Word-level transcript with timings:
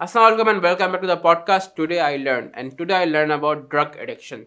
Assalamualaikum 0.00 0.48
and 0.48 0.62
welcome 0.62 0.92
back 0.92 1.00
to 1.00 1.08
the 1.08 1.16
podcast. 1.16 1.74
Today 1.74 1.98
I 1.98 2.18
learned 2.18 2.52
and 2.54 2.70
today 2.72 2.94
I 2.94 3.04
learned 3.04 3.32
about 3.32 3.62
drug 3.68 3.96
addiction. 3.96 4.44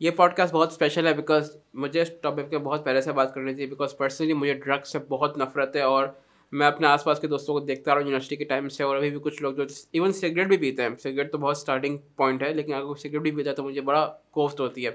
یہ 0.00 0.10
pod 0.10 0.34
cost 0.34 0.52
بہت 0.52 0.68
special 0.68 1.06
ہے 1.06 1.12
because 1.14 1.50
مجھے 1.74 2.00
اس 2.02 2.10
topic 2.22 2.50
پہ 2.50 2.58
بہت 2.58 2.84
پہلے 2.84 3.00
سے 3.00 3.12
بات 3.12 3.34
کرنی 3.34 3.54
تھی 3.54 3.66
بیکاز 3.66 3.96
پرسنلی 3.96 4.32
مجھے 4.32 4.54
ڈرگ 4.56 4.84
سے 4.84 4.98
بہت 5.08 5.38
نفرت 5.38 5.76
ہے 5.76 5.82
اور 5.82 6.06
میں 6.52 6.66
اپنے 6.66 6.86
آس 6.86 7.04
پاس 7.04 7.20
کے 7.20 7.28
دوستوں 7.28 7.54
کو 7.54 7.60
دیکھتا 7.62 7.90
رہا 7.90 8.00
ہوں 8.00 8.06
یونیورسٹی 8.06 8.36
کے 8.36 8.44
ٹائم 8.44 8.68
سے 8.68 8.82
اور 8.82 8.96
ابھی 8.96 9.10
بھی 9.10 9.20
کچھ 9.22 9.42
لوگ 9.42 9.54
جو 9.54 9.64
ایون 9.92 10.12
سگریٹ 10.12 10.48
بھی 10.48 10.56
پیتے 10.58 10.82
ہیں 10.82 10.96
سگریٹ 10.98 11.32
تو 11.32 11.38
بہت 11.38 11.56
اسٹارٹنگ 11.56 11.98
پوائنٹ 12.16 12.42
ہے 12.42 12.52
لیکن 12.54 12.74
اگر 12.74 12.84
کوئی 12.84 13.00
سگریٹ 13.00 13.22
بھی 13.22 13.30
پیتا 13.32 13.50
ہے 13.50 13.54
تو 13.54 13.64
مجھے 13.64 13.80
بڑا 13.82 14.06
کوفت 14.30 14.60
ہوتی 14.60 14.86
ہے 14.86 14.90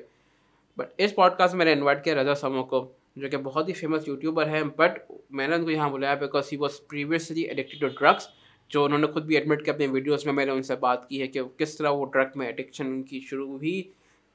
بٹ 0.77 0.93
اس 0.97 1.15
پوڈ 1.15 1.37
کاسٹ 1.37 1.55
میں 1.55 1.65
نے 1.65 1.73
انوائٹ 1.73 2.03
کیا 2.03 2.15
رضا 2.15 2.35
سمو 2.37 2.63
کو 2.65 2.85
جو 3.15 3.29
کہ 3.29 3.37
بہت 3.43 3.69
ہی 3.69 3.73
فیمس 3.73 4.07
یوٹیوبر 4.07 4.49
ہیں 4.49 4.63
بٹ 4.77 4.99
میں 5.31 5.47
نے 5.47 5.55
ان 5.55 5.63
کو 5.63 5.71
یہاں 5.71 5.89
بلایا 5.89 6.15
because 6.15 6.51
he 6.51 6.57
was 6.57 6.79
previously 6.89 7.41
addicted 7.41 7.81
to 7.81 7.87
drugs 7.89 8.27
جو 8.69 8.83
انہوں 8.85 8.99
نے 8.99 9.07
خود 9.07 9.23
بھی 9.23 9.35
ایڈمٹ 9.35 9.63
کیا 9.65 9.73
اپنی 9.73 9.87
ویڈیوز 9.87 10.25
میں 10.25 10.33
میں 10.33 10.45
نے 10.45 10.51
ان 10.51 10.63
سے 10.63 10.75
بات 10.75 11.07
کی 11.09 11.21
ہے 11.21 11.27
کہ 11.27 11.41
کس 11.57 11.75
طرح 11.77 11.89
وہ 11.89 12.05
ڈرگ 12.05 12.27
میں 12.35 12.45
ایڈکشن 12.47 12.85
ان 12.85 13.03
کی 13.03 13.19
شروع 13.19 13.47
ہوئی، 13.47 13.81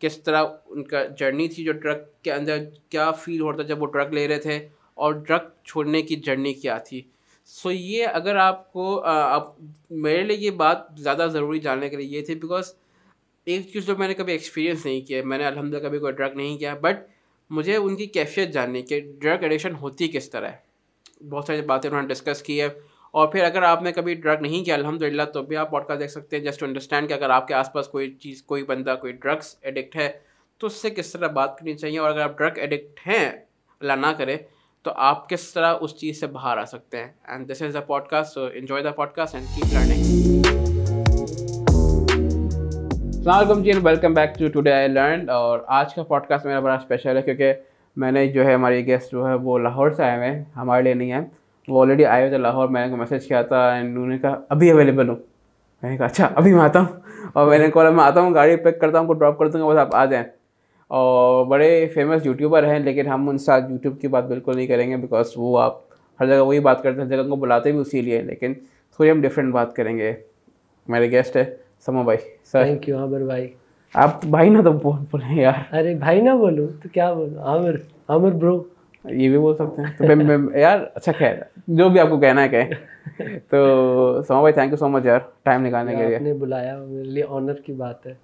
کس 0.03 0.23
طرح 0.23 0.45
ان 0.67 0.83
کا 0.85 1.05
جرنی 1.19 1.49
تھی 1.49 1.65
جو 1.65 1.73
ڈرگ 1.73 2.03
کے 2.23 2.33
اندر 2.33 2.59
کیا 2.89 3.11
فیل 3.11 3.41
ہوتا 3.41 3.63
جب 3.63 3.83
وہ 3.83 3.87
ڈرگ 3.87 4.13
لے 4.13 4.29
رہے 4.29 4.39
تھے 4.39 4.69
اور 4.95 5.15
ڈرگ 5.15 5.49
چھوڑنے 5.65 6.03
کی 6.03 6.17
جرنی 6.17 6.55
کیا 6.55 6.79
تھی۔ 6.79 7.01
سو 7.49 7.71
یہ 7.71 8.07
اگر 8.07 8.37
آپ 8.37 8.73
کو 8.73 9.01
آپ 9.05 9.55
میرے 9.91 10.23
لیے 10.23 10.37
یہ 10.37 10.51
بات 10.57 10.79
زیادہ 10.99 11.27
ضروری 11.33 11.59
جاننے 11.59 11.89
کے 11.89 11.97
لیے 11.97 12.19
یہ 12.19 12.25
تھی 12.25 12.35
بیکاز 12.35 12.75
ایک 13.47 13.71
چیز 13.73 13.87
جو 13.87 13.97
میں 13.97 14.09
نے 14.09 14.15
کبھی 14.15 14.33
ایکسپیرینس 14.33 14.87
نہیں 14.87 15.01
کیا 15.01 15.23
میں 15.25 15.39
نے 15.39 15.45
الحمد 15.45 15.75
للہ 15.75 15.83
کبھی 15.83 15.99
کوئی 15.99 16.13
ڈرگ 16.13 16.37
نہیں 16.37 16.59
کیا 16.59 16.75
بٹ 16.75 16.97
مجھے 17.51 17.77
ان 17.77 17.97
کی 17.97 18.07
کیفیت 18.07 18.53
جاننی 18.53 18.83
کہ 18.83 19.01
ڈرگ 19.19 19.43
ایڈکشن 19.43 19.75
ہوتی 19.75 20.09
کس 20.09 20.31
طرح 20.31 20.49
ہے۔ 20.49 21.25
بہت 21.31 21.45
ساری 21.45 21.63
باتیں 21.63 21.91
انہوں 21.91 22.03
نے 22.03 22.09
ڈسکس 22.09 22.43
کی 22.43 22.61
ہے۔ 22.61 22.69
اور 23.15 23.27
پھر 23.29 23.45
اگر 23.45 23.63
آپ 23.63 23.83
نے 23.83 23.91
کبھی 23.93 24.15
ڈرگ 24.15 24.41
نہیں 24.41 24.65
کیا 24.65 24.75
الحمد 24.75 25.03
للہ 25.03 25.23
تو 25.33 25.43
بھی 25.43 25.57
آپ 25.57 25.71
پوڈ 25.71 25.85
کاسٹ 25.87 26.01
دیکھ 26.01 26.11
سکتے 26.11 26.37
ہیں 26.37 26.45
جسٹ 26.45 26.61
ٹو 26.61 26.67
انڈرسٹینڈ 26.67 27.09
کہ 27.09 27.15
اگر 27.15 27.31
آپ 27.31 27.49
کے 27.49 27.55
آس 27.55 27.73
پاس 27.73 27.89
کوئی 27.89 28.11
چیز، 28.13 28.43
کوئی 28.43 28.63
بندہ، 28.65 28.95
کوئی 29.01 29.13
ڈرگس 29.13 29.55
ایڈکٹ 29.63 29.97
ہے، 29.97 30.09
تو 30.61 30.67
اس 30.67 30.73
سے 30.73 30.91
کس 30.91 31.13
طرح 31.13 31.29
بات 31.29 31.59
کرنی 31.59 31.75
چاہیے؟ 31.75 31.99
اور 31.99 32.11
اگر 32.11 32.21
آپ 32.21 32.39
ڈرگ 32.39 32.59
ایڈکٹ 32.59 33.01
ہیں، 33.07 33.29
اللہ 33.81 33.93
نہ 34.01 34.13
کرے، 34.19 34.37
تو 34.85 34.93
آپ 35.09 35.29
کس 35.29 35.53
طرح 35.53 35.75
اس 35.81 35.97
چیز 35.97 36.21
سے 36.21 36.27
باہر 36.27 36.59
آ 36.59 36.65
سکتے 36.65 36.99
ہیں؟ 36.99 37.09
And 37.25 37.51
this 37.51 37.63
is 37.63 37.75
the 37.75 37.81
podcast 38.09 38.35
so 38.35 38.47
enjoy 38.55 38.83
the 38.83 38.91
podcast 39.09 39.35
and 39.35 39.47
keep 39.57 39.75
learning 39.75 40.47
السلام 43.07 43.39
علیکم 43.39 43.63
جی 43.63 43.71
and 43.71 43.87
welcome 43.87 44.15
back 44.15 44.39
to 44.39 44.49
today 44.49 44.73
I 44.73 44.89
learn 44.89 45.29
اور 45.31 45.61
آج 45.81 45.95
کا 45.95 46.03
پوڈ 46.03 46.27
کاسٹ 46.29 46.47
میرا 46.47 46.61
بڑا 46.61 46.75
اسپیشل 46.75 47.17
ہے 47.17 47.23
کیونکہ 47.23 47.53
میں 47.97 48.13
نے 48.13 48.27
جو 48.29 48.45
ہے 48.45 48.55
ہماری 48.55 48.87
گیسٹ 48.87 49.13
جو 49.13 49.29
ہے 49.29 49.35
وہ 49.35 49.59
لاہور 49.59 49.91
سے 49.91 50.03
آئے 50.03 50.17
ہوئے 50.17 50.31
ہیں، 50.31 50.43
ہمارے 50.57 50.83
لیے 50.83 50.95
نہیں 50.95 51.13
ہیں 51.13 51.21
وہ 51.69 51.83
آلریڈی 51.83 52.05
آئے 52.05 52.21
ہوئے 52.23 52.31
تھے 52.31 52.39
لاہور 52.39 52.69
میں 52.69 52.87
نے 52.87 52.97
میسیج 52.97 53.27
کیا 53.27 53.43
تھا 53.43 53.71
اینڈ 53.71 53.97
انہوں 53.97 54.07
نے 54.07 54.19
کہا 54.19 54.41
ابھی 54.49 54.71
اویلیبل 54.71 55.09
ہوں 55.09 55.17
میں 55.83 55.91
نے 55.91 55.97
کہا 55.97 56.07
اچھا 56.07 56.29
ابھی 56.35 56.55
میں 56.55 56.63
آتا 56.63 56.81
ہوں. 56.81 56.87
اور 57.33 57.49
میں 57.49 57.59
نے 57.59 57.71
کہا 57.71 57.91
میں 57.91 58.05
آتا 58.05 58.21
ہوں 58.21 58.35
گاڑی 58.35 58.57
پک 58.57 58.81
کرتا 58.81 58.99
ہوں 58.99 59.07
کو 59.07 59.13
ڈراپ 59.13 59.39
کر 59.39 59.49
دوں 59.49 59.61
گا 59.61 59.67
بس 59.67 59.77
آپ 59.77 59.95
آ 59.95 60.05
جائیں۔ 60.05 60.27
اور 60.89 61.47
بڑے 61.47 61.87
فیمس 61.95 62.27
یوٹیوبر 62.27 62.65
ہیں 62.65 62.79
لیکن 62.79 63.07
ہم 63.07 63.29
ان 63.29 63.39
ساتھ 63.39 63.71
یوٹیوب 63.71 64.01
کی 64.01 64.09
بات 64.09 64.25
بالکل 64.25 64.57
نہیں 64.57 64.67
کریں 64.67 64.91
گے 64.91 64.97
بیکاز 64.97 65.33
وہ 65.37 65.61
آپ 65.61 65.79
ہر 66.21 66.27
جگہ 66.27 66.41
وہی 66.41 66.61
بات 66.61 66.83
کرتے 66.83 67.01
ہیں 67.01 67.09
ہر 67.09 67.17
جگہ 67.17 67.29
کو 67.29 67.37
بلاتے 67.37 67.73
بھی 67.73 67.79
اسی 67.79 68.03
لیے 68.03 68.23
لیکن 68.23 68.55
تھوڑی 68.97 69.11
ہم 69.11 69.21
ڈفرینٹ 69.21 69.53
بات 69.53 69.77
کریں 69.77 69.99
گے۔ 69.99 70.13
میرے 70.89 71.11
گیسٹ 71.11 71.37
ہے 71.37 71.57
سما 71.87 72.03
بھائی 72.03 72.19
سر 72.45 72.65
تھینک 72.65 72.89
یو 72.89 72.99
عامر 72.99 73.21
بھائی۔ 73.21 73.49
آپ 73.95 74.25
بھائی 74.25 74.51
نہ 74.51 74.63
تو 74.63 74.73
بولیں 74.73 75.43
یار۔ 75.43 75.75
ارے 75.75 75.95
بھائی 75.95 76.21
نہ 76.21 76.31
بولوں 76.31 76.67
تو 76.83 76.89
کیا 76.89 77.13
بولوں 77.13 77.43
عامر 77.43 77.75
عامر 78.09 78.31
برو 78.31 78.63
یہ 79.05 79.29
بھی 79.29 79.39
بول 79.39 79.55
سکتے 79.55 79.83
ہیں۔ 79.83 80.17
تو 80.19 80.59
یار 80.59 80.79
اچھا 80.95 81.13
خیر 81.19 81.35
جو 81.67 81.89
بھی 81.89 82.01
آپ 82.01 82.09
کو 82.11 82.21
کہنا 82.21 82.43
ہے 82.43 82.49
کہیں 82.49 82.71
تو 83.49 84.23
سما 84.23 84.41
بھائی 84.41 84.53
تھینک 84.53 84.71
یو 84.71 84.77
سو 84.77 84.89
مچ 84.89 85.05
یار 85.05 85.19
ٹائم 85.43 85.67
نکالنے 85.67 85.97
کے 85.97 86.07
لیے۔ 86.07 86.19
نے 86.19 86.35
بلایا 86.35 86.77
میرے 86.79 87.05
لیے 87.05 87.25
آنر 87.29 87.55
کی 87.55 87.73
بات 87.73 88.07
ہے۔ 88.07 88.15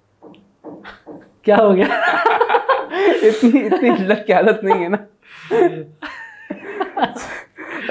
کیا 1.41 1.57
ہو 1.57 1.75
گیا؟ 1.75 1.85
اتنی 3.21 3.65
اتنی 3.65 3.89
عزت 3.89 4.27
کی 4.27 4.33
عادت 4.33 4.63
نہیں 4.63 4.83
ہے 4.83 4.89
نا۔ 4.89 4.97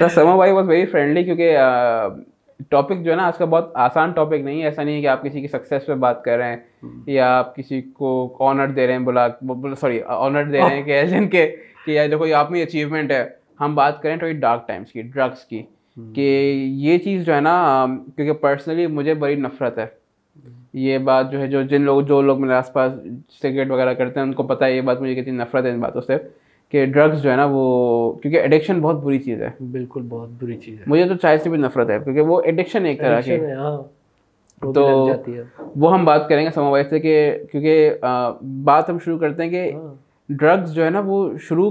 سما 0.09 0.37
بھائی 0.37 0.53
واز 0.53 0.69
ویری 0.69 0.87
فرینڈلی 0.87 1.25
کیونکہ 1.25 1.57
ٹاپک 2.69 3.03
جو 3.03 3.11
ہے 3.11 3.17
نا 3.17 3.27
آج 3.27 3.39
کا 3.39 3.45
بہت 3.45 3.71
آسان 3.75 4.13
ٹاپک 4.13 4.35
نہیں 4.35 4.61
ہے۔ 4.61 4.65
ایسا 4.65 4.83
نہیں 4.83 4.97
ہے 4.97 5.01
کہ 5.01 5.07
آپ 5.07 5.23
کسی 5.23 5.41
کی 5.41 5.49
سکسیس 5.49 5.87
پہ 5.87 5.95
بات 5.95 6.23
کر 6.25 6.37
رہے 6.37 6.49
ہیں 6.49 6.57
یا 7.07 7.39
آپ 7.39 7.57
کسی 7.57 7.83
کو 7.83 8.37
آنر 8.41 8.67
دے 8.67 8.87
رہے 8.87 8.93
ہیں 8.93 9.01
بلا 9.01 9.27
سوری 9.81 10.01
آنر 10.07 10.45
دے 10.45 10.59
رہے 10.59 10.77
ہیں 10.77 10.83
کہ 10.83 11.03
ان 11.13 11.29
کے 11.29 11.57
کہ 11.89 11.93
یار 11.93 12.09
دیکھو 12.09 12.27
یہ 12.27 12.35
آپ 12.35 12.51
میں 12.51 12.63
اچیومنٹ 12.63 13.11
ہے۔ 13.11 13.29
ہم 13.61 13.75
بات 13.75 14.03
کریں 14.03 14.17
تھوڑی 14.17 14.33
ڈارک 14.33 14.69
ٹائمس 14.69 14.93
کی 14.93 15.03
ڈرگس 15.03 15.45
کی۔ 15.45 15.63
کہ 16.15 16.53
یہ 16.67 16.99
چیز 16.99 17.25
جو 17.25 17.35
ہے 17.35 17.41
نا 17.41 17.87
کیونکہ 18.17 18.33
پرسنلی 18.33 18.87
مجھے 18.87 19.15
بڑی 19.15 19.35
نفرت 19.35 19.79
ہے۔ 19.79 19.87
یہ 20.73 20.99
بات 20.99 21.33
جو 21.33 21.41
ہے 21.41 21.47
جو 21.47 21.63
جن 21.63 21.83
لوگ 21.83 22.01
جو 22.01 22.23
لوگ 22.23 22.41
میرے 22.41 22.53
آس 22.53 22.73
پاس 22.73 22.93
سگریٹ 23.43 23.71
وغیرہ 23.71 23.95
کرتے 23.95 24.21
ہیں 24.21 24.27
ان 24.27 24.33
کو 24.33 24.43
پتہ 24.43 24.65
ہے 24.65 24.77
یہ 24.77 24.81
بات 24.81 25.01
مجھے 25.01 25.15
کتنی 25.15 25.37
نفرت 25.37 25.65
ہے 25.65 25.71
ان 25.71 25.81
باتوں 25.81 26.01
سے۔ 26.01 26.17
کہ 26.69 26.87
ڈرگس 26.87 27.23
جو 27.23 27.31
ہے 27.31 27.37
نا 27.37 27.49
وہ 27.51 28.13
کیونکہ 28.13 28.41
ایڈکشن 28.41 28.81
بہت 28.81 28.97
بری 28.97 29.19
چیز 29.19 29.43
ہے۔ 29.43 29.51
بالکل 29.73 30.03
بہت 30.09 30.29
بری 30.43 30.57
چیز 30.57 30.79
ہے۔ 30.79 30.85
مجھے 30.87 31.05
تو 31.05 31.15
چائے 31.15 31.39
سے 31.39 31.51
بھی 31.51 31.59
نفرت 31.59 31.91
ہے 31.91 31.99
کیونکہ 32.05 32.21
وہ 32.21 32.41
ایڈکشن 32.45 32.85
ایک 32.87 33.01
طرح 33.01 33.21
کی۔ 33.21 33.37
ہاں، 33.53 33.83
تو 34.75 35.09
وہ 35.77 35.93
ہم 35.93 36.05
بات 36.05 36.29
کریں 36.29 36.45
گے 36.45 36.51
سما 36.51 36.69
بھائی 36.69 36.85
سے 36.85 37.01
کہ 37.01 37.39
کیونکہ 37.53 37.95
بات 38.65 38.91
ہم 38.91 38.99
شروع 38.99 39.19
کرتے 39.19 39.43
ہیں 39.43 39.51
کہ 39.51 39.73
ڈرگس 40.29 40.75
جو 40.75 40.85
ہے 40.85 40.91
نا 40.91 41.03
وہ 41.07 41.39
شروع 41.39 41.71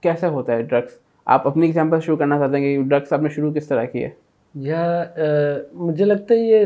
کیسے 0.00 0.26
ہوتا 0.26 0.52
ہے 0.52 0.62
ڈرگس 0.62 0.98
آپ 1.26 1.46
اپنی 1.48 1.66
ایگزامپل 1.66 2.00
شروع 2.00 2.16
کرنا 2.16 2.38
چاہتے 2.38 2.56
ہیں 2.56 2.76
کہ 2.76 2.82
ڈرگس 2.82 3.12
آپ 3.12 3.22
نے 3.22 3.28
شروع 3.28 3.52
کس 3.52 3.68
طرح 3.68 3.84
کی 3.84 4.04
ہے؟ 4.04 4.10
یا 4.54 5.04
مجھے 5.72 6.04
لگتا 6.04 6.34
ہے 6.34 6.38
یہ 6.38 6.64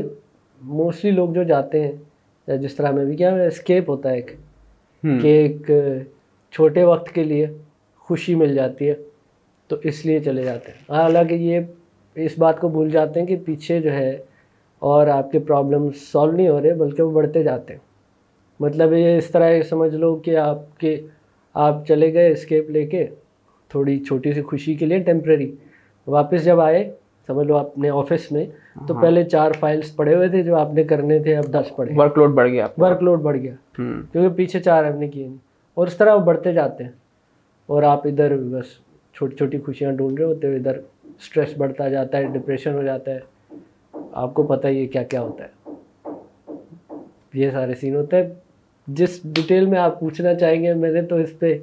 موسٹلی 0.60 1.10
لوگ 1.10 1.28
جو 1.28 1.42
جاتے 1.42 1.84
ہیں 1.84 1.92
یا 2.46 2.56
جس 2.56 2.74
طرح 2.74 2.90
میں 2.90 3.04
بھی 3.04 3.16
کیا 3.16 3.34
اسکیپ 3.34 3.90
ہوتا 3.90 4.10
ہے 4.10 4.14
ایک 4.14 4.30
کہ 5.22 5.26
ایک 5.26 5.70
چھوٹے 6.52 6.84
وقت 6.84 7.12
کے 7.12 7.24
لیے 7.24 7.46
خوشی 7.98 8.34
مل 8.34 8.54
جاتی 8.54 8.88
ہے 8.88 8.94
تو 9.68 9.76
اس 9.82 10.06
لیے 10.06 10.20
چلے 10.20 10.42
جاتے 10.42 10.72
ہیں۔ 10.72 10.96
حالانکہ 10.96 11.34
یہ 11.34 11.60
اس 12.14 12.38
بات 12.38 12.60
کو 12.60 12.68
بھول 12.68 12.90
جاتے 12.90 13.20
ہیں 13.20 13.26
کہ 13.26 13.36
پیچھے 13.44 13.80
جو 13.80 13.92
ہے 13.92 14.18
اور 14.78 15.06
آپ 15.06 15.32
کے 15.32 15.38
پرابلم 15.38 15.90
سالو 15.92 16.32
نہیں 16.32 16.48
ہو 16.48 16.62
رہے 16.62 16.74
بلکہ 16.74 17.02
وہ 17.02 17.10
بڑھتے 17.10 17.42
جاتے 17.42 17.72
ہیں۔ 17.72 17.80
مطلب 18.60 18.92
یہ 18.92 19.18
اس 19.18 19.30
طرح 19.30 19.62
سمجھ 19.68 19.94
لو 19.94 20.16
کہ 20.16 20.36
آپ 20.36 20.78
کے 20.78 21.00
آپ 21.58 21.86
چلے 21.86 22.12
گئے 22.14 22.30
اسکیپ 22.30 22.70
لے 22.70 22.86
کے 22.86 23.06
تھوڑی 23.68 23.98
چھوٹی 24.04 24.32
سی 24.32 24.42
خوشی 24.42 24.74
کے 24.74 24.86
لیے 24.86 24.98
ٹیمپریری 24.98 25.54
واپس 26.06 26.44
جب 26.44 26.60
آئے 26.60 26.92
سمجھ 27.26 27.46
لو 27.46 27.56
اپنے 27.56 27.90
آفس 27.90 28.32
میں 28.32 28.44
تو 28.88 28.94
ہاں۔ 28.94 29.02
پہلے 29.02 29.24
چار 29.24 29.52
فائلس 29.60 29.96
پڑے 29.96 30.14
ہوئے 30.14 30.28
تھے 30.28 30.42
جو 30.42 30.56
آپ 30.56 30.74
نے 30.74 30.84
کرنے 30.84 31.18
تھے 31.18 31.36
اب 31.36 31.44
دس 31.44 31.76
پڑے 31.76 31.92
ورک 31.96 32.18
لوڈ 32.18 32.34
بڑھ 32.34 32.50
گیا 32.50 32.66
ورک 32.78 33.02
لوڈ 33.02 33.20
بڑھ 33.20 33.36
گیا۔ 33.36 33.54
کیونکہ 33.72 34.28
پیچھے 34.28 34.60
چار 34.60 34.84
آپ 34.84 34.94
نے 34.98 35.08
کیے 35.08 35.26
نہیں۔ 35.26 35.36
اور 35.74 35.86
اس 35.86 35.96
طرح 35.96 36.14
وہ 36.14 36.20
بڑھتے 36.20 36.52
جاتے 36.52 36.84
ہیں۔ 36.84 36.90
اور 37.66 37.82
آپ 37.82 38.06
ادھر 38.06 38.36
بس 38.36 38.64
چھوٹی 39.14 39.36
چھوٹی 39.36 39.58
خوشیاں 39.58 39.92
ڈھونڈ 39.92 40.18
رہے 40.18 40.26
ہوتے 40.26 40.48
ہو 40.48 40.52
ادھر 40.52 40.78
اسٹریس 41.04 41.56
بڑھتا 41.56 41.88
جاتا 41.88 42.18
ہے 42.18 42.24
ڈپریشن 42.24 42.74
ہو 42.74 42.82
جاتا 42.82 43.10
ہے۔ 43.10 43.18
آپ 44.12 44.34
کو 44.34 44.42
پتہ 44.42 44.66
ہی 44.66 44.80
ہے 44.80 44.86
کیا 44.86 45.02
کیا 45.02 45.20
ہوتا 45.20 45.44
ہے۔ 45.44 45.48
یہ 47.34 47.50
سارے 47.50 47.74
سین 47.74 47.96
ہوتے 47.96 48.16
ہیں۔ 48.16 48.47
جس 48.88 49.20
ڈیٹیل 49.24 49.66
میں 49.66 49.78
آپ 49.78 50.00
پوچھنا 50.00 50.34
چاہیں 50.34 50.62
گے 50.62 50.74
میں 50.74 50.92
نے 50.92 51.02
تو 51.02 51.16
اس 51.16 51.38
پہ 51.38 51.58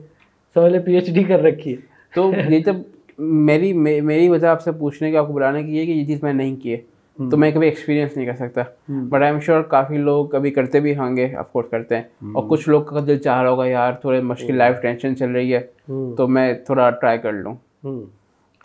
سوال 0.53 0.79
پی 0.85 0.93
ایچ 0.93 1.09
ڈی 1.11 1.23
کر 1.23 1.39
رکھی 1.39 1.71
ہے۔ 1.71 1.77
تو 2.15 2.31
یہ 2.49 2.59
جب 2.59 2.75
میری 3.17 3.73
میری 4.01 4.29
وجہ 4.29 4.47
آپ 4.47 4.61
سے 4.61 4.71
پوچھنے 4.71 5.11
کی 5.11 5.17
آپ 5.17 5.27
کو 5.27 5.33
بلانے 5.33 5.63
کی 5.63 5.79
ہے 5.79 5.85
کہ 5.85 5.91
یہ 5.91 6.05
چیز 6.05 6.23
میں 6.23 6.33
نہیں 6.33 6.55
کی 6.55 6.73
ہے 6.73 6.77
تو 7.29 7.37
میں 7.37 7.51
کبھی 7.51 7.67
ایکسپیرینس 7.67 8.17
نہیں 8.17 8.25
کر 8.25 8.33
سکتا۔ 8.33 8.63
بٹ 8.87 9.21
آئی 9.21 9.31
ایم 9.31 9.39
شیور 9.39 9.61
کافی 9.61 9.97
لوگ 9.97 10.25
کبھی 10.25 10.51
کرتے 10.51 10.79
بھی 10.79 10.97
ہوں 10.97 11.17
گے 11.17 11.35
آف 11.35 11.51
کورس 11.51 11.69
کرتے 11.69 11.95
ہیں۔ 11.95 12.03
اور 12.33 12.43
کچھ 12.49 12.69
لوگ 12.69 12.83
کا 12.83 12.99
دل 13.07 13.17
چاہ 13.17 13.41
رہا 13.41 13.49
ہوگا 13.49 13.65
یار 13.65 13.93
تھوڑے 13.93 14.21
مشکل 14.21 14.55
لائف 14.57 14.81
ٹینشن 14.81 15.15
چل 15.15 15.31
رہی 15.31 15.55
ہے 15.55 15.59
تو 16.17 16.27
میں 16.27 16.53
تھوڑا 16.53 16.89
ٹرائی 16.89 17.17
کر 17.17 17.33
لوں۔ 17.33 17.55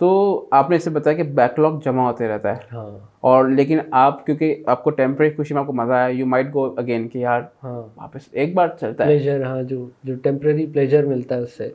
تو 0.00 0.08
آپ 0.50 0.70
نے 0.70 0.76
اس 0.76 0.84
سے 0.84 0.90
بتایا 0.90 1.16
کہ 1.16 1.22
بیک 1.22 1.58
لاگ 1.58 1.78
جمع 1.84 2.02
ہوتے 2.02 2.28
رہتا 2.28 2.56
ہے 2.56 2.60
ہاں۔ 2.72 2.86
اور 3.20 3.48
لیکن 3.48 3.78
آپ 3.90 4.24
کیونکہ 4.26 4.62
آپ 4.66 4.84
کو 4.84 4.90
ٹیمپری 4.90 5.30
خوشی 5.30 5.54
میں 5.54 5.60
آپ 5.60 5.66
کو 5.66 5.72
مزہ 5.72 5.92
آیا 5.92 6.06
یو 6.08 6.26
مائٹ 6.26 6.46
گو 6.54 6.64
اگین 6.76 7.08
کہ 7.08 7.18
یار 7.18 7.42
ہاں۔ 7.64 7.82
واپس 7.96 8.28
ایک 8.32 8.54
بار 8.54 8.68
چلتا 8.80 9.04
ہے 9.04 9.08
پلیجر 9.08 9.44
ہاں 9.44 9.62
جو 9.62 9.88
جو 10.04 10.14
ٹیمپرری 10.14 10.66
پلیجر 10.66 11.06
ملتا 11.06 11.36
ہے 11.36 11.40
اس 11.40 11.52
سے 11.52 11.70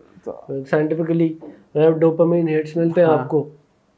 سائنٹیفکلی 0.70 1.34
ڈوپامین 2.00 2.48
ہیٹس 2.48 2.78
ملتے 2.78 3.02
ہیں 3.02 3.08
آپ 3.08 3.20
ہاں۔ 3.20 3.28
کو 3.28 3.50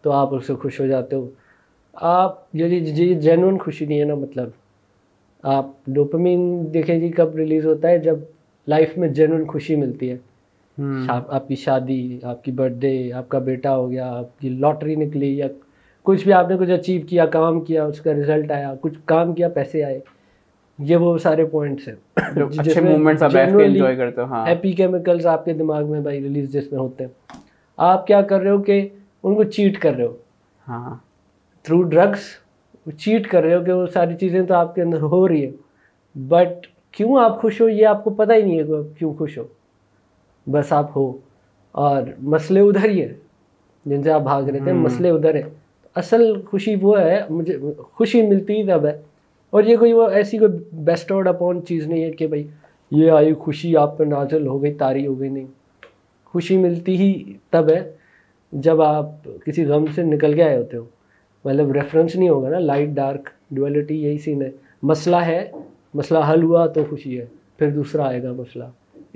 تو 0.04 0.12
آپ 0.12 0.34
اس 0.34 0.48
سے 0.48 0.56
خوش 0.56 0.80
ہو 0.82 0.88
جاتے 0.88 1.16
ہو 1.16 1.30
آپ 1.94 2.40
یہ 2.54 3.14
جینون 3.14 3.58
خوشی 3.58 3.86
نہیں 3.86 4.00
ہے 4.00 4.06
نا 4.06 4.16
مطلب 4.16 4.50
آپ 5.44 5.66
ڈوپامین 5.88 6.74
دیکھیں 6.74 7.00
جی 7.00 7.10
کب 7.10 7.36
ریلیز 7.36 7.66
ہوتا 7.66 7.90
ہے 7.90 7.98
جب 8.00 8.16
لائف 8.68 8.98
میں 8.98 9.08
جینون 9.08 9.48
خوشی 9.48 9.76
ملتی 9.76 10.12
ہے 10.12 10.18
آپ 11.08 11.48
کی 11.48 11.56
شادی 11.56 12.20
آپ 12.24 12.44
کی 12.44 12.52
برتھ 12.52 12.74
ڈے 12.74 13.14
آپ 13.14 13.30
کا 13.30 13.40
بیٹا 13.40 13.78
ہو 13.78 13.92
گیا 13.92 14.18
آپ 14.18 14.40
کی 14.40 14.50
لاٹری 14.50 14.96
نکلی 14.96 15.38
یا 15.38 15.48
کچھ 16.04 16.24
بھی 16.24 16.34
آپ 16.34 16.50
نے 16.50 16.58
کچھ 16.58 16.72
اچیو 16.72 17.02
کیا 17.10 17.26
کام 17.26 17.62
کیا 17.62 17.86
اس 17.86 18.02
کا 18.02 18.14
رزلٹ 18.14 18.52
آیا 18.52 18.74
کچھ 18.82 19.00
کام 19.06 19.34
کیا 19.34 19.50
پیسے 19.50 19.84
آئے۔ 19.84 20.00
یہ 20.80 20.96
وہ 20.96 21.18
سارے 21.18 21.46
پوائنٹس 21.46 21.88
ہیں۔ 21.88 21.96
ہیپی 24.48 24.72
کیمیکلس 24.72 25.26
آپ 25.26 25.46
کے 25.46 25.54
دماغ 25.54 25.92
میں 25.92 26.00
بھائی 26.00 26.22
ریلیز 26.22 26.54
جس 26.54 26.72
میں 26.72 26.80
ہوتے 26.80 27.06
ہیں۔ 27.06 27.12
آپ 27.78 28.08
کیا 28.08 28.22
کر 28.22 28.40
رہے 28.40 28.50
ہو 28.50 28.62
کہ 28.62 28.88
ان 29.24 29.36
کو 29.36 29.44
چیٹ 29.44 29.80
کر 29.80 29.94
رہے 29.94 30.06
ہو۔ 30.06 30.16
ہاں۔ 30.68 30.96
تھرو 31.64 31.84
ڈرگس 31.84 32.20
چیٹ 32.98 33.28
کر 33.28 33.44
رہے 33.44 33.56
ہو 33.56 33.64
کہ 33.64 33.72
وہ 33.72 33.86
ساری 33.94 34.16
چیزیں 34.16 34.42
تو 34.42 34.54
آپ 34.54 34.76
کے 34.76 34.82
اندر 34.82 35.02
ہو 35.02 35.28
رہی 35.28 35.46
ہیں۔ 35.46 35.52
بٹ 36.18 36.68
کیوں 36.92 37.20
آپ 37.20 37.42
خوش 37.42 37.62
ہو؟ 37.62 37.70
یہ 37.70 37.86
آپ 37.86 38.04
کو 38.04 38.10
پتہ 38.10 38.34
ہی 38.34 38.42
نہیں 38.42 38.58
ہے 38.58 38.62
آپ 38.62 39.00
کیوں 39.00 39.14
خوش 39.14 39.38
ہو۔ 39.38 39.44
بس 40.52 40.74
آپ 40.74 40.98
ہو۔ 40.98 41.18
اور 41.72 42.02
مسئلے 42.20 42.60
ادھر 42.60 42.90
ہی 42.90 43.02
ہے 43.02 43.14
جن 43.86 44.04
سے 44.04 44.12
آپ 44.12 44.22
بھاگ 44.22 44.44
رہے 44.44 44.60
تھے 44.64 44.74
مسئلے 44.74 45.10
ادھر 45.10 45.36
ہے 45.36 45.42
اصل 45.96 46.42
خوشی 46.42 46.76
وہ 46.82 47.02
ہے 47.02 47.22
مجھے 47.30 47.58
خوشی 47.78 48.22
ملتی 48.22 48.54
ہی 48.54 48.68
تب 48.68 48.86
ہے۔ 48.86 49.02
اور 49.50 49.64
یہ 49.64 49.78
کوئی 49.78 49.94
وہ 49.94 50.08
ایسی 50.08 50.38
کوئی 50.38 50.52
بیسٹ 50.72 51.12
آؤٹ 51.12 51.28
اپون 51.28 51.66
چیز 51.66 51.88
نہیں 51.88 52.04
ہے 52.04 52.12
کہ 52.12 52.28
بھائی 52.28 52.48
یہ 52.92 53.12
آئی 53.12 53.34
خوشی 53.34 53.78
آپ 53.78 53.98
پہ 53.98 54.04
نازل 54.04 54.48
ہو 54.48 54.64
گئی 54.64 54.74
تاری 54.74 55.08
ہو 55.08 55.20
گئی 55.20 55.30
نہیں۔ 55.30 55.46
خوشی 56.26 56.58
ملتی 56.58 56.98
ہی 56.98 57.34
تب 57.50 57.70
ہے 57.70 57.92
جب 58.52 58.82
آپ 58.82 59.06
کسی 59.46 59.66
غم 59.66 59.86
سے 59.96 60.04
نکل 60.04 60.34
کے 60.34 60.44
آئے 60.44 60.58
ہوتے 60.58 60.78
ہو۔ 60.78 60.86
مطلب 61.46 61.72
ریفرنس 61.72 62.16
نہیں 62.16 62.30
ہوگا 62.30 62.50
نا 62.50 62.60
لائٹ 62.60 62.90
ڈارک 62.90 63.30
ڈویلٹی 63.52 64.04
یہی 64.04 64.18
سین 64.18 64.42
ہے۔ 64.42 64.50
مسئلہ 64.84 65.16
ہے 65.16 65.52
مسئلہ 65.94 66.20
حل 66.34 66.44
ہوا 66.44 66.68
تو 66.68 66.82
خوشی 66.90 67.20
ہے۔ 67.20 67.26
پھر 67.58 67.70
دوسرا 67.70 68.08
آئے 68.08 68.24
گا 68.24 68.32
مسئلہ۔ 68.32 68.64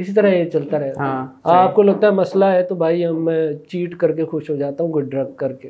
اسی 0.01 0.13
طرح 0.13 0.27
یہ 0.27 0.49
چلتا 0.49 0.79
رہے 0.79 0.89
گا 0.89 0.99
ہاں 0.99 1.27
آپ 1.55 1.75
کو 1.75 1.81
لگتا 1.81 2.07
ہے 2.07 2.11
مسئلہ 2.11 2.45
ہے 2.45 2.63
تو 2.63 2.75
بھائی 2.75 3.05
ہم 3.05 3.25
میں 3.25 3.41
چیٹ 3.69 3.97
کر 3.97 4.11
کے 4.11 4.25
خوش 4.25 4.49
ہو 4.49 4.55
جاتا 4.55 4.83
ہوں 4.83 4.91
کوئی 4.91 5.05
ڈرگ 5.05 5.31
کر 5.35 5.53
کے۔ 5.53 5.69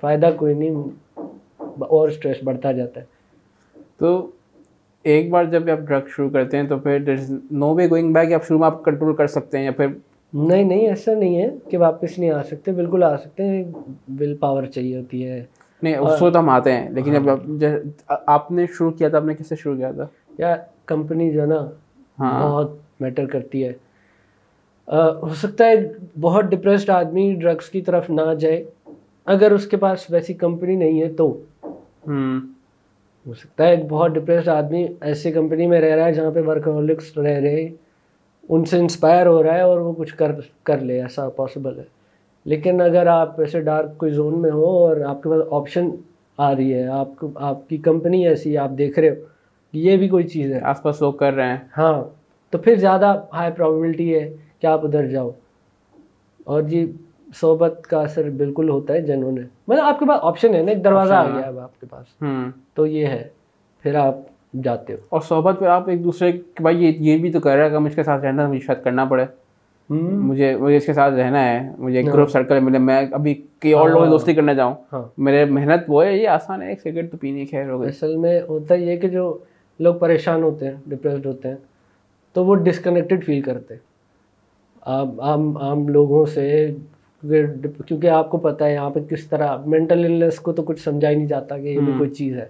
فائدہ 0.00 0.30
کوئی 0.36 0.54
نہیں 0.54 0.82
اور 1.78 2.08
اسٹریس 2.08 2.36
بڑھتا 2.44 2.72
جاتا 2.72 3.00
ہے۔ 3.00 3.04
تو 3.98 4.30
ایک 5.04 5.30
بار 5.30 5.44
جب 5.44 5.68
آپ 5.70 5.78
ڈرگ 5.78 6.06
شروع 6.08 6.30
کرتے 6.30 6.56
ہیں 6.56 6.64
تو 6.64 6.78
پھر 6.78 6.98
نو 7.50 7.74
وے 7.74 7.90
گوئنگ 7.90 8.12
بیک 8.12 8.32
آپ 8.32 8.46
شروع 8.46 8.58
میں 8.58 8.66
آپ 8.66 8.84
کنٹرول 8.84 9.14
کر 9.14 9.26
سکتے 9.26 9.58
ہیں 9.58 9.64
یا 9.64 9.70
پھر؟ 9.70 9.86
نہیں 10.32 10.64
نہیں 10.64 10.88
ایسا 10.88 11.14
نہیں 11.14 11.42
ہے 11.42 11.48
کہ 11.70 11.78
واپس 11.78 12.18
نہیں 12.18 12.30
آ 12.30 12.42
سکتے 12.42 12.72
بالکل 12.72 13.02
آ 13.02 13.16
سکتے 13.16 13.42
ہیں۔ 13.44 13.62
ول 14.18 14.36
پاور 14.36 14.64
چاہیے 14.64 14.96
ہوتی 14.96 15.26
ہے۔ 15.26 15.44
نہیں 15.82 15.96
اس 15.96 16.22
وقت 16.22 16.36
ہم 16.36 16.48
آتے 16.48 16.72
ہیں 16.72 16.90
لیکن 16.90 17.12
جب 17.12 17.30
آپ 18.08 18.50
نے 18.52 18.66
شروع 18.78 18.90
کیا 18.90 19.08
تھا 19.08 19.18
آپ 19.18 19.24
نے 19.24 19.34
کس 19.34 19.48
سے 19.48 19.56
شروع 19.56 19.76
کیا 19.76 19.90
تھا؟ 19.92 20.06
یا 20.38 20.54
کمپنی 20.86 21.32
جو 21.32 21.40
ہے 21.40 21.46
نا 21.46 21.66
ہاں۔ 22.18 22.42
بہت 22.42 22.70
میٹر 23.00 23.26
کرتی 23.26 23.64
ہے۔ 23.64 23.72
ہو 25.22 25.34
سکتا 25.34 25.64
ہے 25.66 25.74
بہت 26.20 26.44
ڈپریسڈ 26.44 26.90
آدمی 26.90 27.34
ڈرگس 27.34 27.68
کی 27.68 27.80
طرف 27.82 28.10
نہ 28.10 28.34
جائے۔ 28.40 28.64
اگر 29.24 29.50
اس 29.52 29.66
کے 29.66 29.76
پاس 29.76 30.10
ویسی 30.10 30.34
کمپنی 30.34 30.76
نہیں 30.76 31.02
ہے 31.02 31.08
تو۔ 31.08 31.40
ہو 33.26 33.34
سکتا 33.34 33.64
ہے 33.64 33.70
ایک 33.70 33.84
بہت 33.88 34.10
ڈپریسڈ 34.10 34.48
آدمی 34.48 34.86
ایسی 35.00 35.32
کمپنی 35.32 35.66
میں 35.66 35.80
رہ 35.80 35.96
رہا 35.96 36.04
ہے 36.04 36.12
جہاں 36.12 36.30
پہ 36.30 36.40
ورکہولکس 36.46 37.18
رہ 37.18 37.40
رہے۔ 37.40 37.68
ان 38.48 38.64
سے 38.64 38.78
انسپائر 38.78 39.26
ہو 39.26 39.42
رہا 39.42 39.54
ہے 39.54 39.60
اور 39.60 39.78
وہ 39.78 39.92
کچھ 39.92 40.14
کر 40.14 40.32
کر 40.62 40.78
لے 40.78 41.02
ایسا 41.02 41.28
پاسبل 41.28 41.78
ہے۔ 41.78 41.84
لیکن 42.44 42.80
اگر 42.80 43.06
آپ 43.06 43.40
ایسے 43.40 43.60
ڈارک 43.60 43.98
کوئی 43.98 44.12
زون 44.12 44.42
میں 44.42 44.50
ہو 44.50 44.64
اور 44.64 44.96
آپ 45.00 45.22
کے 45.22 45.28
پاس 45.28 45.42
آپشن 45.50 45.90
آ 46.38 46.54
رہی 46.54 46.74
ہے 46.74 46.86
آپ 46.86 47.08
کو 47.18 47.30
آپ 47.34 47.68
کی 47.68 47.76
کمپنی 47.76 48.26
ایسی 48.28 48.58
آپ 48.58 48.70
دیکھ 48.78 48.98
رہے 48.98 49.10
ہو 49.10 49.14
یہ 49.72 49.96
بھی 49.96 50.08
کوئی 50.08 50.24
چیز 50.24 50.52
ہے۔ 50.52 50.60
آس 50.60 50.82
پاس 50.82 51.02
لوگ 51.02 51.12
کر 51.12 51.32
رہے 51.32 51.48
ہیں۔ 51.48 51.56
ہاں۔ 51.78 52.04
تو 52.56 52.62
پھر 52.62 52.76
زیادہ 52.76 53.22
ہائی 53.32 53.52
پرابیبلٹی 53.52 54.14
ہے 54.14 54.32
کہ 54.60 54.66
آپ 54.66 54.84
ادھر 54.84 55.06
جاؤ۔ 55.06 55.30
اور 56.44 56.62
جی 56.62 56.92
صحبت 57.34 57.86
کا 57.90 58.00
اثر 58.00 58.30
بالکل 58.30 58.68
ہوتا 58.68 58.94
ہے 58.94 59.00
جنون 59.00 59.38
ہے 59.38 59.42
مطلب 59.68 59.84
آپ 59.84 59.98
کے 59.98 60.04
پاس 60.08 60.18
آپشن 60.22 60.54
ہے 60.54 60.62
نا 60.62 60.70
ایک 60.72 60.84
دروازہ 60.84 61.14
آ 61.14 61.24
گیا 61.24 61.46
اب 61.46 61.58
آپ 61.58 61.80
کے 61.80 61.86
پاس۔ 61.90 62.24
تو 62.74 62.86
یہ 62.86 63.06
ہے 63.06 63.28
پھر 63.82 63.94
آپ 63.94 64.14
جاتے 64.62 64.92
ہو۔ 64.92 64.98
اور 65.08 65.20
صحبت 65.20 65.56
پہ 65.60 65.64
آپ 65.64 65.88
ایک 65.88 66.04
دوسرے 66.04 66.32
کہ 66.32 66.62
بھائی 66.62 66.84
یہ 66.84 66.92
یہ 66.98 67.18
بھی 67.18 67.32
تو 67.32 67.40
کہہ 67.40 67.52
رہا 67.52 67.64
ہے 67.64 67.70
کہ 67.70 67.78
مجھ 67.78 67.96
کے 67.96 68.02
ساتھ 68.02 68.24
رہنا 68.24 68.48
مجھے 68.48 68.60
شاید 68.60 68.84
کرنا 68.84 69.04
پڑے۔ 69.04 69.24
مجھے 69.90 70.56
مجھے 70.56 70.76
اس 70.76 70.86
کے 70.86 70.92
ساتھ 70.92 71.14
رہنا 71.14 71.44
ہے۔ 71.44 71.70
مجھے 71.78 71.98
ایک 71.98 72.06
گروپ 72.06 72.30
سرکل 72.30 72.60
ملے 72.60 72.78
میں 72.78 73.02
ابھی 73.12 73.42
کئی 73.58 73.72
اور 73.72 73.88
لوگوں 73.88 74.04
سے 74.04 74.10
دوستی 74.10 74.34
کرنے 74.34 74.54
جاؤں۔ 74.54 74.74
ہاں۔ 74.92 75.02
میرے 75.18 75.44
محنت 75.44 75.80
وہ 75.88 76.04
ہے 76.04 76.16
یہ 76.16 76.28
آسان 76.28 76.62
ہے 76.62 76.68
ایک 76.68 76.80
سگریٹ 76.80 77.10
تو 77.10 77.16
پینی 77.16 77.46
خیر 77.46 77.70
ہو 77.70 77.80
گئی۔ 77.80 77.88
اصل 77.88 78.16
میں 78.16 78.40
ہوتا 78.48 78.74
یہ 78.74 78.96
کہ 78.96 79.08
جو 79.08 79.38
لوگ 79.80 79.94
پریشان 79.94 80.42
ہوتے 80.42 80.66
ہیں 80.66 80.74
ڈپریسڈ 80.86 81.26
ہوتے 81.26 81.48
ہیں 81.48 81.56
تو 82.36 82.44
وہ 82.44 82.54
ڈسکنیکٹڈ 82.54 83.24
فیل 83.24 83.40
کرتے۔ 83.40 83.74
عام 84.82 85.56
عام 85.56 85.88
لوگوں 85.88 86.26
سے 86.26 86.70
کیونکہ 87.86 88.06
آپ 88.06 88.30
کو 88.30 88.38
پتہ 88.38 88.64
ہے 88.64 88.72
یہاں 88.74 88.90
پہ 88.90 89.00
کس 89.00 89.26
طرح 89.26 89.56
مینٹل 89.66 90.04
النس 90.04 90.38
کو 90.38 90.52
تو 90.52 90.62
کچھ 90.62 90.80
سمجھا 90.80 91.10
ہی 91.10 91.14
نہیں 91.14 91.26
جاتا 91.26 91.58
کہ 91.58 91.68
یہ 91.68 91.80
بھی 91.80 91.92
کوئی 91.98 92.10
چیز 92.10 92.36
ہے۔ 92.36 92.46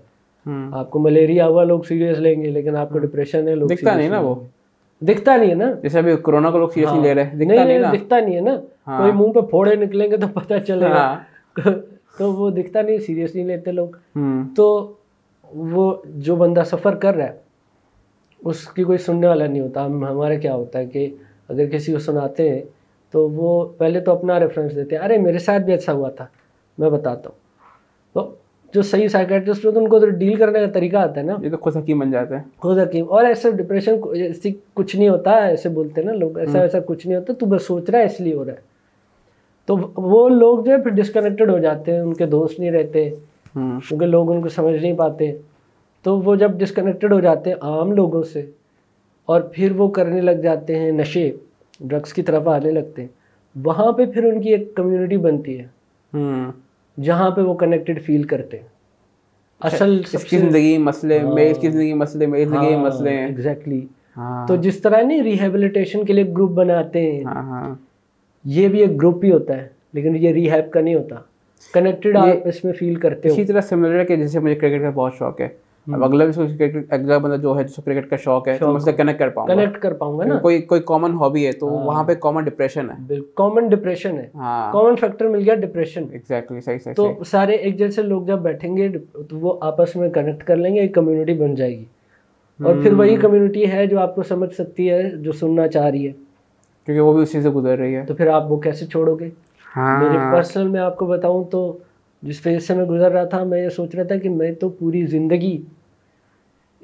آپ 0.73 0.91
کو 0.91 0.99
ملیریا 0.99 1.47
ہوا 1.47 1.65
لوگ 1.65 1.81
سیریس 1.81 2.19
لیں 2.19 2.43
گے 2.43 2.51
لیکن 2.51 2.77
آپ 2.77 2.91
کو 2.91 2.99
ڈپریشن 2.99 3.49
ہے 3.49 3.55
لوگ 3.55 3.69
دکھتا 3.69 3.95
نہیں 3.95 4.09
نا 4.09 4.19
وہ؟ 4.19 4.35
دکھتا 5.01 5.37
نہیں 5.37 5.51
ہے 5.51 5.55
نا؟ 5.55 5.73
جیسے 5.83 5.99
ابھی 5.99 6.17
کورونا 6.17 6.51
کو 6.51 6.59
لوگ 6.59 6.69
سیریسلی 6.69 7.01
لے 7.01 7.15
رہے 7.15 7.25
ہیں 7.25 7.35
دکھتا 7.35 7.65
نہیں 7.65 7.83
دکھتا 7.93 8.21
نہیں 8.21 8.37
ہے 8.37 8.41
نا۔ 8.41 8.61
ہاں۔ 8.87 8.99
کوئی 8.99 9.13
منہ 9.13 9.33
پہ 9.33 9.41
پھوڑے 9.41 9.77
نکلیں 9.77 10.11
گے 10.11 10.17
تو 10.17 10.27
پتہ 10.29 10.55
چلے 10.67 10.85
گا۔ 10.85 10.97
ہاں۔ 10.97 11.17
تو 12.19 12.33
وہ 12.33 12.51
دکھتا 12.51 12.83
نہیں 12.83 12.99
سیریس 12.99 13.35
نہیں 13.35 13.47
لیتے 13.47 13.73
لوگ۔ 13.73 13.89
تو 14.57 14.93
وہ 15.55 15.95
جو 16.05 16.37
بندہ 16.37 16.63
سفر 16.67 16.95
کر 16.95 17.15
رہا 17.15 17.25
ہے 17.25 17.46
اس 18.49 18.69
کی 18.69 18.85
کوئی 18.85 18.99
سننے 18.99 19.27
والا 19.27 19.47
نہیں 19.47 19.61
ہوتا۔ 19.61 19.85
ہم 19.85 20.05
ہمارے 20.05 20.37
کیا 20.37 20.55
ہوتا 20.55 20.79
ہے 20.79 20.87
کہ 20.87 21.15
اگر 21.49 21.67
کسی 21.69 21.93
کو 21.93 21.99
سناتے 21.99 22.51
ہیں 22.51 22.63
تو 23.11 23.29
وہ 23.31 23.67
پہلے 23.79 24.01
تو 24.01 24.13
اپنا 24.13 24.41
ریفرنس 24.41 24.75
دیتے 24.77 24.97
ہیں۔ 24.97 25.03
ارے 25.03 25.19
میرے 25.19 25.39
ساتھ 25.39 25.63
بھی 25.63 25.73
ایسا 25.73 25.93
ہوا 25.93 26.11
تھا 26.11 26.27
میں 26.79 26.91
بتاتا 26.91 27.31
ہوں۔ 27.31 27.39
تو 28.13 28.35
جو 28.75 28.83
صحیح 28.83 29.09
سائیکٹرسٹ 29.09 29.67
ہوتے 29.67 29.79
ہیں 29.79 29.85
ان 29.85 29.91
کو 29.91 29.99
تو 30.01 30.07
ڈیل 30.11 30.35
کرنے 30.35 30.61
کا 30.61 30.67
طریقہ 30.67 30.97
آتا 30.97 31.21
ہے 31.21 31.27
نا۔ 31.27 31.35
یہ 31.41 31.51
تو 31.51 31.57
خود 31.57 31.77
حکیم 31.77 31.99
بن 31.99 32.11
جاتے 32.11 32.37
ہیں۔ 32.37 32.43
خود 32.59 32.79
حکیم۔ 32.79 33.07
اور 33.09 33.25
ایسے 33.25 33.51
ڈپریشن 33.51 33.95
ایسی 34.13 34.55
کچھ 34.75 34.97
نہیں 34.97 35.09
ہوتا 35.09 35.31
ایسے 35.31 35.69
بولتے 35.69 36.01
ہیں 36.01 36.09
نا 36.09 36.15
لوگ 36.15 36.39
ایسا 36.39 36.61
ایسا 36.61 36.79
کچھ 36.87 37.07
نہیں 37.07 37.19
ہوتا 37.19 37.33
تو 37.33 37.47
بس 37.47 37.67
سوچ 37.67 37.91
رہا 37.91 37.99
ہے 37.99 38.05
اس 38.05 38.21
لیے 38.21 38.35
ہو 38.35 38.45
رہا 38.45 38.53
ہے۔ 38.53 38.77
تو 39.67 39.77
وہ 39.97 40.29
لوگ 40.29 40.65
جو 40.65 40.73
ہے 40.73 40.83
پھر 40.83 40.91
ڈسکنیکٹڈ 40.91 41.51
ہو 41.51 41.59
جاتے 41.59 41.93
ہیں 41.93 42.01
ان 42.01 42.15
کے 42.15 42.27
دوست 42.27 42.61
نہیں 42.61 42.71
رہتے 42.71 43.11
کیونکہ 43.55 44.07
لوگ 44.07 44.31
ان 44.31 44.43
کو 44.43 44.49
سمجھ 44.49 44.83
نہیں 44.83 44.93
پاتے۔ 44.93 45.33
تو 46.07 46.21
وہ 46.21 46.37
جب 46.37 46.53
ڈسکنیکٹڈ 46.53 47.13
ہو 47.13 47.21
جاتے 47.21 47.51
ہیں 47.51 47.57
عام 47.61 47.93
لوگوں 47.93 48.23
سے 48.23 48.51
اور 49.25 49.41
پھر 49.41 49.73
وہ 49.73 49.89
کرنے 49.89 50.21
لگ 50.21 50.31
جاتے 50.31 50.79
ہیں 50.79 50.93
نشے 50.93 51.31
ڈرگس 51.81 52.13
کی 52.13 52.23
طرف 52.23 52.49
آنے 52.49 52.71
لگتے 52.71 53.03
ہیں 53.03 53.09
وہاں 53.65 53.93
پہ 53.93 54.05
پھر 54.07 54.25
ان 54.25 54.43
کی 54.43 54.49
ایک 54.49 54.75
کمیونٹی 54.75 55.17
بنتی 55.17 55.61
ہے۔ 55.61 55.67
جہاں 57.03 57.31
پہ 57.31 57.41
وہ 57.41 57.55
کنیکٹڈ 57.55 58.03
فیل 58.03 58.23
کرتے 58.23 58.59
ہیں۔ 58.59 58.67
اصل 59.61 60.03
اس 60.13 60.25
کی 60.25 60.39
زندگی 60.39 60.79
مسئلے 60.79 61.19
میری 61.23 61.51
اس 61.51 61.59
کی 61.59 61.71
زندگی 61.71 61.95
مسئلے 61.95 62.27
میری 62.27 62.45
زندگی 62.45 62.77
مسئلے 62.77 63.11
ہیں۔ 63.11 63.27
ایگزیکٹلی 63.27 63.87
ہاں۔ 64.17 64.47
تو 64.47 64.57
جس 64.57 64.83
طرح 64.83 65.03
نہیں 65.03 65.23
ریہیبلیٹیشن 65.23 66.05
کے 66.05 66.13
لیے 66.13 66.25
گروپ 66.25 66.51
بناتے 66.51 67.13
ہیں۔ 67.13 67.25
ہاں 67.25 67.43
ہاں۔ 67.43 67.75
یہ 68.45 68.69
بھی 68.69 68.81
ایک 68.81 68.99
گروپ 68.99 69.25
ہی 69.25 69.33
ہوتا 69.33 69.57
ہے 69.57 69.69
لیکن 69.93 70.17
یہ 70.17 70.33
ریہیب 70.33 70.71
کا 70.71 70.81
نہیں 70.81 70.95
ہوتا۔ 70.95 71.15
کنیکٹڈ 71.75 72.17
آپ 72.17 72.27
اس 72.45 72.65
میں 72.65 72.73
فیل 72.73 72.95
کرتے 72.95 73.29
ہو۔ 73.29 73.35
اسی 73.35 73.45
طرح 73.45 73.61
سملر 73.61 74.01
ہے 74.01 74.05
کہ 74.05 74.17
جیسے 74.17 74.39
مجھے 74.41 74.55
کرکٹ 74.55 74.83
کا 74.83 74.91
بہت 74.91 75.13
شوق 75.19 75.41
ہے۔ 75.41 75.66
اب 75.93 76.05
اگلا 76.05 76.25
بھی 76.25 76.65
اگلا 76.91 77.19
بندہ 77.19 77.37
جو 77.37 77.59
ہے 77.59 77.65
جس 77.65 77.77
کو 77.77 77.83
کرکٹ 77.83 78.11
کا 78.11 78.17
شوق 78.17 78.49
ہے 78.49 78.57
تو 78.59 78.67
میں 78.67 78.77
اس 78.77 78.85
سے 78.85 78.93
کنیکٹ 78.93 79.19
کر 79.19 79.29
پاؤں 79.29 79.49
گا۔ 79.49 79.55
کنیکٹ 79.55 79.79
کر 79.79 79.93
پاؤں 79.93 80.19
گا 80.19 80.25
نا۔ 80.25 80.39
کوئی 80.39 80.63
کوئی 80.63 80.81
کامن 80.87 81.15
ہابی 81.15 81.47
ہے 81.47 81.53
تو 81.53 81.67
وہاں 81.67 82.05
پہ 82.05 82.15
کامن 82.15 82.45
ڈپریشن 82.45 82.91
ہے۔ 82.91 83.15
کامن 83.35 83.69
ڈپریشن 83.69 84.19
ہے۔ 84.19 84.29
ہاں۔ 84.35 84.73
کامن 84.73 84.97
فیکٹر 84.97 85.29
مل 85.29 85.43
گیا 85.45 85.55
ڈپریشن 85.55 86.05
ایگزیکٹلی 86.13 86.61
صحیح 86.61 86.79
صحیح 86.79 86.95
تو 86.95 87.25
سارے 87.27 87.55
ایک 87.55 87.79
جیسے 87.79 88.03
لوگ 88.03 88.23
جب 88.23 88.39
بیٹھیں 88.39 88.77
گے 88.77 88.89
تو 89.13 89.39
وہ 89.39 89.55
آپس 89.61 89.97
میں 89.97 90.11
کنیکٹ 90.11 90.45
کر 90.45 90.57
لیں 90.57 90.75
گے 90.75 90.81
ایک 90.81 90.95
کمیونٹی 90.95 91.35
بن 91.35 91.55
جائے 91.55 91.79
گی۔ 91.79 91.85
اور 92.61 92.75
پھر 92.83 92.93
وہی 92.93 93.17
کمیونٹی 93.17 93.71
ہے 93.73 93.87
جو 93.87 94.01
آپ 94.01 94.15
کو 94.15 94.23
سمجھ 94.23 94.55
سکتی 94.55 94.91
ہے 94.91 95.11
جو 95.11 95.33
سننا 95.33 95.69
چاہ 95.69 95.87
رہی 95.87 96.07
ہے۔ 96.07 96.13
کیونکہ 96.87 97.01
وہ 97.01 97.13
بھی 97.13 97.23
اسی 97.23 97.43
سے 97.43 97.49
گزر 97.49 97.79
رہی 97.79 97.97
ہے۔ 97.97 98.05
تو 98.07 98.15
پھر 98.15 98.27
آپ 98.27 98.53
وہ 98.53 98.57
کیسے 98.57 98.87
چھوڑو 98.87 99.15
گے؟ 99.15 99.31
ہاں۔ 99.77 100.03
میرے 100.03 100.19
پرسنل 100.33 100.69
میں 100.69 100.81
آپ 100.81 100.97
کو 100.97 101.07
بتاؤں 101.07 101.45
تو 101.45 101.79
جس 102.23 102.41
فیز 102.43 102.67
سے 102.67 102.75
میں 102.75 102.85
گزر 102.85 103.11
رہا 103.13 103.25
تھا 103.25 103.45
میں 103.45 103.65
یہ 103.65 103.69
سوچ 103.69 103.95
رہا 103.95 104.03
تھا 104.03 104.17
کہ 104.17 104.29
میں 104.29 104.53
تو 104.53 104.69
پوری 104.69 105.07
زندگی 105.07 105.63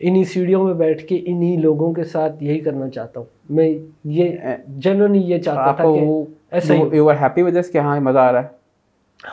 انہی 0.03 0.25
سیڑھیوں 0.25 0.65
میں 0.65 0.75
بیٹھ 0.75 1.07
کے 1.07 1.23
انہی 1.27 1.57
لوگوں 1.57 1.93
کے 1.93 2.05
ساتھ 2.05 2.43
یہی 2.45 2.59
کرنا 2.59 2.89
چاہتا 2.91 3.21
ہوں۔ 3.21 3.27
میں 3.51 3.79
یہ 4.05 4.37
جنرلی 4.69 5.19
یہ 5.19 5.39
چاہتا 5.39 5.73
تھا 5.73 5.85
کہ 5.85 6.23
ایسا 6.51 6.75
ہی 6.75 6.83
یو 6.93 7.09
آر 7.11 7.15
ہیپی 7.15 7.43
ود 7.43 7.57
کہ 7.73 7.79
ہاں 7.79 8.01
مزہ 8.01 8.19
آ 8.19 8.33
رہا 8.33 8.43
ہے؟ 8.43 8.47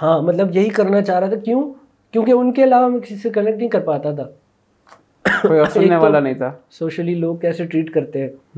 ہاں 0.01 0.21
مطلب 0.21 0.55
یہی 0.55 0.69
کرنا 0.69 1.01
چاہ 1.01 1.19
رہا 1.19 1.27
تھا 1.27 1.37
کیوں؟ 1.37 1.73
کیونکہ 2.11 2.31
ان 2.31 2.53
کے 2.53 2.63
علاوہ 2.63 2.87
میں 2.87 2.99
کسی 2.99 3.15
سے 3.15 3.29
کنیکٹ 3.29 3.57
نہیں 3.57 3.69
کر 3.69 3.79
پاتا 3.79 4.11
تھا۔ 4.15 4.23
کوئی 5.47 5.59
سننے 5.73 5.95
والا 5.95 6.19
نہیں 6.19 6.33
تھا۔ 6.33 6.51
سوشلی 6.71 7.15
لوگ 7.15 7.35
کیسے 7.35 7.65
ٹریٹ 7.65 7.91
کرتے 7.91 8.27
ہیں؟ 8.27 8.57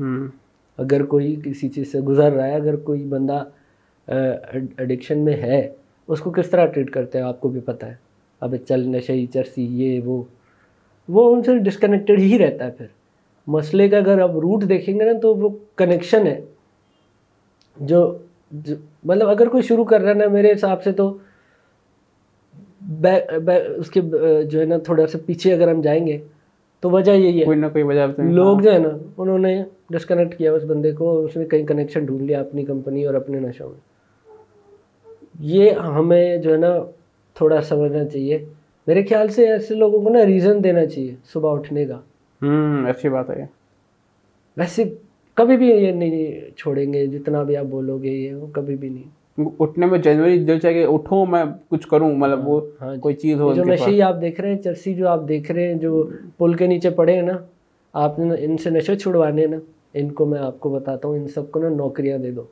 اگر 0.78 1.04
کوئی 1.04 1.36
کسی 1.44 1.68
چیز 1.68 1.92
سے 1.92 2.00
گزر 2.00 2.32
رہا 2.32 2.46
ہے 2.46 2.54
اگر 2.54 2.76
کوئی 2.76 3.04
بندہ 3.04 3.44
ایڈکشن 4.08 5.18
میں 5.18 5.34
ہے 5.34 5.68
اس 6.08 6.20
کو 6.20 6.30
کس 6.30 6.50
طرح 6.50 6.66
ٹریٹ 6.66 6.90
کرتے 6.90 7.18
ہیں؟ 7.18 7.24
آپ 7.24 7.40
کو 7.40 7.48
بھی 7.48 7.60
پتہ 7.60 7.86
ہے۔ 7.86 7.94
اب 8.40 8.54
چل 8.68 8.88
نشے 8.88 9.26
چرسی 9.26 9.66
یہ 9.70 10.00
وہ۔ 10.04 10.22
وہ 11.08 11.34
ان 11.34 11.42
سے 11.42 11.58
ڈسکنیکٹڈ 11.58 12.18
ہی 12.18 12.38
رہتا 12.38 12.66
ہے 12.66 12.70
پھر۔ 12.70 12.86
مسئلے 13.46 13.88
کا 13.88 13.96
اگر 13.96 14.20
آپ 14.20 14.30
روٹ 14.30 14.62
دیکھیں 14.68 15.00
گے 15.00 15.04
نا 15.04 15.18
تو 15.22 15.34
وہ 15.34 15.48
کنیکشن 15.76 16.26
ہے۔ 16.26 16.40
جو 17.76 18.16
مطلب 19.04 19.28
اگر 19.28 19.48
کوئی 19.48 19.62
شروع 19.62 19.84
کر 19.84 20.00
رہا 20.00 20.08
ہے 20.08 20.14
نا 20.14 20.26
میرے 20.28 20.52
حساب 20.52 20.82
سے 20.82 20.92
تو 20.92 21.16
اس 23.76 23.90
کے 23.90 24.00
جو 24.50 24.60
ہے 24.60 24.64
نا 24.64 24.78
تھوڑا 24.78 25.06
سا 25.06 25.18
پیچھے 25.26 25.52
اگر 25.54 25.68
ہم 25.72 25.80
جائیں 25.80 26.06
گے 26.06 26.18
تو 26.80 26.90
وجہ 26.90 27.12
یہی 27.12 27.40
ہے۔ 27.40 27.44
کوئی 27.44 27.58
نہ 27.58 27.66
کوئی 27.66 27.84
وجہ 27.84 28.00
لوگ 28.18 28.58
جو 28.58 28.72
ہے 28.72 28.78
نا 28.78 28.88
انہوں 29.16 29.38
نے 29.38 29.64
ڈسکنیکٹ 29.90 30.38
کیا 30.38 30.52
اس 30.52 30.62
بندے 30.64 30.92
کو 30.92 31.24
اس 31.24 31.36
نے 31.36 31.44
کہیں 31.44 31.66
کنیکشن 31.66 32.04
ڈھونڈ 32.04 32.22
لیا 32.22 32.40
اپنی 32.40 32.64
کمپنی 32.64 33.04
اور 33.04 33.14
اپنے 33.14 33.40
نشوں 33.40 33.68
میں۔ 33.68 33.80
یہ 35.40 35.70
ہمیں 35.70 36.36
جو 36.36 36.52
ہے 36.52 36.56
نا 36.56 36.78
تھوڑا 37.34 37.60
سمجھنا 37.60 38.04
چاہیے۔ 38.04 38.44
میرے 38.86 39.02
خیال 39.02 39.28
سے 39.28 39.46
ایسے 39.48 39.74
لوگوں 39.74 40.02
کو 40.02 40.10
نا 40.10 40.26
ریزن 40.26 40.64
دینا 40.64 40.86
چاہیے 40.86 41.14
صبح 41.32 41.52
اٹھنے 41.52 41.86
کا۔ 41.86 41.96
ہوں 42.42 42.88
اچھی 42.90 43.08
بات 43.08 43.30
ہے 43.30 43.46
ویسے 44.56 44.84
کبھی 45.34 45.56
بھی 45.56 45.68
یہ 45.68 45.92
نہیں 45.92 46.40
چھوڑیں 46.56 46.92
گے 46.92 47.06
جتنا 47.06 47.42
بھی 47.42 47.56
آپ 47.56 47.64
بولو 47.64 47.98
گے 47.98 48.10
یہ 48.10 48.34
وہ 48.34 48.46
کبھی 48.52 48.76
بھی 48.76 48.88
نہیں۔ 48.88 49.44
اٹھنے 49.58 49.86
میں 49.86 49.98
جنوری 49.98 50.44
دل 50.44 50.58
چاہے 50.58 50.74
کہ 50.74 50.86
اٹھوں 50.88 51.26
میں 51.26 51.44
کچھ 51.68 51.88
کروں 51.88 52.14
مطلب 52.16 52.48
وہ 52.48 52.60
ہاں 52.80 52.96
کوئی 52.96 53.14
چیز 53.14 53.40
ہو 53.40 53.52
جو 53.54 53.64
نشے 53.64 54.02
آپ 54.02 54.20
دیکھ 54.20 54.40
رہے 54.40 54.50
ہیں 54.50 54.62
چرسی 54.62 54.94
جو 54.94 55.08
آپ 55.08 55.20
دیکھ 55.28 55.52
رہے 55.52 55.66
ہیں 55.68 55.74
جو 55.74 56.04
پل 56.36 56.54
کے 56.54 56.66
نیچے 56.66 56.90
پڑے 56.90 57.14
ہیں 57.14 57.22
نا 57.22 57.32
آپ 57.92 58.18
نے 58.18 58.34
ان 58.38 58.58
سے 58.58 58.70
نشے 58.70 58.96
چھڑوانے 58.96 59.46
نا 59.46 59.56
ان 59.94 60.12
کو 60.12 60.26
میں 60.26 60.38
آپ 60.38 60.60
کو 60.60 60.68
بتاتا 60.68 61.08
ہوں 61.08 61.16
ان 61.16 61.28
سب 61.28 61.50
کو 61.50 61.60
نا 61.60 61.68
نوکریاں 61.68 62.18
دے 62.18 62.30
دو۔ 62.30 62.42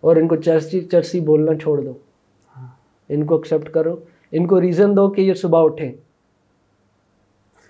اور 0.00 0.16
ان 0.16 0.28
کو 0.28 0.36
چرسی 0.36 0.80
چرسی 0.80 1.20
بولنا 1.20 1.54
چھوڑ 1.54 1.80
دو۔ 1.80 1.92
ان 3.08 3.24
کو 3.26 3.36
ایکسیپٹ 3.36 3.70
کرو۔ 3.70 3.96
ان 4.38 4.46
کو 4.46 4.60
ریزن 4.60 4.96
دو 4.96 5.10
کہ 5.10 5.20
یہ 5.20 5.34
صبح 5.34 5.64
اٹھیں۔ 5.64 5.92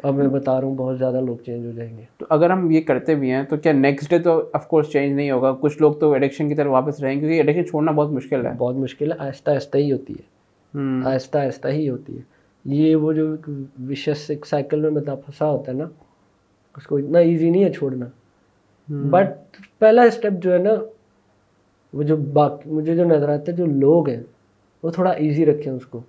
اب 0.02 0.14
میں 0.14 0.28
بتا 0.28 0.60
رہا 0.60 0.68
ہوں 0.68 0.74
بہت 0.74 0.98
زیادہ 0.98 1.20
لوگ 1.20 1.36
چینج 1.36 1.66
ہو 1.66 1.70
جائیں 1.70 1.96
گے۔ 1.98 2.02
تو 2.18 2.26
اگر 2.28 2.50
ہم 2.50 2.70
یہ 2.70 2.80
کرتے 2.80 3.14
بھی 3.14 3.30
ہیں 3.30 3.42
تو 3.42 3.56
کیا 3.56 3.72
نیکسٹ 3.72 4.10
ڈے 4.10 4.18
تو 4.18 4.50
آف 4.52 4.68
کورس 4.68 4.90
چینج 4.90 5.12
نہیں 5.12 5.30
ہوگا۔ 5.30 5.52
کچھ 5.60 5.82
لوگ 5.82 5.92
تو 5.92 6.12
ایڈکشن 6.12 6.48
کی 6.48 6.54
طرف 6.54 6.70
واپس 6.70 7.00
رہیں 7.00 7.14
گے 7.14 7.20
کیونکہ 7.20 7.36
ایڈکشن 7.36 7.66
چھوڑنا 7.66 7.92
بہت 7.92 8.10
مشکل 8.10 8.46
ہے۔ 8.46 8.50
بہت 8.58 8.76
مشکل 8.76 9.12
ہے 9.12 9.16
آہستہ 9.18 9.50
آہستہ 9.50 9.78
ہی 9.78 9.92
ہوتی 9.92 10.12
ہے۔ 10.12 10.36
آہستہ 11.04 11.38
آہستہ 11.38 11.68
ہی 11.68 11.88
ہوتی 11.88 12.16
ہے۔ 12.16 12.22
یہ 12.64 12.96
وہ 12.96 13.12
جو 13.12 13.36
وشس 13.88 14.30
سائیکل 14.46 14.80
میں 14.80 14.90
مطلب 14.90 15.24
پھنسا 15.24 15.50
ہوتا 15.50 15.72
ہے 15.72 15.76
نا 15.76 15.84
اس 16.76 16.86
کو 16.86 16.96
اتنا 16.96 17.18
ایزی 17.18 17.50
نہیں 17.50 17.64
ہے 17.64 17.72
چھوڑنا۔ 17.72 18.06
بٹ 18.88 19.26
پہلا 19.78 20.02
اسٹیپ 20.02 20.32
جو 20.32 20.52
ہے 20.52 20.58
نا 20.58 20.70
وہ 21.92 22.02
جو 22.02 22.16
باقی 22.16 22.70
مجھے 22.70 22.96
جو 22.96 23.04
نظر 23.04 23.28
آتا 23.28 23.52
ہے 23.52 23.56
جو 23.56 23.66
لوگ 23.66 24.08
ہیں 24.08 24.22
وہ 24.82 24.90
تھوڑا 24.90 25.10
ایزی 25.10 25.46
رکھیں 25.46 25.72
اس 25.72 25.86
کو۔ 25.86 26.00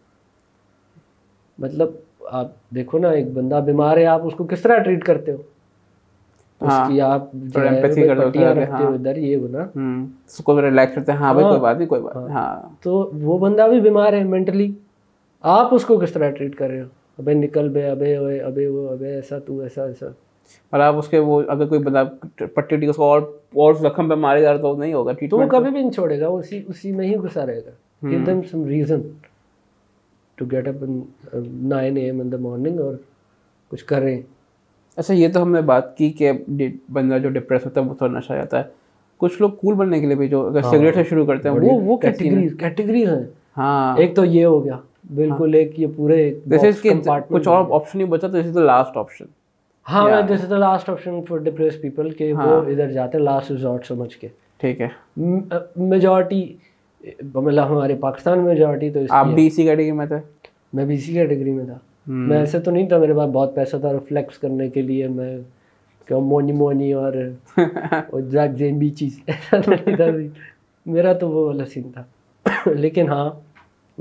مطلب 1.60 1.88
آپ 2.32 2.48
دیکھو 2.76 2.98
نا 2.98 3.10
ایک 3.10 3.28
بندہ 3.34 3.60
بیمار 3.66 3.98
ہے 3.98 4.06
آپ 4.06 4.22
اس 4.24 4.34
کو 4.34 4.44
کس 4.44 4.62
طرح 4.62 4.78
ٹریٹ 4.78 5.04
کرتے 5.04 5.32
ہو؟ 5.32 5.38
اس 6.62 6.74
کی 6.88 7.02
آپ 7.02 7.32
پٹیاں 7.32 8.54
رکھتے 8.56 8.84
ہو 8.84 8.94
ادھر 8.94 9.18
یہ 9.18 9.38
وہ 9.38 9.48
نا۔ 9.48 9.66
اس 10.26 10.38
کو 10.38 10.62
ریلیکس 10.62 10.96
کرتے 10.96 11.12
ہیں 11.12 11.20
ہاں 11.20 11.34
بھائی 11.34 11.48
کوئی 11.48 11.60
بات 11.60 11.78
نہیں 11.78 11.88
کوئی 11.88 12.02
بات 12.02 12.16
ہاں۔ 12.16 12.56
تو 12.84 13.10
وہ 13.14 13.38
بندہ 13.38 13.68
بھی 13.70 13.82
بیمار 13.82 14.14
ہے 14.14 14.24
مینٹلی 14.24 14.72
آپ 15.44 15.74
اس 15.74 15.86
کو 15.86 15.98
کس 15.98 16.12
طرح 16.12 16.30
ٹریٹ 16.30 16.56
کر 16.56 16.70
رہے 16.70 16.82
ہو؟ 16.82 16.88
ابے 17.18 17.34
نکل 17.34 17.70
بے 17.70 17.86
ابے 17.90 18.18
ہوئے 18.18 18.40
ابے 18.40 18.68
وہ 18.68 18.90
ابے 18.90 19.14
ایسا 19.16 19.40
تو 19.40 19.60
ایسا 19.60 19.84
ایسا۔ 19.84 20.06
اور 20.74 20.80
آپ 20.80 20.98
اس 20.98 21.08
کے 21.08 21.20
وہ 21.20 21.42
اگر 21.48 21.66
کوئی 21.66 21.82
بندہ 21.84 22.04
پٹی 22.54 22.86
اس 22.86 22.96
کو 22.96 23.04
اور 23.04 23.22
اور 23.54 23.74
زخم 23.74 24.10
پہ 24.10 24.16
مارے 24.16 24.42
جا 24.42 24.54
رہا 24.54 24.62
تو 24.62 24.76
نہیں 24.76 24.94
ہوگا 24.94 25.12
تو 25.30 25.38
وہ 25.38 25.46
کبھی 25.48 25.72
بھی 25.72 25.82
نہیں 25.82 25.92
چھوڑے 25.92 26.20
گا 26.20 26.28
اسی 26.28 26.62
اسی 26.68 26.92
میں 26.92 27.08
ہی 27.08 27.16
گھسا 27.16 27.46
رہے 27.46 27.60
گا۔ 27.60 27.72
Give 28.10 28.20
them 28.26 28.42
some 28.52 28.66
reason 28.66 29.02
to 30.38 30.46
get 30.52 30.68
up 30.68 30.84
nine 31.64 31.98
A 31.98 32.04
M 32.04 32.20
in 32.20 32.32
the 32.32 32.38
morning 32.38 32.80
اور 32.80 32.94
کچھ 33.72 33.86
کریں 33.86 34.22
اچھا 34.98 35.14
یہ 35.14 35.28
تو 35.34 35.42
ہم 35.42 35.52
نے 35.52 35.62
بات 35.62 35.98
کی 35.98 36.10
کہ 36.10 36.32
بندہ 36.92 37.18
جو 37.18 37.30
ڈپریس 37.30 37.66
ہوتا 37.66 37.82
ہے 37.82 37.86
وہ 37.86 37.94
تھوڑا 37.94 38.18
نشہ 38.18 38.34
جاتا 38.34 38.58
ہے۔ 38.58 38.64
کچھ 39.18 39.42
لوگ 39.42 39.50
کول 39.50 39.74
بننے 39.74 40.00
کے 40.00 40.06
لیے 40.06 40.16
بھی 40.16 40.28
جو 40.28 40.48
اگر 40.48 40.62
سگریٹ 40.62 40.96
سے 40.96 41.04
شروع 41.04 41.26
کرتے 41.26 41.50
ہیں 41.50 41.56
وہ 41.60 41.80
وہ 41.82 41.98
کیٹیگریز 41.98 43.10
ہیں۔ 43.10 43.24
ہاں۔ 43.58 43.98
ایک 43.98 44.16
تو 44.16 44.26
یہ 44.26 44.46
ہو 44.46 44.64
گیا۔ 44.66 44.78
بالکل 45.16 45.54
ایک 45.54 45.80
یہ 45.80 45.88
پورے 45.96 46.34
کچھ 47.30 47.48
اور 47.48 47.66
آپشن 47.72 47.98
نہیں 47.98 48.10
بچا 48.10 48.28
تو 48.28 48.42
دس 48.42 48.46
از 48.46 48.56
دا 48.56 48.62
لاسٹ 48.62 48.98
آپشن 48.98 49.26
ہاں 49.86 50.22
this 50.22 50.44
is 50.44 50.50
the 50.50 50.58
last 50.58 50.90
option 50.90 51.20
for 51.28 51.38
depress 51.38 51.82
people 51.82 52.12
کہ 52.12 52.34
وہ 52.34 52.62
ادھر 52.62 52.92
جاتے 52.92 53.18
ہیں 53.18 53.26
لاسٹ 53.26 53.52
ریزورٹ 53.52 53.86
سمجھ 53.86 54.18
کے۔ 54.18 54.28
ٹھیک 54.58 54.82
ہے۔ 54.82 54.88
میجورٹی 55.76 56.54
مطلب 57.36 57.70
ہمارے 57.70 57.96
پاکستان 57.96 58.38
میں 58.38 58.54
میجورٹی 58.54 58.90
تو 58.90 59.00
آپ 59.10 59.28
بھی 59.28 59.48
اسی 59.48 59.64
کیٹیگری 59.64 59.92
میں 59.92 60.06
تھے؟ 60.06 60.16
میں 60.74 60.86
بھی 60.86 60.96
اسی 60.96 61.14
کیٹیگری 61.14 61.52
میں 61.52 61.66
تھا۔ 61.66 61.78
میں 62.08 62.38
ایسے 62.38 62.60
تو 62.60 62.72
نہیں 62.72 62.90
تھا 62.90 62.98
میرے 62.98 63.14
پاس 63.14 63.30
بہت 63.30 63.56
پیسہ 63.56 63.78
تھا 63.78 63.94
ریفلیکس 63.94 64.38
کرنے 64.38 64.70
کے 64.70 64.82
لیے 64.82 65.08
میں 65.08 65.38
مونی 66.12 66.52
مونی 66.52 66.94
اور 66.94 67.14
چیز 68.96 69.20
تو 69.52 69.72
نہیں 69.72 69.96
تھا۔ 69.96 70.06
میرا 70.86 71.14
تو 71.14 71.30
وہ 71.30 71.46
والا 71.46 71.66
سین 71.66 71.84
تھا۔ 71.92 72.04
لیکن 72.66 73.10
ہاں 73.10 73.30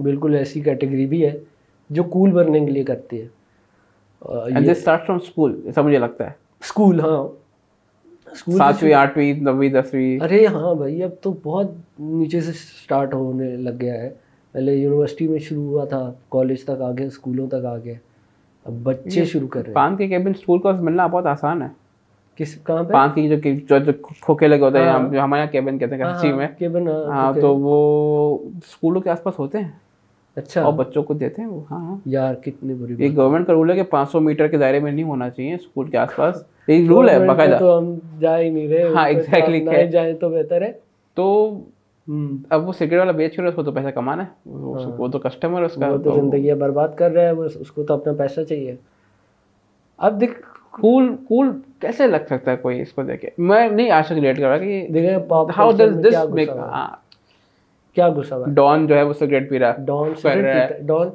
بالکل 0.00 0.34
ایسی 0.34 0.60
کیٹیگری 0.60 1.06
بھی 1.06 1.26
ہے 1.26 1.38
جو 1.90 2.02
کول 2.02 2.30
بننے 2.30 2.60
کے 2.60 2.70
لیے 2.70 2.84
کرتی 2.84 3.22
ہے۔ 3.22 3.28
مجھے 5.82 5.98
لگتا 5.98 6.24
ہے۔ 6.24 6.30
اسکول 6.60 7.00
ہاں۔ 7.00 7.45
ساتویں 8.34 8.94
آٹھویں 8.94 9.34
نویں 9.34 9.68
دسویں۔ 9.68 10.24
ارے 10.24 10.46
ہاں 10.46 10.74
بھائی 10.74 11.02
اب 11.02 11.10
تو 11.22 11.34
بہت 11.42 11.66
نیچے 11.98 12.40
سے 12.40 12.50
اسٹارٹ 12.50 13.14
ہونے 13.14 13.56
لگ 13.56 13.80
گیا 13.80 13.94
ہے۔ 13.94 14.10
پہلے 14.52 14.74
یونیورسٹی 14.74 15.28
میں 15.28 15.38
شروع 15.38 15.64
ہوا 15.64 15.84
تھا 15.84 16.12
کالج 16.28 16.62
تک 16.64 16.80
آ 16.80 16.90
گیا 16.90 17.06
اسکولوں 17.06 17.46
تک 17.46 17.64
آ 17.64 17.76
گیا 17.78 17.94
اب 18.64 18.72
بچے 18.82 19.24
شروع 19.24 19.48
کر 19.48 19.60
رہے 19.60 19.68
ہیں۔ 19.68 19.74
پان 19.74 19.96
کے 19.96 20.08
کیبن 20.08 20.30
اسکول 20.30 20.58
کا 20.58 20.70
ملنا 20.70 21.06
بہت 21.06 21.26
آسان 21.26 21.62
ہے۔ 21.62 21.68
کس 22.36 22.58
کہاں 22.64 22.82
پہ؟ 22.82 22.92
پان 22.92 23.08
کی 23.14 23.28
جو 23.28 23.78
جو 23.78 23.92
کھوکھے 24.20 24.48
لگے 24.48 24.60
ہوتے 24.60 24.78
ہیں 24.78 25.10
جو 25.12 25.20
ہمارے 25.20 25.42
یہاں 25.42 25.52
کیبن 25.52 25.78
کہتے 25.78 25.94
ہیں 25.94 26.02
کراچی 26.02 26.32
میں۔ 26.32 26.48
کیبن 26.58 26.88
ہاں 26.88 27.32
تو 27.40 27.56
وہ 27.56 28.38
اسکولوں 28.56 29.00
کے 29.00 29.10
آس 29.10 29.22
پاس 29.22 29.38
ہوتے 29.38 29.58
ہیں؟ 29.58 29.70
اچھا۔ 30.36 30.62
اور 30.62 30.72
بچوں 30.72 31.02
کو 31.02 31.14
دیتے 31.14 31.42
ہیں 31.42 31.48
وہ۔ 31.48 31.60
ہاں۔ 31.70 31.80
ہاں 31.80 31.96
یار 32.06 32.34
کتنی 32.34 32.74
بری 32.74 32.94
یہ 32.98 33.16
گورنمنٹ 33.16 33.46
کا 33.46 33.52
رول 33.52 33.70
ہے 33.70 33.76
کہ 33.76 33.82
پانچ 33.82 34.10
سو 34.10 34.20
میٹر 34.20 34.46
کے 34.46 34.56
دائرے 34.56 34.80
میں 34.80 34.92
نہیں 34.92 35.04
ہونا 35.04 35.30
چاہیے 35.30 35.54
اسکول 35.54 35.90
کے 35.90 35.98
آس 35.98 36.16
پاس 36.16 36.42
یہ 36.68 36.88
رول 36.88 37.08
ہے 37.08 37.26
باقاعدہ۔ 37.26 37.56
تو 37.60 37.78
ہم 37.78 37.94
جا 38.20 38.38
ہی 38.38 38.50
نہیں 38.50 38.68
رہے۔ 38.68 38.82
ہاں 38.82 39.08
ایگزیکٹلی 39.08 39.88
جائیں 39.88 40.14
تو 40.14 40.28
بہتر 40.28 40.62
ہے۔ 40.62 40.72
تو 41.14 41.58
اب 42.48 42.68
وہ 42.68 42.72
سگریٹ 42.72 42.98
والا 42.98 43.12
بیچ 43.12 43.36
کر 43.36 43.44
اس 43.44 43.54
کو 43.54 43.62
تو 43.62 43.72
پیسہ 43.72 43.88
کمانا 43.88 44.22
ہے۔ 44.22 44.48
وہ 44.98 45.08
تو 45.08 45.18
کسٹمر 45.18 45.62
اس 45.62 45.74
کا 45.74 45.88
وہ 45.88 45.96
تو 45.96 46.10
زندگی 46.14 46.54
برباد 46.54 46.88
کر 46.96 47.10
رہا 47.10 47.22
ہے 47.22 47.30
اس 47.60 47.70
کو 47.70 47.82
تو 47.82 47.94
اپنا 47.94 48.12
پیسہ 48.12 48.40
چاہیے۔ 48.40 48.74
اب 49.98 50.20
دیکھ 50.20 50.32
کول 50.70 51.16
کول 51.28 51.50
کیسے 51.80 52.06
لگ 52.06 52.24
سکتا 52.26 52.50
ہے 52.50 52.56
کوئی 52.56 52.80
اس 52.80 52.92
کو 52.92 53.02
دیکھے 53.02 53.28
میں 53.38 53.68
نہیں 53.68 53.90
آج 53.90 54.06
تک 54.06 54.12
ریلیٹ 54.12 54.38
کر 54.38 54.48
رہا 54.48 54.58
کہ 54.58 54.86
دیکھیں 54.94 55.16
ہاؤ 55.56 55.70
ڈز 55.70 56.06
دس 56.06 56.30
میک 56.30 56.50
کیا 57.96 58.08
غصہ 58.08 58.34
ہوا؟ 58.34 58.46
ڈان 58.48 58.86
جو 58.86 58.96
ہے 58.96 59.02
وہ 59.02 59.12
سگریٹ 59.12 59.50
پی 59.50 59.58
رہا 59.58 59.74
ڈان 59.78 60.14
سگریٹ 60.14 60.80
ڈان 60.80 61.08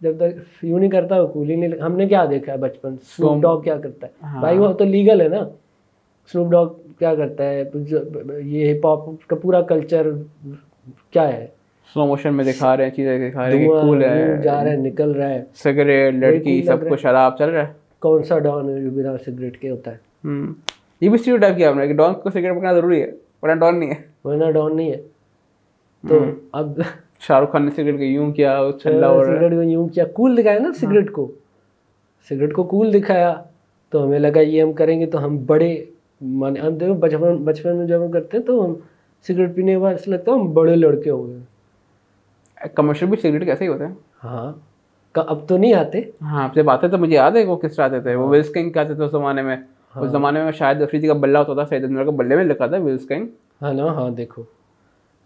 جب 0.00 0.16
تک 0.16 0.64
یوں 0.64 0.78
نہیں 0.78 0.90
کرتا 0.90 1.20
وہ 1.22 1.26
کول 1.26 1.50
ہی 1.50 1.56
نہیں 1.56 1.80
ہم 1.80 1.96
نے 1.96 2.06
کیا 2.06 2.24
دیکھا 2.30 2.52
ہے 2.52 2.58
بچپن؟ 2.58 2.94
سنوپ 2.96 3.42
ڈاگ 3.42 3.60
کیا 3.60 3.76
کرتا 3.76 4.06
ہے؟ 4.06 4.40
بھائی 4.40 4.58
وہ 4.58 4.72
تو 4.72 4.84
لیگل 4.84 5.20
ہے 5.20 5.28
نا۔ 5.28 5.44
سنوپ 6.32 6.52
ڈاگ 6.52 6.66
کیا 6.98 7.14
کرتا 7.14 7.44
ہے؟ 7.44 7.62
یہ 8.44 8.72
ہپ 8.72 8.86
ہاپ 8.86 9.28
کا 9.28 9.36
پورا 9.36 9.60
کلچر 9.62 10.06
کیا 11.10 11.32
ہے؟ 11.32 11.46
سلو 11.94 12.06
موشن 12.06 12.34
میں 12.34 12.44
دکھا 12.44 12.76
رہے 12.76 12.84
ہیں 12.84 12.90
چیزیں 12.90 13.30
دکھا 13.30 13.48
رہے 13.48 13.58
ہیں 13.58 13.68
کول 13.68 14.04
ہے۔ 14.04 14.42
جا 14.42 14.64
رہا 14.64 14.70
ہے 14.70 14.76
نکل 14.76 15.10
رہا 15.12 15.28
ہے۔ 15.28 15.44
سگریٹ 15.54 16.14
لڑکی 16.14 16.62
سب 16.62 16.90
کچھ 16.90 17.00
شراب 17.00 17.38
چل 17.38 17.48
رہا 17.48 17.68
ہے۔ 17.68 17.72
کون 17.98 18.22
سا 18.22 18.38
ڈان 18.38 18.68
ہے 18.68 18.80
جو 18.80 18.90
بنا 18.90 19.16
سگریٹ 19.26 19.58
کے 19.58 19.70
ہوتا 19.70 19.90
ہے؟ 19.90 19.96
یہ 21.00 21.08
بھی 21.08 21.14
اسٹیریو 21.14 21.36
ٹائپ 21.36 21.56
کیا 21.56 21.70
ہم 21.70 21.78
نے 21.78 21.86
کہ 21.86 21.92
ڈان 21.92 22.14
کو 22.14 22.30
سگریٹ 22.30 22.52
پکڑنا 22.52 22.72
ضروری 22.72 23.02
ہے 23.02 23.10
ورنہ 23.42 23.60
ڈان 23.60 23.78
نہیں 23.78 23.90
ہے۔ 23.90 24.28
ورنہ 24.28 24.50
ڈان 24.50 24.76
نہیں 24.76 24.90
ہے۔ 24.90 25.11
تو 26.08 26.24
اب 26.52 26.80
شاہ 27.20 27.40
رخ 27.40 27.52
خان 27.52 27.64
نے 27.64 27.70
سگریٹ 27.70 27.96
کو 27.96 28.02
یوں 28.02 28.32
کیا 28.32 28.60
رہا 28.60 28.70
سگریٹ 29.24 29.52
کو 29.52 29.62
یوں 29.62 29.88
کیا 29.88 30.04
کول 30.04 30.36
دکھایا 30.36 30.58
نا 30.58 30.72
سگریٹ 30.72 31.10
کو۔ 31.12 31.32
سگریٹ 32.30 32.52
کو 32.52 32.64
کول 32.64 32.92
دکھایا 32.94 33.42
تو 33.90 34.04
ہمیں 34.04 34.18
لگا 34.18 34.40
یہ 34.40 34.62
ہم 34.62 34.72
کریں 34.72 35.00
گے 35.00 35.06
تو 35.06 35.24
ہم 35.24 35.38
بڑے 35.46 35.84
مان 36.20 36.56
ہم 36.56 36.74
دیکھو 36.74 36.94
بچپن 36.94 37.36
بچپن 37.36 37.76
میں 37.76 37.86
جب 37.86 38.04
ہم 38.04 38.10
کرتے 38.10 38.36
ہیں 38.36 38.44
تو 38.44 38.64
ہم 38.64 38.74
سگریٹ 39.28 39.54
پینے 39.54 39.72
کے 39.72 39.78
بعد 39.78 39.90
ایسا 39.90 40.10
لگتا 40.10 40.32
ہے 40.32 40.36
ہم 40.36 40.52
بڑے 40.52 40.76
لڑکے 40.76 41.10
ہو 41.10 41.28
گئے 41.28 41.38
کمرشل 42.74 43.06
بھی 43.06 43.16
سگریٹ 43.16 43.44
کیسے 43.44 43.64
ہی 43.64 43.68
ہوتے 43.68 43.86
ہیں؟ 43.86 43.94
ہاں 44.24 44.52
اب 45.14 45.48
تو 45.48 45.56
نہیں 45.56 45.74
آتے۔ 45.74 46.00
ہاں 46.22 46.48
جب 46.54 46.70
آتے 46.70 46.88
تو 46.88 46.98
مجھے 46.98 47.14
یاد 47.14 47.30
ہے 47.30 47.44
وہ 47.44 47.56
کس 47.56 47.76
طرح 47.76 47.84
آتے 47.84 48.00
تھے۔ 48.00 48.14
وہ 48.14 48.28
ولس 48.28 48.50
کنگ 48.50 48.70
کے 48.70 48.80
آتے 48.80 48.94
تھے 48.94 49.04
اس 49.04 49.10
زمانے 49.10 49.42
میں؟ 49.42 49.56
اس 49.96 50.10
زمانے 50.10 50.44
میں 50.44 50.52
شاید 50.52 50.82
افریدی 50.82 51.06
کا 51.06 51.12
بلہ 51.12 51.38
ہوتا 51.38 51.54
تھا 51.54 51.66
سعید 51.66 51.84
انور 51.84 52.04
کا 52.04 52.10
بلے 52.10 52.36
میں 52.36 52.44
لکھا 52.44 52.66
تھا 52.66 52.76
ولس 52.76 53.06
کنگ 53.08 53.26
ہاں 53.62 53.72
نا 53.72 53.84
ہاں 53.84 54.10
دیکھو۔ 54.10 54.42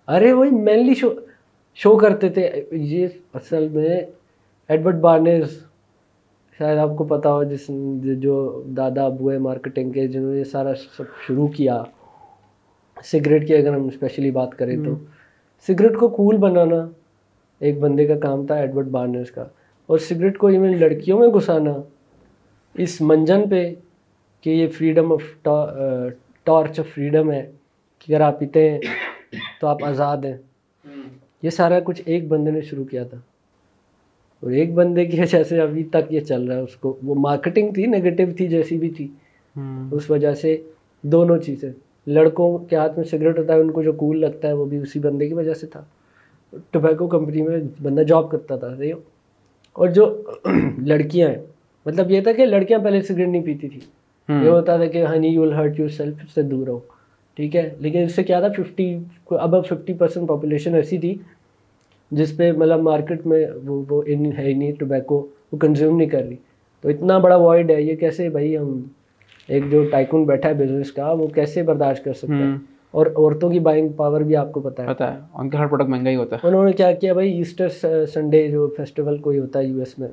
ارے 0.08 0.32
وہی 0.32 0.50
مینلی 0.50 0.94
شو 0.94 1.08
شو 1.74 1.96
کرتے 1.96 2.28
تھے۔ 2.28 2.64
یہ 2.72 3.08
اصل 3.34 3.68
میں 3.68 4.00
ایڈورڈ 4.68 5.00
بارنیز 5.00 5.44
شاید 6.58 6.78
آپ 6.78 6.88
کو 6.96 7.04
پتا 7.04 7.32
ہو 7.32 7.44
جس 7.44 7.70
جو 8.18 8.62
دادا 8.66 9.04
ابو 9.04 9.32
ہے 9.32 9.38
مارکیٹنگ 9.38 9.90
کے 9.90 10.06
جنہوں 10.06 10.34
نے 10.34 10.44
سارا 10.44 10.74
سب 10.74 11.04
شروع 11.26 11.48
کیا۔ 11.48 11.82
سگریٹ 13.04 13.48
کی 13.48 13.54
اگر 13.54 13.74
ہم 13.74 13.86
اسپیشلی 13.86 14.30
بات 14.30 14.58
کریں 14.58 14.76
تو۔ 14.84 14.94
سگریٹ 15.66 15.96
کو 15.96 16.08
کول 16.08 16.36
بنانا 16.36 16.88
ایک 17.58 17.78
بندے 17.80 18.06
کا 18.06 18.18
کام 18.18 18.46
تھا 18.46 18.54
ایڈورڈ 18.54 18.88
بارنرز 18.88 19.30
کا۔ 19.30 19.44
اور 19.86 19.98
سگریٹ 19.98 20.38
کو 20.38 20.46
ایون 20.46 20.76
لڑکیوں 20.78 21.18
میں 21.18 21.28
گھسانا۔ 21.28 21.72
اس 22.74 23.00
منجن 23.00 23.48
پہ 23.50 23.74
کہ 24.40 24.50
یہ 24.50 24.66
freedom 24.66 25.12
of 25.12 25.42
torch 26.44 26.80
of 26.80 26.94
freedom 26.94 27.32
ہے 27.32 27.52
کہ 27.98 28.12
اگر 28.12 28.20
آپ 28.20 28.38
پیتے 28.40 28.70
ہیں 28.70 28.78
تو 29.60 29.66
آپ 29.66 29.84
آزاد 29.84 30.16
ہیں۔ 30.16 30.36
یہ 31.42 31.50
سارا 31.50 31.80
کچھ 31.80 32.02
ایک 32.06 32.28
بندے 32.28 32.50
نے 32.50 32.60
شروع 32.60 32.84
کیا 32.84 33.04
تھا۔ 33.04 33.18
اور 34.40 34.50
ایک 34.50 34.74
بندے 34.74 35.04
کی 35.04 35.20
وجہ 35.20 35.42
سے 35.42 35.60
ابھی 35.60 35.84
تک 35.84 36.12
یہ 36.12 36.20
چل 36.20 36.44
رہا 36.44 36.56
ہے 36.56 36.60
اس 36.60 36.76
کو 36.76 36.96
وہ 37.02 37.14
مارکیٹنگ 37.14 37.72
تھی 37.72 37.86
نگیٹو 37.86 38.22
تھی 38.36 38.48
جیسی 38.48 38.78
بھی 38.78 38.90
تھی۔ 38.90 39.08
اس 39.92 40.10
وجہ 40.10 40.34
سے 40.34 40.56
دونوں 41.02 41.38
چیزیں۔ 41.38 41.72
لڑکوں 42.06 42.58
کے 42.58 42.76
ہاتھ 42.76 42.92
میں 42.96 43.04
سگریٹ 43.04 43.38
ہوتا 43.38 43.54
ہے 43.54 43.60
ان 43.60 43.70
کو 43.70 43.82
جو 43.82 43.92
کول 43.92 44.20
لگتا 44.20 44.48
ہے 44.48 44.52
وہ 44.52 44.64
بھی 44.64 44.78
اسی 44.78 44.98
بندے 44.98 45.28
کی 45.28 45.34
وجہ 45.34 45.54
سے 45.54 45.66
تھا۔ 45.66 45.84
ٹوبیکو 46.70 47.06
کمپنی 47.06 47.42
میں 47.42 47.58
بندہ 47.82 48.00
جاب 48.00 48.30
کرتا 48.30 48.56
تھا 48.56 48.66
اور 49.72 49.88
جو 49.88 50.22
لڑکیاں 50.78 51.28
ہیں 51.28 51.42
مطلب 51.86 52.10
یہ 52.10 52.20
تھا 52.20 52.32
کہ 52.32 52.46
لڑکیاں 52.46 52.78
پہلے 52.78 53.00
سگریٹ 53.02 53.28
نہیں 53.28 53.44
پیتی 53.44 53.68
تھی 53.68 53.80
یہ 54.28 54.48
ہوتا 54.48 54.76
تھا 54.76 54.86
کہ 54.86 55.04
honey 55.06 55.28
you 55.28 55.42
will 55.42 55.52
hurt 55.52 55.80
yourself 55.88 56.16
سے 56.34 56.42
دور 56.42 56.66
رہو۔ 56.66 56.78
ٹھیک 57.36 57.56
ہے 57.56 57.68
لیکن 57.78 58.02
اس 58.02 58.14
سے 58.14 58.24
کیا 58.24 58.40
تھا 58.40 58.48
ففٹی 58.56 58.96
اب 59.30 59.54
ففٹی 59.66 59.92
پرسینٹ 59.92 60.28
پاپولیشن 60.28 60.74
ایسی 60.74 60.98
تھی 60.98 61.14
جس 62.10 62.36
پہ 62.36 62.52
مطلب 62.52 62.80
مارکیٹ 62.80 63.26
میں 63.26 63.46
وہ 63.64 63.82
وہ 63.88 64.02
ہے 64.08 64.44
ہی 64.44 64.52
نہیں 64.52 64.72
ٹوبیکو 64.78 65.26
وہ 65.52 65.58
کنزیوم 65.58 65.96
نہیں 65.96 66.08
کر 66.08 66.22
رہی۔ 66.24 66.36
تو 66.80 66.88
اتنا 66.88 67.18
بڑا 67.18 67.36
وائڈ 67.36 67.70
ہے 67.70 67.82
یہ 67.82 67.96
کیسے 67.96 68.28
بھائی 68.28 68.56
ہم 68.56 68.80
ایک 69.48 69.64
جو 69.70 69.84
ٹائکون 69.90 70.24
بیٹھا 70.24 70.48
ہے 70.48 70.54
بزنس 70.54 70.92
کا 70.92 71.12
وہ 71.12 71.26
کیسے 71.26 71.62
برداشت 71.62 72.04
کر 72.04 72.12
سکتے 72.12 72.34
ہیں 72.34 72.56
اور 72.90 73.06
عورتوں 73.06 73.50
کی 73.50 73.58
بائنگ 73.60 73.88
پاور 73.88 74.20
بھی 74.20 74.36
آپ 74.36 74.52
کو 74.52 74.60
پتا 74.60 74.82
ہے۔ 74.82 74.88
ہے 75.00 75.16
ان 75.34 75.48
کا 75.50 75.58
ہر 75.58 75.66
پروڈکٹ 75.66 75.88
مہنگا 75.88 76.10
ہی 76.10 76.16
ہوتا 76.16 76.36
ہے۔ 76.36 76.48
انہوں 76.48 76.64
نے 76.64 76.72
کیا 76.72 76.92
کیا 76.92 77.12
بھائی 77.12 77.32
ایسٹر 77.38 77.68
سنڈے 78.06 78.48
جو 78.48 78.66
فیسٹیول 78.76 79.18
کوئی 79.18 79.38
ہوتا 79.38 79.58
ہے 79.58 79.64
یو 79.64 79.78
ایس 79.78 79.98
میں 79.98 80.08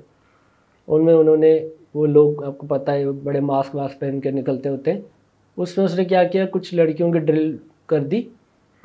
ان 0.87 1.05
میں 1.05 1.13
انہوں 1.13 1.37
نے 1.37 1.57
وہ 1.93 2.05
لوگ 2.07 2.43
آپ 2.43 2.57
کو 2.57 2.67
پتہ 2.67 2.91
ہے 2.91 3.11
بڑے 3.23 3.39
ماسک 3.39 3.75
واسک 3.75 3.99
پہن 3.99 4.19
کے 4.19 4.31
نکلتے 4.31 4.69
ہوتے 4.69 4.93
ہیں۔ 4.93 5.01
اس 5.57 5.77
میں 5.77 5.85
اس 5.85 5.95
نے 5.95 6.05
کیا 6.05 6.23
کیا؟ 6.23 6.45
کچھ 6.51 6.73
لڑکیوں 6.73 7.11
کی 7.11 7.19
ڈرل 7.19 7.55
کر 7.85 8.03
دی 8.03 8.21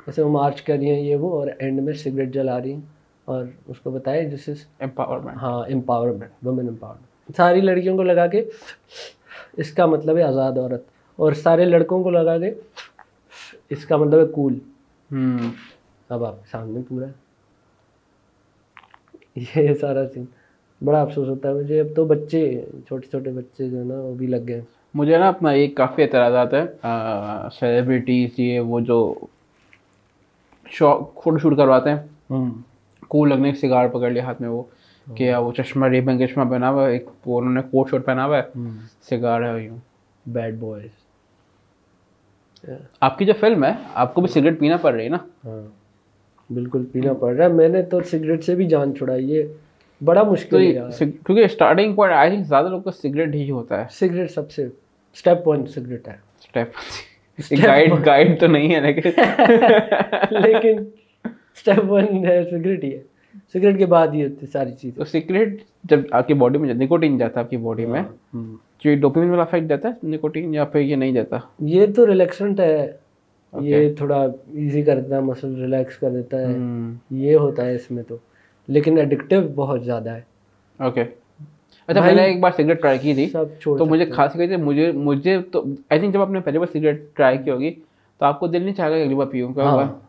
جیسے 0.05 0.21
وہ 0.21 0.29
مارچ 0.31 0.61
کر 0.61 0.75
رہی 0.79 0.89
ہیں 0.89 1.01
یہ 1.01 1.15
وہ 1.15 1.31
اور 1.39 1.47
اینڈ 1.59 1.81
میں 1.83 1.93
سگریٹ 1.93 2.33
جلا 2.33 2.61
رہی 2.61 2.73
ہیں 2.73 2.81
اور 3.25 3.45
اس 3.67 3.79
کو 3.79 3.91
بتایا 3.91 4.23
جس 4.23 4.47
از 4.49 4.65
امپاورمنٹ 4.79 5.37
ہاں 5.37 5.59
امپاورمنٹ 5.73 6.45
وومن 6.45 6.67
امپاورمنٹ 6.67 7.35
ساری 7.35 7.61
لڑکیوں 7.61 7.95
کو 7.97 8.03
لگا 8.03 8.27
کے 8.27 8.43
اس 9.57 9.71
کا 9.73 9.85
مطلب 9.85 10.17
ہے 10.17 10.23
آزاد 10.23 10.57
عورت 10.57 10.83
اور 11.19 11.33
سارے 11.33 11.65
لڑکوں 11.65 12.03
کو 12.03 12.09
لگا 12.09 12.37
کے 12.39 12.53
اس 13.69 13.85
کا 13.85 13.97
مطلب 13.97 14.19
ہے 14.19 14.25
کول 14.33 14.57
اب 16.09 16.23
آپ 16.25 16.35
سامنے 16.51 16.79
پورا۔ 16.87 17.05
یہ 19.55 19.73
سارا 19.81 20.07
سین 20.13 20.25
بڑا 20.85 21.01
افسوس 21.01 21.27
ہوتا 21.27 21.49
ہے 21.49 21.53
مجھے۔ 21.53 21.79
اب 21.79 21.87
تو 21.95 22.05
بچے 22.05 22.41
چھوٹے 22.87 23.07
چھوٹے 23.07 23.31
بچے 23.31 23.69
جو 23.69 23.79
ہے 23.79 23.83
نا 23.83 23.99
وہ 23.99 24.13
بھی 24.15 24.27
لگ 24.27 24.47
گئے۔ 24.47 24.61
مجھے 24.93 25.17
نا 25.17 25.27
اپنا 25.27 25.49
ایک 25.49 25.75
کافی 25.75 26.03
اعتراضات 26.03 26.53
ہے 26.53 26.63
سیلیبریٹیز 27.59 28.29
یہ 28.37 28.59
وہ 28.59 28.79
جو 28.79 29.13
شوق 30.71 31.23
فوٹو 31.23 31.37
شوٹ 31.37 31.57
کرواتے 31.57 31.89
ہیں۔ 31.89 32.49
کول 33.07 33.29
لگنے 33.29 33.53
سگار 33.53 33.87
پکڑ 33.87 34.09
لیا 34.09 34.23
ہاتھ 34.23 34.41
میں 34.41 34.49
وہ 34.49 34.63
کہ 35.17 35.35
وہ 35.35 35.51
چشمہ 35.51 35.87
ریبن 35.87 36.27
چشمہ 36.27 36.43
پہنا 36.49 36.69
ہوا 36.69 36.85
ہے 36.87 36.91
ایک 36.93 37.05
انہوں 37.25 37.53
نے 37.53 37.61
کوٹ 37.61 37.89
شوٹ 37.89 38.05
پہنا 38.05 38.25
ہوا 38.25 38.37
ہے۔ 38.37 38.59
سگار 39.09 39.41
ہے 39.41 39.63
یوں۔ 39.63 39.77
بیڈ 40.25 40.55
بوائز 40.55 40.89
آپ 42.99 43.17
کی 43.17 43.25
جو 43.25 43.33
فلم 43.39 43.63
ہے 43.63 43.71
آپ 43.93 44.13
کو 44.13 44.21
بھی 44.21 44.29
سگریٹ 44.29 44.59
پینا 44.59 44.77
پڑ 44.77 44.93
رہی 44.93 45.03
ہے 45.03 45.09
نا؟ 45.09 45.17
ہاں۔ 45.45 45.61
بالکل 46.53 46.85
پینا 46.85 47.13
پڑ 47.13 47.35
رہا 47.35 47.45
ہے۔ 47.45 47.49
میں 47.49 47.67
نے 47.67 47.81
تو 47.81 48.01
سگریٹ 48.01 48.43
سے 48.43 48.55
بھی 48.55 48.67
جان 48.67 48.95
چھڑائی 48.95 49.31
یہ 49.31 49.43
بڑا 50.05 50.23
مشکل 50.23 50.61
ہے۔ 50.61 50.71
کیونکہ 50.99 51.43
اسٹارٹنگ 51.43 51.95
پوائنٹ 51.95 52.15
آئی 52.17 52.29
تھنک 52.29 52.45
زیادہ 52.45 52.67
لوگ 52.67 52.81
کو 52.81 52.91
سگریٹ 52.91 53.35
ہی 53.35 53.51
ہوتا 53.51 53.81
ہے۔ 53.81 53.85
سگریٹ 53.91 54.31
سب 54.31 54.51
سے 54.51 54.65
اسٹیپ 54.65 55.47
ون 55.47 55.65
سگریٹ 55.65 56.07
ہے۔ 56.07 56.15
اسٹیپ 56.43 56.67
گائڈ 57.63 57.91
گائڈ 58.05 58.39
تو 58.39 58.47
نہیں 58.47 58.75
ہے 58.75 58.79
لیکن 58.79 59.09
لیکن 60.31 60.83
اسٹیپ 61.55 61.91
ون 61.91 62.25
ہے 62.25 62.43
سگریٹ 62.51 62.83
ہی 62.83 62.93
ہے۔ 62.93 63.01
سگریٹ 63.53 63.77
کے 63.77 63.85
بعد 63.85 64.07
ہی 64.13 64.23
ہوتی 64.23 64.45
ساری 64.45 64.71
چیز 64.71 64.95
تو 64.95 65.03
سگریٹ 65.03 65.63
جب 65.83 65.99
آپ 66.11 66.27
کی 66.27 66.33
باڈی 66.33 66.57
میں 66.57 66.73
نکوٹین 66.73 67.17
جاتا 67.17 67.39
ہے 67.39 67.45
آپ 67.45 67.49
کی 67.49 67.57
باڈی 67.57 67.85
میں 67.85 68.01
جو 68.79 68.95
ڈوپامین 69.01 69.29
والا 69.29 69.41
افیکٹ 69.41 69.69
دیتا 69.69 69.89
ہے 69.89 70.07
نکوٹین 70.07 70.53
یا 70.53 70.65
پھر 70.65 70.79
یہ 70.79 70.95
نہیں 70.95 71.11
دیتا 71.11 71.37
یہ 71.59 71.85
تو 71.95 72.07
ریلیکسنٹ 72.07 72.59
ہے۔ 72.59 72.91
یہ 73.53 73.93
تھوڑا 73.93 74.21
ایزی 74.53 74.81
کر 74.81 74.99
دیتا 74.99 75.15
ہے 75.15 75.21
مسل 75.21 75.61
ریلیکس 75.61 75.97
کر 75.97 76.09
دیتا 76.09 76.37
ہے۔ 76.41 76.55
یہ 77.11 77.35
ہوتا 77.35 77.65
ہے 77.65 77.75
اس 77.75 77.91
میں 77.91 78.03
تو۔ 78.03 78.17
لیکن 78.69 78.97
ایڈکٹیو 78.97 79.41
بہت 79.55 79.83
زیادہ 79.83 80.09
ہے۔ 80.09 80.21
اوکے 80.79 81.03
اچھا 81.89 82.01
میں 82.01 82.13
نے 82.13 82.21
ایک 82.21 82.39
بار 82.39 82.51
سگریٹ 82.51 82.81
ٹرائی 82.81 82.97
کی 82.99 83.13
تھی 83.13 83.25
تو 83.63 83.85
مجھے 83.85 84.05
خاص 84.05 84.33
کہتے 84.33 84.57
مجھے 84.57 84.91
مجھے 84.91 85.37
تو 85.51 85.63
آئی 85.89 85.99
تھنک 85.99 86.13
جب 86.13 86.21
آپ 86.21 86.29
نے 86.29 86.39
پہلی 86.39 86.57
بار 86.57 86.67
سگریٹ 86.73 87.03
ٹرائی 87.15 87.37
کی 87.37 87.51
ہوگی 87.51 87.71
تو 88.21 88.25
آپ 88.25 88.39
کو 88.39 88.47
دل 88.47 88.61
نہیں 88.61 88.73
چاہے 88.73 88.91
گا 88.91 88.95
اگلی 88.95 89.15
بار 89.15 89.25
پیوں 89.25 89.53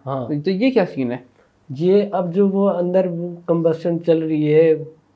ہاں 0.06 0.28
تو 0.44 0.50
یہ 0.50 0.70
کیا 0.70 0.86
سین 0.86 1.12
ہے؟ 1.12 1.16
یہ 1.70 2.02
اب 2.12 2.34
جو 2.34 2.48
وہ 2.48 2.70
اندر 2.70 3.06
وہ 3.06 3.34
کمبسشن 3.46 4.02
چل 4.04 4.18
رہی 4.18 4.54
ہے 4.54 4.74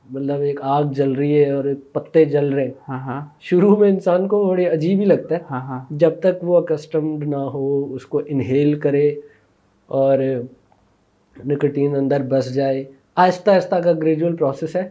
مطلب 0.09 0.41
ایک 0.41 0.59
آگ 0.61 0.83
جل 0.83 1.11
رہی 1.11 1.43
ہے 1.43 1.51
اور 1.51 1.63
ایک 1.63 1.93
پتے 1.93 2.25
جل 2.25 2.53
رہے 2.53 2.63
ہیں۔ 2.63 2.71
ہاں 2.89 2.99
ہاں۔ 2.99 3.21
شروع 3.39 3.75
میں 3.77 3.89
انسان 3.89 4.27
کو 4.27 4.43
بڑی 4.45 4.65
عجیب 4.65 4.99
ہی 4.99 5.05
لگتا 5.05 5.35
ہے۔ 5.35 5.39
ہاں 5.51 5.59
ہاں۔ 5.61 5.79
جب 5.89 6.19
تک 6.19 6.43
وہ 6.43 6.57
اکسٹمڈ 6.57 7.23
نہ 7.23 7.35
ہو 7.35 7.93
اس 7.95 8.05
کو 8.05 8.21
انہیل 8.25 8.79
کرے 8.79 9.07
اور 9.89 10.19
نکٹین 11.37 11.95
اندر 11.95 12.21
بس 12.29 12.53
جائے۔ 12.53 12.83
آہستہ 13.17 13.51
آہستہ 13.51 13.75
کا 13.75 13.91
گریجول 13.93 14.35
پروسیس 14.35 14.75
ہے 14.75 14.87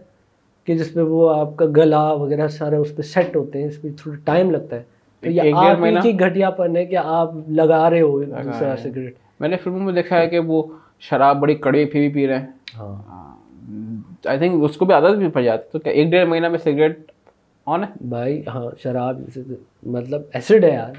کہ 0.69 0.75
جس 0.75 0.93
پہ 0.95 1.01
وہ 1.01 1.29
آپ 1.31 1.57
کا 1.57 1.65
گلا 1.77 2.03
وغیرہ 2.13 2.49
سارا 2.49 2.79
اس 2.79 2.95
پہ 2.97 3.03
سیٹ 3.03 3.37
ہوتے 3.37 3.61
ہیں 3.61 3.69
اس 3.69 3.81
پہ 3.83 3.89
تھوڑا 3.97 4.17
ٹائم 4.25 4.51
لگتا 4.51 4.77
ہے۔ 4.77 4.83
تو 5.23 5.31
یہ 5.31 5.55
آپ 5.57 6.03
کی 6.03 6.19
گھٹیا 6.21 6.51
پن 6.51 6.77
ہے 6.77 6.85
کہ 6.85 6.97
آپ 6.97 7.33
لگا 7.49 7.89
رہے 7.91 8.01
ہو 8.01 8.23
دوسرا 8.25 8.75
سگریٹ 8.77 9.15
میں 9.41 9.49
نے 9.49 9.57
فلموں 9.57 9.81
میں 9.81 9.93
دیکھا 9.93 10.19
ہے 10.19 10.27
کہ 10.29 10.39
وہ 10.39 10.63
شراب 11.01 11.41
بڑی 11.41 11.55
کڑوی 11.55 11.85
پھی 11.85 12.01
بھی 12.01 12.09
پی 12.09 12.27
رہے 12.27 12.39
ہیں۔ 12.39 12.47
ہاں۔ 12.79 12.95
آئی 14.25 14.39
تھنک 14.39 14.65
اس 14.65 14.77
کو 14.77 14.85
بھی 14.85 14.95
عادت 14.95 15.17
بھی 15.17 15.29
پڑ 15.29 15.43
جاتی 15.43 15.69
تو 15.73 15.79
کیا 15.79 15.93
ایک 15.93 16.11
ڈیڑھ 16.11 16.29
مہینہ 16.29 16.49
میں 16.49 16.59
سگریٹ 16.59 16.99
آن 17.67 17.85
ہے؟ 17.85 17.89
بھائی 18.09 18.43
ہاں 18.47 18.65
شراب 18.83 19.21
مطلب 19.87 20.23
ایسڈ 20.33 20.65
ہے 20.65 20.73
یار۔ 20.73 20.95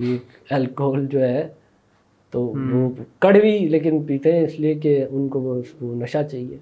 ایک 0.00 0.52
الکوہل 0.52 1.06
جو 1.06 1.20
ہے 1.20 1.46
تو 2.34 2.40
وہ 2.42 2.88
کڑوی 3.18 3.58
لیکن 3.58 4.02
پیتے 4.02 4.32
ہیں 4.32 4.44
اس 4.44 4.60
لیے 4.60 4.74
کہ 4.74 5.04
ان 5.10 5.28
کو 5.28 5.40
وہ 5.40 5.62
نشہ 5.80 6.18
چاہیے۔ 6.30 6.56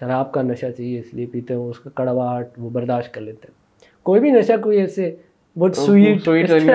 شراب 0.00 0.32
کا 0.32 0.42
نشہ 0.42 0.66
چاہیے 0.66 0.98
اس 0.98 1.14
لیے 1.14 1.26
پیتے 1.26 1.54
ہیں 1.54 1.60
اس 1.60 1.80
کا 1.80 1.90
کڑواہٹ 1.94 2.48
وہ 2.58 2.70
برداشت 2.70 3.14
کر 3.14 3.20
لیتے 3.20 3.48
ہیں۔ 3.48 3.54
کوئی 4.02 4.20
بھی 4.20 4.30
نشہ 4.30 4.52
کوئی 4.62 4.78
ایسے 4.78 5.16
بہت 5.58 5.76
سویٹ 5.76 6.22
سویٹ 6.22 6.50
نہیں 6.50 6.68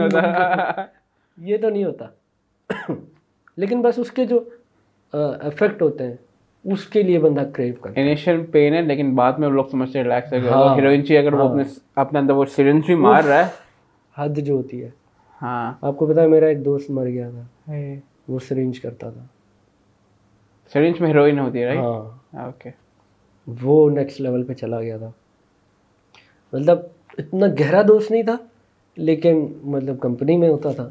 ہوتا۔ 0.00 0.82
یہ 1.38 1.56
تو 1.56 1.70
نہیں 1.70 1.84
ہوتا۔ 1.84 2.06
لیکن 3.56 3.82
بس 3.82 3.98
اس 3.98 4.10
کے 4.10 4.24
جو 4.24 4.40
افیکٹ 5.12 5.82
ہوتے 5.82 6.04
ہیں 6.06 6.14
اس 6.64 6.86
کے 6.86 7.02
لیے 7.02 7.18
بندہ 7.18 7.40
کریو 7.52 7.74
کرتا 7.80 8.00
ہے۔ 8.00 8.04
انیشیل 8.04 8.46
پین 8.46 8.74
ہے 8.74 8.82
لیکن 8.82 9.14
بعد 9.14 9.32
میں 9.32 9.48
لوگ 9.48 9.64
سمجھتے 9.70 9.98
ہیں 9.98 10.04
ریلیکس 10.04 10.32
ہے 10.32 10.38
ہیروئن 10.38 11.06
چاہیے 11.06 11.22
اگر 11.22 11.34
وہ 11.34 11.48
اپنے 11.48 11.62
اپنے 11.96 12.18
اندر 12.18 12.32
وہ 12.32 12.44
سرنج 12.44 12.86
بھی 12.86 12.94
مار 12.94 13.24
رہا 13.24 13.38
ہے۔ 13.38 13.50
حد 14.16 14.38
جو 14.38 14.54
ہوتی 14.54 14.84
ہے۔ 14.84 14.99
ہاں۔ 15.42 15.74
آپ 15.80 15.96
کو 15.96 16.06
پتا 16.06 16.22
ہے 16.22 16.26
میرا 16.26 16.46
ایک 16.46 16.64
دوست 16.64 16.90
مر 16.90 17.06
گیا 17.06 17.30
تھا۔ 17.30 17.72
وہ 18.28 18.38
سرنج 18.38 18.80
کرتا 18.80 19.10
تھا۔ 19.10 19.24
سرنج 20.72 21.00
میں 21.00 21.08
ہیروئن 21.08 21.38
ہوتی 21.38 21.62
ہے 21.62 21.76
ہاں۔ 21.76 22.42
اوکے 22.44 22.70
وہ 23.62 23.90
نیکسٹ 23.90 24.20
لیول 24.20 24.42
پہ 24.42 24.52
چلا 24.54 24.80
گیا 24.80 24.98
تھا۔ 24.98 25.10
مطلب 26.52 26.78
اتنا 27.18 27.46
گہرا 27.60 27.82
دوست 27.88 28.10
نہیں 28.10 28.22
تھا 28.22 28.36
لیکن 28.96 29.46
مطلب 29.62 30.00
کمپنی 30.00 30.36
میں 30.36 30.48
ہوتا 30.48 30.72
تھا۔ 30.72 30.90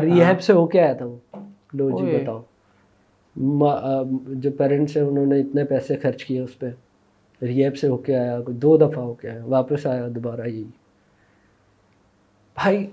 ریہیب 0.00 0.40
سے 0.40 0.52
ہو 0.52 0.66
کے 0.66 0.80
آیا 0.80 0.92
تھا 0.92 1.04
وہ۔ 1.04 1.16
لو 1.72 1.90
جی 1.90 2.16
بتاؤ۔ 2.16 2.42
جو 4.28 4.50
پیرنٹس 4.50 4.96
ہیں 4.96 5.04
انہوں 5.04 5.26
نے 5.26 5.40
اتنے 5.40 5.64
پیسے 5.64 5.96
خرچ 5.96 6.24
کیے 6.24 6.40
اس 6.40 6.58
پہ۔ 6.58 6.66
ریب 7.42 7.76
سے 7.76 7.88
ہو 7.88 7.96
کے 7.96 8.16
آیا 8.16 8.38
دو 8.46 8.76
دفعہ 8.76 9.04
ہو 9.04 9.14
کے 9.14 9.30
آیا 9.30 9.44
واپس 9.44 9.86
آیا 9.86 10.08
دوبارہ 10.14 10.46
یہی۔ 10.46 10.64
بھائی 12.62 12.86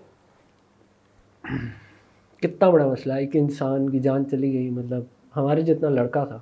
کتنا 2.41 2.69
بڑا 2.69 2.87
مسئلہ 2.87 3.13
ہے 3.13 3.25
کہ 3.25 3.37
انسان 3.37 3.89
کی 3.89 3.99
جان 3.99 4.29
چلی 4.31 4.53
گئی 4.53 4.69
مطلب 4.69 5.03
ہمارے 5.35 5.61
جتنا 5.61 5.89
لڑکا 5.89 6.25
تھا۔ 6.25 6.39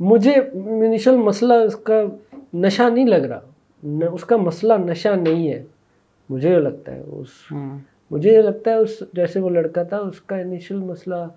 مجھے 0.00 0.34
انیشل 0.54 1.16
مسئلہ 1.16 1.52
اس 1.52 1.76
کا 1.76 2.02
نشہ 2.54 2.82
نہیں 2.82 3.06
لگ 3.06 3.24
رہا۔ 3.26 3.40
اس 4.12 4.24
کا 4.24 4.36
مسئلہ 4.36 4.72
نشہ 4.86 5.08
نہیں 5.08 5.48
ہے۔ 5.48 5.62
مجھے 6.30 6.58
لگتا 6.58 6.94
ہے 6.94 7.00
اس 7.00 7.52
مجھے 8.10 8.32
یہ 8.32 8.42
لگتا 8.42 8.70
ہے 8.70 8.76
اس 8.76 9.02
جیسے 9.12 9.40
وہ 9.40 9.50
لڑکا 9.50 9.82
تھا 9.82 9.96
اس 9.96 10.20
کا 10.20 10.36
انیشل 10.36 10.76
مسئلہ 10.76 11.28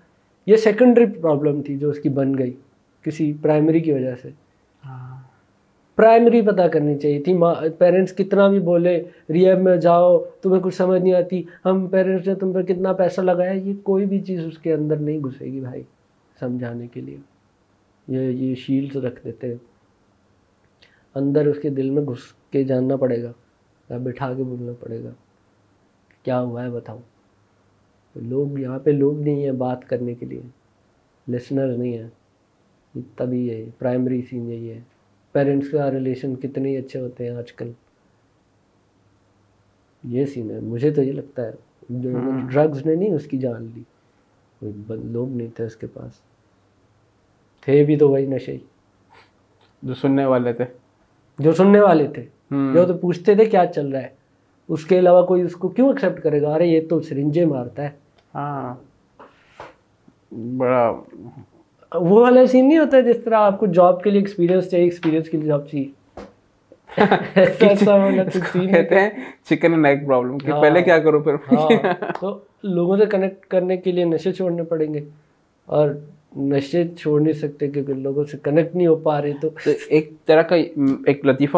یہ 0.46 0.56
سیکنڈری 0.56 1.06
پرابلم 1.06 1.62
تھی 1.62 1.78
جو 1.78 1.90
اس 1.90 1.98
کی 1.98 2.08
بن 2.08 2.38
گئی 2.38 2.52
کسی 3.02 3.32
پرائمری 3.42 3.80
کی 3.80 3.92
وجہ 3.92 4.14
سے۔ 4.22 4.30
پرائمری 5.96 6.42
پتہ 6.42 6.62
کرنی 6.62 6.98
چاہیے۔ 6.98 7.22
تھی 7.22 7.34
ماں 7.34 7.54
پیرنٹس 7.78 8.12
کتنا 8.12 8.48
بھی 8.48 8.60
بولے 8.60 9.02
ریب 9.30 9.58
میں 9.58 9.76
جاؤ، 9.76 10.18
تمہیں 10.42 10.62
کچھ 10.62 10.74
سمجھ 10.74 11.02
نہیں 11.02 11.12
آتی۔ 11.12 11.42
ہم 11.64 11.86
پیرنٹس 11.86 12.28
نے 12.28 12.34
تم 12.34 12.52
پہ 12.52 12.62
کتنا 12.62 12.92
پیسہ 12.92 13.20
لگایا، 13.20 13.52
یہ 13.52 13.74
کوئی 13.82 14.06
بھی 14.06 14.20
چیز 14.20 14.46
اس 14.46 14.58
کے 14.58 14.72
اندر 14.72 14.96
نہیں 14.96 15.18
گھسے 15.18 15.44
گی 15.44 15.60
بھائی، 15.60 15.82
سمجھانے 16.40 16.86
کے 16.86 17.00
لیے۔ 17.00 17.16
یہ 18.08 18.20
یہ 18.20 18.54
شیلڈس 18.54 18.96
رکھ 18.96 19.24
دیتے 19.24 19.54
اندر 21.14 21.46
اس 21.46 21.58
کے 21.58 21.70
دل 21.70 21.90
میں 21.90 22.02
گھس 22.02 22.32
کے 22.50 22.64
جاننا 22.64 22.96
پڑے 22.96 23.22
گا، 23.22 23.32
یا 23.90 23.98
بٹھا 23.98 24.34
کے 24.36 24.42
بولنا 24.42 24.72
پڑے 24.80 25.04
گا۔ 25.04 25.10
کیا 26.22 26.40
ہوا 26.40 26.64
ہے 26.64 26.70
بتاؤ 26.70 26.98
لوگ، 28.16 28.58
یہاں 28.58 28.78
پہ 28.78 28.90
لوگ 28.90 29.20
نہیں 29.20 29.44
ہیں 29.44 29.52
بات 29.52 29.88
کرنے 29.88 30.14
کے 30.14 30.26
لیے۔ 30.26 30.40
لسنر 31.28 31.66
نہیں 31.66 31.98
ہیں۔ 31.98 32.08
تبھی 33.16 33.50
ہے 33.50 33.64
پرائمری 33.78 34.22
سین 34.22 34.48
یہی 34.48 34.70
ہے۔ 34.70 34.80
پیرنٹس 35.36 35.70
کا 35.70 35.90
ریلیشن 35.90 36.34
کتنے 36.36 36.76
اچھے 36.76 37.00
ہوتے 37.00 37.28
ہیں 37.28 37.36
آج 37.36 37.52
کل۔ 37.52 37.70
یہ 40.04 40.26
سین 40.26 40.50
ہے 40.50 40.60
مجھے 40.60 40.90
تو 40.90 41.02
یہ 41.02 41.12
لگتا 41.12 41.42
ہے۔ 41.46 41.50
ڈرگز 41.90 42.86
نے 42.86 42.94
نہیں 42.94 43.12
اس 43.12 43.24
کی 43.26 43.38
جان 43.38 43.70
لی۔ 43.74 43.82
کوئی 44.86 45.00
لوگ 45.02 45.28
نہیں 45.28 45.48
تھے 45.56 45.64
اس 45.64 45.76
کے 45.76 45.86
پاس۔ 45.86 46.12
تھے 47.60 47.84
بھی 47.84 47.96
تو 47.96 48.10
وہی 48.10 48.26
نشے 48.26 48.52
ہی۔ 48.52 48.58
جو 49.82 49.94
سننے 49.94 50.24
والے 50.24 50.52
تھے۔ 50.52 50.64
جو 51.38 51.52
سننے 51.52 51.80
والے 51.80 52.08
تھے۔ 52.08 52.22
جو 52.50 52.86
تو 52.86 52.94
پوچھتے 52.94 53.34
تھے 53.34 53.44
کیا 53.44 53.66
چل 53.66 53.88
رہا 53.88 54.02
ہے۔ 54.02 54.08
اس 54.68 54.84
کے 54.84 54.98
علاوہ 54.98 55.26
کوئی 55.26 55.42
اس 55.42 55.52
کو 55.52 55.68
کیوں 55.68 55.88
ایکسیپٹ 55.88 56.20
کرے 56.22 56.42
گا؟ 56.42 56.54
ارے 56.54 56.66
یہ 56.66 56.88
تو 56.88 57.00
سرنجے 57.00 57.44
مارتا 57.44 57.82
ہے۔ 57.82 57.90
ہاں۔ 58.34 58.74
بڑا 60.34 60.92
وہ 61.94 62.20
والا 62.20 62.46
سین 62.46 62.68
نہیں 62.68 62.78
ہوتا 62.78 62.96
ہے 62.96 63.02
جس 63.02 63.16
طرح 63.24 63.34
آپ 63.34 63.60
کو 63.60 63.66
جاب 63.66 64.02
کے 64.02 64.10
لیے 64.10 64.20
ایکسپیرینس 64.20 64.70
چاہیے 64.70 64.84
ایکسپیرینس 64.84 65.28
کے 65.28 65.36
لیے 65.36 65.46
جاب 65.46 65.66
چاہیے۔ 65.66 66.06
کہتے 68.66 69.00
ہیں 69.00 69.10
چکن 69.50 69.72
اینڈ 69.72 69.86
ایگ 69.86 70.06
پرابلم 70.06 70.38
کہ 70.38 70.50
ہاں۔ 70.50 70.60
پہلے 70.60 70.82
کیا 70.82 70.98
کروں 70.98 71.20
پھر؟ 71.20 71.34
ہاں۔ 71.34 71.68
تو 72.20 72.38
لوگوں 72.62 72.96
سے 72.96 73.06
کنیکٹ 73.06 73.46
کرنے 73.46 73.76
کے 73.76 73.92
لیے 73.92 74.04
نشے 74.04 74.32
چھوڑنے 74.32 74.62
پڑیں 74.62 74.94
گے۔ 74.94 75.00
اور 75.66 75.88
نشے 76.36 76.88
چھوڑ 76.88 77.20
نہیں 77.20 77.32
سکتے 77.32 77.68
کیونکہ 77.68 77.94
لوگوں 77.94 78.24
سے 78.24 78.36
کنیکٹ 78.42 78.76
نہیں 78.76 78.86
ہو 78.86 78.96
پا 78.96 79.22
رہے 79.22 79.32
تو۔ 79.42 79.48
ایک 79.88 80.10
طرح 80.24 80.42
کا 80.42 80.56
ایک 81.06 81.26
لطیفہ 81.26 81.56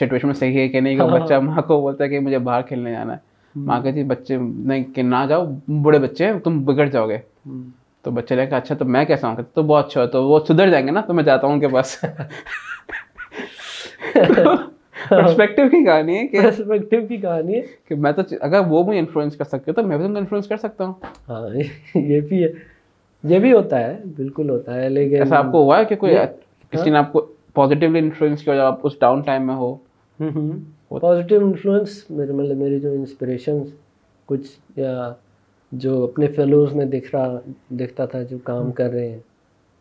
سچویشن 0.00 0.26
میں 0.28 0.34
صحیح 0.34 0.60
ہے 0.60 0.68
کہ 0.68 0.80
نہیں 0.80 0.96
کہ 0.96 1.00
ہاں۔ 1.00 1.20
بچہ 1.20 1.34
ماں 1.34 1.62
کو 1.62 1.80
بولتا 1.80 2.04
ہے 2.04 2.08
کہ 2.08 2.20
مجھے 2.20 2.38
باہر 2.38 2.62
کھیلنے 2.62 2.92
جانا 2.92 3.12
ہے۔ 3.12 3.18
ماں 3.56 3.80
کہتی 3.80 4.02
بچے 4.04 4.36
نہیں 4.40 4.84
کہ 4.84 5.02
نہ 5.02 5.26
جاؤ 5.28 5.46
بڑے 5.82 5.98
بچے 5.98 6.26
ہیں 6.26 6.38
تم 6.38 6.64
بگڑ 6.64 6.86
جاؤ 6.86 7.08
گے۔ 7.08 7.18
تو 8.02 8.10
بچے 8.10 8.34
لے 8.34 8.46
کہ 8.46 8.54
اچھا 8.54 8.74
تو 8.74 8.84
میں 8.84 9.04
کیسا 9.04 9.28
ہوں؟ 9.28 9.36
تو 9.54 9.62
بہت 9.62 9.86
اچھا 9.86 10.02
ہو 10.02 10.06
تو 10.06 10.24
وہ 10.24 10.40
سدھر 10.48 10.70
جائیں 10.70 10.86
گے 10.86 10.92
نا 10.92 11.00
تو 11.00 11.14
میں 11.14 11.24
جاتا 11.24 11.46
ہوں 11.46 11.54
ان 11.54 11.60
کے 11.60 11.68
پاس 11.68 12.04
پرسپیکٹو 15.08 15.62
کی 15.68 15.84
کہانی 15.84 16.16
ہے 16.16 16.26
کہ 16.26 16.40
پرسپیکٹو 16.40 17.06
کی 17.06 17.16
کہانی 17.16 17.54
ہے۔ 17.54 17.60
کہ 17.88 17.94
میں 17.94 18.12
تو 18.12 18.22
اگر 18.40 18.60
وہ 18.66 18.84
مجھے 18.84 18.98
انفلوئنس 18.98 19.36
کر 19.36 19.44
سکتے 19.44 19.72
تو 19.72 19.82
میں 19.82 19.96
بھی 19.96 20.06
ان 20.06 20.12
کو 20.12 20.18
انفلوئنس 20.18 20.48
کر 20.48 20.56
سکتا 20.56 20.84
ہوں۔ 20.84 20.92
ہاں 21.28 21.48
یہ 21.94 22.20
بھی 22.20 22.44
ہے۔ 22.44 22.48
یہ 23.24 23.38
بھی 23.38 23.52
ہوتا 23.52 23.80
ہے 23.80 23.98
بالکل 24.16 24.50
ہوتا 24.50 24.74
ہے 24.74 24.88
لیکن 24.88 25.16
ایسا 25.16 25.38
آپ 25.38 25.52
کو 25.52 25.62
ہوا 25.62 25.78
ہے 25.78 25.84
کہ 25.84 25.96
کوئی 25.96 26.16
کسی 26.70 26.90
نے 26.90 26.98
آپ 26.98 27.12
کو 27.12 27.26
پازیٹیولی 27.54 27.98
انفلوئنس 27.98 28.42
کیا 28.42 28.54
جب 28.54 28.60
آپ 28.60 28.80
اس 28.82 28.92
ڈاؤن 29.00 29.20
ٹائم 29.20 29.46
میں 29.46 29.54
ہو؟ 29.54 29.76
پازیٹیو 30.88 31.46
انفلوئنس 31.46 32.10
میرے 32.10 32.32
مطلب 32.32 32.56
میری 32.56 32.80
جو 32.80 32.92
انسپریشنس 32.92 33.66
کچھ 34.26 34.46
یا 34.76 35.12
جو 35.72 36.04
اپنے 36.04 36.26
فیلوز 36.26 36.74
میں 36.74 36.84
دیکھ 36.84 37.14
رہا 37.14 37.38
دیکھتا 37.68 38.06
تھا 38.06 38.22
جو 38.22 38.38
کام 38.38 38.72
کر 38.72 38.90
رہے 38.90 39.08
ہیں۔ 39.08 39.18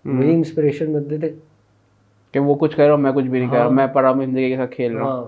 وہی 0.06 0.34
انسپریشن 0.34 0.94
بنتے 0.94 1.18
تھے۔ 1.18 1.34
کہ 2.32 2.40
وہ 2.40 2.56
کچھ 2.56 2.78
کر 2.78 2.84
رہا 2.86 2.92
ہوں 2.92 3.02
میں 3.02 3.12
کچھ 3.12 3.26
بھی 3.26 3.40
نہیں 3.40 3.50
کر 3.50 3.58
رہا 3.58 3.70
میں 3.70 3.88
پڑھا 3.88 4.10
ہوں 4.10 4.26
زندگی 4.26 4.50
کے 4.50 4.56
ساتھ 4.56 4.76
کھیل 4.76 4.94
رہا 4.94 5.04
ہوں۔ 5.04 5.12
ہاں۔ 5.12 5.26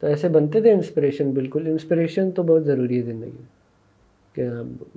تو 0.00 0.06
ایسے 0.06 0.28
بنتے 0.28 0.60
تھے 0.60 0.72
انسپریشن 0.72 1.30
بالکل۔ 1.30 1.66
انسپریشن 1.66 2.30
تو 2.30 2.42
بہت 2.42 2.64
ضروری 2.64 2.96
ہے 2.96 3.02
زندگی 3.02 3.30
میں۔ 3.30 3.54
کہ 4.36 4.48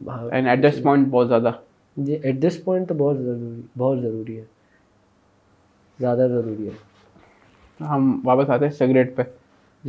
ہاں، 0.10 0.30
اینڈ 0.32 0.48
ایٹ 0.48 0.64
دس 0.64 0.84
پوائنٹ 0.84 1.08
بہت 1.08 1.28
زیادہ۔ 1.28 1.52
جی 1.98 2.14
ایٹ 2.24 2.36
دس 2.40 2.64
پوائنٹ 2.64 2.88
تو 2.90 2.94
بہت 2.94 3.18
ضروری 3.20 3.62
بہت 3.78 4.02
ضروری 4.02 4.38
ہے۔ 4.38 4.44
زیادہ 6.00 6.28
ضروری 6.30 6.68
ہے۔ 6.68 6.72
ہم 7.84 8.22
واپس 8.26 8.50
آتے 8.50 8.66
ہیں 8.66 8.72
سگریٹ 8.72 9.16
پہ۔ 9.16 9.22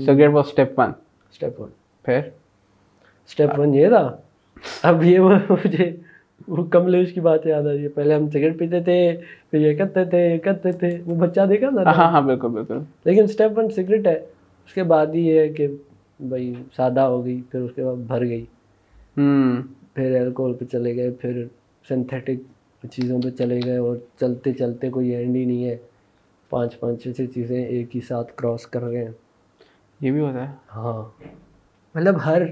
Cigarette 0.06 0.30
was 0.30 0.44
step 0.46 0.80
one 0.80 0.90
step 1.32 1.60
one 1.60 1.68
پھر؟ 2.02 2.18
اسٹیپ 3.28 3.60
ون 3.60 3.74
یہ 3.74 3.88
تھا۔ 3.88 4.16
اب 4.82 5.04
یہ 5.04 5.18
وہ 5.18 5.34
مجھے 5.50 5.96
وہ 6.48 6.64
کملیش 6.64 7.12
کی 7.12 7.20
بات 7.20 7.46
یاد 7.46 7.62
آ 7.62 7.72
رہی 7.72 7.82
ہے۔ 7.82 7.88
پہلے 7.88 8.14
ہم 8.14 8.30
سگریٹ 8.30 8.58
پیتے 8.58 8.80
تھے 8.80 9.16
پھر 9.50 9.58
یہ 9.58 9.78
کرتے 9.78 10.04
تھے 10.04 10.32
یہ 10.32 10.38
کرتے 10.38 10.72
تھے۔ 10.72 10.98
وہ 11.04 11.14
بچہ 11.14 11.40
دیکھا 11.48 11.70
نا؟ 11.70 11.82
ہاں 11.82 12.10
ہاں 12.10 12.22
بالکل 12.22 12.48
بالکل۔ 12.48 12.78
لیکن 13.04 13.22
اسٹیپ 13.22 13.58
ون 13.58 13.70
سگریٹ 13.70 14.06
ہے۔ 14.06 14.16
اس 14.66 14.74
کے 14.74 14.82
بعد 14.82 15.06
ہی 15.14 15.26
یہ 15.28 15.40
ہے 15.40 15.48
کہ 15.48 15.68
بھائی 16.20 16.54
سادہ 16.76 17.00
ہو 17.00 17.24
گئی 17.24 17.42
پھر 17.50 17.60
اس 17.60 17.70
کے 17.74 17.84
بعد 17.84 17.96
بھر 17.96 18.26
گئی۔ 18.26 18.44
پھر 19.94 20.20
الکوہول 20.20 20.54
پہ 20.54 20.64
چلے 20.64 20.96
گئے 20.96 21.10
پھر 21.10 21.44
سنتھیٹک 21.88 22.40
چیزوں 22.90 23.22
پہ 23.22 23.30
چلے 23.30 23.60
گئے 23.64 23.76
اور 23.76 23.96
چلتے 24.20 24.52
چلتے 24.52 24.90
کوئی 24.90 25.08
اینڈ 25.10 25.36
ہی 25.36 25.44
نہیں 25.44 25.64
ہے۔ 25.64 25.76
پانچ 26.50 26.80
پانچ 26.80 27.02
چھ 27.02 27.08
چھ 27.16 27.20
چیزیں 27.34 27.64
ایک 27.64 27.96
ہی 27.96 28.00
ساتھ 28.00 28.32
کراس 28.36 28.66
کر 28.66 28.82
رہے 28.82 29.04
ہیں۔ 29.04 29.12
یہ 30.00 30.10
بھی 30.10 30.20
ہوتا 30.20 30.48
ہے۔ 30.48 30.54
ہاں۔ 30.74 31.24
مطلب 31.94 32.14
ہر 32.26 32.42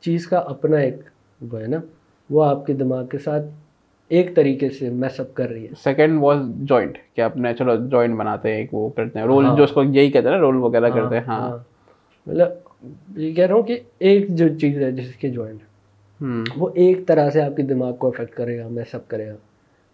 چیز 0.00 0.26
کا 0.26 0.38
اپنا 0.38 0.76
ایک 0.76 0.96
وہ 1.40 1.60
ہے 1.60 1.66
نا 1.66 1.78
وہ 2.30 2.44
آپ 2.44 2.66
کے 2.66 2.72
دماغ 2.72 3.06
کے 3.06 3.18
ساتھ 3.18 3.46
ایک 4.08 4.36
طریقے 4.36 4.68
سے 4.68 4.90
میس 4.90 5.20
اپ 5.20 5.34
کر 5.34 5.50
رہی 5.50 5.62
ہے۔ 5.62 5.72
سیکنڈ 5.84 6.22
واز 6.22 6.38
جوائنٹ 6.56 6.98
کہ 7.14 7.20
اپنے 7.20 7.54
چلو 7.54 7.76
جوائنٹ 7.76 8.16
بناتے 8.16 8.50
ہیں 8.50 8.56
ایک 8.56 8.74
وہ 8.74 8.88
کرتے 8.88 9.18
ہیں۔ 9.18 9.26
رول 9.26 9.46
جو 9.56 9.64
اس 9.64 9.70
کو 9.70 9.82
یہی 9.82 10.10
کہتے 10.10 10.28
ہیں 10.28 10.34
نا 10.34 10.40
رول 10.40 10.56
وغیرہ 10.56 10.90
کرتے 10.90 11.14
ہیں۔ 11.14 11.24
ہاں۔ 11.28 11.58
مطلب 12.26 12.48
یہ 13.16 13.32
کہہ 13.32 13.46
رہا 13.46 13.54
ہوں 13.54 13.62
کہ 13.62 13.78
ایک 13.98 14.28
جو 14.28 14.48
چیز 14.58 14.82
ہے 14.82 14.92
جس 14.92 15.14
کے 15.14 15.28
جوائنٹ 15.28 15.58
وہ 16.56 16.68
ایک 16.74 17.06
طرح 17.06 17.30
سے 17.30 17.42
آپ 17.42 17.56
کے 17.56 17.62
دماغ 17.62 17.94
کو 17.94 18.06
افیکٹ 18.06 18.34
کرے 18.34 18.58
گا 18.58 18.68
میس 18.68 18.94
اپ 18.94 19.08
کرے 19.08 19.26
گا۔ 19.26 19.34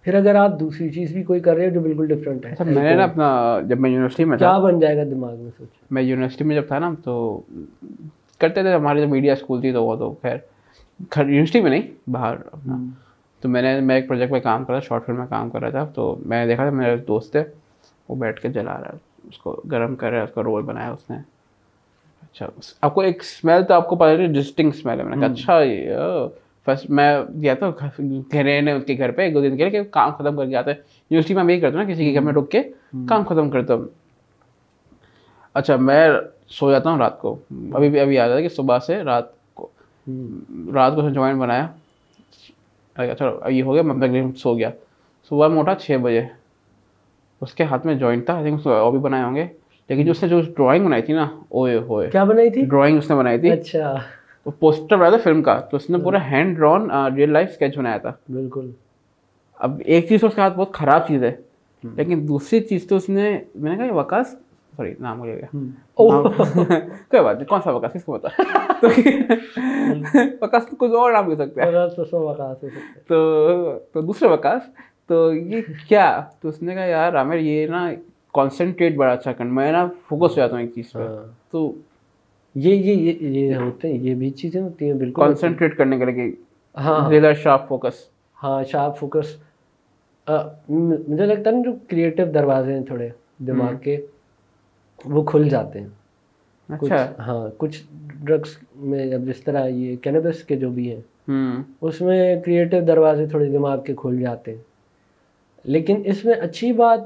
پھر 0.02 0.14
اگر 0.14 0.34
آپ 0.34 0.60
دوسری 0.60 0.88
چیز 0.88 1.12
بھی 1.12 1.22
کوئی 1.22 1.40
کر 1.40 1.56
رہے 1.56 1.68
ہو 1.68 1.74
جو 1.74 1.80
بالکل 1.80 2.06
ڈفرینٹ 2.06 2.46
ہے 2.46 2.50
اچھا 2.50 2.64
میں 2.64 2.82
نے 2.82 2.94
نا 2.94 3.04
اپنا 3.04 3.60
جب 3.68 3.80
میں 3.80 3.90
یونیورسٹی 3.90 4.24
میں 4.24 4.38
کیا 4.38 4.58
بن 4.58 4.78
جائے 4.78 4.96
گا 4.96 5.04
دماغ 5.04 5.36
میں 5.36 5.50
سوچ 5.58 5.68
میں 5.90 6.02
یونیورسٹی 6.02 6.44
میں 6.44 6.56
جب 6.56 6.66
تھا 6.66 6.78
نا 6.78 6.94
تو 7.04 7.40
کرتے 8.40 8.62
تھے 8.62 8.74
ہماری 8.74 9.00
جو 9.00 9.08
میڈیا 9.08 9.32
اسکول 9.32 9.60
تھی 9.60 9.72
تو 9.72 9.84
وہ 9.84 9.96
تو 9.96 10.14
خیر۔ 10.22 10.36
گھر 11.00 11.24
یونیورسٹی 11.24 11.60
میں 11.60 11.70
نہیں 11.70 12.10
باہر 12.10 12.36
اپنا۔ 12.52 12.76
تو 13.40 13.48
میں 13.48 13.62
نے 13.62 13.80
میں 13.80 13.94
ایک 13.94 14.08
پروجیکٹ 14.08 14.32
پہ 14.32 14.38
کام 14.38 14.64
کر 14.64 14.72
رہا 14.72 14.80
تھا 14.80 14.88
شارٹ 14.88 15.06
فلم 15.06 15.16
میں 15.16 15.26
کام 15.30 15.50
کر 15.50 15.60
رہا 15.60 15.70
تھا۔ 15.70 15.84
تو 15.84 16.16
میں 16.26 16.40
نے 16.40 16.50
دیکھا 16.50 16.68
تھا 16.68 16.76
میرا 16.76 16.94
دوست 17.08 17.36
ہے 17.36 17.44
وہ 18.08 18.16
بیٹھ 18.16 18.40
کے 18.40 18.48
جلا 18.48 18.80
رہا 18.80 18.88
ہے 18.92 19.28
اس 19.28 19.38
کو 19.38 19.62
گرم 19.70 19.96
کر 19.96 20.10
رہا 20.10 20.18
ہے 20.18 20.24
اس 20.24 20.34
کا 20.34 20.42
رول 20.42 20.62
بنایا 20.62 20.90
اس 20.90 21.10
نے۔ 21.10 21.16
اچھا 22.22 22.46
آپ 22.80 22.94
کو 22.94 23.00
ایک 23.00 23.16
اسمیل 23.20 23.64
تو 23.64 23.74
آپ 23.74 23.88
کو 23.88 23.96
پتا 23.96 24.16
چلی 24.16 24.26
ڈسٹنگ 24.26 24.68
اسمیل 24.68 24.98
ہے۔ 24.98 25.04
میں 25.04 25.16
نے 25.16 25.26
کہا 25.26 25.32
اچھا 25.32 25.60
یہ 25.62 25.96
فرسٹ 26.64 26.90
میں 26.90 27.20
گیا 27.42 27.54
تھا 27.54 27.70
گھر 28.32 28.44
رہنے 28.44 28.72
ان 28.72 28.80
کے 28.80 28.98
گھر 28.98 29.10
پہ 29.10 29.22
ایک 29.22 29.34
دو 29.34 29.40
دن 29.40 29.56
کے 29.56 29.62
لیے 29.62 29.70
کہ 29.70 29.82
کام 29.90 30.10
ختم 30.10 30.36
کر 30.36 30.46
کے 30.46 30.56
آتا 30.56 30.70
ہے 30.70 30.76
یونیورسٹی 30.76 31.34
میں 31.34 31.42
میں 31.42 31.54
یہی 31.54 31.60
کرتا 31.60 31.78
ہوں 31.78 31.84
نا 31.84 31.92
کسی 31.92 32.04
کے 32.04 32.12
گھر 32.12 32.20
میں 32.20 32.32
رک 32.32 32.50
کے 32.50 32.62
کام 33.08 33.24
ختم 33.24 33.50
کرتا 33.50 33.74
ہوں 33.74 33.84
اچھا 35.54 35.76
میں 35.76 36.08
سو 36.48 36.70
جاتا 36.70 36.90
ہوں 36.90 36.98
رات 36.98 37.20
کو۔ 37.20 37.38
ابھی 37.72 37.88
بھی 37.88 38.00
ابھی 38.00 38.14
یاد 38.14 38.30
ہے 38.30 38.42
کہ 38.42 38.48
صبح 38.48 38.78
سے 38.78 39.02
رات 39.02 39.24
کو 40.06 40.72
رات 40.74 40.94
کو 40.94 41.08
جوائن 41.08 41.38
بنایا۔ 41.38 41.68
اچھا 42.94 43.48
یہ 43.48 43.62
ہو 43.62 43.74
گیا 43.74 43.82
میں 43.82 43.94
تقریباً 43.94 44.32
سو 44.32 44.58
گیا۔ 44.58 44.70
صبح 45.28 45.48
میں 45.48 45.58
اٹھا 45.58 45.74
چھ 45.74 45.96
بجے۔ 46.02 46.22
اس 47.40 47.54
کے 47.54 47.64
ہاتھ 47.64 47.86
میں 47.86 47.94
جوائنٹ 47.94 48.26
تھا 48.26 48.34
آئی 48.34 48.44
تھنک 48.44 48.66
اور 48.66 48.90
بھی 48.90 48.98
بنائے 48.98 49.22
ہوں 49.22 49.34
گے۔ 49.34 49.46
لیکن 49.88 50.04
جو 50.04 50.10
اس 50.10 50.22
نے 50.22 50.28
جو 50.28 50.40
ڈرائنگ 50.40 50.86
بنائی 50.86 51.02
تھی 51.02 51.14
نا 51.14 51.22
اوئے 51.48 51.76
ہوئے۔ 51.76 52.10
کیا 52.10 52.24
بنائی 52.24 52.50
تھی؟ 52.50 52.62
ڈرائنگ 52.62 52.98
اس 52.98 53.10
نے 53.10 53.16
بنائی 53.16 53.38
تھی۔ 53.38 53.50
اچھا۔ 53.50 53.94
وہ 54.46 54.50
پوسٹر 54.58 54.96
بنایا 54.96 55.10
تھا 55.10 55.18
فلم 55.24 55.42
کا۔ 55.42 55.60
تو 55.60 55.76
اس 55.76 55.90
نے 55.90 55.98
پورا 55.98 56.30
hand 56.30 56.56
drawn 56.56 56.90
real 57.16 57.32
life 57.32 57.48
sketch 57.50 57.78
بنایا 57.78 57.98
تھا۔ 57.98 58.12
بالکل۔ 58.28 58.70
اب 59.54 59.80
ایک 59.84 60.08
چیز 60.08 60.20
تو 60.20 60.26
اس 60.26 60.34
کے 60.34 60.40
ہاتھ 60.40 60.58
بہت 60.58 60.72
خراب 60.72 61.08
چیز 61.08 61.24
ہے۔ 61.24 61.36
لیکن 61.94 62.28
دوسری 62.28 62.60
چیز 62.60 62.88
تو 62.88 62.96
اس 62.96 63.08
نے 63.08 63.38
میں 63.54 63.70
نے 63.70 63.76
کہا 63.76 63.86
یہ 63.86 63.92
وکاس 63.92 64.36
سوری 64.76 64.92
نام 65.00 65.22
گیا 65.22 65.46
کوئی 65.94 67.22
بات 67.22 67.36
نہیں 67.36 67.48
کون 67.48 67.60
سا 67.64 67.70
وکاس 67.70 67.92
کس 67.92 68.04
کو 68.04 68.12
وکاس 70.42 70.66
تو 70.66 70.76
کچھ 70.78 70.92
اور 70.92 71.12
نام 71.12 71.26
ہو 71.26 71.34
سکتا 71.34 71.66
ہے 71.66 72.68
تو 73.08 73.78
تو 73.92 74.00
دوسرے 74.00 74.28
وکاس 74.28 74.62
تو 75.06 75.32
یہ 75.34 75.60
کیا 75.88 76.20
تو 76.42 76.48
اس 76.48 76.62
نے 76.62 76.74
کہا 76.74 76.84
یار 76.84 77.14
عامر 77.14 77.36
یہ 77.36 77.66
نا 77.66 77.88
کانسنٹریٹ 78.32 78.96
بڑا 78.96 79.12
اچھا 79.12 79.32
کر 79.32 79.44
میں 79.44 79.72
نا 79.72 79.86
فوکس 80.08 80.30
ہو 80.30 80.36
جاتا 80.36 80.54
ہوں 80.54 80.62
ایک 80.62 80.74
چیز 80.74 80.92
پہ 80.92 81.06
تو 81.50 81.72
یہ 82.54 82.74
یہ 82.74 83.12
یہ 83.20 83.56
ہوتے 83.56 83.92
ہیں 83.92 83.98
یہ 83.98 84.14
بھی 84.14 84.30
چیزیں 84.30 84.60
ہوتی 84.60 84.86
ہیں 84.86 84.94
بالکل 84.94 85.22
کانسنٹریٹ 85.22 85.76
کرنے 85.76 85.98
کے 85.98 86.04
لیے 86.04 86.30
ہاں 86.76 87.32
شارپ 87.42 87.68
فوکس 87.68 87.94
ہاں 88.42 88.64
شارپ 88.64 88.98
فوکس 88.98 89.36
مجھے 90.68 91.26
لگتا 91.26 91.50
ہے 91.50 91.54
نا 91.54 91.62
جو 91.64 91.72
کریٹو 91.90 92.24
دروازے 92.24 92.72
ہیں 92.72 92.84
تھوڑے 92.84 93.08
دماغ 93.38 93.74
کے 93.76 93.96
وہ 95.04 95.22
کھل 95.22 95.48
جاتے 95.48 95.80
ہیں۔ 95.80 95.88
اچھا۔ 96.68 97.12
ہاں 97.18 97.48
کچھ 97.56 97.82
ڈرگس 98.24 98.56
میں 98.76 99.14
اب 99.14 99.20
جس 99.20 99.40
طرح 99.44 99.66
یہ 99.66 99.96
کینبس 99.96 100.44
کے 100.44 100.56
جو 100.56 100.70
بھی 100.70 100.94
ہیں 100.94 101.00
اس 101.80 102.00
میں 102.00 102.40
کریٹو 102.40 102.80
دروازے 102.80 103.26
تھوڑے 103.26 103.46
دماغ 103.46 103.82
کے 103.82 103.94
کھل 103.96 104.20
جاتے 104.20 104.50
ہیں۔ 104.50 104.62
لیکن 105.64 106.02
اس 106.04 106.24
میں 106.24 106.34
اچھی 106.34 106.72
بات 106.72 107.00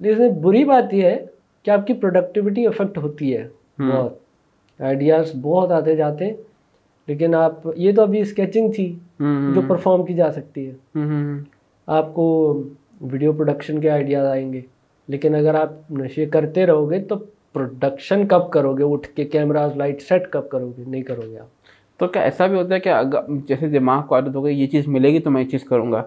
اس 0.00 0.18
میں 0.18 0.28
بری 0.28 0.64
بات 0.64 0.94
یہ 0.94 1.02
ہے 1.02 1.26
کہ 1.62 1.70
آپ 1.70 1.86
کی 1.86 1.94
پروڈکٹیوٹی 1.94 2.66
افیکٹ 2.66 2.98
ہوتی 2.98 3.36
ہے۔ 3.36 3.48
بہت۔ 3.78 4.18
آئیڈیاز 4.80 5.32
بہت 5.40 5.70
آتے 5.70 5.96
جاتے 5.96 6.26
ہیں۔ 6.26 6.34
لیکن 7.06 7.34
آپ 7.34 7.52
یہ 7.76 7.92
تو 7.96 8.02
ابھی 8.02 8.20
اسکیچنگ 8.20 8.72
تھی 8.72 8.98
جو 9.54 9.60
پرفارم 9.68 10.04
کی 10.04 10.14
جا 10.14 10.32
سکتی 10.32 10.66
ہے۔ 10.66 10.72
آپ 11.86 12.14
کو 12.14 12.52
ویڈیو 13.00 13.32
پروڈکشن 13.32 13.80
کے 13.80 13.90
آئیڈیاز 13.90 14.26
آئیں 14.26 14.52
گے۔ 14.52 14.60
لیکن 15.08 15.34
اگر 15.34 15.54
آپ 15.54 15.90
نشے 15.90 16.26
کرتے 16.26 16.66
رہو 16.66 16.90
گے 16.90 17.00
تو 17.00 17.16
پروڈکشن 17.52 18.26
کب 18.26 18.50
کرو 18.50 18.74
گے؟ 18.74 18.84
اٹھ 18.84 19.08
کے 19.08 19.24
کیمراز 19.24 19.76
لائٹ 19.76 20.02
سیٹ 20.02 20.30
کب 20.30 20.48
کرو 20.48 20.72
گے؟ 20.78 20.82
نہیں 20.86 21.02
کرو 21.02 21.22
گے 21.30 21.38
آپ۔ 21.38 21.46
تو 21.98 22.06
کیا 22.06 22.22
ایسا 22.22 22.46
بھی 22.46 22.56
ہوتا 22.56 22.74
ہے 22.74 22.80
کہ 22.80 22.88
اگر 22.88 23.18
جیسے 23.28 23.68
دماغ 23.68 24.06
کو 24.06 24.14
عادت 24.14 24.34
ہو 24.34 24.44
گئی 24.44 24.60
یہ 24.60 24.66
چیز 24.66 24.88
ملے 24.88 25.12
گی 25.12 25.20
تو 25.20 25.30
میں 25.30 25.42
یہ 25.42 25.48
چیز 25.48 25.64
کروں 25.64 25.92
گا؟ 25.92 26.02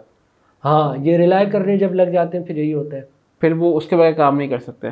ہاں 0.66 0.98
یہ 1.02 1.18
ریلائی 1.18 1.50
کرنے 1.50 1.78
جب 1.78 1.94
لگ 1.94 2.04
جاتے 2.04 2.38
ہیں 2.38 2.46
پھر 2.46 2.58
یہی 2.58 2.74
ہوتا 2.74 2.98
ہے۔ 2.98 3.02
پھر 3.40 3.52
وہ 3.52 3.78
اس 3.78 3.86
کے 3.86 3.96
بغیر 3.96 4.12
کام 4.12 4.38
نہیں 4.38 4.48
کر 4.48 4.60
سکتے۔ 4.60 4.88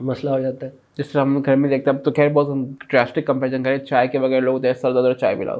مسئلہ 0.00 0.30
ہو 0.30 0.40
جاتا 0.40 0.66
ہے۔ 0.66 0.70
جس 0.98 1.08
طرح 1.08 1.20
ہم 1.20 1.42
گھر 1.46 1.54
میں 1.56 1.68
دیکھتے 1.68 1.90
ہیں 1.90 1.98
اب 1.98 2.04
تو 2.04 2.10
خیر 2.10 2.28
بہت 2.28 2.68
ڈراسٹک 2.90 3.26
کمپیریزن 3.26 3.62
کریں 3.62 3.78
چائے 3.78 4.08
کے 4.08 4.18
بغیر 4.18 4.40
لوگ 4.40 4.58
دیر 4.58 4.74
سر 4.74 4.92
زیادہ 4.92 5.12
چائے 5.20 5.36
پلاؤ۔ 5.36 5.58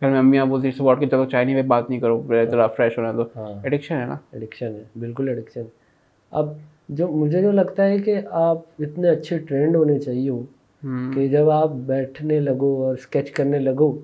گھر 0.00 0.10
میں 0.10 0.18
امیاں 0.18 0.46
بولتی 0.46 0.70
صبح 0.70 0.90
اٹھ 0.90 1.00
کے 1.00 1.06
چلو 1.06 1.24
چائے 1.24 1.44
نہیں 1.44 1.54
میں 1.54 1.62
بات 1.62 1.90
نہیں 1.90 2.00
کرو 2.00 2.22
ذرا 2.50 2.66
فریش 2.66 2.98
ہونا 2.98 3.12
تو۔ 3.12 3.22
ہاں۔ 3.36 3.60
ایڈکشن 3.62 3.96
ہے 3.96 4.04
نا؟ 4.04 4.16
ایڈکشن 4.32 4.66
ہے 4.66 4.84
بالکل 4.98 5.28
ایڈکشن 5.28 5.62
اب 6.30 6.48
جو 6.88 7.08
مجھے 7.08 7.42
جو 7.42 7.52
لگتا 7.52 7.84
ہے 7.84 7.98
کہ 7.98 8.20
آپ 8.30 8.58
اتنے 8.78 9.08
اچھے 9.08 9.38
ٹرینڈ 9.38 9.76
ہونے 9.76 9.98
چاہیے 9.98 10.30
ہو 10.30 10.42
کہ 11.14 11.28
جب 11.28 11.50
آپ 11.50 11.70
بیٹھنے 11.72 12.40
لگو 12.40 12.84
اور 12.84 12.94
اسکیچ 12.94 13.30
کرنے 13.30 13.58
لگو 13.58 13.98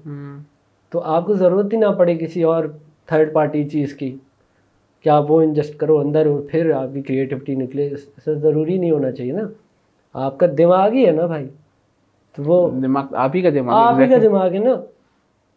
تو 0.91 1.01
آپ 1.01 1.27
کو 1.27 1.35
ضرورت 1.35 1.73
ہی 1.73 1.79
نہ 1.79 1.87
پڑے 1.99 2.15
کسی 2.15 2.43
اور 2.43 2.65
تھرڈ 3.07 3.33
پارٹی 3.33 3.65
چیز 3.65 3.95
کی 3.95 4.17
کہ 5.03 5.09
آپ 5.09 5.31
وہ 5.31 5.43
انجسٹ 5.43 5.77
کرو 5.77 5.99
اندر 5.99 6.27
اور 6.27 6.41
پھر 6.51 6.71
آپ 6.71 6.89
کی 6.95 7.03
کریٹیوٹی 7.03 7.55
نکلے۔ 7.55 7.87
ایسا 7.87 8.33
ضروری 8.33 8.79
نہیں 8.79 8.91
ہونا 8.91 9.11
چاہیے 9.13 9.33
نا۔ 9.33 9.49
آپ 10.15 10.39
کا 10.39 10.47
دماغ 10.59 10.93
ہی 10.93 11.07
ہے 11.07 11.11
نا 11.11 11.27
بھائی۔ 11.27 11.49
تو 12.37 12.43
وہ 12.47 12.71
دماغ 12.71 13.15
آپ 13.15 13.31
ہی 13.35 13.41
کا 13.41 13.51
دماغ 13.55 13.75
آپ 13.75 14.01
ہی 14.01 14.09
کا 14.09 14.17
دماغ 14.23 14.53
ہے 14.53 14.59
نا۔ 14.59 14.75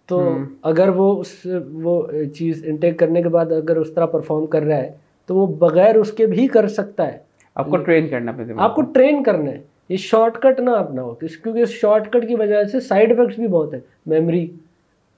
تو 0.09 0.37
اگر 0.61 0.87
وہ 0.87 1.19
اس 1.19 1.47
وہ 1.73 2.01
چیز 2.35 2.63
انٹیک 2.65 2.99
کرنے 2.99 3.21
کے 3.21 3.29
بعد 3.29 3.51
اگر 3.51 3.75
اس 3.75 3.93
طرح 3.93 4.05
پرفارم 4.05 4.45
کر 4.45 4.61
رہا 4.61 4.77
ہے 4.77 5.06
تو 5.27 5.35
وہ 5.35 5.47
بغیر 5.47 5.95
اس 5.95 6.11
کے 6.11 6.25
بھی 6.25 6.47
کر 6.47 6.67
سکتا 6.67 7.13
ہے۔ 7.13 7.17
آپ 7.55 7.69
کو 7.69 7.77
ٹرین 7.77 8.07
کرنا 8.07 8.31
پڑے 8.31 8.53
آپ 8.57 8.75
کو 8.75 8.81
ٹرین 8.81 9.23
کرنا 9.23 9.51
ہے۔ 9.51 9.61
یہ 9.89 9.97
شارٹ 9.97 10.37
کٹ 10.37 10.59
نہ 10.59 10.69
اپناؤ۔ 10.69 11.13
کیونکہ 11.13 11.59
اس 11.61 11.69
شارٹ 11.69 12.11
کٹ 12.13 12.27
کی 12.27 12.35
وجہ 12.35 12.63
سے 12.63 12.79
سائڈ 12.79 13.11
افیکٹس 13.11 13.39
بھی 13.39 13.47
بہت 13.47 13.73
ہیں۔ 13.73 13.81
میموری 14.05 14.51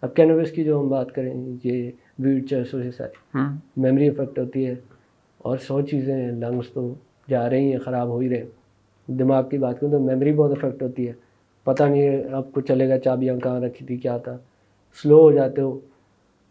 اب 0.01 0.15
کینوس 0.15 0.51
کی 0.51 0.63
جو 0.63 0.79
ہم 0.79 0.89
بات 0.89 1.11
کریں 1.11 1.33
یہ 1.63 1.91
ویڈ 2.19 2.49
چرسوں 2.49 2.83
سے 2.83 2.91
ساری۔ 2.91 3.39
میموری 3.77 4.07
افیکٹ 4.07 4.39
ہوتی 4.39 4.67
ہے۔ 4.67 4.75
اور 5.37 5.57
سو 5.57 5.81
چیزیں 5.81 6.15
ہیں۔ 6.15 6.31
لنگس 6.31 6.69
تو 6.73 6.93
جا 7.29 7.49
رہی 7.49 7.71
ہیں 7.71 7.79
خراب 7.79 8.07
ہو 8.07 8.19
ہی 8.19 8.29
رہے 8.29 8.45
دماغ 9.07 9.49
کی 9.49 9.57
بات 9.57 9.79
کروں 9.79 9.91
تو 9.91 9.99
میموری 9.99 10.33
بہت 10.33 10.51
افیکٹ 10.51 10.83
ہوتی 10.83 11.07
ہے۔ 11.07 11.13
پتہ 11.63 11.83
نہیں 11.83 12.21
آپ 12.31 12.51
کو 12.51 12.61
چلے 12.61 12.89
گا 12.89 12.99
چابیاں 12.99 13.37
کہاں 13.37 13.59
رکھی 13.59 13.85
تھی 13.85 13.97
کیا 13.97 14.17
تھا۔ 14.17 14.37
سلو 15.03 15.21
ہو 15.21 15.31
جاتے 15.31 15.61
ہو۔ 15.61 15.79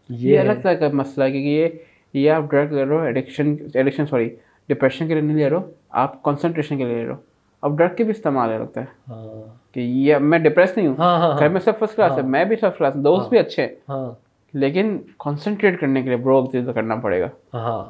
یہ 0.09 0.39
الگ 0.39 0.53
طرح 0.63 0.73
کا 0.73 0.89
مسئلہ 0.93 1.25
ہے 1.25 1.31
کیونکہ 1.31 1.49
یہ 1.49 1.69
یہ 2.13 2.31
آپ 2.31 2.43
ڈرگ 2.51 2.73
لے 2.73 2.85
رہے 2.85 2.95
ہو 2.95 3.01
ایڈکشن 3.01 3.57
ایڈکشن 3.75 4.07
سوری 4.07 4.37
ڈپریشن 4.69 5.09
کے 5.09 5.15
لیے 5.15 5.23
نہیں 5.23 5.37
لے 5.37 5.49
رہے 5.49 5.57
ہو 5.57 5.63
آپ 5.91 6.23
کنسنٹریشن 6.23 6.79
کے 6.79 6.85
لیے 6.85 6.95
لے 6.95 7.05
رہے 7.05 7.11
ہو۔ 7.11 7.17
اب 7.63 7.79
ڈرگ 7.79 7.95
کے 7.97 8.05
بھی 8.05 8.11
استعمال 8.11 8.53
ہے 8.53 8.59
لگتا 8.59 8.81
ہے 8.81 8.87
ہاں۔ 9.09 9.75
کہ 9.75 9.81
یہ 9.81 10.17
میں 10.17 10.39
ڈپریس 10.39 10.77
نہیں 10.77 10.87
ہوں۔ 10.87 10.95
ہاں 10.99 11.19
ہاں 11.19 11.39
گھر 11.39 11.49
میں 11.49 11.61
سب 11.61 11.79
فرسٹ 11.79 11.97
کلاس 11.97 12.13
ہے 12.17 12.23
میں 12.23 12.45
بھی 12.45 12.57
سب 12.57 12.79
کلاس 12.79 12.97
ہوں 12.97 13.03
دوست 13.03 13.31
بھی 13.31 13.39
اچھے 13.39 13.63
ہیں۔ 13.63 14.11
لیکن 14.53 14.99
کنسنٹریٹ 15.19 15.81
کرنے 15.81 16.03
کے 16.03 16.09
لیے 16.09 16.17
برو 16.17 16.47
چیز 16.53 16.69
کرنا 16.75 16.95
پڑے 16.97 17.21
گا۔ 17.21 17.29
ہاں۔ 17.55 17.85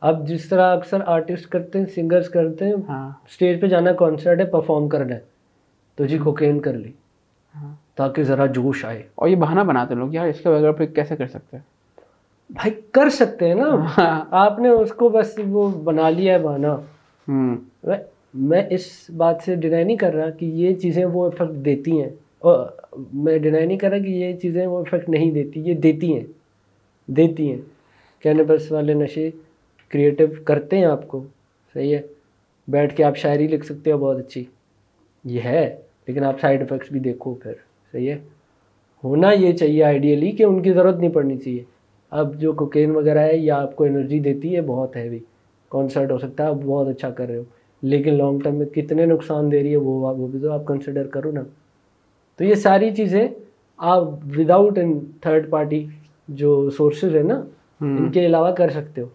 اب 0.00 0.28
جس 0.28 0.48
طرح 0.48 0.76
اکثر 0.76 0.98
آرٹسٹ 1.06 1.46
کرتے 1.46 1.78
ہیں 1.78 1.86
سنگرس 1.86 2.28
کرتے 2.28 2.64
ہیں 2.64 2.72
ہاں۔ 2.88 3.10
اسٹیج 3.28 3.60
پہ 3.60 3.66
جانا 3.66 3.92
کانسرٹ 3.92 4.40
ہے 4.40 4.44
پرفارم 4.44 4.88
کرنا 4.88 5.14
ہے۔ 5.14 5.20
تو 5.96 6.04
جی 6.04 6.18
کوکین 6.18 6.60
کر 6.60 6.72
لی۔ 6.72 6.92
تاکہ 7.94 8.22
ذرا 8.22 8.46
جوش 8.46 8.84
آئے۔ 8.84 9.02
اور 9.14 9.28
یہ 9.28 9.36
بہانہ 9.36 9.60
بناتے 9.60 9.94
ہیں 9.94 10.00
لوگ 10.00 10.14
یار 10.14 10.26
اس 10.26 10.40
کے 10.40 10.48
بغیر 10.48 10.72
پھر 10.72 10.86
کیسے 10.86 11.16
کر 11.16 11.26
سکتے 11.26 11.56
ہیں؟ 11.56 11.75
بھائی 12.50 12.80
کر 12.92 13.10
سکتے 13.10 13.48
ہیں 13.48 13.54
نا۔ 13.54 13.86
آپ 14.30 14.58
نے 14.58 14.68
اس 14.68 14.90
کو 14.90 15.08
بس 15.08 15.40
وہ 15.48 15.68
بنا 15.68 16.10
لیا 16.10 16.34
ہے 16.34 16.38
بہانا۔ 16.38 16.76
میں 18.34 18.62
اس 18.70 19.10
بات 19.16 19.36
سے 19.44 19.54
ڈینائی 19.54 19.84
نہیں 19.84 19.96
کر 19.96 20.14
رہا 20.14 20.30
کہ 20.30 20.46
یہ 20.46 20.74
چیزیں 20.74 21.04
وہ 21.04 21.26
افیکٹ 21.26 21.64
دیتی 21.64 22.02
ہیں۔ 22.02 22.10
اور 22.38 22.68
میں 23.12 23.38
ڈینائی 23.38 23.66
نہیں 23.66 23.78
کر 23.78 23.90
رہا 23.90 23.98
کہ 23.98 24.08
یہ 24.08 24.32
چیزیں 24.32 24.66
وہ 24.66 24.78
افیکٹ 24.78 25.08
نہیں 25.08 25.30
دیتی 25.30 25.60
یہ 25.60 25.74
دیتی 25.74 26.14
ہیں۔ 26.14 26.24
دیتی 27.06 27.50
ہیں۔ 27.50 27.60
کینبس 28.22 28.72
والے 28.72 28.94
نشے 28.94 29.30
کریٹو 29.88 30.24
کرتے 30.44 30.78
ہیں 30.78 30.84
آپ 30.84 31.08
کو۔ 31.08 31.24
صحیح 31.74 31.96
ہے۔ 31.96 32.02
بیٹھ 32.68 32.96
کے 32.96 33.04
آپ 33.04 33.16
شاعری 33.16 33.46
لکھ 33.48 33.66
سکتے 33.66 33.92
ہو 33.92 33.98
بہت 33.98 34.18
اچھی۔ 34.18 34.44
یہ 35.24 35.40
ہے 35.40 35.76
لیکن 36.06 36.24
آپ 36.24 36.40
سائڈ 36.40 36.62
افیکٹس 36.62 36.92
بھی 36.92 37.00
دیکھو 37.00 37.34
پھر۔ 37.34 37.52
صحیح 37.92 38.10
ہے۔ 38.10 38.18
ہونا 39.04 39.32
یہ 39.32 39.52
چاہیے 39.52 39.84
آئیڈیلی 39.84 40.30
کہ 40.30 40.42
ان 40.42 40.62
کی 40.62 40.72
ضرورت 40.72 40.96
نہیں 40.96 41.10
پڑنی 41.10 41.36
چاہیے۔ 41.36 41.64
اب 42.20 42.34
جو 42.40 42.52
کوکین 42.52 42.90
وغیرہ 42.90 43.18
ہے 43.18 43.36
یہ 43.36 43.52
آپ 43.52 43.76
کو 43.76 43.84
انرجی 43.84 44.18
دیتی 44.20 44.54
ہے 44.56 44.60
بہت 44.66 44.96
ہیوی 44.96 45.18
کانسرٹ 45.72 46.10
ہو 46.10 46.18
سکتا 46.18 46.44
ہے 46.44 46.48
آپ 46.48 46.56
بہت 46.64 46.88
اچھا 46.88 47.10
کر 47.10 47.26
رہے 47.28 47.36
ہو. 47.36 47.42
لیکن 47.82 48.14
لانگ 48.14 48.38
ٹرم 48.40 48.54
میں 48.54 48.66
کتنے 48.66 49.06
نقصان 49.06 49.50
دے 49.52 49.62
رہی 49.62 49.70
ہے 49.70 49.76
وہ 49.76 50.12
وہ 50.18 50.26
بھی 50.26 50.38
تو 50.40 50.52
آپ 50.52 50.64
کنسیڈر 50.66 51.06
کرو 51.06 51.30
نا. 51.30 51.42
تو 52.36 52.44
یہ 52.44 52.54
ساری 52.54 52.90
چیزیں 52.96 53.26
آپ 53.78 54.02
وداؤٹ 54.36 54.78
ان 54.78 54.98
تھرڈ 55.20 55.50
پارٹی 55.50 55.84
جو 56.28 56.70
سورسز 56.70 57.16
ہیں 57.16 57.22
نا 57.22 57.42
ان 57.80 58.10
کے 58.12 58.26
علاوہ 58.26 58.50
کر 58.56 58.70
سکتے 58.70 59.00
ہو. 59.00 59.06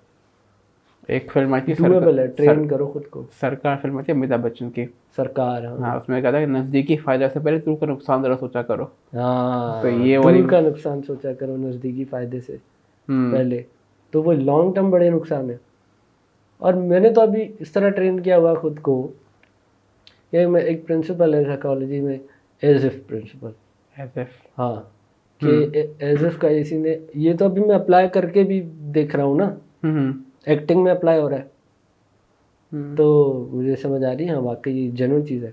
ایک 1.08 1.32
فلم 1.34 1.54
آئی 1.54 1.64
تھی 1.66 1.74
ڈویبل 1.74 2.20
ہے 2.20 2.26
ٹرین 2.28 2.68
کرو 2.68 2.88
خود 2.88 3.06
کو. 3.10 3.24
سرکار 3.40 3.76
فلم 3.82 3.96
آئی 3.98 4.06
تھی 4.06 4.14
امیتابھ 4.14 4.42
بچن 4.42 4.70
کی. 4.70 4.86
سرکار 5.16 5.64
ہاں. 5.66 5.78
ہاں 5.78 5.96
اس 5.98 6.10
میں 6.10 6.22
کہا 6.22 6.32
تھا 6.32 6.40
کہ 6.40 6.46
نزدیکی 6.46 6.98
فائدہ 6.98 7.28
سے 7.34 7.40
پہلے 7.40 7.60
تو 7.60 7.76
کا 7.76 7.86
نقصان 7.86 8.22
ذرا 8.22 8.36
سوچا 8.40 8.62
کرو. 8.62 8.86
ہاں. 9.14 9.82
تو 9.82 9.90
یہ 9.90 10.18
دور 10.18 10.50
کا 10.50 10.60
نقصان 10.62 11.02
سوچا 11.08 11.34
کرو 11.40 11.58
نزدیکی 11.58 12.06
فائدے 12.10 12.40
سے. 12.40 12.58
پہلے۔ 13.32 13.62
تو 14.12 14.24
وہ 14.24 14.34
لانگ 14.34 14.74
ٹرم 14.74 14.89
بڑے 14.89 15.10
نقصان 15.10 15.50
ہیں۔ 15.50 15.58
اور 16.58 16.74
میں 16.74 17.00
نے 17.00 17.10
تو 17.10 17.21
ابھی 17.21 17.52
اس 17.60 17.71
طرح 17.71 17.89
ٹرین 17.89 18.19
کیا 18.19 18.38
ہوا 18.38 18.54
خود 18.54 18.80
کو۔ 18.80 19.12
کہ 20.32 20.47
میں 20.47 20.62
ایک 20.62 20.88
پرنسپل 20.88 21.34
ہے 21.34 21.43
سائیکالوجی 21.43 22.00
میں 22.00 22.17
as 22.62 22.84
if 22.84 23.08
principle 23.08 23.50
as 23.97 24.17
if 24.17 24.60
ہاں 24.60 24.76
کہ 25.39 25.65
ایز 26.00 26.24
ایف 26.24 26.38
کا 26.38 26.47
اسی 26.47 26.78
نے 26.78 26.97
یہ 27.15 27.34
تو 27.39 27.45
ابھی 27.45 27.62
میں 27.62 27.76
اپلائی 27.76 28.10
کر 28.10 28.26
کے 28.26 28.43
بھی 28.43 28.62
دیکھ 28.95 29.15
رہا 29.15 29.24
ہوں 29.24 29.38
نا۔ 29.38 29.56
ایکٹنگ 30.45 30.84
میں 30.84 30.91
اپلائی 30.91 31.21
ہو 31.21 31.30
رہا 31.30 31.38
ہے۔ 31.38 31.47
تو 32.97 33.47
مجھے 33.52 33.76
سمجھ 33.76 34.04
آ 34.04 34.13
رہی 34.17 34.26
ہے 34.26 34.30
ہاں 34.30 34.41
واقعی 34.41 34.86
یہ 34.86 34.91
جنون 34.91 35.28
چیز 35.28 35.43
ہے۔ 35.43 35.52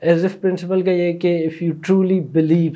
ایز 0.00 0.22
ایف 0.22 0.40
پرنسپل 0.40 0.82
کا 0.82 0.90
یہ 0.90 1.18
کہ 1.18 1.46
if 1.46 1.62
you 1.62 1.72
truly 1.86 2.20
believe 2.20 2.72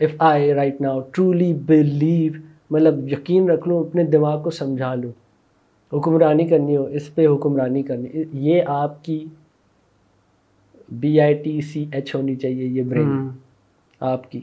if 0.00 0.14
I 0.18 0.54
right 0.54 0.80
now 0.80 1.00
truly 1.00 1.54
believe 1.54 2.32
مطلب 2.70 3.12
یقین 3.12 3.50
رکھ 3.50 3.68
لوں 3.68 3.84
اپنے 3.84 4.04
دماغ 4.04 4.42
کو 4.42 4.50
سمجھا 4.50 4.94
لوں۔ 4.94 5.12
حکمرانی 5.92 6.48
کرنی 6.48 6.76
ہو 6.76 6.84
اس 6.84 7.14
پہ 7.14 7.26
حکمرانی 7.26 7.82
کرنی۔ 7.82 8.24
یہ 8.32 8.62
آپ 8.66 9.04
کی 9.04 9.24
B 10.88 11.20
I 11.20 11.34
T 11.34 11.60
C 11.60 11.86
H 11.92 12.14
ہونی 12.14 12.36
چاہیے 12.36 12.64
یہ 12.64 12.82
برین 12.82 13.28
آپ 14.00 14.32
کی۔ 14.32 14.40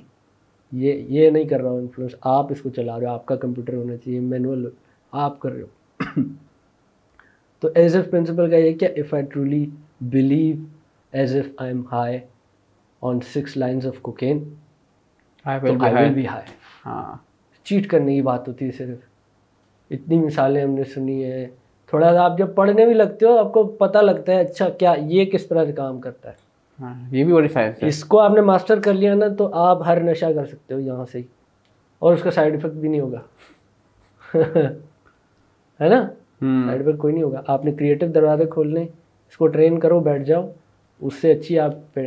یہ 0.71 0.93
یہ 0.93 1.29
نہیں 1.29 1.43
کر 1.43 1.61
رہا 1.61 1.69
ہوں 1.69 1.79
انفلوئنس 1.79 2.15
آپ 2.21 2.51
اس 2.51 2.61
کو 2.61 2.69
چلا 2.69 2.99
رہے 2.99 3.07
ہو 3.07 3.11
آپ 3.11 3.25
کا 3.25 3.35
کمپیوٹر 3.35 3.73
ہونا 3.73 3.97
چاہیے 3.97 4.19
مینول 4.19 4.69
آپ 5.11 5.39
کر 5.39 5.51
رہے 5.51 5.61
ہو۔ 5.61 5.67
تو 7.59 7.69
ایز 7.75 7.95
ایف 7.95 8.11
پرنسپل 8.11 8.49
کا 8.49 8.55
یہ 8.55 8.77
کیا 8.77 8.89
if 8.97 9.13
I 9.13 9.23
truly 9.25 9.65
believe 10.01 10.55
as 11.11 11.35
if 11.35 11.47
I 11.57 11.73
am 11.73 11.83
high 11.91 12.17
on 13.01 13.19
six 13.21 13.57
lines 13.57 13.85
of 13.85 13.99
cocaine 14.01 14.53
I 15.45 15.59
will 15.63 16.13
be 16.13 16.27
high 16.27 16.51
ہاں۔ 16.85 17.15
چیٹ 17.63 17.87
کرنے 17.87 18.15
کی 18.15 18.21
بات 18.21 18.47
ہوتی 18.47 18.65
ہے 18.65 18.71
صرف۔ 18.71 18.97
اتنی 19.91 20.19
مثالیں 20.19 20.63
ہم 20.63 20.69
نے 20.69 20.83
سنی 20.83 21.23
ہیں۔ 21.25 21.45
تھوڑا 21.87 22.13
سا 22.13 22.23
آپ 22.23 22.37
جب 22.37 22.55
پڑھنے 22.55 22.85
بھی 22.85 22.93
لگتے 22.93 23.25
ہو 23.25 23.37
آپ 23.37 23.53
کو 23.53 23.63
پتہ 23.63 23.97
لگتا 23.97 24.31
ہے 24.31 24.39
اچھا 24.39 24.69
کیا 24.69 24.93
یہ 25.01 25.25
کس 25.25 25.47
طرح 25.47 25.65
سے 25.65 25.71
کام 25.71 26.01
کرتا 26.01 26.29
ہے؟ 26.29 26.33
ہاں 26.79 26.93
یہ 27.11 27.23
بھی 27.23 27.33
بڑی 27.33 27.47
ہے۔ 27.55 27.71
اس 27.81 28.03
کو 28.05 28.19
آپ 28.19 28.31
نے 28.31 28.41
ماسٹر 28.41 28.79
کر 28.79 28.93
لیا 28.93 29.15
نا 29.15 29.27
تو 29.27 29.53
آپ 29.53 29.87
ہر 29.87 30.03
نشہ 30.03 30.25
کر 30.35 30.45
سکتے 30.45 30.73
ہو 30.73 30.79
یہاں 30.79 31.05
سے 31.11 31.17
ہی۔ 31.17 31.23
اور 31.99 32.13
اس 32.13 32.21
کا 32.21 32.31
سائڈ 32.31 32.55
افیکٹ 32.55 32.73
بھی 32.73 32.89
نہیں 32.89 33.01
ہوگا۔ 33.01 33.19
ہے 35.81 35.89
نا؟ 35.89 36.07
سائڈ 36.41 36.81
افیکٹ 36.81 36.97
کوئی 36.97 37.13
نہیں 37.13 37.23
ہوگا۔ 37.23 37.41
آپ 37.47 37.65
نے 37.65 37.71
کریٹو 37.71 38.07
دروازے 38.07 38.45
کھول 38.45 38.73
لیں 38.73 38.83
اس 39.29 39.37
کو 39.37 39.47
ٹرین 39.47 39.79
کرو 39.79 39.99
بیٹھ 39.99 40.23
جاؤ۔ 40.23 40.49
اس 40.99 41.13
سے 41.13 41.31
اچھی 41.31 41.59
آپ 41.59 41.99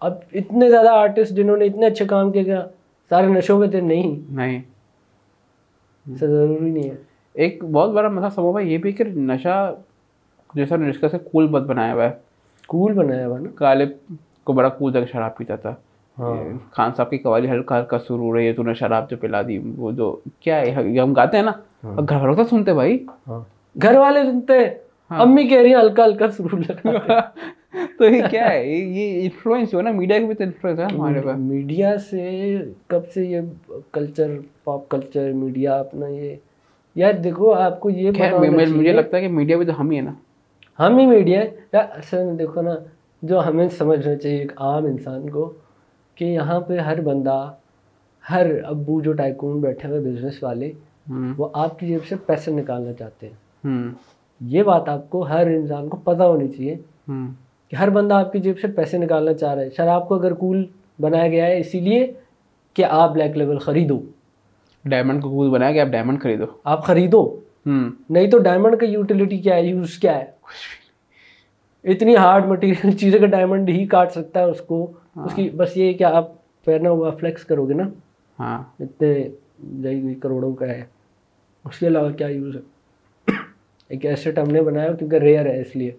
اب 0.00 0.12
اتنے 0.32 0.70
زیادہ 0.70 0.88
آرٹسٹ 0.88 1.32
جنہوں 1.32 1.56
نے 1.56 1.64
اتنے 1.64 1.86
اچھے 1.86 2.04
کام 2.04 2.32
کیے 2.32 2.46
گا 2.46 2.68
سارے 3.08 3.26
نشوں 3.26 3.58
میں 3.58 3.68
تھے؟ 3.68 3.80
نہیں۔ 3.80 4.32
نہیں۔ 4.32 4.62
ایسا 6.06 6.26
ضروری 6.26 6.70
نہیں 6.70 6.90
ہے۔ 6.90 6.96
ایک 7.34 7.64
بہت 7.64 7.90
بڑا 7.90 8.08
مسئلہ 8.08 8.30
سمو 8.30 8.52
بھائی 8.52 8.72
یہ 8.72 8.78
بھی 8.78 8.92
کہ 8.92 9.04
نشہ 9.04 9.74
جیسا 10.54 10.76
نے 10.76 10.90
ہے 11.02 11.18
کول 11.32 11.46
بت 11.46 11.62
بنایا 11.62 11.94
ہوا 11.94 12.04
ہے۔ 12.04 12.10
کول 12.68 12.92
بنایا 12.92 13.26
ہوا 13.26 13.38
نا؟ 13.38 13.50
غالب 13.60 13.88
کو 14.44 14.52
بڑا 14.52 14.68
کول 14.68 14.92
تک 14.92 15.12
شراب 15.12 15.36
پیتا 15.36 15.56
تھا۔ 15.56 15.74
ہاں۔ 16.18 16.34
خان 16.70 16.90
صاحب 16.96 17.10
کی 17.10 17.18
قوالی 17.18 17.50
ہلکا 17.50 17.78
ہلکا 17.78 17.98
سر 17.98 18.14
ہو 18.14 18.36
رہی 18.36 18.46
ہے 18.46 18.52
تو 18.52 18.62
نے 18.62 18.74
شراب 18.74 19.10
جو 19.10 19.16
پلا 19.16 19.42
دی۔ 19.42 19.58
وہ 19.76 19.92
جو 19.92 20.20
کیا 20.40 20.60
ہے 20.60 20.70
ہم 20.98 21.12
گاتے 21.12 21.36
ہیں 21.36 21.44
نا۔ 21.44 21.52
اور 21.82 22.04
گھر 22.08 22.16
والوں 22.16 22.34
تو 22.34 22.44
سنتے 22.44 22.74
بھائی۔ 22.74 23.06
ہاں۔ 23.28 23.40
گھر 23.82 23.98
والے 23.98 24.22
سنتے 24.22 24.54
امی 25.10 25.48
کہہ 25.48 25.58
رہی 25.58 25.74
ہیں 25.74 25.80
ہلکا 25.80 26.04
ہلکا 26.04 26.26
ضرور 26.26 26.58
لگا 26.84 27.20
تو 27.98 28.04
یہ 28.04 28.22
کیا 28.30 28.50
ہے؟ 28.50 28.66
یہ 28.68 29.22
انفلوئنس 29.22 29.74
ہو 29.74 29.80
نا 29.80 29.90
میڈیا 29.90 30.18
کی 30.18 30.24
بھی 30.24 30.34
تو 30.34 30.44
انفلوئنس 30.44 30.78
ہے 30.80 30.84
ہمارے 30.84 31.20
پاس۔ 31.20 31.36
میڈیا 31.38 31.98
سے 31.98 32.56
کب 32.86 33.00
سے 33.14 33.24
یہ 33.26 33.40
کلچر 33.92 34.30
پاپ 34.64 34.88
کلچر 34.88 35.32
میڈیا 35.32 35.74
اپنا 35.74 36.08
یہ 36.08 36.34
یار 36.96 37.12
دیکھو 37.14 37.52
آپ 37.54 37.80
کو 37.80 37.90
یہ 37.90 38.10
مجھے 38.50 38.92
لگتا 38.92 39.16
ہے 39.16 39.22
کہ 39.22 39.28
میڈیا 39.28 39.56
بھی 39.56 39.66
تو 39.66 39.80
ہم 39.80 39.90
ہی 39.90 39.96
ہے 39.96 40.02
نا۔ 40.02 40.12
ہم 40.78 40.98
ہی 40.98 41.06
میڈیا 41.06 41.40
ہے 41.40 41.50
یار 41.72 41.84
اصل 41.98 42.24
میں 42.24 42.34
دیکھو 42.34 42.62
نا 42.62 42.74
جو 43.22 43.46
ہمیں 43.46 43.68
سمجھنا 43.68 44.14
چاہیے 44.16 44.38
ایک 44.38 44.52
عام 44.56 44.84
انسان 44.84 45.30
کو 45.30 45.52
کہ 46.14 46.24
یہاں 46.24 46.60
پہ 46.60 46.78
ہر 46.78 47.00
بندہ 47.00 47.52
ہر 48.30 48.46
ابو 48.64 49.00
جو 49.00 49.12
ٹائکون 49.12 49.60
بیٹھے 49.60 49.88
ہوئے 49.88 50.00
بزنس 50.00 50.42
والے 50.42 50.72
وہ 51.38 51.48
آپ 51.52 51.78
کی 51.78 51.86
جیب 51.86 52.04
سے 52.08 52.16
پیسے 52.26 52.50
نکالنا 52.50 52.92
چاہتے 52.92 53.26
ہیں۔ 53.26 53.34
یہ 54.40 54.62
بات 54.62 54.88
آپ 54.88 55.10
کو 55.10 55.22
ہر 55.22 55.46
انسان 55.46 55.88
کو 55.88 55.96
پتہ 55.96 56.22
ہونی 56.22 56.48
چاہیے۔ 56.48 56.76
کہ 57.74 57.78
ہر 57.78 57.90
بندہ 57.90 58.14
آپ 58.14 58.32
کی 58.32 58.38
جیب 58.38 58.58
سے 58.58 58.66
پیسے 58.68 58.98
نکالنا 58.98 59.34
چاہ 59.34 59.54
رہا 59.54 59.62
ہے۔ 59.62 59.70
شراب 59.70 60.08
کو 60.08 60.14
اگر 60.14 60.34
کول 60.34 60.66
بنایا 61.00 61.28
گیا 61.28 61.46
ہے 61.46 61.58
اسی 61.60 61.80
لیے 61.80 62.12
کہ 62.74 62.84
آپ 62.84 63.12
بلیک 63.12 63.36
لیول 63.36 63.58
خریدو۔ 63.58 64.00
ڈائمنڈ 64.84 65.22
کو 65.22 65.30
کول 65.30 65.50
بنایا 65.50 65.72
کہ 65.72 65.80
آپ 65.80 65.86
ڈائمنڈ 65.86 66.22
خریدو۔ 66.22 66.44
آپ 66.64 66.84
خریدو۔ 66.84 67.40
نہیں 68.10 68.30
تو 68.30 68.38
ڈائمنڈ 68.38 68.76
کا 68.76 68.86
یوٹیلیٹی 68.86 69.38
کیا 69.38 69.54
ہے؟ 69.54 69.62
یوز 69.62 69.98
کیا 69.98 70.20
ہے؟ 70.20 70.24
اتنی 71.84 72.16
ہارڈ 72.16 72.46
مٹیریل 72.46 72.92
چیزیں 72.98 73.20
کا 73.20 73.26
ڈائمنڈ 73.26 73.68
ہی 73.68 73.86
کاٹ 73.86 74.12
سکتا 74.12 74.40
ہے 74.40 74.44
اس 74.44 74.60
کو۔ 74.60 74.92
اس 75.16 75.34
کی 75.34 75.50
بس 75.50 75.76
یہ 75.76 75.92
کہ 75.92 76.04
آپ 76.04 76.32
پہنا 76.64 76.90
ہوا 76.90 77.10
فلیکس 77.10 77.44
کرو 77.44 77.68
گے 77.68 77.74
نا۔ 77.74 77.88
ہاں۔ 78.40 78.62
اتنے 78.80 79.28
جائی 79.82 80.02
ہوئی 80.02 80.14
کروڑوں 80.14 80.52
کا 80.52 80.66
ہے۔ 80.66 80.82
اس 81.64 81.78
کے 81.78 81.86
علاوہ 81.86 82.10
کیا 82.10 82.26
یوز 82.26 82.56
ہے؟ 82.56 82.60
ایک 83.88 84.06
ایسٹ 84.06 84.38
ہم 84.38 84.52
نے 84.52 84.62
بنایا 84.62 84.92
کیونکہ 84.92 85.16
ریئر 85.16 85.46
ہے 85.46 85.60
اس 85.60 85.76
لیے۔ 85.76 85.90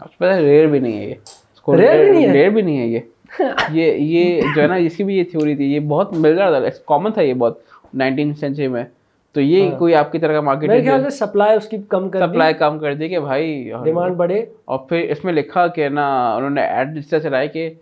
آپ 0.00 0.22
ریئر 0.22 0.66
بھی 0.66 0.78
نہیں 0.78 0.98
ہے 0.98 1.06
یہ؟ 1.06 1.14
ریئر 2.32 2.48
بھی 2.50 2.62
نہیں 2.62 2.78
ہے؟ 2.78 2.86
یہ۔ 2.86 3.00
یہ 3.70 3.92
یہ 3.92 4.40
جو 4.56 4.62
ہے 4.62 4.66
نا 4.66 4.74
اس 4.74 4.96
کی 4.96 5.04
بھی 5.04 5.18
یہ 5.18 5.24
تھیوری 5.24 5.56
تھی۔ 5.56 5.74
یہ 5.74 5.80
بہت 5.80 6.12
مل 6.12 6.38
رہا 6.38 6.58
تھا۔ 6.58 6.68
کامن 6.86 7.12
تھا 7.12 7.22
یہ 7.22 7.34
بہت۔ 7.34 7.58
نائنٹین 7.94 8.34
سینچری 8.34 8.68
میں۔ 8.68 8.84
تو 9.32 9.40
یہ 9.40 9.70
کوئی 9.78 9.94
آپ 9.94 10.12
کی 10.12 10.18
طرح 10.18 10.32
کا 10.32 10.40
میرے 10.40 10.40
مارکیٹ 10.40 10.84
خیال 10.84 11.02
سے 11.02 11.10
سپلائی 11.10 11.56
اس 11.56 11.68
کی 11.68 11.76
کم 11.88 12.08
کر 12.08 12.28
سپلائی 12.28 12.54
کام 12.54 12.78
کر 12.78 12.94
دی 12.94 13.08
کہ 13.08 13.18
بھائی 13.18 13.70
ڈیمانڈ 13.84 14.16
بڑھے۔ 14.16 14.44
اور 14.64 14.78
پھر 14.78 14.98
اس 14.98 15.24
میں 15.24 15.32
لکھا 15.32 15.66
کہ 15.66 15.88
نا 15.88 16.34
انہوں 16.34 16.50
نے 16.50 16.60
ایڈ 16.60 16.98
اس 16.98 17.08
طرح 17.08 17.18
چلایا 17.18 17.46
کہ 17.46 17.74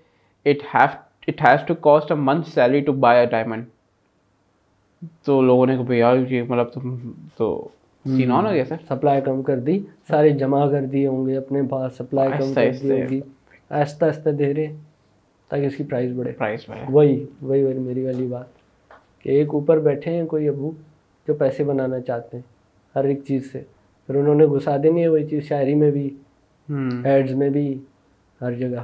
it 0.45 0.75
have 0.75 0.87
it 1.27 1.43
has 1.43 1.67
to 1.67 1.75
cost 1.75 2.13
a 2.13 2.17
month 2.21 2.49
salary 2.49 2.81
to 2.81 2.93
buy 2.93 3.21
a 3.21 3.27
diamond 3.27 3.65
تو 5.25 5.43
لوگوں 5.43 5.67
نے 5.67 5.77
کہا 5.77 5.95
یار 5.97 6.17
یہ 6.31 6.43
مطلب 6.43 6.69
تم 6.69 6.97
تو 7.37 7.69
سین 8.05 8.31
آن 8.33 8.47
ہو 8.47 8.51
گیا 8.53 8.65
سر؟ 8.65 8.77
سپلائی 8.89 9.21
کم 9.21 9.43
کر 9.43 9.59
دی 9.59 9.79
سارے 10.09 10.31
جمع 10.31 10.71
کر 10.71 10.85
دیے 10.85 11.07
ہوں 11.07 11.27
گے 11.27 11.37
اپنے 11.37 11.63
پاس 11.71 11.93
سپلائی 11.97 12.31
کم 12.39 12.55
کر 12.55 12.71
دی۔ 12.83 13.03
ہوگی 13.03 13.21
آہستہ 13.71 14.05
آہستہ 14.05 14.31
دے 14.31 14.55
رہے 14.55 14.67
تاکہ 15.49 15.67
اس 15.67 15.77
کی 15.77 15.85
پرائز 15.85 16.13
بڑھے۔ 16.17 16.33
پرائز 16.33 16.61
میں 16.69 16.85
وہی 16.91 17.25
وہی 17.43 17.65
وہی 17.65 17.79
میری 17.79 18.05
والی 18.05 18.27
بات۔ 18.27 18.47
کہ 19.19 19.29
ایک 19.29 19.49
اوپر 19.55 19.79
بیٹھے 19.79 20.11
ہیں 20.11 20.27
کوئی 20.27 20.49
ابو 20.49 20.71
جو 21.29 21.35
پیسے 21.35 21.65
بنانا 21.65 22.01
چاہتے 22.01 22.37
ہیں 22.37 22.43
ہر 22.97 23.05
ایک 23.05 23.21
چیز 23.29 23.53
سے۔ 23.53 23.63
پھر 24.07 24.15
انہوں 24.15 24.35
نے 24.35 24.47
گھسا 24.47 24.77
دینی 24.83 25.03
ہے 25.03 25.09
وہی 25.09 25.27
چیز 25.27 25.45
شاعری 25.45 25.75
میں 25.75 25.91
بھی 25.91 26.11
ایڈز 27.05 27.35
میں 27.35 27.51
بھی 27.51 27.79
ہر 28.41 28.53
جگہ۔ 28.53 28.83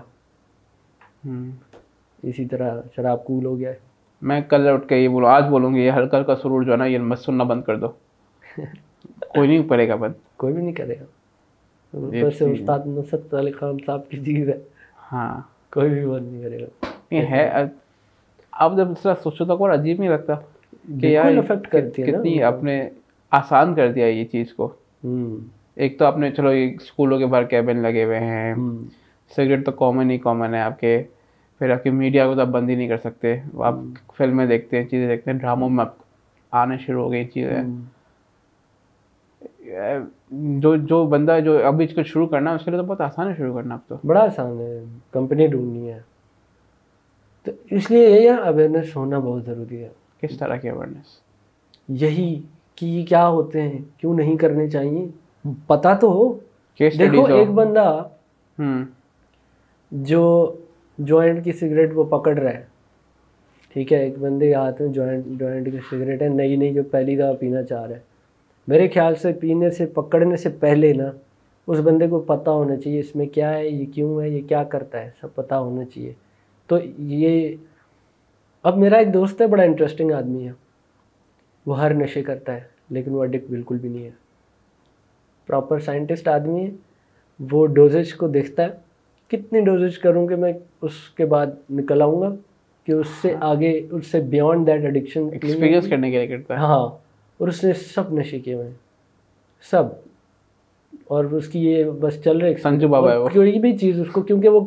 اسی 2.23 2.45
طرح 2.45 2.81
شراب 2.97 3.25
کول 3.25 3.45
ہو 3.45 3.59
گیا۔ 3.59 3.71
ہے 3.71 3.75
میں 4.23 4.41
کل 4.41 4.69
اٹھ 4.69 4.89
کے 4.89 4.97
یہ 4.97 5.09
بولوں 5.09 5.29
آج 5.29 5.45
بولوں 5.45 5.75
گی 5.75 5.81
یہ 5.81 5.93
ہلکا 5.93 6.19
ہلکا 6.19 6.37
سرور 6.37 6.63
جو 6.63 6.73
ہے 6.73 6.77
نا 6.77 6.85
یہ 6.85 6.99
مت 6.99 7.19
سننا 7.19 7.45
بند 7.45 7.63
کر 7.63 7.77
دو۔ 7.77 7.89
کوئی 9.29 9.49
نہیں 9.49 9.69
پڑے 9.69 9.89
گا 9.89 9.95
بند۔ 9.95 10.13
کوئی 10.37 10.55
بھی 10.55 10.63
نہیں 10.63 10.73
کرے 10.73 10.95
گا۔ 11.01 11.05
اوپر 11.95 12.31
سے 12.31 12.45
استاد 12.45 12.79
نصرت 12.87 13.35
علی 13.35 13.53
خان 13.53 13.77
صاحب 13.87 14.09
کی 14.09 14.17
چیز 14.25 14.49
ہے۔ 14.49 14.59
ہاں۔ 15.13 15.41
کوئی 15.73 15.91
بھی 15.91 16.07
بند 16.07 16.33
نہیں 16.33 16.43
کرے 16.43 16.61
گا۔ 16.61 16.87
یہ 17.11 17.23
ہے۔ 17.31 17.65
اب 18.53 18.77
جب 18.77 18.91
اس 18.91 19.01
طرح 19.03 19.15
سوچو 19.23 19.45
تو 19.45 19.57
کوئی 19.57 19.73
عجیب 19.73 19.99
نہیں 19.99 20.11
لگتا 20.11 20.35
کہ 21.01 21.07
یار 21.07 21.37
افیکٹ 21.37 21.69
کرتی 21.69 22.03
ہے 22.03 22.13
کتنی 22.13 22.43
آپ 22.43 22.65
نے 22.65 22.89
آسان 23.31 23.75
کر 23.75 23.93
دیا 23.93 24.07
یہ 24.07 24.25
چیز 24.25 24.55
کو۔ 24.55 24.73
ایک 25.75 25.99
تو 25.99 26.05
آپ 26.05 26.19
نے 26.19 26.31
چلو 26.31 26.53
یہ 26.53 26.75
اسکولوں 26.81 27.19
کے 27.19 27.27
باہر 27.27 27.45
کیبن 27.45 27.77
لگے 27.77 28.05
ہوئے 28.05 28.21
ہیں۔ 28.21 28.55
سگریٹ 29.37 29.67
تو 29.67 29.73
کامن 29.73 30.11
ہی 30.11 30.19
کامن 30.19 30.55
ہے 30.55 30.61
آپ 30.61 30.81
کے۔ 30.81 31.03
پھر 31.59 31.71
آپ 31.71 31.83
کی 31.83 31.91
میڈیا 31.91 32.27
کو 32.27 32.35
تو 32.35 32.41
آپ 32.41 32.47
بند 32.47 32.71
ہی 32.71 32.75
نہیں 32.75 32.89
کر 32.89 32.97
سکتے۔ 32.97 33.37
آپ 33.59 33.75
فلمیں 34.17 34.47
دیکھتے 34.47 34.77
ہیں 34.77 34.89
چیزیں 34.89 35.09
دیکھتے 35.09 35.31
ہیں 35.31 35.39
ڈراموں 35.39 35.69
میں 35.69 35.85
آپ 35.85 35.95
آنے 36.51 36.77
شروع 36.79 37.05
ہو 37.05 37.13
گئی 37.13 37.25
چیزیں۔ 37.25 37.63
جو 40.31 40.77
جو 40.77 41.07
بندہ 41.07 41.39
جو 41.45 41.67
ابھی 41.67 41.85
اس 41.85 41.95
کو 41.95 42.03
شروع 42.03 42.27
کرنا 42.27 42.55
اس 42.55 42.65
کے 42.65 42.71
لیے 42.71 42.81
تو 42.81 42.87
بہت 42.87 43.01
آسان 43.01 43.29
ہے 43.29 43.35
شروع 43.37 43.55
کرنا 43.55 43.75
اب 43.75 43.81
تو۔ 43.89 43.95
بڑا 44.05 44.21
آسان 44.21 44.61
ہے 44.61 44.85
کمپنی 45.11 45.47
ڈھونڈنی 45.47 45.93
ہے۔ 45.93 46.01
تو 47.45 47.53
اس 47.71 47.91
لیے 47.91 48.11
یہی 48.11 48.29
اویئرنیس 48.29 48.97
ہونا 48.97 49.19
بہت 49.19 49.45
ضروری 49.45 49.85
ہے۔ 49.85 49.89
کس 50.21 50.39
طرح 50.39 50.57
کی 50.57 50.69
اویئرنیس 50.69 51.21
یہی 51.89 52.43
کہ 52.75 52.87
یہ 52.87 53.07
کیا 53.07 53.29
ہوتے 53.29 53.63
ہیں 53.63 53.79
کیوں 53.97 54.15
نہیں 54.15 54.37
کرنے 54.37 54.71
چاہیے؟ 54.71 55.09
پتا 55.67 55.95
تو 55.95 56.13
ہو۔ 56.13 56.39
دیکھو 56.99 57.25
ایک 57.35 57.49
بندہ 57.51 58.03
جو 59.91 60.53
جوائنٹ 60.99 61.45
کی 61.45 61.53
سگریٹ 61.53 61.91
وہ 61.95 62.05
پکڑ 62.05 62.39
رہا 62.39 62.51
ہے۔ 62.51 62.65
ٹھیک 63.73 63.93
ہے 63.93 63.99
ایک 63.99 64.19
بندے 64.19 64.47
کے 64.47 64.55
ہاتھ 64.55 64.83
میں 64.83 64.93
جوائنٹ 64.93 65.27
جوائنٹ 65.27 65.73
کی 65.73 65.79
سگریٹ 65.91 66.23
ہے 66.23 66.29
نئی 66.29 66.57
نئی 66.57 66.75
جو 66.75 66.83
پہلی 66.83 67.17
دفعہ 67.17 67.33
پینا 67.33 67.63
چاہ 67.63 67.87
رہا 67.87 67.97
ہے۔ 67.97 68.08
میرے 68.69 68.89
خیال 68.89 69.15
سے 69.15 69.33
پینے 69.33 69.71
سے 69.71 69.87
پکڑنے 69.87 70.37
سے 70.37 70.49
پہلے 70.49 70.93
نا 70.93 71.13
اس 71.67 71.79
بندے 71.79 72.07
کو 72.07 72.21
پتہ 72.21 72.51
ہونا 72.51 72.77
چاہیے 72.77 73.01
اس 73.01 73.17
میں 73.17 73.27
کیا 73.27 73.55
ہے 73.55 73.69
یہ 73.69 73.87
کیوں 73.95 74.23
ہے 74.23 74.29
یہ 74.29 74.49
کیا 74.49 74.65
کرتا 74.65 75.05
ہے 75.05 75.11
سب 75.21 75.35
پتہ 75.35 75.55
ہونا 75.55 75.85
چاہیے۔ 75.85 76.13
تو 76.67 76.77
یہ 76.99 77.57
اب 78.63 78.79
میرا 78.79 78.97
ایک 78.97 79.15
دوست 79.15 79.41
ہے 79.41 79.47
بڑا 79.47 79.63
انٹرسٹنگ 79.63 80.13
آدمی 80.13 80.47
ہے۔ 80.47 80.53
وہ 81.67 81.81
ہر 81.81 81.95
نشے 81.95 82.23
کرتا 82.23 82.55
ہے 82.55 82.61
لیکن 82.91 83.11
وہ 83.11 83.23
اڈکٹ 83.23 83.51
بالکل 83.51 83.79
بھی 83.79 83.89
نہیں 83.89 84.05
ہے۔ 84.05 84.11
پراپر 85.47 85.79
سائنٹسٹ 85.79 86.29
آدمی 86.29 86.67
ہے۔ 86.67 86.71
وہ 87.51 87.67
ڈوزیج 87.67 88.15
کو 88.15 88.29
دیکھتا 88.29 88.63
ہے۔ 88.63 88.69
کتنی 89.29 89.61
ڈوزیج 89.61 89.99
کروں 89.99 90.27
کہ 90.27 90.37
میں 90.37 90.53
اس 90.83 91.11
کے 91.11 91.25
بعد 91.25 91.47
نکل 91.71 92.03
آؤں 92.03 92.21
گا 92.21 92.35
کہ 92.87 92.93
اس 92.93 93.07
سے 93.09 93.35
آگے 93.41 93.87
اس 93.91 94.07
سے 94.07 94.21
بیونڈ 94.21 94.67
دیٹ 94.67 94.85
ایڈکشن 94.85 95.29
ایکسپیرینس 95.33 95.89
کرنے 95.89 96.11
کے 96.11 96.19
لیے 96.19 96.27
کرتا 96.27 96.55
ہے۔ 96.55 96.59
ہاں۔ 96.59 97.08
اور 97.39 97.49
اس 97.49 97.65
نے 97.65 97.73
سب 97.73 98.13
نشے 98.13 98.39
کیے 98.39 98.55
ہوئے 98.55 98.67
ہیں۔ 98.67 98.75
سب۔ 99.71 99.85
اور 101.05 101.25
اس 101.25 101.49
کی 101.49 101.67
یہ 101.67 101.85
بس 101.85 102.25
چل 102.25 102.39
رہے 102.39 102.57
سنجو 102.57 102.89
بابا 102.89 103.13
ہے 103.13 103.17
وہ۔ 103.17 103.29
کوئی 103.29 103.59
بھی 103.59 103.79
چیز 103.79 104.01
اس 104.01 104.07
کو 104.09 104.23
کیونکہ 104.23 104.49
وہ 104.49 104.61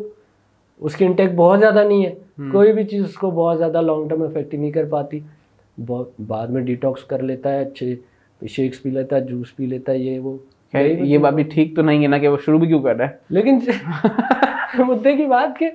اس 0.80 0.96
کی 0.96 1.06
انٹیک 1.06 1.36
بہت 1.36 1.60
زیادہ 1.60 1.84
نہیں 1.88 2.06
ہے۔ 2.06 2.14
کوئی 2.52 2.74
بھی 2.74 2.84
چیز 2.84 3.06
اس 3.06 3.14
کو 3.16 3.32
بہت 3.32 3.58
زیادہ 3.58 3.82
لانگ 3.82 4.08
ٹرم 4.08 4.22
افیکٹ 4.24 4.54
نہیں 4.54 4.72
کر 4.72 4.86
پاتی۔ 4.86 5.20
بعد 6.28 6.48
میں 6.48 6.62
ڈیٹاکس 6.62 7.04
کر 7.04 7.24
لیتا 7.24 7.54
ہے 7.54 7.62
اچھے 7.62 7.96
شیکس 8.48 8.82
پی 8.82 8.90
لیتا 8.90 9.16
ہے 9.16 9.22
جوس 9.22 9.56
پی 9.56 9.66
لیتا 9.66 9.92
ہے 9.92 9.98
یہ 9.98 10.20
وہ۔ 10.20 10.38
یہ 10.74 11.18
بات 11.18 11.34
بھی 11.34 11.44
ٹھیک 11.44 11.76
تو 11.76 11.82
نہیں 11.82 12.04
ہے 12.04 12.08
نا 12.08 12.18
کہ 12.18 12.28
وہ 12.28 12.38
شروع 12.46 12.60
بھی 12.60 12.68
کیوں 12.68 12.82
کر 12.82 12.96
رہا 12.96 13.06
ہے؟ 13.06 13.18
لیکن 13.30 13.60
مدعے 14.80 15.18
کی 15.18 15.26
بات 15.26 15.60
کہ 15.60 15.70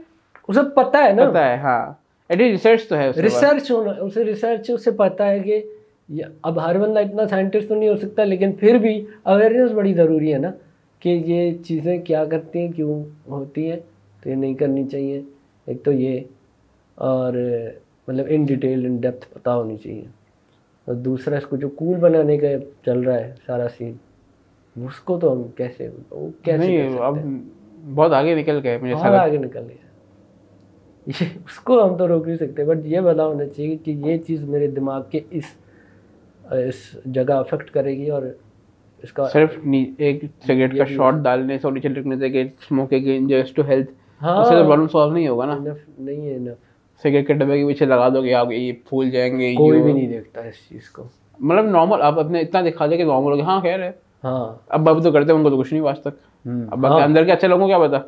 اسے 0.49 0.61
پتہ 0.75 0.97
ہے 0.97 1.13
نا۔ 1.13 1.31
پتا 1.31 1.49
ہے 1.49 1.57
ہاں۔ 1.57 1.93
ایٹ 2.29 2.39
ریسرچ 2.39 2.89
تو 2.89 2.97
ہے۔ 2.97 3.11
ریسرچ 3.11 3.71
ہونا 3.71 3.93
اسے 4.01 4.25
ریسرچ 4.25 4.71
اسے 4.71 4.91
پتہ 4.91 5.23
ہے 5.23 5.39
کہ 5.39 5.63
اب 6.43 6.67
ہر 6.67 6.79
بندہ 6.79 6.99
اتنا 6.99 7.29
سائنٹسٹ 7.29 7.69
تو 7.69 7.75
نہیں 7.75 7.89
ہو 7.89 7.97
سکتا 7.97 8.25
لیکن 8.25 8.53
پھر 8.53 8.75
بھی 8.75 9.07
اویئرنیس 9.23 9.71
بڑی 9.71 9.95
ضروری 9.95 10.33
ہے 10.33 10.39
نا 10.39 10.51
کہ 11.01 11.09
یہ 11.09 11.53
چیزیں 11.65 11.99
کیا 11.99 12.25
کرتی 12.25 12.59
ہیں 12.59 12.73
کیوں 12.73 13.05
ہوتی 13.29 13.71
ہیں؟ 13.71 13.81
تو 14.23 14.31
یہ 14.31 14.35
نہیں 14.35 14.55
کرنی 14.55 14.85
چاہیے۔ 14.85 15.23
ایک 15.67 15.85
تو 15.85 15.93
یہ 15.93 16.21
اور 16.95 17.33
مطلب 18.09 18.27
ان 18.29 18.45
ڈیٹیل 18.45 18.87
ان 18.87 18.97
ڈیپتھ 18.97 19.35
پتہ 19.35 19.51
ہونی 19.51 19.77
چاہیے۔ 19.77 20.05
اور 20.85 20.95
دوسرا 20.95 21.37
اس 21.37 21.47
کو 21.47 21.57
جو 21.57 21.69
کول 21.69 21.97
بنانے 21.97 22.39
کا 22.39 22.47
چل 22.87 23.01
رہا 23.01 23.21
ہے 23.21 23.35
سارا 23.47 23.67
سین 23.79 23.93
اس 24.77 25.01
کو 25.01 25.19
تو 25.19 25.33
ہم 25.33 25.43
کیسے 25.57 25.89
وہ 26.11 26.31
کیسے 26.43 26.89
اب؟ 27.01 27.19
بہت 27.95 28.13
آگے 28.13 28.35
نکل 28.35 28.61
گئے 28.63 28.79
مجھے 28.79 28.95
بہت 28.95 29.15
آگے 29.15 29.37
نکل 29.37 29.61
گیا 29.69 29.87
یہ 31.07 31.25
اس 31.35 31.59
کو 31.59 31.85
ہم 31.85 31.97
تو 31.97 32.09
روک 32.09 32.27
نہیں 32.27 32.37
سکتے 32.37 32.65
بٹ 32.65 32.77
یہ 32.85 33.01
پتا 33.01 33.27
ہونا 33.27 33.47
چاہیے 33.47 33.77
کہ 33.77 33.91
یہ 33.91 34.19
چیز 34.19 34.43
میرے 34.43 34.67
دماغ 34.67 35.03
کے 35.11 35.21
اس 35.31 35.45
اس 36.51 36.97
جگہ 37.05 37.33
افیکٹ 37.33 37.71
کرے 37.71 37.97
گی 37.97 38.11
اور 38.11 38.23
اس 39.03 39.13
کا 39.13 39.29
صرف 39.29 39.59
ایک 39.99 40.25
سگریٹ 40.47 40.79
کا 40.79 40.85
شارٹ 40.85 41.15
ڈالنے 41.15 41.59
سے 41.59 41.67
اور 41.67 41.73
نیچے 41.73 41.89
لکھنے 41.89 42.17
سے 42.17 42.31
کہ 42.31 42.43
اسموکنگ 42.43 43.07
انجریز 43.07 43.51
ٹو 43.51 43.63
ہیلتھ 43.69 43.91
ہاں۔ 44.23 44.41
اس 44.41 44.49
سے 44.49 44.55
پرابلم 44.55 44.89
سالو 44.89 45.13
نہیں 45.13 45.29
ہوگا 45.29 45.45
نا؟ 45.45 45.59
نہیں 45.99 46.29
ہے 46.29 46.37
enough. 46.37 46.55
سگریٹ 47.03 47.27
کے 47.27 47.33
ڈبے 47.33 47.59
کے 47.59 47.67
پیچھے 47.67 47.87
لگا 47.87 48.09
دو 48.09 48.23
کہ 48.23 48.35
آپ 48.35 48.53
یہ 48.53 48.73
پھول 48.89 49.11
جائیں 49.11 49.39
گے 49.39 49.55
کوئی 49.55 49.83
بھی۔ 49.83 49.93
نہیں 49.93 50.07
دیکھتا 50.07 50.41
اس 50.41 50.69
چیز 50.69 50.91
کو۔ 50.91 51.03
مطلب 51.41 51.65
نارمل 51.65 52.03
آپ 52.03 52.19
اپنے 52.19 52.41
اتنا 52.41 52.61
دکھا 52.61 52.87
دیں 52.87 52.97
کہ 52.97 53.05
نارمل 53.05 53.31
ہو 53.31 53.37
گیا۔ 53.37 53.45
ہاں 53.45 53.61
خیر 53.61 53.83
ہے۔ 53.83 53.93
ہاں۔ 54.25 54.55
اب 54.69 54.89
اب 54.89 55.03
تو 55.03 55.13
کرتے 55.13 55.33
ہیں 55.33 55.39
ان 55.39 55.45
کو 55.45 55.51
تو 55.51 55.59
کچھ 55.59 55.75
نہیں 55.75 55.89
آج 55.89 56.01
تک۔ 56.01 56.47
اب 56.71 56.87
ہاں۔ 56.87 57.01
اندر 57.01 57.25
کے 57.25 57.33
اچھے 57.33 57.49
لوگوں 57.49 57.67
کیا 57.67 57.79
پتا؟ 57.79 57.99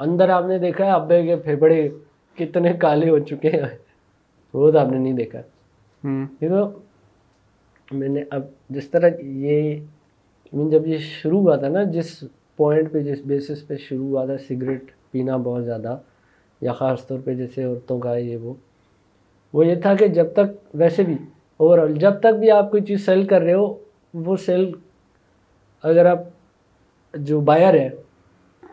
اندر 0.00 0.28
آپ 0.28 0.44
نے 0.46 0.58
دیکھا 0.58 0.84
ہے 0.84 0.90
ابے 0.90 1.22
کے 1.22 1.36
پھیپڑے 1.36 1.88
کتنے 2.38 2.72
کالے 2.72 3.10
ہو 3.10 3.18
چکے 3.18 3.50
ہیں۔ 3.50 3.78
وہ 4.54 4.70
تو 4.70 4.78
آپ 4.78 4.88
نے 4.88 4.98
نہیں 4.98 5.12
دیکھا۔ 5.12 5.38
یہ 6.40 6.48
تو 6.48 6.68
میں 7.90 8.08
نے 8.08 8.22
اب 8.30 8.42
جس 8.70 8.88
طرح 8.88 9.08
یہ 9.20 9.80
میں 10.52 10.70
جب 10.70 10.86
یہ 10.86 10.98
شروع 10.98 11.40
ہوا 11.40 11.56
تھا 11.56 11.68
نا 11.68 11.82
جس 11.82 12.24
پوائنٹ 12.56 12.92
پہ 12.92 13.02
جس 13.02 13.18
بیسس 13.26 13.66
پہ 13.66 13.76
شروع 13.76 14.06
ہوا 14.08 14.24
تھا 14.26 14.38
سگریٹ 14.38 14.90
پینا 15.10 15.36
بہت 15.36 15.64
زیادہ 15.64 15.96
یا 16.60 16.72
خاص 16.72 17.06
طور 17.06 17.18
پہ 17.24 17.34
جیسے 17.34 17.64
عورتوں 17.64 17.98
کا 17.98 18.16
یہ 18.16 18.36
وہ 18.36 18.54
وہ 19.52 19.66
یہ 19.66 19.74
تھا 19.74 19.94
کہ 19.94 20.08
جب 20.08 20.32
تک 20.32 20.74
ویسے 20.74 21.02
بھی 21.02 21.14
اوور 21.56 21.78
آل 21.78 21.94
جب 21.94 22.20
تک 22.20 22.38
بھی 22.38 22.50
آپ 22.50 22.70
کوئی 22.70 22.82
چیز 22.82 23.04
سیل 23.04 23.26
کر 23.26 23.40
رہے 23.40 23.54
ہو 23.54 23.74
وہ 24.14 24.36
سیل 24.36 24.72
اگر 25.82 26.06
آپ 26.06 26.18
جو 27.14 27.40
بائر 27.40 27.74
ہے 27.74 27.88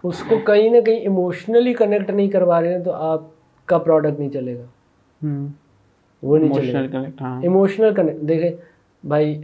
اس 0.04 0.24
کو 0.30 0.36
کہیں 0.46 0.70
نہ 0.70 0.82
کہیں 0.82 1.00
ایموشنلی 1.00 1.74
کنیکٹ 1.74 2.10
نہیں 2.10 2.30
کروا 2.30 2.62
رہے 2.62 2.74
ہیں 2.74 2.84
تو 2.84 2.92
آپ 2.92 3.22
کا 3.66 3.78
پروڈکٹ 3.78 4.20
نہیں 4.20 4.30
چلے 4.30 4.56
گا۔ 4.56 4.66
وہ 6.24 6.38
نہیں 6.38 6.54
چلے 6.54 6.74
گا۔ 6.74 6.80
ایموشنل 6.80 7.12
ہاں۔ 7.22 7.42
ایموشنل 7.42 7.94
کنیکٹ 7.94 8.28
دیکھیں 8.28 8.52
بھائی 9.06 9.42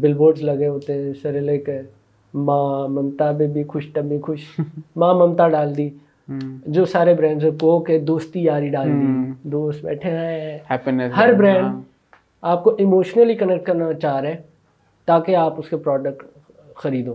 بل 0.00 0.12
بورڈس 0.12 0.42
لگے 0.42 0.66
ہوتے 0.66 0.92
ہیں 0.94 1.12
سر 1.22 1.40
لے 1.40 1.58
کے 1.58 1.80
ماں 2.34 2.88
ممتا 2.88 3.30
بے 3.30 3.46
بھی 3.46 3.64
خوش 3.64 3.88
تب 3.92 4.04
بھی 4.04 4.20
خوش۔ 4.20 4.40
ماں 4.96 5.14
ممتا 5.14 5.48
ڈال 5.48 5.76
دی۔ 5.76 5.90
جو 6.66 6.84
سارے 6.84 7.14
برانڈ 7.14 7.42
کوک 7.60 7.90
ہے 7.90 7.98
دوستی 7.98 8.44
یاری 8.44 8.68
ڈال 8.68 8.88
دی۔ 8.88 9.32
دوست 9.42 9.84
بیٹھے 9.84 10.10
ہیں۔ 10.10 10.58
ہر 11.16 11.32
برانڈ 11.32 11.80
آپ 12.42 12.64
کو 12.64 12.74
ایموشنلی 12.78 13.34
کنیکٹ 13.34 13.66
کرنا 13.66 13.92
چاہ 13.92 14.20
رہے 14.20 14.30
ہیں 14.32 14.38
تاکہ 15.04 15.36
آپ 15.36 15.54
اس 15.58 15.68
کے 15.68 15.76
پروڈکٹ 15.76 16.22
خریدو۔ 16.74 17.14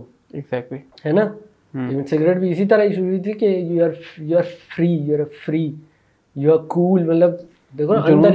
ہے 1.06 1.12
نا؟ 1.12 1.28
سگریٹ 2.10 2.36
بھی 2.36 2.50
اسی 2.50 2.66
طرح 2.66 2.82
ہی 2.82 2.92
شروع 2.92 3.06
ہوئی 3.06 3.20
تھی 3.20 3.32
کہ 3.32 3.44
you 3.44 3.84
are 3.84 3.90
you 4.18 4.38
are 4.38 4.42
free 4.76 4.92
you 4.92 5.14
are 5.14 5.24
free 5.46 5.72
you 6.36 6.52
are 6.52 6.58
cool 6.58 7.04
مطلب 7.04 7.30
دیکھو 7.78 7.94
اندر 7.94 8.34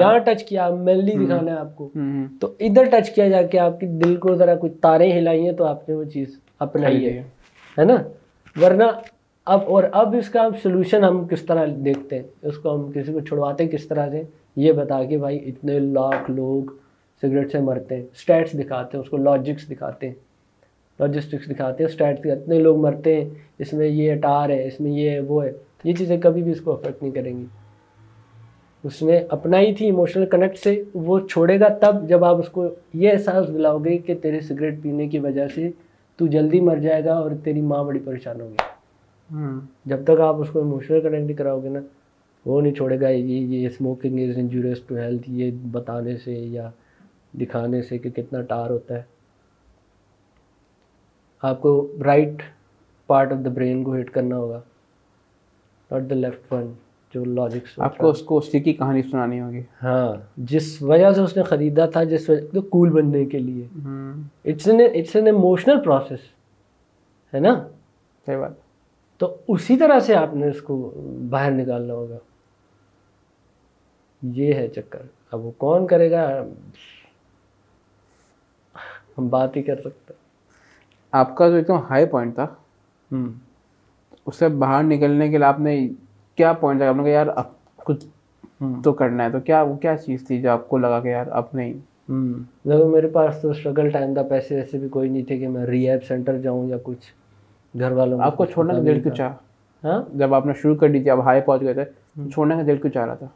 یہاں 0.00 0.18
ٹچ 0.18 0.44
کیا۔ 0.44 0.68
مینلی 0.70 1.24
دکھانا 1.24 1.52
ہے 1.52 1.56
آپ 1.56 1.76
کو۔ 1.76 1.88
تو 2.40 2.52
ادھر 2.60 2.84
ٹچ 2.84 3.10
کیا 3.10 3.28
جا 3.28 3.42
کے 3.42 3.58
آپ 3.58 3.80
دل 3.80 4.16
کو 4.16 4.34
ذرا 4.34 4.54
کچھ 4.54 4.72
تاریں 4.80 5.12
ہلائی 5.12 5.44
ہیں 5.44 5.52
تو 5.52 5.64
آپ 5.64 5.88
نے 5.88 5.94
وہ 5.94 6.04
چیز 6.04 6.38
اپنائی 6.58 7.06
ہے 7.06 7.22
ہے۔ 7.78 7.84
نا؟ 7.84 7.94
ورنہ 8.60 8.84
اب 9.46 9.60
اور 9.66 9.84
اب 9.92 10.14
اس 10.18 10.28
کا 10.28 10.48
سولوشن 10.62 11.04
ہم 11.04 11.26
کس 11.28 11.42
طرح 11.42 11.66
دیکھتے 11.84 12.16
ہیں 12.16 12.22
اس 12.42 12.58
کو 12.58 12.74
ہم 12.74 12.92
کسی 12.92 13.12
کو 13.12 13.20
چھڑواتے 13.20 13.66
کس 13.66 13.88
طرح 13.88 14.10
سے؟ 14.10 14.22
یہ 14.56 14.72
بتا 14.72 15.04
کے 15.04 15.18
بھائی 15.18 15.38
اتنے 15.46 15.78
لاکھ 15.78 16.30
لوگ 16.30 16.70
سگریٹ 17.22 17.52
سے 17.52 17.58
مرتے 17.58 17.96
ہیں 17.96 18.02
اسٹیٹس 18.02 18.52
دکھاتے 18.52 18.96
ہیں 18.96 19.04
اس 19.04 19.10
کو 19.10 19.16
لاجکس 19.16 19.70
دکھاتے 19.70 20.06
ہیں۔ 20.06 20.14
لاجسٹکس 21.00 21.50
دکھاتے 21.50 21.84
ہیں 21.84 21.90
اسٹیٹس 21.90 22.26
اتنے 22.26 22.58
لوگ 22.58 22.76
مرتے 22.76 23.16
ہیں 23.16 23.30
اس 23.58 23.72
میں 23.72 23.88
یہ 23.88 24.12
اٹار 24.12 24.50
ہے 24.50 24.66
اس 24.66 24.80
میں 24.80 24.92
یہ 24.92 25.20
وہ 25.20 25.44
ہے۔ 25.44 25.52
یہ 25.84 25.92
چیزیں 25.92 26.20
کبھی 26.20 26.42
بھی 26.42 26.52
اس 26.52 26.60
کو 26.60 26.72
افیکٹ 26.72 27.02
نہیں 27.02 27.12
کریں 27.12 27.38
گی۔ 27.38 27.44
اس 28.84 29.02
نے 29.02 29.18
اپنا 29.28 29.58
ہی 29.58 29.74
تھی 29.74 29.86
ایموشنل 29.86 30.26
کنیکٹ 30.26 30.58
سے 30.58 30.82
وہ 30.94 31.20
چھوڑے 31.20 31.60
گا 31.60 31.68
تب 31.68 32.08
جب 32.08 32.24
آپ 32.24 32.36
اس 32.36 32.48
کو 32.48 32.68
یہ 32.94 33.10
احساس 33.12 33.48
دلاؤ 33.48 33.78
گے 33.78 33.98
کہ 33.98 34.14
تیرے 34.22 34.40
سگریٹ 34.40 34.82
پینے 34.82 35.08
کی 35.08 35.18
وجہ 35.18 35.48
سے 35.48 35.70
تو 36.16 36.26
جلدی 36.26 36.60
مر 36.60 36.76
جائے 36.76 37.04
گا 37.04 37.14
اور 37.14 37.30
تیری 37.44 37.60
ماں 37.60 37.84
بڑی 37.84 37.98
پریشان 37.98 38.40
ہوگی۔ 38.40 38.56
جب 39.84 40.04
تک 40.04 40.20
آپ 40.20 40.36
اس 40.36 40.50
کو 40.50 40.58
ایموشنل 40.58 41.00
کنیکٹ 41.00 41.26
نہیں 41.26 41.36
کراؤ 41.36 41.60
گے 41.62 41.68
نا 41.68 41.80
وہ 42.46 42.60
نہیں 42.60 42.74
چھوڑے 42.74 43.00
گا 43.00 43.08
یہ 43.08 43.22
یہ 43.22 43.66
smoking 43.66 44.28
is 44.28 44.38
injurious 44.38 44.80
to 44.80 44.96
health 44.96 45.30
یہ 45.30 45.50
بتانے 45.70 46.16
سے 46.16 46.32
یا 46.32 46.70
دکھانے 47.32 47.82
سے 47.82 47.98
کہ 47.98 48.10
کتنا 48.10 48.42
ٹار 48.42 48.70
ہوتا 48.70 48.94
ہے۔ 48.94 49.02
آپ 51.42 51.62
کو 51.62 51.92
right 52.04 52.42
part 53.06 53.32
of 53.32 53.44
the 53.44 53.50
brain 53.50 53.84
کو 53.84 53.96
ہٹ 54.00 54.10
کرنا 54.10 54.36
ہوگا۔ 54.36 54.60
ناٹ 55.92 56.10
دا 56.10 56.14
لیفٹ 56.14 56.52
ون 56.52 56.72
جو 57.14 57.24
لاجکس 57.24 57.80
آپ 57.80 57.98
کو 57.98 58.08
اس 58.08 58.22
کو 58.22 58.38
اسی 58.38 58.60
کی 58.60 58.72
کہانی 58.72 59.02
سنانی 59.02 59.40
ہوگی۔ 59.40 59.62
ہاں 59.82 60.12
جس 60.36 60.82
وجہ 60.82 61.12
سے 61.12 61.20
اس 61.20 61.36
نے 61.36 61.42
خریدا 61.42 61.86
تھا 61.86 62.04
جس 62.04 62.30
وجہ 62.30 62.60
کول 62.60 62.90
بننے 62.90 63.24
کے 63.24 63.38
لیے۔ 63.38 63.66
It's 64.44 64.68
an 64.68 64.80
it's 64.80 65.16
an 65.16 65.26
emotional 65.26 65.80
process 65.84 66.18
ہے 67.34 67.40
نا؟ 67.40 67.68
صحیح 68.26 68.36
بات۔ 68.36 68.50
تو 69.18 69.36
اسی 69.48 69.76
طرح 69.76 70.00
سے 70.00 70.14
آپ 70.14 70.34
نے 70.34 70.48
اس 70.48 70.62
کو 70.62 70.92
باہر 71.30 71.50
نکالنا 71.50 71.94
ہوگا۔ 71.94 72.16
یہ 74.22 74.54
ہے 74.54 74.68
چکر۔ 74.68 75.02
اب 75.32 75.46
وہ 75.46 75.50
کون 75.58 75.86
کرے 75.86 76.10
گا؟ 76.10 76.44
ہم 79.18 79.28
بات 79.28 79.56
ہی 79.56 79.62
کر 79.62 79.80
سکتے۔ 79.80 80.14
آپ 81.12 81.36
کا 81.36 81.48
جو 81.48 81.54
ایک 81.54 81.68
دم 81.68 81.76
ہائی 81.76 82.06
پوائنٹ 82.06 82.34
تھا۔ 82.34 82.46
اس 84.26 84.36
سے 84.36 84.48
باہر 84.48 84.82
نکلنے 84.82 85.28
کے 85.28 85.38
لیے 85.38 85.46
آپ 85.46 85.60
نے 85.60 85.88
کیا 86.36 86.52
پوائنٹ 86.52 86.80
لگا؟ 86.80 86.88
آپ 86.88 86.96
نے 86.96 87.02
کہا 87.02 87.10
یار 87.10 87.26
اب 87.36 87.76
کچھ 87.76 88.04
تو 88.84 88.92
کرنا 88.92 89.24
ہے. 89.24 89.30
تو 89.30 89.40
کیا 89.40 89.62
وہ 89.62 89.76
کیا 89.76 89.96
چیز 89.96 90.26
تھی 90.26 90.40
جو 90.42 90.50
آپ 90.50 90.68
کو 90.68 90.78
لگا 90.78 91.00
کہ 91.00 91.08
یار 91.08 91.26
اب 91.30 91.44
نہیں؟ 91.52 91.72
دیکھو 92.68 92.88
میرے 92.88 93.08
پاس 93.08 93.40
تو 93.42 93.50
اسٹرگل 93.50 93.90
ٹائم 93.90 94.14
تھا 94.14 94.22
پیسے 94.22 94.56
ایسے 94.56 94.78
بھی 94.78 94.88
کوئی 94.88 95.08
نہیں 95.08 95.22
تھے 95.22 95.38
کہ 95.38 95.48
میں 95.48 95.66
ری 95.66 95.88
ایپ 95.88 96.04
سینٹر 96.04 96.38
جاؤں 96.38 96.68
یا 96.68 96.76
کچھ 96.82 97.12
گھر 97.78 97.92
والوں 97.92 98.20
آپ 98.22 98.36
کو 98.36 98.44
چھوڑنے 98.44 98.74
کا 98.74 98.80
دل 98.86 99.00
کیوں 99.00 99.14
چاہ 99.14 99.32
ہاں؟ 99.84 100.02
جب 100.14 100.34
آپ 100.34 100.46
نے 100.46 100.52
شروع 100.62 100.74
کر 100.74 100.88
دی 100.88 101.02
تھی 101.02 101.10
اب 101.10 101.20
ہائی 101.20 101.40
پہنچ 101.40 101.62
گئے 101.62 101.74
تھے 101.74 101.84
چھوڑنے 102.30 102.54
کا 102.54 102.62
دل 102.66 102.76
کیوں 102.76 102.92
چاہ 102.92 103.06
رہا 103.06 103.14
تھا؟ 103.14 103.26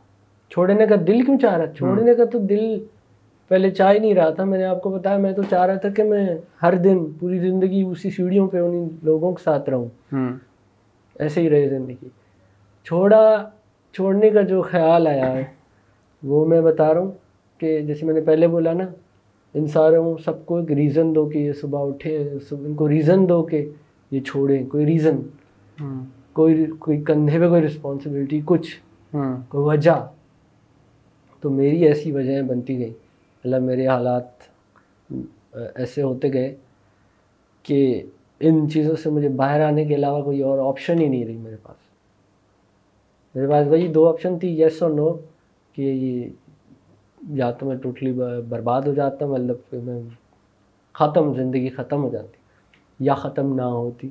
چھوڑنے 0.50 0.86
کا 0.86 0.94
دل 1.06 1.24
کیوں 1.24 1.38
چاہ 1.38 1.56
رہا؟ 1.56 1.66
چھوڑنے 1.66 2.14
کا 2.14 2.24
تو 2.24 2.38
دل 2.38 2.84
پہلے 3.48 3.70
چاہ 3.70 3.92
ہی 3.92 3.98
نہیں 3.98 4.14
رہا 4.14 4.30
تھا۔ 4.30 4.44
میں 4.44 4.58
نے 4.58 4.64
آپ 4.64 4.82
کو 4.82 4.90
بتایا 4.90 5.18
میں 5.18 5.32
تو 5.32 5.42
چاہ 5.50 5.66
رہا 5.66 5.74
تھا 5.74 5.88
کہ 5.88 6.02
میں 6.02 6.26
ہر 6.62 6.74
دن 6.74 7.04
پوری 7.20 7.38
زندگی 7.38 7.82
اسی 7.82 8.10
سیڑھیوں 8.10 8.48
پہ 8.48 8.58
انہیں 8.58 8.88
لوگوں 9.02 9.32
کے 9.32 9.42
ساتھ 9.44 9.70
رہوں۔ 9.70 9.88
ایسے 11.18 11.40
ہی 11.40 11.50
رہے 11.50 11.68
زندگی۔ 11.68 12.08
چھوڑا 12.84 13.50
چھوڑنے 13.92 14.30
کا 14.30 14.40
جو 14.42 14.62
خیال 14.62 15.06
آیا 15.06 15.32
ہے 15.36 15.44
وہ 16.22 16.46
میں 16.46 16.60
بتا 16.60 16.94
رہا 16.94 17.00
ہوں 17.00 17.12
کہ 17.58 17.80
جیسے 17.80 18.06
میں 18.06 18.14
نے 18.14 18.20
پہلے 18.20 18.48
بولا 18.48 18.72
نا 18.72 18.84
ان 19.54 19.66
ساروں 19.66 20.16
سب 20.24 20.46
کو 20.46 20.56
ایک 20.56 20.72
ریزن 20.72 21.14
دو 21.14 21.24
کہ 21.26 21.38
یہ 21.38 21.52
صبح 21.52 21.88
اٹھے 21.88 22.28
ان 22.50 22.74
کو 22.74 22.88
ریزن 22.88 23.28
دو 23.28 23.42
کہ 23.42 23.70
یہ 24.10 24.20
چھوڑیں 24.20 24.66
کوئی 24.66 24.86
ریزن 24.86 25.16
کوئی 26.32 26.66
کوئی 26.78 27.02
کندھے 27.02 27.38
پہ 27.38 27.48
کوئی 27.48 27.62
رسپانسبلٹی 27.62 28.40
کچھ۔ 28.44 28.76
کوئی 29.48 29.64
وجہ۔ 29.64 30.06
تو 31.40 31.50
میری 31.50 31.84
ایسی 31.84 32.12
وجہیں 32.12 32.42
بنتی 32.42 32.78
گئیں۔ 32.78 32.94
اللہ 33.44 33.58
میرے 33.58 33.86
حالات 33.86 34.24
ایسے 35.74 36.02
ہوتے 36.02 36.32
گئے 36.32 36.54
کہ 37.62 38.02
ان 38.40 38.70
چیزوں 38.70 38.96
سے 38.96 39.10
مجھے 39.10 39.28
باہر 39.28 39.60
آنے 39.60 39.84
کے 39.84 39.94
علاوہ 39.94 40.22
کوئی 40.22 40.42
اور 40.42 40.58
آپشن 40.58 40.98
ہی 40.98 41.08
نہیں 41.08 41.24
رہی 41.24 41.36
میرے 41.36 41.56
پاس۔ 41.62 41.76
میرے 43.34 43.48
پاس 43.48 43.66
وہی 43.66 43.88
دو 43.88 44.08
آپشن 44.08 44.38
تھی 44.38 44.60
یس 44.60 44.82
اور 44.82 44.90
نو 44.90 45.12
کہ 45.72 45.82
یہ 45.82 46.28
یا 47.30 47.50
تو 47.50 47.66
میں 47.66 47.76
ٹوٹلی 47.76 48.12
برباد 48.48 48.82
ہو 48.82 48.94
جاتا 48.94 49.26
مطلب 49.26 49.56
کہ 49.70 49.78
میں 49.84 50.02
ختم، 50.92 51.34
زندگی 51.34 51.68
ختم 51.68 52.02
ہو 52.02 52.08
جاتی، 52.08 52.36
یا 53.00 53.14
ختم 53.14 53.54
نہ 53.54 53.62
ہوتی۔ 53.62 54.08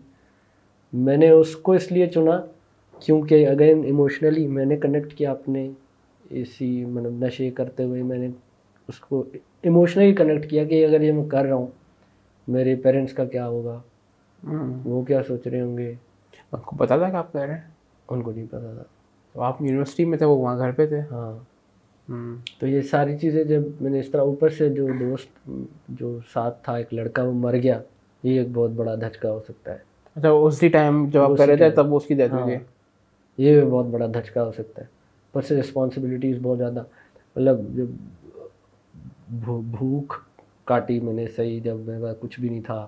میں 0.93 1.17
نے 1.17 1.29
اس 1.29 1.55
کو 1.55 1.71
اس 1.71 1.91
لیے 1.91 2.07
چنا 2.07 2.41
کیونکہ 2.99 3.47
اگین 3.47 3.83
ایموشنلی 3.83 4.47
میں 4.47 4.65
نے 4.65 4.77
کنیکٹ 4.77 5.13
کیا 5.13 5.31
اپنے 5.31 5.71
اسی 6.29 6.85
مطلب 6.85 7.23
نشے 7.23 7.51
کرتے 7.51 7.83
ہوئے، 7.83 8.03
میں 8.03 8.17
نے 8.17 8.27
اس 8.87 8.99
کو 8.99 9.23
ایموشنلی 9.61 10.13
کنیکٹ 10.13 10.49
کیا 10.49 10.63
کہ 10.63 10.85
اگر 10.85 11.01
یہ 11.01 11.11
میں 11.11 11.29
کر 11.29 11.43
رہا 11.43 11.55
ہوں، 11.55 11.67
میرے 12.47 12.75
پیرنٹس 12.75 13.13
کا 13.13 13.25
کیا 13.25 13.47
ہوگا؟ 13.47 13.81
وہ 14.85 15.01
کیا 15.01 15.23
سوچ 15.23 15.47
رہے 15.47 15.61
ہوں 15.61 15.77
گے؟ 15.77 15.93
آپ 16.51 16.65
کو 16.65 16.75
پتا 16.75 16.97
تھا 16.97 17.09
کہ 17.09 17.15
آپ 17.15 17.33
کہہ 17.33 17.41
رہے 17.41 17.53
ہیں؟ 17.53 17.61
ان 18.07 18.21
کو 18.21 18.31
نہیں 18.31 18.45
پتا 18.47 18.73
تھا۔ 18.73 18.83
تو 19.33 19.41
آپ 19.41 19.61
یونیورسٹی 19.61 20.05
میں 20.05 20.17
تھے 20.17 20.25
وہ 20.25 20.37
وہاں 20.37 20.57
گھر 20.57 20.71
پہ 20.71 20.87
تھے؟ 20.87 20.99
ہاں۔ 21.11 21.55
تو 22.59 22.67
یہ 22.67 22.81
ساری 22.81 23.17
چیزیں 23.17 23.43
جب 23.43 23.61
میں 23.81 23.91
نے 23.91 23.99
اس 23.99 24.09
طرح 24.09 24.21
اوپر 24.21 24.49
سے 24.49 24.69
جو 24.69 24.87
دوست 24.99 25.49
جو 25.89 26.19
ساتھ 26.33 26.63
تھا 26.63 26.75
ایک 26.75 26.93
لڑکا 26.93 27.23
وہ 27.23 27.31
مر 27.33 27.53
گیا 27.53 27.81
یہ 28.23 28.39
ایک 28.39 28.47
بہت 28.53 28.69
بڑا 28.69 28.95
دھچکا 28.95 29.31
ہو 29.31 29.39
سکتا 29.47 29.71
ہے۔ 29.71 29.77
اچھا 30.15 30.29
اسی 30.29 30.67
ٹائم 30.67 31.09
جب 31.09 31.21
آپ 31.21 31.29
کر 31.37 31.47
رہے 31.47 31.55
تھے 31.55 31.69
تب 31.69 31.95
اس 31.95 32.05
کی 32.05 32.13
ڈیتھ 32.13 32.33
ہوئی۔ 32.33 32.55
ہاں۔ 32.55 32.63
یہ 33.37 33.61
بہت 33.61 33.85
بڑا 33.85 34.05
دھچکا 34.05 34.43
ہو 34.43 34.51
سکتا 34.51 34.81
ہے۔ 34.81 34.87
پر 35.33 35.41
سے 35.41 35.59
رسپانسبلٹیز 35.59 36.37
بہت 36.41 36.57
زیادہ۔ 36.57 36.83
مطلب 37.35 37.59
جب 37.75 37.85
بھوک 39.63 40.13
کاٹی 40.65 40.99
میں 40.99 41.13
نے 41.13 41.27
صحیح 41.27 41.61
جب 41.63 41.75
میرے 41.75 42.03
پاس 42.03 42.15
کچھ 42.19 42.39
بھی 42.39 42.49
نہیں 42.49 42.61
تھا۔ 42.61 42.87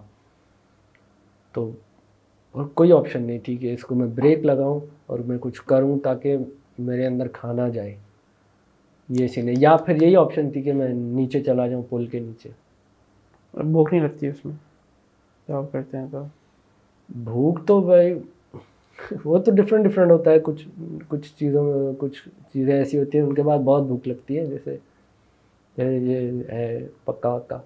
تو 1.54 1.72
اور 2.52 2.66
کوئی 2.66 2.92
آپشن 2.92 3.24
نہیں 3.24 3.40
تھی 3.40 3.58
کہ 3.58 3.74
اس 3.74 3.82
کو 3.82 3.96
میں 3.96 4.08
بریک 4.08 4.46
لگاؤں 4.46 4.80
اور 5.06 5.20
میں 5.20 5.38
کچھ 5.42 5.62
کروں 5.62 6.00
تاکہ 6.00 6.38
میرے 6.80 7.06
اندر 7.06 7.28
کھانا 7.28 7.70
جائے۔ 7.70 7.96
یہ 9.10 9.26
اسی 9.26 9.42
لیے 9.42 9.54
یا 9.58 9.78
پھر 9.78 10.02
یہی 10.02 10.16
آپشن 10.16 10.52
تھی 10.52 10.62
کہ 10.62 10.74
میں 10.74 10.90
نیچے 10.94 11.44
چلا 11.44 11.68
جاؤں 11.68 11.84
پل 11.90 12.06
کے 12.06 12.20
نیچے۔ 12.20 12.50
بھوک 13.54 13.94
نہیں 13.94 14.04
لگتی 14.04 14.28
اس 14.28 14.46
میں؟ 14.46 14.56
جاب 15.50 15.72
کرتے 15.72 15.98
ہیں 15.98 16.06
تو۔ 16.12 16.24
بھوک 17.10 17.60
تو 17.68 17.82
بھائی 17.82 18.14
وہ 19.26 19.38
تو 19.38 19.52
ڈفرینٹ 19.52 19.86
ڈفرینٹ 19.86 20.12
ہوتا 20.12 20.32
ہے۔ 20.32 20.40
کچھ 20.44 20.68
کچھ 21.08 21.34
چیزوں 21.40 21.64
میں 21.64 21.94
کچھ 21.98 22.30
چیزیں 22.54 22.74
ایسی 22.74 23.00
ہوتی 23.00 23.18
ہیں 23.18 23.26
ان 23.26 23.34
کے 23.34 23.42
بعد 23.42 23.60
بہت 23.60 23.84
بھوک 23.84 24.08
لگتی 24.08 24.40
ہے 24.40 24.46
جیسے 24.46 24.78
یہ 25.78 26.32
ہے 26.50 26.88
پکا 27.06 27.34
وکا 27.34 27.60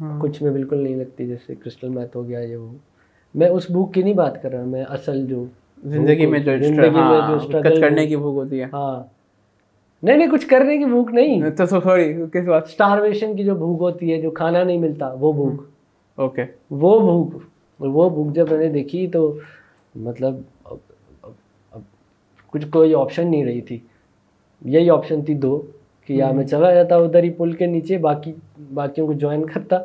ہاں۔ 0.00 0.20
کچھ 0.20 0.42
میں 0.42 0.50
بالکل 0.52 0.78
نہیں 0.78 0.96
لگتی 0.96 1.26
جیسے 1.26 1.54
کرسٹل 1.54 1.88
میتھ 1.88 2.16
ہو 2.16 2.28
گیا 2.28 2.40
یہ 2.40 2.56
وہ۔ 2.56 2.72
میں 3.34 3.48
اس 3.48 3.70
بھوک 3.70 3.94
کی 3.94 4.02
نہیں 4.02 4.14
بات 4.14 4.42
کر 4.42 4.52
رہا 4.52 4.64
میں 4.64 4.84
اصل 4.88 5.26
جو 5.26 5.44
زندگی 5.84 6.26
میں 6.26 6.38
جو 6.38 6.56
زندگی 6.58 6.90
میں 6.90 7.28
جو 7.28 7.34
اسٹرگل 7.36 7.72
ہاں، 7.72 7.80
کرنے 7.80 8.06
کی 8.06 8.16
بھوک 8.16 8.34
ہوتی 8.34 8.60
ہے۔ 8.60 8.66
ہاں۔ 8.72 9.02
نہیں 10.02 10.16
نہیں 10.16 10.30
کچھ 10.30 10.46
کرنے 10.46 10.78
کی 10.78 10.84
بھوک 10.84 11.12
نہیں۔ 11.12 11.50
تو 11.50 11.66
سوری 11.66 12.14
کس 12.32 12.48
بات؟ 12.48 12.62
اسٹارویشن 12.66 13.36
کی 13.36 13.44
جو 13.44 13.54
بھوک 13.54 13.80
ہوتی 13.80 14.12
ہے 14.12 14.20
جو 14.20 14.30
کھانا 14.30 14.62
نہیں 14.62 14.78
ملتا 14.78 15.12
وہ 15.20 15.32
بھوک۔ 15.32 15.62
اوکے 16.18 16.42
وہ 16.70 17.00
بھوک 17.00 17.42
وہ 17.80 18.10
بھوک 18.10 18.34
جب 18.34 18.50
میں 18.50 18.58
نے 18.58 18.68
دیکھی 18.68 19.06
تو 19.06 19.38
مطلب 19.94 20.34
کچھ 22.52 22.66
کوئی 22.66 22.94
آپشن 22.94 23.30
نہیں 23.30 23.44
رہی 23.44 23.60
تھی۔ 23.60 23.78
یہی 24.64 24.90
آپشن 24.90 25.24
تھی 25.24 25.34
دو 25.34 25.62
کہ 26.06 26.12
یا 26.12 26.30
میں 26.32 26.44
چلا 26.44 26.74
جاتا 26.74 26.96
ادھر 26.96 27.22
ہی 27.22 27.30
پل 27.30 27.52
کے 27.52 27.66
نیچے 27.66 27.98
باقی 27.98 28.32
باقیوں 28.74 29.06
کو 29.06 29.12
جوائن 29.12 29.44
کرتا 29.46 29.76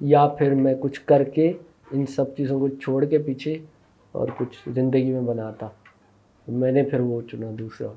یا 0.00 0.26
پھر 0.28 0.54
میں 0.54 0.74
کچھ 0.80 1.00
کر 1.00 1.24
کے 1.24 1.52
ان 1.92 2.06
سب 2.06 2.36
چیزوں 2.36 2.60
کو 2.60 2.68
چھوڑ 2.68 3.04
کے 3.04 3.18
پیچھے 3.18 3.58
اور 4.12 4.28
کچھ 4.38 4.68
زندگی 4.74 5.12
میں 5.12 5.20
بناتا۔ 5.20 5.68
میں 6.48 6.72
نے 6.72 6.82
پھر 6.82 7.00
وہ 7.00 7.20
چنا 7.30 7.46
دوسرا۔ 7.58 7.88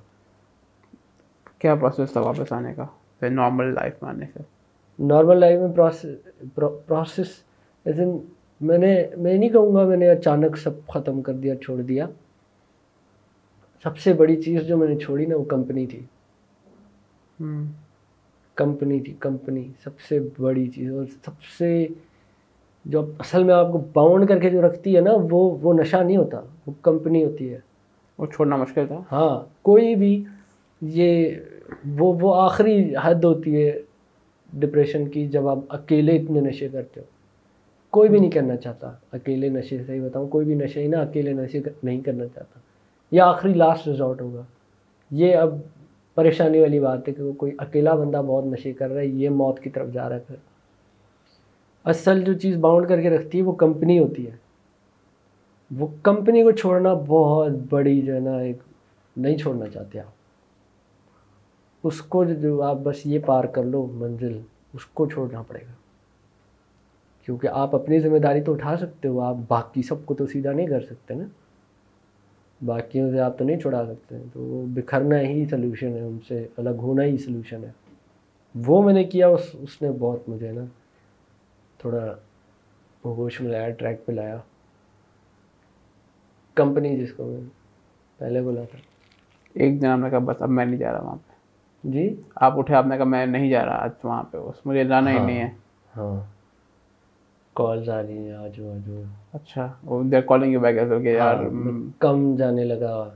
کیا 1.59 1.75
پروسیس 1.75 2.11
تھا 2.11 2.21
واپس 2.21 2.51
آنے 2.53 2.73
کا؟ 2.73 2.85
پھر 3.19 3.29
نارمل 3.29 3.73
لائف 3.73 3.93
میں 4.01 4.09
آنے 4.09 4.25
سے؟ 4.33 4.39
نارمل 4.99 5.37
لائف 5.37 5.59
میں 5.59 5.73
پروسیس 5.73 6.55
پروسیس 6.55 7.27
ایز 7.85 7.99
ان 7.99 8.17
میں 8.61 8.77
نے 8.77 9.07
میں 9.17 9.37
نہیں 9.37 9.49
کہوں 9.49 9.75
گا 9.75 9.83
میں 9.83 9.97
نے 9.97 10.09
اچانک 10.09 10.57
سب 10.57 10.87
ختم 10.87 11.21
کر 11.21 11.33
دیا 11.33 11.55
چھوڑ 11.55 11.81
دیا۔ 11.81 12.07
سب 13.83 13.97
سے 13.97 14.13
بڑی 14.13 14.41
چیز 14.41 14.61
جو 14.61 14.77
میں 14.77 14.87
نے 14.87 14.95
چھوڑی 14.95 15.25
نا 15.25 15.35
وہ 15.35 15.43
کمپنی 15.43 15.87
تھی۔ 15.87 16.05
کمپنی 18.55 18.99
تھی 18.99 19.13
کمپنی 19.19 19.67
سب 19.83 19.99
سے 19.99 20.19
بڑی 20.39 20.67
چیز 20.67 20.93
اور 20.93 21.05
سب 21.25 21.43
سے 21.57 21.87
جو 22.85 23.11
اصل 23.19 23.43
میں 23.43 23.53
آپ 23.53 23.71
کو 23.71 23.81
باؤنڈ 23.93 24.27
کر 24.27 24.39
کے 24.39 24.49
جو 24.49 24.67
رکھتی 24.67 24.95
ہے 24.95 25.01
نا 25.01 25.11
وہ 25.31 25.57
وہ 25.61 25.73
نشہ 25.73 25.97
نہیں 25.97 26.17
ہوتا 26.17 26.41
وہ 26.67 26.73
کمپنی 26.81 27.25
ہوتی 27.25 27.53
ہے۔ 27.53 27.59
وہ 28.17 28.25
چھوڑنا 28.25 28.55
مشکل 28.55 28.87
تھا۔ 28.87 28.99
ہاں 29.11 29.39
کوئی 29.61 29.95
بھی 29.95 30.23
یہ 30.81 31.35
وہ 31.97 32.17
وہ 32.21 32.35
آخری 32.35 32.93
حد 33.01 33.23
ہوتی 33.23 33.65
ہے 33.65 33.81
ڈپریشن 34.53 35.07
کی 35.09 35.27
جب 35.27 35.47
آپ 35.47 35.59
اکیلے 35.69 36.15
اتنے 36.15 36.39
نشے 36.41 36.67
کرتے 36.69 36.99
ہو۔ 36.99 37.05
کوئی 37.89 38.09
بھی 38.09 38.19
نہیں 38.19 38.31
کرنا 38.31 38.55
چاہتا 38.55 38.91
اکیلے 39.11 39.49
نشے 39.49 39.77
صحیح 39.87 40.01
بتاؤں 40.01 40.27
کوئی 40.27 40.45
بھی 40.45 40.55
نشے 40.55 40.81
ہی 40.81 40.87
نا 40.87 41.01
اکیلے 41.01 41.33
نشے 41.33 41.59
نہیں 41.83 42.01
کرنا 42.01 42.25
چاہتا۔ 42.25 42.59
یہ 43.11 43.21
آخری 43.21 43.53
لاسٹ 43.53 43.87
ریزورٹ 43.87 44.21
ہوگا۔ 44.21 44.41
یہ 45.11 45.35
اب 45.35 45.55
پریشانی 46.15 46.59
والی 46.59 46.79
بات 46.79 47.07
ہے 47.07 47.13
کہ 47.13 47.23
وہ 47.23 47.33
کوئی 47.33 47.51
اکیلا 47.57 47.95
بندہ 47.95 48.21
بہت 48.27 48.45
نشے 48.45 48.73
کر 48.73 48.89
رہا 48.89 49.01
ہے 49.01 49.05
یہ 49.05 49.29
موت 49.29 49.59
کی 49.59 49.69
طرف 49.69 49.93
جا 49.93 50.09
رہا 50.09 50.15
ہے۔ 50.15 50.21
پھر 50.27 50.35
اصل 51.83 52.23
جو 52.23 52.33
چیز 52.33 52.57
باؤنڈ 52.57 52.87
کر 52.87 53.01
کے 53.01 53.09
رکھتی 53.09 53.37
ہے 53.37 53.43
وہ 53.43 53.51
کمپنی 53.51 53.99
ہوتی 53.99 54.25
ہے۔ 54.25 54.31
وہ 55.79 55.87
کمپنی 56.03 56.43
کو 56.43 56.51
چھوڑنا 56.51 56.93
بہت 56.93 57.51
بڑی 57.69 58.01
جو 58.01 58.15
ہے 58.15 58.19
نا 58.19 58.37
ایک 58.37 58.57
نہیں 59.17 59.37
چھوڑنا 59.37 59.69
چاہتے 59.69 59.99
آپ۔ 59.99 60.13
اس 61.83 62.01
کو 62.01 62.23
جو 62.23 62.61
آپ 62.61 62.77
بس 62.83 63.05
یہ 63.05 63.19
پار 63.25 63.43
کر 63.43 63.63
لو 63.63 63.87
منزل، 63.93 64.39
اس 64.73 64.85
کو 64.85 65.09
چھوڑنا 65.09 65.41
پڑے 65.41 65.59
گا۔ 65.59 65.73
کیونکہ 67.25 67.47
آپ 67.47 67.75
اپنی 67.75 67.99
ذمہ 67.99 68.17
داری 68.17 68.41
تو 68.41 68.53
اٹھا 68.53 68.77
سکتے 68.77 69.07
ہو، 69.07 69.21
آپ 69.21 69.35
باقی 69.47 69.81
سب 69.81 70.05
کو 70.05 70.13
تو 70.13 70.27
سیدھا 70.27 70.51
نہیں 70.51 70.67
کر 70.67 70.81
سکتے 70.81 71.13
نا۔ 71.13 71.23
باقیوں 72.65 73.11
سے 73.11 73.19
آپ 73.19 73.37
تو 73.37 73.45
نہیں 73.45 73.59
چھڑا 73.59 73.85
سکتے، 73.85 74.15
تو 74.33 74.39
وہ 74.39 74.65
بکھرنا 74.67 75.21
ہی 75.21 75.45
سلوشن 75.45 75.87
ہے، 75.87 76.01
ان 76.01 76.17
سے 76.27 76.47
الگ 76.57 76.69
ہونا 76.69 77.03
ہی 77.03 77.17
سلوشن 77.17 77.63
ہے۔ 77.63 77.71
وہ 78.65 78.83
میں 78.83 78.93
نے 78.93 79.03
کیا، 79.03 79.27
اس 79.27 79.49
اس 79.53 79.81
نے 79.81 79.91
بہت 79.99 80.29
مجھے 80.29 80.51
نا 80.51 80.65
تھوڑا 81.83 82.15
ہوش 83.05 83.41
میں 83.41 83.51
لایا 83.51 83.69
ٹریک 83.69 84.05
پہ 84.05 84.11
لایا۔ 84.11 84.37
کمپنی 86.53 86.97
جس 86.97 87.13
کو 87.13 87.25
میں 87.25 87.41
پہلے 88.17 88.41
بولا 88.41 88.61
تھا۔ 88.71 88.79
ایک 89.53 89.81
دن 89.81 89.87
آپ 89.87 89.99
نے 89.99 90.09
کہا 90.09 90.19
بس 90.19 90.41
اب 90.41 90.49
میں 90.49 90.65
نہیں 90.65 90.77
جا 90.77 90.91
رہا 90.91 91.01
وہاں 91.01 91.15
پہ۔ 91.15 91.33
جی؟ 91.83 92.21
آپ 92.35 92.59
اٹھے 92.59 92.75
آپ 92.75 92.85
نے 92.87 92.97
کہا 92.97 93.05
میں 93.05 93.25
نہیں 93.25 93.49
جا 93.49 93.65
رہا 93.65 93.75
آج 93.83 93.91
وہاں 94.03 94.23
پہ۔ 94.23 94.37
بس 94.37 94.65
مجھے 94.65 94.83
جانا 94.83 95.11
ہی 95.11 95.19
نہیں 95.19 95.41
ہے۔ 95.41 95.49
ہاں۔ 95.97 96.21
کالز 97.53 97.89
آ 97.89 98.01
رہی 98.01 98.17
ہیں 98.17 98.33
آجو 98.33 98.71
آجو۔ 98.71 99.03
اچھا 99.33 99.73
they're 100.11 100.21
calling 100.21 100.53
you 100.53 100.59
back 100.59 100.77
as 100.77 100.89
کہ 101.03 101.07
یار 101.07 101.35
کم 101.99 102.35
جانے 102.35 102.63
لگا 102.63 103.09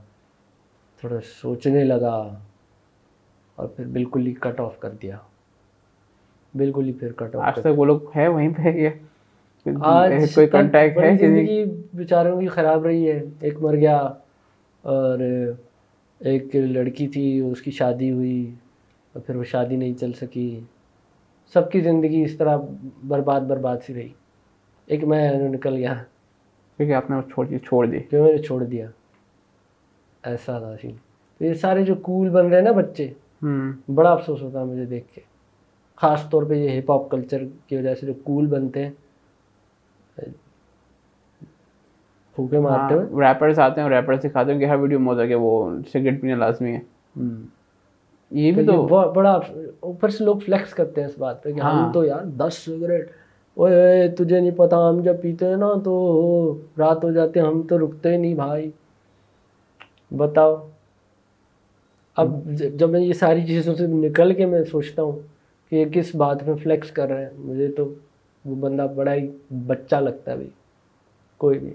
تھوڑا 1.00 1.16
سوچنے 1.40 1.84
لگا 1.84 2.34
اور 3.54 3.68
پھر 3.68 3.84
بالکل 3.86 4.26
ہی 4.26 4.34
کٹ 4.34 4.60
آف 4.60 4.78
کر 4.78 4.90
دیا۔ 4.90 5.16
بالکل 6.56 6.86
ہی 6.86 6.92
پھر 6.92 7.12
کٹ 7.12 7.36
آف 7.36 7.42
آج 7.42 7.54
تک 7.54 7.66
وہ 7.76 7.84
لوگ 7.84 8.00
ہے 8.16 8.28
وہیں 8.28 8.48
پہ 8.56 8.62
یہ 8.62 8.88
کوئی 10.34 10.46
کانٹیکٹ 10.46 10.98
ہے 10.98 11.16
زندگی 11.16 11.64
بیچاروں 11.94 12.40
کی 12.40 12.46
خراب 12.48 12.86
رہی 12.86 13.10
ہے۔ 13.10 13.22
ایک 13.40 13.60
مر 13.60 13.76
گیا 13.76 13.96
اور 14.82 15.18
ایک 16.18 16.56
لڑکی 16.56 17.08
تھی 17.08 17.40
اس 17.40 17.62
کی 17.62 17.70
شادی 17.70 18.10
ہوئی 18.10 18.54
اور 19.12 19.22
پھر 19.22 19.36
وہ 19.36 19.44
شادی 19.44 19.76
نہیں 19.76 19.94
چل 19.94 20.12
سکی۔ 20.12 20.60
سب 21.52 21.70
کی 21.70 21.80
زندگی 21.80 22.22
اس 22.22 22.36
طرح 22.36 22.56
برباد 23.08 23.40
برباد 23.40 23.76
سی 23.86 23.94
رہی۔ 23.94 24.08
ایک 24.86 25.04
میں 25.04 25.32
نکل 25.32 25.74
گیا۔ 25.76 25.94
کیونکہ 26.76 26.94
آپ 26.94 27.10
نے 27.10 27.16
چھوڑ 27.32 27.46
دی 27.46 27.58
چھوڑ 27.58 27.86
دی۔ 27.86 27.98
کہ 28.00 28.22
میں 28.22 28.32
نے 28.32 28.38
چھوڑ 28.38 28.64
دیا۔ 28.64 28.86
ایسا 30.22 30.58
تھا 30.58 30.76
سین۔ 30.82 30.92
تو 31.38 31.44
یہ 31.44 31.54
سارے 31.54 31.82
جو 31.82 31.94
کول 31.94 32.28
بن 32.28 32.46
رہے 32.46 32.56
ہیں 32.56 32.64
نا 32.64 32.72
بچے 32.72 33.12
بڑا 33.94 34.10
افسوس 34.10 34.42
ہوتا 34.42 34.60
ہے 34.60 34.64
مجھے 34.64 34.84
دیکھ 34.84 35.14
کے۔ 35.14 35.20
خاص 36.00 36.30
طور 36.30 36.42
پہ 36.42 36.54
یہ 36.54 36.80
ہپ 36.80 36.90
ہاپ 36.90 37.10
کلچر 37.10 37.42
کی 37.66 37.76
وجہ 37.76 37.94
سے 37.94 38.06
جو 38.06 38.12
کول 38.24 38.46
بنتے 38.46 38.84
ہیں۔ 38.84 38.90
پھوکے 42.34 42.58
مارتے 42.58 42.94
ہوئے۔ 42.94 43.28
ریپرس 43.28 43.58
آتے 43.58 43.80
ہیں 43.80 43.88
ریپر 43.88 44.16
سکھاتے 44.16 44.52
ہیں 44.52 44.58
کہ 44.58 44.64
ہر 44.64 44.76
ویڈیو 44.76 44.98
میں 44.98 45.08
ہوتا 45.08 45.22
ہے 45.22 45.28
کہ 45.28 45.34
وہ 45.34 45.70
سگریٹ 45.92 46.20
پینا 46.20 46.36
لازمی 46.36 46.76
ہے 46.76 46.80
یہ 48.30 48.52
بھی 48.52 48.66
تو 48.66 48.82
بڑا 49.12 49.38
اوپر 49.80 50.08
سے 50.08 50.24
لوگ 50.24 50.36
فلیکس 50.36 50.74
کرتے 50.74 51.00
ہیں 51.00 51.08
اس 51.08 51.18
بات 51.18 51.42
پہ 51.42 51.52
کہ 51.52 51.60
ہم 51.60 51.90
تو 51.94 52.04
یار 52.04 52.24
دس 52.24 52.54
سگریٹ 52.54 53.10
اوے 53.54 54.08
تجھے 54.08 54.40
نہیں 54.40 54.50
پتا 54.50 54.88
ہم 54.88 55.00
جب 55.00 55.22
پیتے 55.22 55.46
ہیں 55.46 55.56
نا 55.56 55.72
تو 55.84 55.94
رات 56.78 57.04
ہو 57.04 57.12
جاتے 57.12 57.40
ہم 57.40 57.62
تو 57.62 57.78
رکتے 57.78 58.16
نہیں 58.16 58.34
بھائی۔ 58.34 58.70
بتاؤ۔ 60.16 60.56
اب 62.16 62.50
جب 62.74 62.90
میں 62.90 63.00
یہ 63.00 63.12
ساری 63.12 63.46
چیزوں 63.46 63.74
سے 63.74 63.86
نکل 63.86 64.34
کے 64.34 64.46
میں 64.46 64.64
سوچتا 64.64 65.02
ہوں 65.02 65.37
کہ 65.70 65.76
یہ 65.76 65.84
کس 65.92 66.14
بات 66.14 66.42
میں 66.42 66.54
فلیکس 66.56 66.90
کر 66.90 67.08
رہے 67.08 67.22
ہیں؟ 67.22 67.30
مجھے 67.38 67.68
تو 67.68 67.94
وہ 68.44 68.54
بندہ 68.54 68.86
بڑا 68.96 69.14
ہی 69.14 69.28
بچہ 69.66 69.96
لگتا 69.96 70.30
ہے 70.30 70.36
بھائی 70.36 70.50
کوئی 71.36 71.58
بھی۔ 71.58 71.74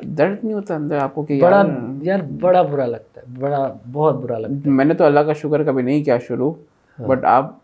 درد 0.00 0.44
نہیں 0.44 0.54
ہوتا 0.54 0.74
اندر 0.74 0.98
آپ 0.98 1.14
کو 1.14 1.22
کہ 1.22 1.40
بڑا 1.40 1.62
یار؟ 2.02 2.18
بڑا 2.40 2.62
برا 2.62 2.86
لگتا 2.86 3.20
ہے 3.20 3.26
بڑا 3.38 3.74
بہت 3.92 4.14
برا 4.14 4.38
لگتا 4.38 4.54
ہے۔ 4.54 4.70
میں 4.70 4.84
نے 4.84 4.94
تو 4.94 5.04
اللہ 5.04 5.20
کا 5.20 5.32
شکر 5.32 5.64
کبھی 5.64 5.82
نہیں 5.82 6.04
کیا 6.04 6.18
شروع 6.18 6.52
بٹ 6.98 7.24
آپ 7.24 7.54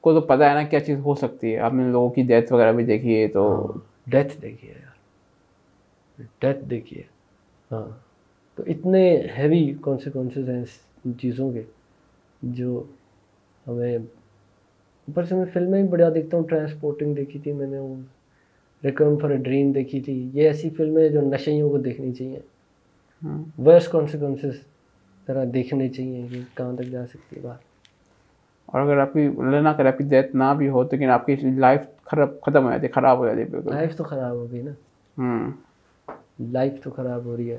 کو 0.00 0.12
تو 0.12 0.20
پتہ 0.20 0.42
ہے 0.44 0.54
نا 0.54 0.62
کیا 0.62 0.80
چیز 0.80 0.98
ہو 0.98 1.14
سکتی 1.14 1.54
ہے۔ 1.54 1.58
آپ 1.58 1.74
نے 1.74 1.84
لوگوں 1.84 2.08
کی 2.10 2.22
ڈیتھ 2.22 2.52
وغیرہ 2.52 2.72
بھی 2.72 2.84
دیکھی 2.84 3.22
ہے 3.22 3.28
تو۔ 3.28 3.72
ڈیتھ 4.06 4.42
دیکھیے 4.42 4.70
یار۔ 4.70 6.22
ڈیتھ 6.40 6.64
دیکھیے 6.64 7.02
ہاں 7.72 7.88
تو 8.54 8.62
اتنے 8.66 9.22
ہیوی 9.38 9.74
کانسیکوینسز 9.80 10.48
ہیں 10.48 10.64
ان 11.04 11.12
چیزوں 11.20 11.52
کے۔ 11.52 11.62
جو 12.42 12.82
ہمیں 13.66 13.96
اوپر 13.96 15.24
سے 15.24 15.34
میں 15.34 15.44
فلمیں 15.52 15.80
بھی 15.82 15.88
بڑا 15.88 16.08
دیکھتا 16.14 16.36
ہوں 16.36 16.44
ٹرانسپورٹنگ 16.48 17.14
دیکھی 17.14 17.38
تھی 17.38 17.52
میں 17.52 17.66
نے 17.66 17.78
وہ 17.78 17.94
ریکم 18.84 19.18
فار 19.18 19.30
اے 19.30 19.36
ڈریم 19.36 19.72
دیکھی 19.72 20.00
تھی۔ 20.00 20.30
یہ 20.34 20.46
ایسی 20.46 20.70
فلمیں 20.70 21.08
جو 21.08 21.20
نشیوں 21.20 21.70
کو 21.70 21.78
دیکھنی 21.78 22.12
چاہیے۔ 22.12 22.40
ورس 23.58 23.88
کانسیکوینسز 23.88 24.60
طرح 25.26 25.44
دیکھنے 25.54 25.88
چاہیے 25.88 26.26
کہ 26.30 26.40
کہاں 26.54 26.72
تک 26.76 26.84
جا 26.90 27.06
سکتی 27.06 27.36
ہے 27.36 27.40
بات۔ 27.40 27.58
اور 28.66 28.80
اگر 28.80 28.96
آپ 28.98 29.12
کی 29.12 29.26
اللہ 29.26 29.56
نہ 29.56 29.68
کرے 29.68 29.88
آپ 29.88 29.98
کی 29.98 30.04
ڈیتھ 30.04 30.36
نہ 30.36 30.44
بھی 30.58 30.68
ہو 30.68 30.82
لیکن 30.82 31.10
آپ 31.10 31.26
کی 31.26 31.36
لائف 31.36 31.80
خراب 32.04 32.40
ختم 32.40 32.64
ہو 32.64 32.70
جاتی 32.70 32.88
خراب 32.88 33.18
ہو 33.18 33.26
جاتی 33.26 33.44
بالکل۔ 33.44 33.70
لائف 33.70 33.96
تو 33.96 34.04
خراب 34.04 34.36
ہو 34.36 34.46
گئی 34.52 34.62
نا۔ 34.62 35.50
لائف 36.40 36.82
تو 36.82 36.90
خراب 36.90 37.24
ہو 37.24 37.36
رہی 37.36 37.52
ہے۔ 37.52 37.58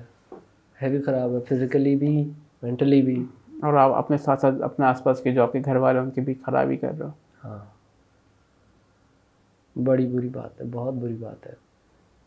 ہے 0.81 0.89
بھی 0.89 1.01
خراب 1.01 1.35
ہے 1.35 1.39
فزیکلی 1.49 1.95
بھی 1.95 2.29
مینٹلی 2.63 3.01
بھی۔ 3.01 3.23
اور 3.61 3.73
آپ 3.73 3.91
اپنے 3.91 4.17
ساتھ 4.17 4.41
ساتھ 4.41 4.55
اپنے 4.61 4.85
آس 4.85 5.03
پاس 5.03 5.21
کے 5.21 5.31
جو 5.31 5.43
آپ 5.43 5.51
کے 5.51 5.61
گھر 5.65 5.75
والے 5.75 5.99
ان 5.99 6.11
کی 6.11 6.21
بھی 6.21 6.33
خرابی 6.33 6.77
کر 6.77 6.91
رہے 6.99 7.05
ہو۔ 7.05 7.11
ہاں۔ 7.43 7.59
بڑی 9.83 10.07
بری 10.07 10.29
بات 10.29 10.61
ہے 10.61 10.65
بہت 10.71 10.93
بری 10.93 11.13
بات 11.13 11.47
ہے۔ 11.47 11.53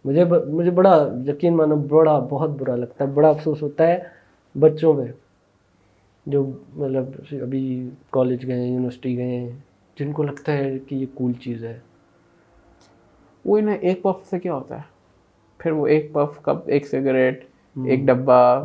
مجھے 0.05 0.25
مجھے 0.49 0.71
بڑا 0.71 1.09
یقین 1.27 1.57
مانو 1.57 1.77
بڑا 1.77 2.19
بہت 2.19 2.51
برا 2.51 2.77
لگتا 2.77 3.05
ہے 3.05 3.11
بڑا 3.11 3.29
افسوس 3.29 3.63
ہوتا 3.63 3.87
ہے 3.87 3.99
بچوں 4.61 4.95
پہ 4.95 5.13
جو 6.27 6.51
مطلب 6.75 7.05
ابھی 7.33 7.91
کالج 8.11 8.47
گئے 8.47 8.61
ہیں 8.61 8.73
یونیورسٹی 8.73 9.17
گئے 9.17 9.27
ہیں 9.27 9.51
جن 9.99 10.13
کو 10.13 10.23
لگتا 10.23 10.53
ہے 10.53 10.79
کہ 10.79 10.95
یہ 10.95 11.07
کول 11.15 11.33
چیز 11.33 11.65
ہے۔ 11.65 11.79
وہی 13.45 13.63
نا 13.63 13.73
ایک 13.73 14.03
پف 14.03 14.31
سے 14.31 14.39
کیا 14.39 14.55
ہوتا 14.55 14.77
ہے؟ 14.77 14.83
پھر 15.59 15.71
وہ 15.71 15.87
ایک 15.87 16.13
پف 16.13 16.43
کب؟ 16.43 16.57
ایک 16.67 16.87
سگریٹ 16.87 17.45
ایک 17.85 18.01
ڈبہ۔ 18.07 18.63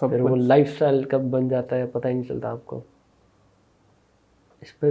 سب 0.00 0.10
پھر 0.10 0.20
وہ 0.20 0.36
لائف 0.36 0.68
اسٹائل 0.72 1.04
کب 1.04 1.20
بن 1.20 1.48
جاتا 1.48 1.76
ہے 1.76 1.86
پتہ 1.92 2.08
ہی 2.08 2.12
نہیں 2.12 2.22
چلتا 2.22 2.50
آپ 2.50 2.66
کو۔ 2.66 2.80
اس 4.60 4.80
پہ 4.80 4.90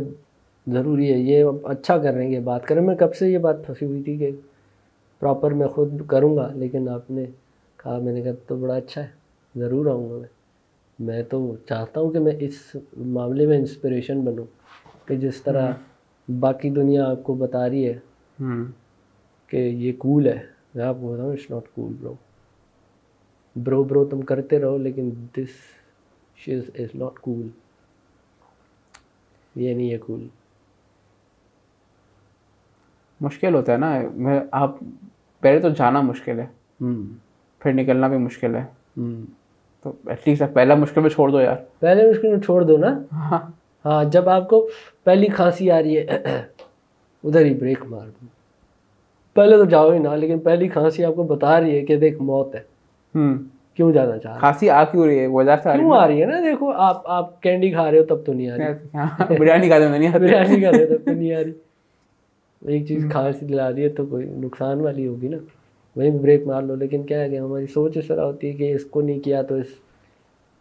ضروری 0.68 1.14
ہے 1.14 1.18
یہ 1.18 1.44
اچھا 1.64 1.98
کر 1.98 2.14
رہے 2.14 2.26
ہیں 2.26 2.32
یہ 2.32 2.40
بات۔ 2.40 2.66
کریں 2.66 2.82
میں 2.82 2.96
کب 2.96 3.16
سے 3.16 3.30
یہ 3.30 3.38
بات 3.38 3.66
پھنسی 3.66 3.86
ہوئی 3.86 4.04
تھی 4.04 4.18
کہ 4.18 4.32
پراپر 5.20 5.52
میں 5.52 5.68
خود 5.68 6.08
کروں 6.08 6.38
گا 6.38 6.52
لیکن 6.56 6.90
آپ 6.90 7.12
نے 7.12 7.26
کہا 7.78 7.98
میں 8.00 8.14
نے 8.14 8.22
کہا 8.22 8.32
تو 8.48 8.56
بڑا 8.56 8.76
اچھا 8.76 9.02
ہے 9.02 9.08
ضرور 9.56 9.86
آؤں 9.86 10.10
گا 10.10 10.16
میں۔ 10.16 10.28
میں 11.00 11.24
تو 11.24 11.56
چاہتا 11.70 12.02
ہوں 12.02 12.12
کہ 12.12 12.20
میں 12.20 12.32
اس 12.40 12.76
معاملے 12.98 13.46
میں 13.46 13.58
انسپریشن 13.58 14.22
بنوں 14.22 14.46
کہ 15.08 15.16
جس 15.16 15.42
طرح 15.42 15.72
باقی 16.40 16.70
دنیا 16.70 17.10
آپ 17.10 17.24
کو 17.24 17.34
بتا 17.34 17.70
رہی 17.70 17.90
ہے 17.90 17.98
کہ 19.48 19.58
یہ 19.58 19.92
کول 19.98 20.28
ہے۔ 20.28 20.40
میں 20.76 20.86
آپ 20.86 20.96
کو 21.02 21.14
بتاؤں 21.14 21.34
اٹس 21.34 21.52
ناٹ 21.52 21.76
کول 21.76 21.94
برو 22.02 22.14
برو 23.56 23.84
برو 23.84 24.06
تم 24.06 24.22
کرتے 24.22 24.60
رہو 24.60 24.78
لیکن 24.78 25.10
دس 25.38 25.54
شیز 26.36 26.64
از 26.76 26.96
ناٹ 26.96 27.20
کول 27.20 27.48
یہ 29.56 29.74
نہیں 29.74 29.92
ہے 29.92 29.98
کول 29.98 30.28
مشکل 33.22 33.56
ہوتا 33.56 33.72
ہے 33.74 33.78
نا 33.78 34.00
میں 34.16 34.40
آپ 34.52 34.76
پہلے 35.40 35.60
تو 35.60 35.70
جانا 35.70 36.02
مشکل 36.02 36.40
ہے۔ 36.40 36.46
پھر 37.60 37.74
نکلنا 37.74 38.08
بھی 38.08 38.18
مشکل 38.18 38.56
ہے۔ 38.56 38.66
تو 39.82 39.92
ایٹ 40.08 40.28
لیسٹ 40.28 40.44
پہلا 40.54 40.76
مشکل 40.76 41.02
میں 41.02 41.10
چھوڑ 41.10 41.32
دو 41.32 41.42
یار۔ 41.42 41.56
پہلے 41.80 42.10
مشکل 42.10 42.28
میں 42.28 42.40
چھوڑ 42.40 42.64
دو 42.64 42.78
نا۔ 42.78 43.00
ہاں۔ 43.12 43.40
ہاں 43.86 44.04
جب 44.04 44.30
آپ 44.30 44.50
کو 44.50 44.70
پہلی 45.04 45.28
کھانسی 45.28 45.72
آ 45.72 45.82
رہی 45.82 45.98
ہے 45.98 46.02
ادھر 47.24 47.46
ہی 47.46 47.54
بریک 47.54 47.84
مار 47.86 48.08
دوں 48.08 48.28
پہلے 49.34 49.58
تو 49.58 49.66
جاؤ 49.66 49.92
ہی 49.92 50.00
نہ 50.00 50.10
لیکن 50.10 50.40
پہلی 50.40 50.68
کھانسی 50.68 51.06
آپ 51.06 51.16
کو 51.16 51.24
بتا 51.24 51.60
رہی 51.62 51.78
ہے 51.78 51.86
کہ 51.86 51.98
دیکھ 51.98 52.22
موت 52.22 52.56
ہے۔ 52.56 52.75
کیوں 53.74 53.92
جانا 53.92 54.18
چاہ 54.18 54.38
کھانسی 54.40 54.70
آ 54.70 54.84
کیوں 54.84 55.06
رہی 55.06 55.20
ہے 55.20 55.28
وجہ 55.28 55.56
سے 55.64 55.70
کیوں 55.78 55.92
آ 55.92 56.08
رہی 56.08 56.22
ہے 56.22 56.26
نا؟ 56.26 56.40
دیکھو 56.40 56.72
آپ 56.72 57.02
آپ 57.06 57.42
کینڈی 57.42 57.72
کھا 57.72 57.92
رہے 57.92 58.00
ہو 58.00 58.04
تب 58.04 58.26
تو 58.26 58.34
نہیں 58.34 58.50
آ 58.50 58.56
رہی۔ 58.58 59.36
بریانی 59.40 59.68
کھاتے 59.68 59.98
نہیں 59.98 60.10
بریانی 60.14 60.62
کھا 60.62 60.72
رہے 60.72 60.84
ہو 60.84 60.98
تب 60.98 61.06
تو 61.06 61.12
نہیں 61.12 61.34
آ 61.34 61.40
رہی۔ 61.44 61.52
ایک 62.66 62.88
چیز 62.88 63.06
کھانسی 63.12 63.46
دلا 63.46 63.72
رہی 63.72 63.84
ہے 63.84 63.90
تو 63.90 64.06
کوئی 64.06 64.26
نقصان 64.26 64.82
والی 64.82 65.08
ہوگی 65.08 65.28
نا۔ 65.28 65.38
وہیں 65.96 66.12
بریک 66.12 66.44
مار 66.46 66.62
لو 66.62 66.76
لیکن 66.76 67.04
کیا 67.04 67.22
ہے 67.22 67.30
کہ 67.30 67.40
ہماری 67.40 67.66
سوچ 67.68 67.98
اس 67.98 68.08
طرح 68.08 68.22
ہوتی 68.22 68.48
ہے 68.48 68.54
کہ 68.54 68.74
اس 68.74 68.86
کو 68.86 69.02
نہیں 69.02 69.20
کیا 69.20 69.42
تو 69.42 69.56
اس 69.56 69.66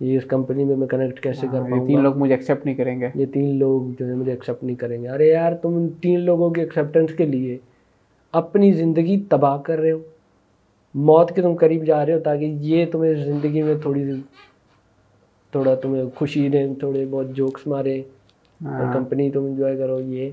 یہ 0.00 0.16
اس 0.16 0.24
کمپنی 0.24 0.64
میں 0.64 0.76
میں 0.76 0.86
کنیکٹ 0.86 1.20
کیسے 1.20 1.46
کر 1.52 1.61
پاؤں 1.70 1.86
تین 1.86 2.02
لوگ 2.02 2.18
مجھے 2.18 2.34
ایکسیپٹ 2.34 2.66
نہیں 2.66 2.74
کریں 2.74 3.00
گے۔ 3.00 3.09
یہ 3.14 3.26
تین 3.26 3.59
لوگ 3.59 3.82
جو 4.00 4.07
ہے 4.07 4.14
مجھے 4.14 4.32
ایکسیپٹ 4.32 4.64
نہیں 4.64 4.76
کریں 4.76 5.02
گے۔ 5.02 5.09
ارے 5.09 5.28
یار 5.28 5.52
تم 5.52 5.88
تین 5.88 6.20
لوگوں 6.20 6.50
کی 6.50 6.61
ایکسیپٹنس 6.61 7.14
کے 7.14 7.26
لیے 7.26 7.59
اپنی 8.32 8.72
زندگی 8.72 9.22
تباہ 9.28 9.62
کر 9.62 9.78
رہے 9.78 9.90
ہو۔ 9.90 9.98
موت 10.95 11.34
کے 11.34 11.42
تم 11.42 11.55
قریب 11.61 11.84
جا 11.84 12.05
رہے 12.07 12.14
ہو 12.14 12.20
تاکہ 12.20 12.45
یہ 12.61 12.86
تمہیں 12.92 13.14
زندگی 13.24 13.62
میں 13.62 13.74
تھوڑی 13.82 14.05
سی 14.05 14.20
تھوڑا 15.53 15.74
تمہیں 15.74 16.05
خوشی 16.14 16.49
دیں 16.49 16.74
تھوڑے 16.74 17.05
بہت 17.11 17.26
جوکس 17.36 17.66
مارے 17.66 17.99
اور 18.61 18.92
کمپنی 18.92 19.30
تم 19.30 19.45
انجوائے 19.45 19.76
کرو۔ 19.76 20.01
یہ 20.01 20.30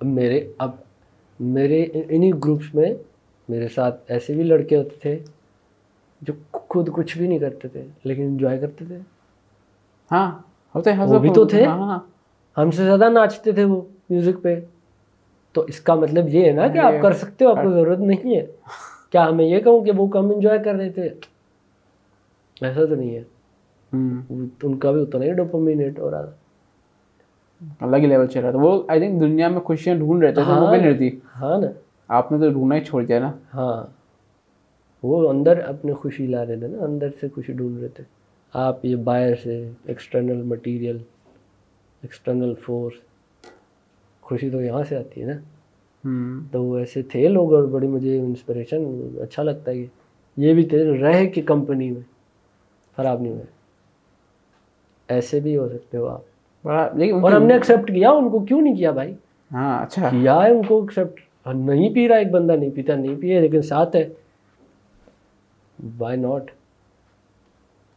اب 0.00 0.06
میرے 0.06 0.40
اب 0.58 0.70
میرے 1.40 1.82
انہیں 1.94 2.32
گروپس 2.44 2.74
میں 2.74 2.92
میرے 3.48 3.68
ساتھ 3.68 4.00
ایسے 4.08 4.34
بھی 4.34 4.42
لڑکے 4.42 4.76
ہوتے 4.76 4.96
تھے 5.02 5.18
جو 6.22 6.32
خود 6.52 6.88
کچھ 6.92 7.16
بھی 7.18 7.26
نہیں 7.28 7.38
کرتے 7.38 7.68
تھے 7.68 7.82
لیکن 8.04 8.22
انجوائے 8.22 8.58
کرتے 8.58 8.84
تھے۔ 8.84 8.98
ہاں 10.10 10.30
ہوتے 10.74 10.90
وہ 11.06 11.18
بھی 11.18 11.28
تو 11.34 11.44
تھے۔ 11.44 11.64
ہم 12.56 12.70
سے 12.70 12.84
زیادہ 12.84 13.08
ناچتے 13.08 13.52
تھے 13.52 13.64
وہ 13.64 13.80
میوزک 14.10 14.42
پہ۔ 14.42 14.54
تو 15.54 15.60
اس 15.60 15.80
کا 15.80 15.94
مطلب 15.94 16.28
یہ 16.28 16.46
ہے 16.46 16.52
نا 16.52 16.68
کہ 16.68 16.78
آپ 16.78 16.92
کر 17.02 17.12
سکتے 17.12 17.44
ہو 17.44 17.50
آپ 17.50 17.56
کو 17.56 17.70
ضرورت 17.70 17.98
نہیں 17.98 18.36
ہے۔ 18.36 18.46
کیا 19.10 19.30
میں 19.30 19.44
یہ 19.44 19.60
کہوں 19.60 19.84
کہ 19.84 19.90
وہ 19.96 20.06
کم 20.06 20.30
انجوائے 20.30 20.58
کر 20.58 20.74
رہے 20.74 20.90
تھے 20.90 21.08
ایسا 22.60 22.84
تو 22.84 22.94
نہیں 22.94 23.14
ہے۔ 23.16 23.22
ان 24.62 24.78
کا 24.78 24.90
بھی 24.90 25.02
اتنا 25.02 25.24
ہی 25.24 25.32
ڈوپامینیٹ 25.32 25.98
ہو 25.98 26.10
رہا 26.10 26.22
تھا۔ 26.22 26.34
الگ 27.80 27.96
ہی 27.96 28.06
لیول 28.06 28.26
چل 28.26 28.40
رہا 28.40 28.50
تھا۔ 28.50 28.58
وہ 28.62 28.82
آئی 28.88 29.00
تھنک 29.00 29.20
دنیا 29.20 29.48
میں 29.48 29.60
خوشیاں 29.60 29.96
ڈھونڈ 29.96 30.24
رہے 30.24 30.32
تھے 30.32 30.42
وہ 30.42 30.70
بھی 30.70 30.76
نہیں 30.78 30.90
رہتی 30.90 31.10
ہاں 31.40 31.58
نا۔ 31.58 31.66
آپ 32.08 32.32
نے 32.32 32.38
تو 32.38 32.50
ڈھونڈنا 32.52 32.74
ہی 32.74 32.84
چھوڑ 32.84 33.04
دیا 33.04 33.18
نا۔ 33.18 33.32
ہاں۔ 33.54 33.84
وہ 35.02 35.28
اندر 35.30 35.58
اپنے 35.58 35.92
خوشی 35.92 36.26
لا 36.26 36.46
رہے 36.46 36.56
تھے 36.56 36.66
نا 36.66 36.84
اندر 36.84 37.08
سے 37.20 37.28
خوشی 37.34 37.52
ڈھونڈ 37.52 37.78
رہے 37.78 37.88
تھے۔ 37.88 38.04
آپ 38.54 38.84
یہ 38.84 38.96
باہر 38.96 39.34
سے 39.42 39.68
ایکسٹرنل 39.86 40.42
مٹیریل 40.42 40.98
ایکسٹرنل 42.02 42.54
فورس 42.62 42.94
خوشی 44.24 44.50
تو 44.50 44.62
یہاں 44.62 44.84
سے 44.84 44.96
آتی 44.96 45.22
ہے 45.22 45.26
نا۔ 45.26 45.32
تو 46.52 46.64
وہ 46.64 46.78
ایسے 46.78 47.02
تھے 47.02 47.28
لوگ 47.28 47.54
اور 47.54 47.62
بڑی 47.64 47.86
مجھے 47.86 48.20
انسپریشن 48.20 48.84
اچھا 49.22 49.42
لگتا 49.42 49.70
ہے۔ 49.70 49.76
کہ 49.76 49.86
یہ 50.36 50.54
بھی 50.54 50.64
تھے 50.64 50.84
رہ 50.98 51.24
کے 51.26 51.42
کمپنی 51.42 51.90
میں 51.90 52.00
خراب 52.96 53.20
نہیں 53.22 53.32
ہوئے 53.32 53.44
ایسے 55.08 55.40
بھی 55.40 55.56
ہو 55.56 55.68
سکتے 55.68 55.98
ہو 55.98 56.06
آپ۔ 56.08 56.20
اور 57.12 57.32
ہم 57.32 57.42
نے 57.42 57.54
ایکسیپٹ 57.54 57.88
کیا 57.88 58.10
ان 58.10 58.30
کو 58.30 58.38
کیوں 58.40 58.60
نہیں 58.60 58.74
کیا 58.74 58.90
بھائی؟ 58.90 59.14
ہاں 59.52 59.82
اچھا۔ 59.82 60.08
کیا 60.10 60.42
ہے 60.42 60.50
ان 60.50 60.62
کو 60.62 60.80
ایکسیپٹ 60.80 61.20
نہیں 61.54 61.94
پی 61.94 62.08
رہا 62.08 62.16
ایک 62.16 62.30
بندہ 62.30 62.52
نہیں 62.52 62.70
پیتا 62.70 62.94
نہیں 62.94 63.16
پیے 63.20 63.40
لیکن 63.40 63.62
ساتھ 63.62 63.96
ہے۔ 63.96 64.08
وائی 65.98 66.16
ناٹ 66.16 66.50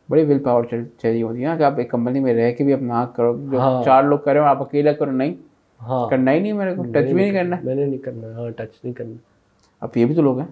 بڑی 0.10 0.26
ول 0.26 0.40
پاور 0.40 0.64
چاہیے 0.98 1.24
ہوتی 1.24 1.46
ہے 1.46 1.58
کہ 1.58 1.64
آپ 1.64 1.74
ایک 1.78 1.92
کمپنی 1.92 2.20
میں 2.20 2.34
رہ 2.34 2.52
کے 2.52 2.64
بھی 2.64 2.74
اپنا 2.74 3.06
کرو۔ 3.06 3.38
جو 3.52 3.82
چار 3.86 4.04
لوگ 4.04 4.20
کرے 4.20 4.40
آپ 4.40 4.62
اکیلا 4.62 4.92
کرو 4.92 5.12
نہیں۔ 5.12 5.36
ہاں۔ 5.82 6.10
کرنا 6.10 6.32
ہی 6.32 6.40
نہیں 6.40 6.54
میرے 6.54 6.76
کو 6.76 6.84
ٹچ 6.84 7.06
بھی 7.06 7.14
نہیں 7.14 7.32
کرنا 7.32 7.56
میں 7.64 7.76
نے 7.76 7.86
نہیں 7.86 8.00
کرنا 8.00 8.28
ہاں 8.28 8.50
ٹچ 8.50 8.80
نہیں 8.84 8.94
کرنا۔ 8.94 9.14
اب 9.82 9.90
یہ 9.96 10.06
بھی 10.06 10.16
تو 10.16 10.22
لوگ 10.22 10.40
ہیں۔ 10.40 10.48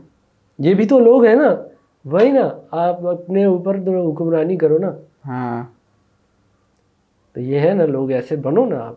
یہ 0.59 0.73
بھی 0.73 0.87
تو 0.87 0.99
لوگ 0.99 1.25
ہیں 1.25 1.35
نا 1.35 1.55
وہی 2.05 2.31
نا 2.31 2.49
آپ 2.71 3.05
اپنے 3.05 3.45
اوپر 3.45 3.75
حکمرانی 3.87 4.57
کرو 4.57 4.77
نا۔ 4.77 4.91
ہاں۔ 5.27 5.63
تو 7.33 7.41
یہ 7.41 7.59
ہے 7.59 7.73
نا 7.73 7.85
لوگ 7.85 8.11
ایسے 8.11 8.35
بنو 8.35 8.65
نا 8.65 8.79
آپ۔ 8.79 8.95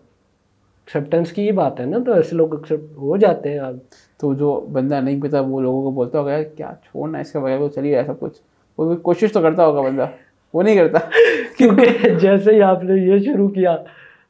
ایکسیپٹنس 0.86 1.32
کی 1.32 1.46
یہ 1.46 1.52
بات 1.52 1.80
ہے 1.80 1.84
نا 1.84 1.98
تو 2.06 2.12
ایسے 2.12 2.36
لوگ 2.36 2.54
ایکسیپٹ 2.54 2.96
ہو 2.96 3.16
جاتے 3.16 3.50
ہیں 3.50 3.58
آپ۔ 3.58 3.74
تو 4.20 4.34
جو 4.34 4.66
بندہ 4.72 5.00
نہیں 5.00 5.22
پیتا 5.22 5.40
وہ 5.40 5.60
لوگوں 5.60 5.82
کو 5.82 5.90
بولتا 5.90 6.20
ہوگا 6.20 6.42
کیا 6.42 6.72
چھوڑنا 6.82 7.18
اس 7.18 7.32
کے 7.32 7.38
بغیر؟ 7.38 7.58
وہ 7.58 7.68
چلی 7.68 7.94
رہا 7.94 8.02
سب 8.06 8.20
کچھ۔ 8.20 8.40
وہ 8.78 8.88
بھی 8.88 8.96
کوشش 8.96 9.32
تو 9.32 9.40
کرتا 9.42 9.66
ہوگا 9.66 9.80
بندہ۔ 9.80 10.06
وہ 10.54 10.62
نہیں 10.62 10.76
کرتا۔ 10.76 10.98
کیونکہ 11.58 12.08
جیسے 12.20 12.54
ہی 12.54 12.62
آپ 12.62 12.84
نے 12.84 12.94
یہ 12.94 13.18
شروع 13.18 13.48
کیا 13.48 13.76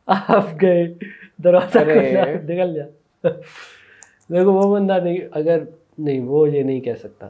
آپ 0.06 0.46
گئے۔ 0.62 0.94
دروازہ 1.44 1.78
نکل 2.44 2.74
جا۔ 2.74 2.84
دیکھو 4.32 4.52
وہ 4.52 4.74
بندہ 4.74 4.98
نہیں 5.04 5.18
اگر 5.30 5.58
نہیں 5.98 6.20
وہ 6.20 6.48
یہ 6.50 6.62
نہیں 6.62 6.80
کہہ 6.80 6.94
سکتا۔ 6.94 7.28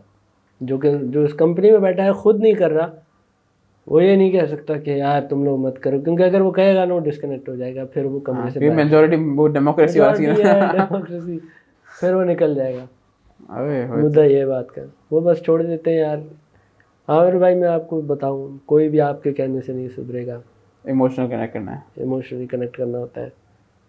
جو 0.61 0.79
کہ 0.79 0.95
جو 1.03 1.23
اس 1.23 1.35
کمپنی 1.35 1.71
میں 1.71 1.79
بیٹھا 1.79 2.05
ہے 2.05 2.13
خود 2.13 2.41
نہیں 2.41 2.53
کر 2.53 2.71
رہا 2.71 2.87
وہ 3.87 4.05
یہ 4.05 4.17
نہیں 4.17 4.31
کہہ 4.31 4.47
سکتا 4.49 4.75
کہ 4.75 4.91
یار 4.91 5.21
تم 5.31 5.45
لوگ 5.45 5.59
مت 5.59 5.79
کرو۔ 5.79 6.01
کیونکہ 6.01 6.23
اگر 6.23 6.41
وہ 6.41 6.51
کہے 6.51 6.75
گا 6.75 6.85
نا 6.85 6.95
وہ 6.95 7.01
ڈسکنیکٹ 7.01 7.49
ہو 7.49 7.55
جائے 7.55 7.75
گا 7.77 7.85
پھر 7.85 8.05
وہ 8.05 8.21
کمرے 8.21 8.51
سے 8.51 8.71
میجورٹی 8.71 9.17
وہ 9.17 9.49
ڈیموکریسی 9.49 10.01
والی 10.01 10.27
ڈیموکریسی 10.27 11.39
پھر 12.01 12.15
وہ 12.15 12.25
نکل 12.25 12.55
جائے 12.55 12.75
گا۔ 12.75 12.85
مدعا 13.97 14.25
یہ 14.25 14.45
بات 14.45 14.73
کر۔ 14.73 14.85
وہ 15.11 15.21
بس 15.21 15.43
چھوڑ 15.43 15.63
دیتے 15.63 15.91
ہیں 15.91 15.99
یار۔ 15.99 16.19
ہاں 17.09 17.25
میرے 17.25 17.39
بھائی 17.39 17.55
میں 17.55 17.69
آپ 17.69 17.89
کو 17.89 18.01
بتاؤں 18.01 18.59
کوئی 18.67 18.89
بھی 18.89 19.01
آپ 19.01 19.23
کے 19.23 19.33
کہنے 19.33 19.61
سے 19.61 19.73
نہیں 19.73 19.89
سدھرے 19.97 20.27
گا۔ 20.27 20.41
ایموشنل 20.85 21.29
کنیکٹ 21.29 21.55
کرنا 21.55 21.73
ہے۔ 21.73 21.81
ایموشنلی 21.97 22.47
کنیکٹ 22.47 22.77
کرنا 22.77 22.99
ہوتا 22.99 23.21
ہے۔ 23.21 23.29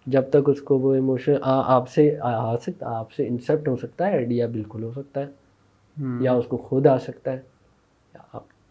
جب 0.05 0.21
تک 0.29 0.49
اس 0.49 0.61
کو 0.61 0.79
وہ 0.79 0.93
ایموشن 0.93 1.33
آپ 1.41 1.89
سے 1.89 2.17
آ 2.21 2.57
سکتا 2.57 2.99
آپ 2.99 3.11
سے 3.11 3.27
انسپٹ 3.27 3.67
ہو 3.67 3.75
سکتا 3.75 4.07
ہے 4.07 4.11
آئیڈیا 4.15 4.47
بالکل 4.47 4.83
ہو 4.83 4.91
سکتا 4.95 5.21
ہے 5.21 5.25
یا 6.21 6.33
اس 6.33 6.45
کو 6.45 6.57
خود 6.57 6.87
آ 6.87 6.97
سکتا 6.97 7.33
ہے۔ 7.33 7.39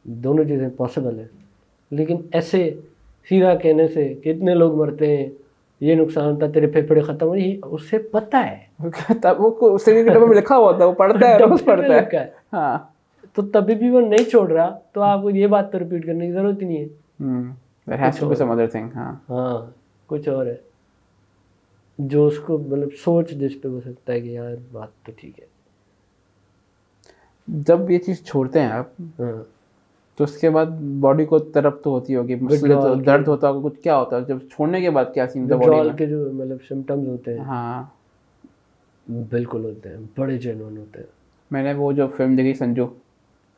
دونوں 0.04 0.44
چیزیں 0.44 0.68
پاسبل 0.76 1.18
ہیں۔ 1.18 1.26
لیکن 1.90 2.16
ایسے 2.32 2.74
سیدھا 3.28 3.54
کہنے 3.54 3.88
سے 3.88 4.14
کتنے 4.14 4.54
لوگ 4.54 4.74
مرتے 4.74 5.16
ہیں 5.16 5.28
یہ 5.80 5.94
نقصان 5.94 6.34
ہوتا 6.34 6.46
ہے 6.46 6.52
تیرے 6.52 6.66
پھیپھڑے 6.66 7.00
ختم 7.00 7.26
ہو 7.26 7.34
اس 7.64 7.90
سے 7.90 7.98
پتہ 7.98 8.36
ہے۔ 8.36 8.88
لکھا 10.34 10.56
ہوا 10.56 10.72
تھا 10.72 10.84
وہ 10.84 10.92
پڑھتا 10.92 11.28
ہے 11.28 11.38
پڑھتا 11.64 11.94
ہے۔ 11.94 12.00
ہاں۔ 12.52 12.78
تو 13.34 13.42
تبھی 13.42 13.74
بھی 13.74 13.90
وہ 13.90 14.00
نہیں 14.00 14.30
چھوڑ 14.30 14.50
رہا 14.50 14.78
تو 14.92 15.00
آپ 15.02 15.22
کو 15.22 15.30
یہ 15.30 15.46
بات 15.46 15.72
تو 15.72 15.78
ریپیٹ 15.78 16.06
کرنے 16.06 16.26
کی 16.26 16.32
ضرورت 16.32 16.62
ہی 16.62 16.66
نہیں 16.66 16.78
ہے۔ 16.78 16.88
ہاں 19.30 19.70
کچھ 20.06 20.28
اور 20.28 20.46
ہے۔ 20.46 20.67
جو 21.98 22.26
اس 22.26 22.38
کو 22.38 22.58
مطلب 22.58 22.88
سوچ 23.04 23.30
جس 23.30 23.60
پہ 23.62 23.68
ہو 23.68 23.80
سکتا 23.80 24.12
ہے 24.12 24.20
کہ 24.20 24.28
یار 24.28 24.54
بات 24.72 24.88
تو 25.06 25.12
ٹھیک 25.16 25.40
ہے۔ 25.40 25.44
جب 27.48 27.90
یہ 27.90 27.98
چیز 27.98 28.24
چھوڑتے 28.24 28.60
ہیں 28.60 28.70
آپ 28.70 28.86
ہاں۔ 29.20 29.42
تو 30.16 30.24
اس 30.24 30.36
کے 30.38 30.50
بعد 30.50 30.66
باڈی 31.00 31.24
کو 31.24 31.38
طرف 31.38 31.74
تو 31.82 31.90
ہوتی 31.90 32.16
ہوگی 32.16 32.34
درد 33.06 33.28
ہوتا 33.28 33.50
ہوگا 33.50 33.68
کچھ 33.68 33.80
کیا 33.80 33.98
ہوتا 33.98 34.16
ہے؟ 34.16 34.22
جب 34.28 34.38
چھوڑنے 34.52 34.80
کے 34.80 34.90
بعد 34.90 35.04
کیا 35.14 35.26
سین 35.28 35.48
کے 35.96 36.06
جو 36.06 36.30
مطلب 36.32 36.56
سمٹمز 36.68 37.08
ہوتے 37.08 37.34
ہیں۔ 37.34 37.44
ہاں۔ 37.44 37.82
بالکل 39.30 39.64
ہوتے 39.64 39.88
ہیں 39.88 39.96
بڑے 40.16 40.38
جینون 40.38 40.76
ہوتے 40.76 40.98
ہیں۔ 40.98 41.06
میں 41.50 41.62
نے 41.62 41.72
وہ 41.72 41.92
جو 41.92 42.06
فلم 42.16 42.36
دیکھی 42.36 42.54
سنجو 42.54 42.86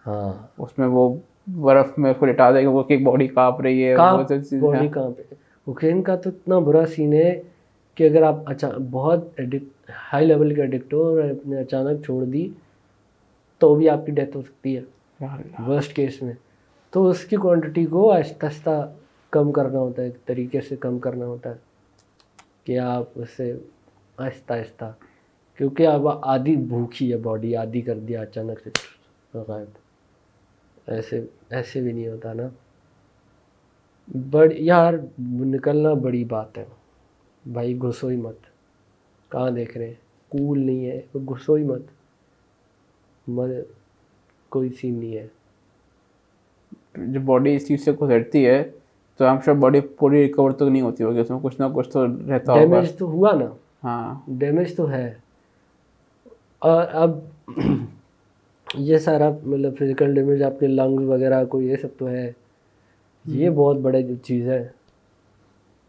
ہاں۔ 0.07 0.33
اس 0.59 0.79
میں 0.79 0.87
وہ 0.87 1.17
برف 1.61 1.99
میں 1.99 2.15
کو 2.19 2.27
لٹا 2.27 2.51
دے 2.51 2.65
گا 2.65 2.71
وہ 2.71 2.83
کہ 2.83 2.97
باڈی 2.97 3.29
کانپ 3.29 3.61
رہی 3.61 3.85
ہے 3.85 3.97
باڈی 3.97 4.89
کانپ 4.89 5.19
رہی 5.19 5.25
ہے 5.31 5.35
اوکرین 5.67 6.03
کا 6.03 6.17
تو 6.17 6.31
اتنا 6.31 6.59
برا 6.59 6.87
سین 6.87 7.13
ہے 7.13 7.43
کہ 7.95 8.09
اگر 8.09 8.23
آپ 8.23 8.35
اچھا 8.47 8.71
بہت 8.91 9.41
ہائی 10.13 10.27
لیول 10.27 10.55
کے 10.55 10.61
ایڈکٹ 10.61 10.95
ہو 10.95 11.05
اور 11.05 11.23
اپنے 11.23 11.61
اچانک 11.61 12.05
چھوڑ 12.05 12.25
دی 12.25 12.49
تو 13.59 13.75
بھی 13.75 13.89
آپ 13.89 14.07
کی 14.07 14.13
ڈیتھ 14.13 14.37
ہو 14.37 14.43
سکتی 14.43 14.77
ہے۔ 14.77 14.83
ورسٹ 15.67 15.97
کیس 15.97 16.23
میں۔ 16.23 16.33
تو 16.91 17.09
اس 17.09 17.25
کی 17.25 17.37
کوانٹٹی 17.37 17.87
کو 17.87 18.13
آہستہ 18.13 18.47
آہستہ 18.47 18.93
کم 19.31 19.53
کرنا 19.53 19.79
ہوتا 19.79 20.03
ہے 20.03 20.07
ایک 20.07 20.27
طریقے 20.27 20.61
سے 20.61 20.77
کم 20.77 20.99
کرنا 20.99 21.27
ہوتا 21.27 21.51
ہے 21.51 21.55
کہ 22.65 22.79
آپ 22.79 23.05
اسے 23.15 23.57
آہستہ 24.17 24.53
آہستہ 24.53 24.93
کیونکہ 25.57 25.87
اب 25.87 26.09
آدھی 26.09 26.57
بھوکھی 26.57 27.13
ہے 27.13 27.17
باڈی 27.17 27.57
آدھی 27.57 27.81
کر 27.81 27.99
دیا 27.99 28.21
اچانک 28.23 28.61
سے۔ 28.65 28.71
غائب۔ 29.35 29.79
ایسے 30.87 31.25
ایسے 31.51 31.81
بھی 31.81 31.93
نہیں 31.93 32.09
ہوتا 32.09 32.33
نا۔ 32.33 32.49
بڑی 34.31 34.55
یار 34.59 34.95
نکلنا 35.19 35.93
بڑی 35.93 36.25
بات 36.25 36.59
ہے۔ 36.59 36.65
بھائی 37.47 37.79
گھسو 37.79 38.09
ہی 38.09 38.17
مت۔ 38.17 38.37
کہاں 39.29 39.51
دیکھ 39.51 39.79
رہے 39.79 39.87
ہیں؟ 39.87 39.95
کول 40.29 40.59
نہیں 40.67 40.87
ہے 40.87 41.01
گھسو 41.15 41.55
ہی 41.55 41.65
مت۔ 41.65 41.83
کوئی 44.49 44.69
سین 44.71 44.95
نہیں 44.95 45.17
ہے۔ 45.17 45.27
جب 46.97 47.21
باڈی 47.21 47.57
اس 47.57 47.67
چیز 47.69 47.85
سے 47.85 47.93
گزرتی 47.93 48.47
ہے 48.47 48.71
تو 49.17 49.31
ہم 49.31 49.37
شور 49.45 49.55
باڈی 49.55 49.81
پوری 49.81 50.23
ریکور 50.23 50.51
تو 50.51 50.69
نہیں 50.69 50.83
ہوتی 50.83 51.05
ہوگی 51.05 51.19
اس 51.19 51.31
میں 51.31 51.39
کچھ 51.43 51.61
نہ 51.61 51.67
کچھ 51.75 51.91
تو 51.91 52.07
رہتا 52.07 52.53
ہوگا۔ 52.53 52.65
ڈیمیج 52.65 52.93
تو 52.93 53.07
ہوا 53.07 53.33
نا۔ 53.33 53.47
ہاں۔ 53.85 54.21
ڈیمیج 54.29 54.77
تو 54.77 54.91
ہے۔ 54.91 55.15
اور 56.59 56.85
اب 56.93 57.11
یہ 58.75 58.99
سارا 58.99 59.31
مطلب 59.31 59.77
فزیکل 59.79 60.15
ڈیمیج 60.15 60.43
آپ 60.43 60.61
کے 60.61 60.67
لنگز 60.67 61.05
وغیرہ 61.05 61.45
کو 61.45 61.63
یہ 61.63 61.77
سب 61.77 61.89
تو 61.99 62.09
ہے۔ 62.09 62.33
یہ 63.25 63.51
بہت 63.51 63.77
بڑے 63.77 64.03
چیز 64.23 64.49
ہے 64.49 64.69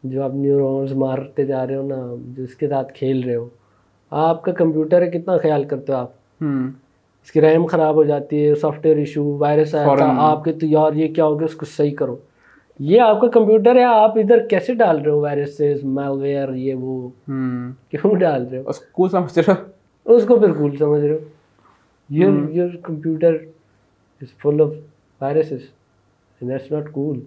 جو 0.04 0.24
آپ 0.24 0.32
نیورونز 0.34 0.94
مارتے 0.94 1.46
جا 1.46 1.68
رہے 1.68 1.76
ہو 1.76 1.88
نا 1.88 2.16
جس 2.38 2.56
کے 2.56 2.68
ساتھ 2.68 2.94
کھیل 2.94 3.24
رہے 3.24 3.36
ہو 3.36 3.48
آپ 4.12 4.44
کا 4.44 4.52
کمپیوٹر 4.52 5.02
ہے 5.02 5.10
کتنا 5.10 5.38
خیال 5.38 5.64
کرتے 5.64 5.94
ہو 5.94 5.98
آپ؟ 5.98 6.10
اس 7.24 7.32
کی 7.32 7.42
ریم 7.42 7.66
خراب 7.66 7.96
ہو 7.96 8.04
جاتی 8.04 8.48
ہے 8.48 8.56
سافٹ 8.56 8.86
ویئر 8.86 8.98
ایشو 8.98 9.24
وائرس 9.24 9.76
آیا 9.76 10.16
آپ 10.18 10.44
کے 10.44 10.54
تو 10.54 10.66
یار 10.66 10.94
یہ 10.94 11.14
کیا 11.14 11.26
ہوگا 11.26 11.46
اس 11.46 11.54
کو 11.54 11.66
صحیح 11.66 11.96
کرو۔ 11.96 12.16
یہ 12.80 13.02
آپ 13.02 13.22
کا 13.22 13.28
کمپیوٹر 13.28 13.76
ہے 13.76 13.84
آپ 13.84 14.18
ادھر 14.18 14.46
کیسے 14.46 14.74
ڈال 14.74 15.02
رہے 15.02 15.12
ہو 15.12 15.20
وائرس 15.20 15.62
میل 15.84 16.22
ویئر 16.22 16.54
یہ 16.54 16.74
وہ؟ 16.76 17.10
کیوں 17.90 18.16
ڈال 18.16 18.48
رہے 18.48 18.58
ہو؟ 18.58 18.64
کول 18.92 19.10
سمجھ 19.10 19.40
رہے 19.40 19.54
ہو؟ 19.54 20.14
اس 20.16 20.26
کو 20.26 20.40
پھر 20.40 20.52
کول 20.52 20.78
سمجھ 20.78 21.02
رہے 21.02 21.14
ہو۔ 21.14 21.20
Your 22.10 22.50
your 22.50 22.70
computer 22.84 23.34
is 24.22 24.38
full 24.38 24.62
of 24.62 24.68
viruses 25.22 25.60
that's 26.42 26.72
not 26.72 26.92
cool 26.92 27.20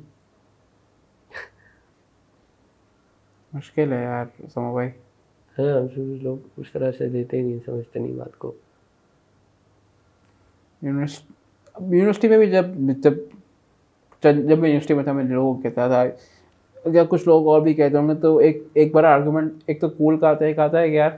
مشکل 3.54 3.92
ہے 3.92 4.02
یار 4.02 4.26
سمو 4.54 4.72
بھائی۔ 4.72 4.88
ہاں 5.56 5.98
لوگ 6.22 6.36
اس 6.56 6.72
طرح 6.72 6.90
سے 6.98 7.08
دیتے 7.08 7.36
ہی 7.36 7.42
نہیں 7.42 7.58
سمجھتے 7.66 8.00
نہیں 8.00 8.12
بات 8.12 8.38
کو۔ 8.38 8.52
یونیورسٹی 10.82 12.28
میں 12.28 12.38
بھی 12.38 12.50
جب 12.50 12.66
جب 13.02 13.12
جب 14.22 14.58
میں 14.58 14.68
یونیورسٹی 14.68 14.94
میں 14.94 15.04
تھا 15.04 15.12
میں 15.12 15.24
لوگوں 15.24 15.54
کو 15.54 15.60
کہتا 15.60 15.86
تھا۔ 15.88 16.04
یا 16.84 17.04
کچھ 17.08 17.28
لوگ 17.28 17.46
اور 17.48 17.60
بھی 17.60 17.74
کہتے 17.74 17.96
ہوں 17.96 18.08
گے 18.08 18.14
تو 18.14 18.36
ایک 18.36 18.62
ایک 18.74 18.94
بڑا 18.94 19.08
آرگومنٹ 19.14 19.52
ایک 19.66 19.80
تو 19.80 19.88
کول 19.88 20.18
کا 20.18 20.28
آتا 20.28 20.44
ہے 20.44 20.50
ایک 20.50 20.58
آتا 20.58 20.80
ہے 20.80 20.88
کہ 20.90 20.94
یار 20.94 21.10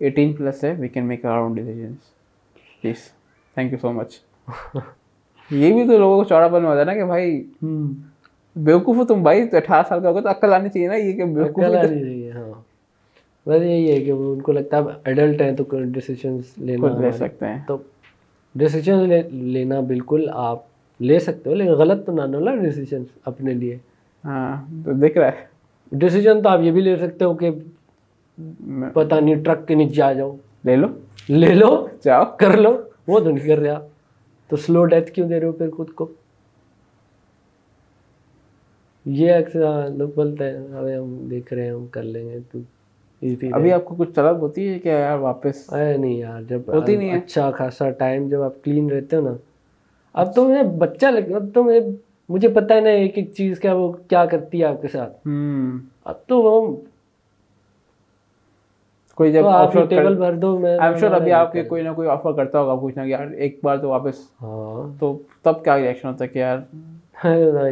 ایٹین 0.00 0.32
پلس 0.32 0.64
ہے 0.64 0.74
we 0.78 0.88
can 0.88 1.04
make 1.04 1.24
our 1.24 1.38
own 1.38 1.54
decisions 1.54 2.10
please 2.82 3.04
thank 3.56 3.72
you 3.72 3.78
so 3.80 3.92
much 3.92 4.18
یہ 5.50 5.72
بھی 5.72 5.86
تو 5.86 5.98
لوگوں 5.98 6.16
کو 6.18 6.24
چوڑا 6.24 6.48
پن 6.48 6.64
ہوتا 6.64 6.80
ہے 6.80 6.84
نا 6.84 6.94
کہ 6.94 7.04
بھائی 7.04 7.42
بیوقوف 8.56 8.96
ہو 8.96 9.04
تم 9.04 9.22
بھائی 9.22 9.48
تو 9.48 9.56
اٹھارہ 9.56 9.82
سال 9.88 10.02
کا 10.02 10.08
ہوگا 10.08 10.20
تو 10.20 10.30
عقل 10.30 10.54
آنی 10.54 10.68
چاہیے 10.68 10.88
نا 10.88 10.94
یہ 10.94 11.12
کہ 11.12 11.24
بیوقوف 11.24 11.64
آنی 11.64 11.88
چاہیے 11.88 12.30
ہاں۔ 12.30 12.52
بس 13.46 13.62
یہی 13.62 13.90
ہے 13.92 14.00
کہ 14.00 14.10
ان 14.10 14.40
کو 14.40 14.52
لگتا 14.52 14.78
ہے 14.78 14.82
ایڈلٹ 15.04 15.42
ہیں 15.42 15.52
تو 15.52 15.64
ڈیسیجنس 15.82 16.44
لینا 16.58 16.98
لے 17.00 17.12
سکتے 17.12 17.46
ہیں۔ 17.46 17.58
تو 17.66 17.76
ڈیسیجن 18.54 18.94
لینا 19.32 19.80
بالکل 19.80 20.28
آپ 20.32 20.58
لے 21.00 21.18
سکتے 21.18 21.50
ہو 21.50 21.54
لیکن 21.54 21.70
غلط 21.70 22.06
تو 22.06 22.12
نہ 22.12 22.36
نا 22.38 22.54
ڈیسیجن 22.56 23.02
اپنے 23.24 23.54
لیے۔ 23.54 23.78
ہاں 24.24 24.56
تو 24.84 24.92
دیکھ 24.92 25.18
رہا 25.18 25.26
ہے۔ 25.26 25.44
ڈیسیجن 25.92 26.42
تو 26.42 26.48
آپ 26.48 26.60
یہ 26.62 26.70
بھی 26.70 26.80
لے 26.80 26.96
سکتے 26.96 27.24
ہو 27.24 27.34
کہ 27.34 27.50
پتہ 28.94 29.14
نہیں 29.14 29.34
ٹرک 29.34 29.68
کے 29.68 29.74
نیچے 29.74 30.02
آ 30.02 30.12
جاؤ۔ 30.12 30.36
لے 30.64 30.76
لو۔ 30.76 30.86
لے 31.28 31.54
لو 31.54 31.86
جاؤ۔ 32.04 32.24
کر 32.36 32.56
لو 32.56 32.76
وہ 33.06 33.20
تو 33.20 33.30
نہیں 33.30 33.46
کر 33.46 33.58
رہے 33.58 33.68
آپ 33.68 33.82
تو 34.48 34.56
سلو 34.56 34.84
ڈیتھ 34.84 35.10
کیوں 35.12 35.28
دے 35.28 35.40
رہے 35.40 35.46
ہو 35.46 35.52
پھر 35.52 35.70
خود 35.70 35.90
کو؟ 35.90 36.12
یہ 39.06 39.32
اکثر 39.32 39.60
لوگ 39.96 40.08
بولتے 40.14 40.44
ہیں 40.44 40.74
ابھی 40.74 40.96
ہم 40.96 41.28
دیکھ 41.30 41.52
رہے 41.54 41.64
ہیں 41.64 41.70
ہم 41.70 41.86
کر 41.86 42.02
لیں 42.02 42.28
گے 42.30 42.38
تو 42.52 42.58
ابھی 43.52 43.72
آپ 43.72 43.84
کو 43.84 43.94
کچھ 43.94 44.10
طلب 44.14 44.40
ہوتی 44.40 44.68
ہے 44.68 44.78
کیا 44.78 44.98
یار 44.98 45.18
واپس؟ 45.18 45.72
ارے 45.72 45.96
نہیں 45.96 46.14
یار 46.14 46.42
جب 46.42 46.60
ہوتی 46.68 46.96
نہیں 46.96 47.16
اچھا 47.16 47.50
خاصا 47.50 47.90
ٹائم 47.90 48.28
جب 48.28 48.42
آپ 48.42 48.52
کلین 48.64 48.90
رہتے 48.90 49.16
ہو 49.16 49.20
نا 49.20 49.34
اب 50.12 50.34
تو 50.34 50.48
مجھے 50.48 50.62
بچہ 50.78 51.06
لگ 51.06 51.32
اب 51.34 51.44
تو 51.54 51.64
مجھے 52.28 52.48
پتہ 52.48 52.74
ہے 52.74 52.80
نا 52.80 52.88
ایک 52.88 53.18
ایک 53.18 53.32
چیز 53.32 53.60
کیا 53.60 53.74
وہ 53.74 53.92
کیا 53.92 54.24
کرتی 54.26 54.60
ہے 54.60 54.64
آپ 54.64 54.82
کے 54.82 54.88
ساتھ۔ 54.88 55.28
اب 56.04 56.14
تو 56.26 56.42
وہ 56.42 56.76
کوئی 59.14 59.32
جب 59.32 59.44
ٹیبل 59.88 60.14
بھر 60.14 60.32
دو 60.32 60.58
میں 60.58 60.78
آئی 60.78 60.90
ایم 60.90 60.98
شیور 60.98 61.12
ابھی 61.12 61.32
آپ 61.32 61.52
کے 61.52 61.62
کوئی 61.62 61.82
نہ 61.82 61.88
کوئی 61.96 62.08
آفر 62.08 62.32
کرتا 62.32 62.60
ہوگا 62.60 62.74
پوچھنا 62.74 63.04
کہ 63.04 63.10
یار 63.10 63.26
ایک 63.26 63.58
بار 63.62 63.76
تو 63.76 63.88
واپس۔ 63.88 64.14
ہاں۔ 64.42 65.00
تو 65.00 65.18
تب 65.42 65.64
کیا 65.64 65.76
ریئیکشن 65.76 66.08
ہوتا 66.08 66.24
ہے 66.24 66.28
کہ 66.28 66.38
یار؟ 66.38 66.58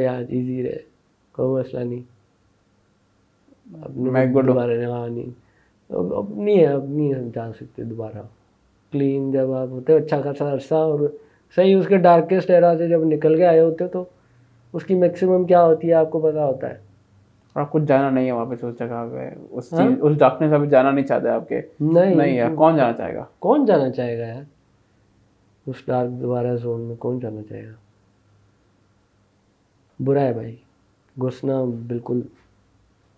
یار 0.00 0.22
ایزی 0.28 0.62
رہے۔ 0.62 0.89
کوئی 1.40 1.64
مسئلہ 1.64 1.84
نہیں۔ 1.84 2.00
میں 3.96 4.26
دوبارہ 4.26 4.84
ہاں 4.84 5.08
نہیں۔ 5.08 5.30
اب 5.92 6.34
نہیں 6.36 6.60
ہے 6.60 6.66
اب 6.66 6.84
نہیں 6.88 7.14
ہم 7.14 7.28
جا 7.34 7.52
سکتے 7.52 7.84
دوبارہ۔ 7.84 8.18
کلین 8.92 9.32
جب 9.32 9.52
آپ 9.52 9.68
ہوتے 9.68 9.96
اچھا 9.96 10.20
خاصا 10.20 10.52
عرصہ 10.52 10.74
اور 10.74 11.00
صحیح 11.56 11.76
اس 11.76 11.86
کے 11.86 11.96
ڈارکیسٹ 11.96 12.50
ایرا 12.50 12.74
سے 12.78 12.88
جب 12.88 13.04
نکل 13.04 13.36
کے 13.36 13.46
آئے 13.46 13.60
ہوتے 13.60 13.86
تو 13.88 14.04
اس 14.72 14.84
کی 14.84 14.94
میکسیمم 14.94 15.44
کیا 15.44 15.64
ہوتی 15.64 15.88
ہے 15.88 15.92
آپ 15.92 16.10
کو 16.10 16.20
پتا 16.20 16.46
ہوتا 16.46 16.70
ہے۔ 16.70 16.78
آپ 17.54 17.70
کو 17.70 17.78
جانا 17.78 18.10
نہیں 18.10 18.26
ہے 18.26 18.32
واپس 18.32 18.64
اس 18.64 18.78
جگہ 18.78 19.08
پہ۔ 19.12 19.30
اس 19.50 19.70
چیز 19.70 19.98
اس 20.02 20.18
ڈارکنیس 20.18 20.52
ابھی 20.52 20.68
جانا 20.68 20.90
نہیں 20.90 21.06
چاہتے 21.06 21.28
آپ 21.28 21.48
کے۔ 21.48 21.62
نہیں۔ 21.80 22.14
نہیں 22.14 22.34
یار 22.34 22.54
کون 22.54 22.76
جانا 22.76 22.92
چاہے 22.92 23.14
گا؟ 23.14 23.24
کون 23.38 23.64
جانا 23.64 23.90
چاہے 23.90 24.18
گا 24.18 24.26
یار؟ 24.26 24.42
اس 25.66 25.76
ڈارک 25.86 26.10
دوبارہ 26.10 26.56
زون 26.56 26.80
میں 26.80 26.96
کون 26.96 27.18
جانا 27.20 27.40
چاہے 27.48 27.66
گا؟ 27.66 27.72
برا 30.04 30.20
ہے 30.20 30.32
بھائی۔ 30.32 30.56
گھسنا 31.22 31.64
بالکل 31.86 32.20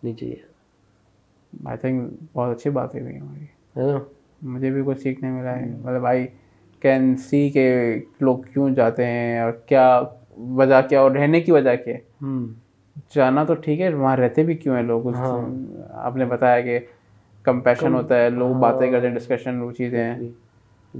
نہیں 0.03 0.15
چاہیے۔ 0.15 0.37
آئی 1.65 1.79
تھنک 1.79 2.13
بہت 2.33 2.57
اچھی 2.57 2.71
بات 2.71 2.95
ہوئی 2.95 3.19
ہماری۔ 3.19 3.45
ہے 3.77 3.93
نا؟ 3.93 3.99
مجھے 4.43 4.71
بھی 4.71 4.83
کچھ 4.87 5.01
سیکھنے 5.01 5.31
ملا 5.31 5.57
ہے۔ 5.57 5.67
مطلب 5.83 6.07
آئی 6.07 6.27
کین 6.81 7.17
سی 7.17 7.51
کے 7.51 7.95
لوگ 8.21 8.39
کیوں 8.53 8.71
جاتے 8.71 9.07
ہیں 9.07 9.41
اور 9.41 9.53
کیا 9.53 10.03
وجہ 10.39 10.81
کیا 10.89 11.01
اور 11.01 11.11
رہنے 11.11 11.41
کی 11.41 11.53
وجہ 11.53 11.77
کیا۔ 11.85 11.97
جانا 13.15 13.45
تو 13.45 13.55
ٹھیک 13.55 13.81
ہے 13.81 13.95
وہاں 13.95 14.17
رہتے 14.17 14.43
بھی 14.43 14.55
کیوں 14.55 14.77
ہیں 14.77 14.83
لوگ؟ 14.83 15.03
آپ 15.91 16.17
نے 16.17 16.25
بتایا 16.25 16.61
کہ 16.61 16.79
کمپیشن 17.43 17.95
ہوتا 17.95 18.19
ہے 18.19 18.31
لوگ 18.31 18.49
باتیں 18.55 18.91
کرتے 18.91 19.09
ہیں 19.09 19.15
ڈسکشن 19.15 19.61
وہ 19.61 19.73
چیزیں 19.73 20.05
ہیں۔ 20.05 20.29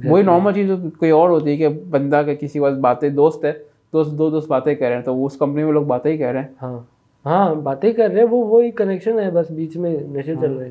وہی 0.05 0.23
نارمل 0.23 0.53
چیز 0.53 0.71
کوئی 0.99 1.11
اور 1.11 1.31
ہوتی 1.31 1.51
ہے 1.51 1.57
کہ 1.57 1.69
بندہ 1.69 2.23
کا 2.27 2.35
کسی 2.35 2.59
وقت 2.59 2.75
باتیں 2.75 3.09
دوست 3.09 3.45
ہے 3.45 3.53
دوست 3.93 4.19
دو 4.19 4.31
دوست 4.31 4.49
باتیں 4.49 4.75
کہہ 4.75 4.87
رہے 4.87 4.97
ہیں 4.97 5.03
تو 5.03 5.27
اس 5.27 5.37
کمپنی 5.37 5.65
میں 5.65 5.73
لوگ 5.73 5.87
باتیں 5.87 6.13
ہی 6.13 6.19
کہہ 6.19 6.27
رہے 6.27 6.41
ہیں۔ 6.41 6.49
ہاں 7.25 7.39
ہاں 7.39 7.55
باتیں 7.63 7.93
کر 7.93 8.11
رہے 8.11 8.21
ہیں 8.21 8.29
وہ 8.31 8.45
وہی 8.47 8.71
کنیکشن 8.71 9.19
ہے 9.19 9.31
بس 9.31 9.51
بیچ 9.51 9.77
میں 9.77 9.97
نشے 10.09 10.35
چل 10.41 10.53
رہے 10.53 10.71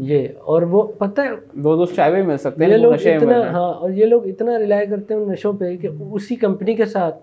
یہ 0.00 0.26
اور 0.42 0.62
وہ 0.62 0.82
پتہ 0.98 1.20
ہے 1.20 1.30
دو 1.62 1.76
دوست 1.76 1.94
چائے 1.96 2.12
بھی 2.12 2.22
مل 2.22 2.36
سکتے 2.36 2.64
ہیں 2.64 2.70
یہ 2.72 2.76
لوگ 2.76 2.92
اتنا 3.06 3.40
ہاں 3.50 3.72
اور 3.74 3.90
یہ 3.90 4.06
لوگ 4.06 4.26
اتنا 4.26 4.58
ریلائی 4.58 4.86
کرتے 4.86 5.14
ہیں 5.14 5.20
ان 5.20 5.28
نشوں 5.28 5.52
پہ 5.52 5.76
کہ 5.76 5.88
اسی 6.12 6.36
کمپنی 6.36 6.74
کے 6.74 6.86
ساتھ 6.86 7.16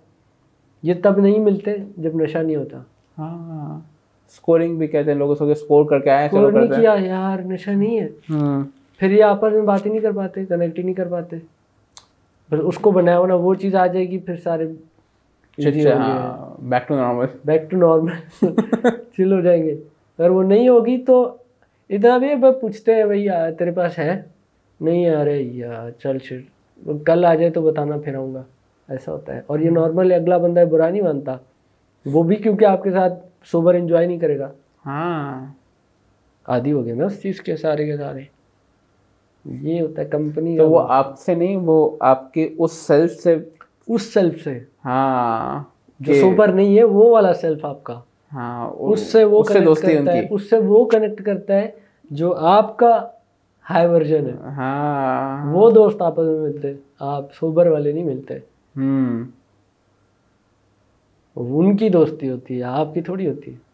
یہ 0.84 0.94
تب 1.04 1.18
نہیں 1.20 1.40
ملتے 1.40 1.76
جب 1.98 2.16
نشہ 2.16 2.38
نہیں 2.38 2.56
ہوتا۔ 2.56 2.78
ہاں۔ 3.18 3.80
اسکورنگ 4.30 4.78
بھی 4.78 4.88
کہتے 4.88 5.12
ہیں 5.12 5.18
لوگوں 5.18 5.36
سے 5.36 5.52
اسکور 5.52 5.86
کر 5.86 6.00
کے 6.00 6.10
آئے 6.10 6.26
اسکور 6.26 6.52
نہیں 6.52 6.68
کیا 6.68 6.96
یار 7.00 7.40
نشہ 7.40 7.70
نہیں 7.70 8.00
ہے۔ 8.00 8.08
پھر 9.02 9.12
یہ 9.12 9.24
آپس 9.24 9.54
میں 9.54 9.62
بات 9.62 9.86
ہی 9.86 9.92
نہیں 9.92 10.02
کر 10.02 10.12
پاتے 10.12 10.46
کنیکٹ 10.46 10.80
ہی 10.80 10.84
نہیں 10.84 10.94
کر 10.94 11.08
پاتے۔ 11.08 11.38
پھر 12.50 12.58
اس 12.58 12.78
کو 12.78 12.92
بنایا 12.92 13.20
ہونا 13.20 13.36
وہ 13.36 13.54
چیز 13.56 13.76
آ 13.76 13.86
جائے 13.88 14.10
گی 14.10 14.18
پھر 14.20 14.36
سارے 14.36 14.68
back 16.60 16.88
to 16.88 16.96
normal 16.96 17.26
back 17.46 17.72
to 17.72 17.78
normal 17.78 18.48
چل 19.18 19.34
ہو 19.34 19.42
جائیں 19.42 19.64
گے۔ 19.64 19.76
اگر 20.18 20.30
وہ 20.30 20.44
نہیں 20.44 20.70
ہوگی 20.70 20.98
تو 20.98 21.36
ادھر 21.90 22.20
بھی 22.20 22.28
پوچھتے 22.62 22.96
ہیں 22.96 23.04
بھائی 23.04 23.28
تیرے 23.60 23.72
پاس 23.72 24.00
ہے؟ 24.00 24.22
نہیں 24.82 25.10
آ 25.10 25.26
رہے۔ 25.26 25.42
یار 25.42 25.92
چل 25.92 26.18
چل 26.18 26.42
کل 27.06 27.26
آ 27.26 27.36
جائے 27.36 27.50
تو 27.50 27.62
بتانا 27.62 27.98
پھر 27.98 28.16
آؤں 28.16 28.34
گا۔ 28.34 28.44
ایسا 28.90 29.12
ہوتا 29.12 29.36
ہے۔ 29.36 29.42
اور 29.48 29.60
یہ 29.60 29.70
نارمل 29.70 30.12
اگلا 30.12 30.38
بندہ 30.38 30.64
برا 30.72 30.90
نہیں 30.90 31.02
مانتا۔ 31.02 31.36
وہ 32.06 32.24
بھی 32.24 32.36
کیونکہ 32.36 32.66
آپ 32.66 32.84
کے 32.84 32.92
ساتھ 32.92 33.14
سوبر 33.46 33.74
انجوائے 33.74 34.08
نہیں 34.08 34.20
کرے 34.20 34.40
گا۔ 34.40 34.52
ہاں۔ 34.86 35.54
آدھی 36.48 36.72
ہو 36.72 36.86
گئے 36.86 36.94
نا 36.94 37.06
اس 37.06 37.22
چیز 37.22 37.42
کے 37.42 37.56
سارے 37.56 37.86
کے 37.86 37.98
سارے۔ 37.98 38.22
یہ 39.46 39.82
ہوتا 39.82 40.02
ہے 40.02 40.08
کمپنی 40.08 40.58
تو 40.58 40.70
وہ 40.70 40.86
آپ 40.90 41.20
سے 41.20 41.36
نہیں 41.36 41.56
وہ 41.56 41.98
آپ 42.00 42.34
کے 42.34 42.50
اس 42.58 42.72
سیلف 42.72 43.12
سے۔ 43.12 43.38
اس 43.88 44.14
سیلف 44.14 44.44
سے۔ 44.44 44.60
ہاں 44.86 45.64
جو 46.00 46.46
نہیں 46.46 46.78
ہے 46.78 46.84
وہ 46.84 47.10
والا 47.10 47.34
سیلف 47.34 47.66
آپ 47.66 47.84
کا۔ 47.84 48.00
ہاں 48.34 48.70
اس 48.80 49.00
سے 49.00 49.24
وہ 49.24 49.44
کنیکٹ 49.44 49.82
کرتا 49.82 50.14
ہے 50.14 50.28
اس 50.30 50.50
سے 50.50 50.58
وہ 50.58 50.86
کنیکٹ 50.86 51.24
کرتا 51.24 51.56
ہے 51.56 51.72
جو 52.12 52.36
آپ 52.36 52.78
کا 52.78 53.08
ہائی 53.70 53.88
ورژن 53.88 54.26
ہے۔ 54.26 54.32
ہاں۔ 54.32 55.54
وہ 55.54 55.72
دوست 55.72 56.02
آپس 56.02 56.24
میں 56.24 56.40
ملتے 56.40 56.74
آپ 57.00 57.34
سوبر 57.34 57.68
والے 57.68 57.92
نہیں 57.92 58.04
ملتے۔ 58.04 58.34
ان 61.36 61.78
کی 61.78 61.90
دوستی 61.90 62.30
ہوتی 62.30 62.58
ہے 62.58 62.64
آپ 62.64 62.94
کی 62.94 63.02
تھوڑی 63.02 63.30
ہوتی 63.30 63.54
ہے۔ 63.54 63.72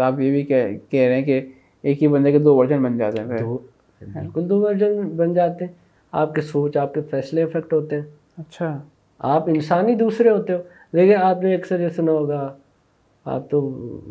آپ 0.00 0.20
یہ 0.20 0.30
بھی 0.30 0.42
کہہ 0.42 1.06
رہے 1.06 1.14
ہیں 1.14 1.22
کہ 1.22 1.46
ایک 1.82 2.02
ہی 2.02 2.08
بندے 2.08 2.32
کے 2.32 2.38
دو 2.38 2.56
ورژن 2.56 2.82
بن 2.82 2.98
جاتے 2.98 3.22
ہیں 3.22 3.28
بالکل 3.28 4.48
دو 4.48 4.60
ورژن 4.60 5.08
بن 5.16 5.34
جاتے 5.34 5.64
ہیں۔ 5.64 5.72
آپ 6.12 6.34
کے 6.34 6.40
سوچ 6.40 6.76
آپ 6.76 6.94
کے 6.94 7.00
فیصلے 7.00 7.42
افیکٹ 7.42 7.72
ہوتے 7.72 7.96
ہیں۔ 7.96 8.02
اچھا۔ 8.38 8.78
آپ 9.20 9.42
انسانی 9.48 9.94
دوسرے 9.94 10.30
ہوتے 10.30 10.52
ہو۔ 10.52 10.58
لیکن 10.92 11.14
آپ 11.16 11.42
نے 11.42 11.54
اکثر 11.54 11.80
یہ 11.80 11.88
سنا 11.88 12.12
ہوگا 12.12 12.56
آپ 13.24 13.50
تو 13.50 13.60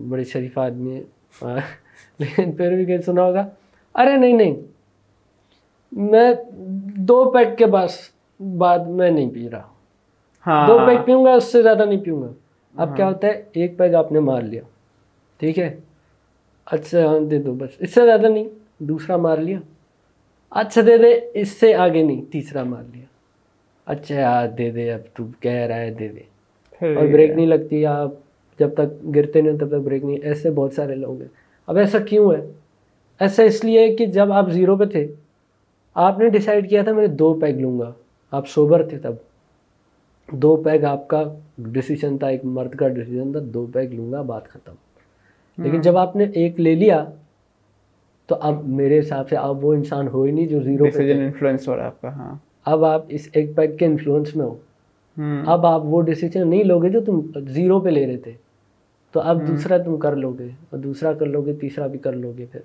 بڑے 0.09 0.23
شریف 0.23 0.57
آدمی 0.57 0.95
ہیں۔ 0.95 1.03
لیکن 2.19 2.51
پھر 2.51 2.75
بھی 2.75 2.85
کہیں 2.85 3.01
سنا 3.05 3.23
ہوگا 3.23 3.47
ارے 3.95 4.17
نہیں 4.17 4.33
نہیں 4.33 4.55
میں 5.91 6.33
دو 6.95 7.31
پیک 7.31 7.57
کے 7.57 7.65
پاس 7.67 7.99
بعد 8.57 8.79
میں 8.79 9.11
نہیں 9.11 9.29
پی 9.33 9.49
رہا۔ 9.49 9.61
ہاں 10.47 10.67
دو 10.67 10.79
پیک 10.87 11.05
پیوں 11.05 11.25
گا 11.25 11.33
اس 11.33 11.43
سے 11.43 11.61
زیادہ 11.61 11.85
نہیں 11.85 11.99
پیوں 11.99 12.21
گا۔ 12.21 12.27
اب 12.75 12.95
کیا 12.95 13.07
ہوتا 13.07 13.27
ہے 13.27 13.43
ایک 13.53 13.77
پیگ 13.77 13.93
آپ 13.93 14.11
نے 14.11 14.19
مار 14.19 14.41
لیا۔ 14.41 14.61
ٹھیک 15.37 15.59
ہے؟ 15.59 15.75
اچھا 16.65 17.05
ہاں 17.05 17.19
دے 17.19 17.39
دو 17.39 17.53
بس۔ 17.53 17.69
اس 17.79 17.93
سے 17.93 18.05
زیادہ 18.05 18.27
نہیں 18.27 18.47
دوسرا 18.79 19.17
مار 19.17 19.37
لیا۔ 19.37 19.59
اچھا 20.49 20.81
دے 20.85 20.97
دے 20.97 21.19
اس 21.33 21.49
سے 21.49 21.75
آگے 21.75 22.03
نہیں 22.03 22.31
تیسرا 22.31 22.63
مار 22.63 22.83
لیا۔ 22.93 23.05
اچھا 23.89 24.15
یار 24.15 24.47
دے 24.47 24.71
دے 24.71 24.91
اب 24.91 24.99
تو 25.13 25.23
کہہ 25.39 25.51
رہا 25.51 25.75
ہے 25.75 25.91
دے 25.91 26.07
دے۔ 26.07 26.19
اور 26.95 27.07
بریک 27.07 27.31
نہیں 27.31 27.45
لگتی 27.45 27.85
آپ 27.85 28.09
جب 28.59 28.73
تک 28.73 29.15
گرتے 29.15 29.41
نہیں 29.41 29.57
تب 29.57 29.67
تک 29.67 29.73
بریک 29.73 30.03
نہیں۔ 30.03 30.17
ایسے 30.23 30.49
بہت 30.49 30.73
سارے 30.73 30.95
لوگ 30.95 31.21
ہیں۔ 31.21 31.27
اب 31.67 31.77
ایسا 31.77 31.99
کیوں 31.99 32.33
ہے؟ 32.33 32.41
ایسا 33.19 33.43
اس 33.43 33.63
لیے 33.63 33.95
کہ 33.95 34.05
جب 34.05 34.31
آپ 34.31 34.51
زیرو 34.51 34.77
پہ 34.77 34.85
تھے 34.85 35.07
آپ 35.93 36.19
نے 36.19 36.29
ڈیسائیڈ 36.29 36.69
کیا 36.69 36.81
تھا 36.81 36.91
میں 36.93 37.07
دو 37.07 37.33
پیگ 37.33 37.53
لوں 37.53 37.79
گا۔ 37.79 37.91
آپ 38.31 38.49
سوبر 38.49 38.87
تھے 38.87 38.97
تب۔ 38.97 39.13
دو 40.31 40.55
پیگ 40.55 40.83
آپ 40.83 41.07
کا 41.07 41.23
ڈیسیجن 41.57 42.17
تھا 42.17 42.27
ایک 42.27 42.45
مرد 42.45 42.75
کا 42.75 42.87
ڈیسیجن 42.87 43.31
تھا 43.31 43.39
دو 43.43 43.67
پیگ 43.73 43.87
لوں 43.93 44.11
گا 44.11 44.21
بات 44.21 44.47
ختم۔ 44.47 44.73
لیکن 45.57 45.81
جب 45.81 45.97
آپ 45.97 46.15
نے 46.15 46.25
ایک 46.33 46.59
لے 46.59 46.75
لیا 46.75 47.05
تو 48.27 48.35
اب 48.41 48.67
میرے 48.67 48.99
حساب 48.99 49.29
سے 49.29 49.35
اب 49.35 49.65
وہ 49.65 49.73
انسان 49.73 50.07
ہو 50.07 50.23
ہی 50.23 50.31
نہیں 50.31 50.47
جو 50.47 50.59
زیرو 50.59 50.85
انفلوئنس 51.25 51.67
ہو 51.67 51.75
رہا 51.75 51.81
ہے 51.81 51.87
آپ 51.87 52.01
کا 52.01 52.09
ہاں۔ 52.15 52.35
اب 52.69 52.85
آپ 52.85 53.05
اس 53.09 53.29
ایک 53.33 53.55
پیگ 53.55 53.77
کے 53.77 53.85
انفلوئنس 53.85 54.35
میں 54.35 54.45
ہو۔ 54.45 54.55
اب 55.45 55.65
آپ 55.65 55.81
وہ 55.85 56.01
ڈیسیجن 56.01 56.47
نہیں 56.47 56.63
لو 56.63 56.79
گے 56.79 56.89
جو 56.89 57.01
تم 57.01 57.21
زیرو 57.47 57.79
پہ 57.79 57.89
لے 57.89 58.07
رہے 58.07 58.17
تھے۔ 58.17 58.31
تو 59.11 59.19
اب 59.19 59.47
دوسرا 59.47 59.77
تم 59.77 59.97
کر 59.97 60.15
لو 60.15 60.35
گے 60.39 60.47
اور 60.69 60.79
دوسرا 60.79 61.13
کر 61.13 61.25
لو 61.25 61.41
گے 61.41 61.53
تیسرا 61.53 61.87
بھی 61.87 61.99
کر 61.99 62.13
لو 62.13 62.33
گے 62.37 62.45
پھر 62.51 62.59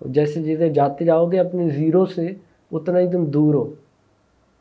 جیسے 0.00 0.42
جیسے 0.42 0.68
جاتے 0.68 1.04
جاؤ 1.04 1.26
گے 1.26 1.38
اپنے 1.38 1.70
زیرو 1.70 2.06
سے 2.06 2.30
اتنا 2.72 2.98
ہی 2.98 3.10
تم 3.12 3.24
دور 3.24 3.54
ہو۔ 3.54 3.74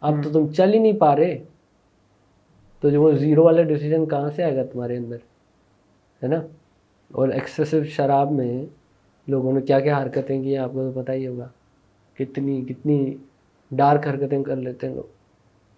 اب 0.02 0.14
تو 0.24 0.30
تم 0.30 0.48
چل 0.48 0.74
ہی 0.74 0.80
نہیں 0.80 0.94
پا 0.94 1.16
رہے۔ 1.16 1.38
تو 2.82 2.90
جو 2.90 3.02
وہ 3.02 3.12
زیرو 3.12 3.44
والا 3.44 3.62
ڈیسیجن 3.62 4.06
کہاں 4.06 4.30
سے 4.36 4.44
آئے 4.44 4.56
گا 4.56 4.64
تمہارے 4.64 4.98
اندر؟ 4.98 5.16
ہے 6.24 6.28
نا؟ 6.28 6.42
اور 7.12 7.30
ایکسیسو 7.30 7.84
شراب 7.84 8.32
میں 8.32 8.66
لوگوں 9.28 9.54
نے 9.54 9.62
کیا 9.62 9.80
کیا 9.80 10.04
حرکتیں 10.04 10.44
کی 10.44 10.58
آپ 10.58 10.74
کو 10.74 10.92
تو 10.92 11.02
پتہ 11.02 11.12
ہی 11.12 11.28
ہوگا۔ 11.28 11.48
کتنی 12.20 12.62
کتنی 12.62 13.16
ڈارک 13.72 14.08
حرکتیں 14.08 14.44
کر 14.44 14.56
لیتے 14.56 14.88
ہیں 14.88 14.96
لوگ۔ 14.96 15.04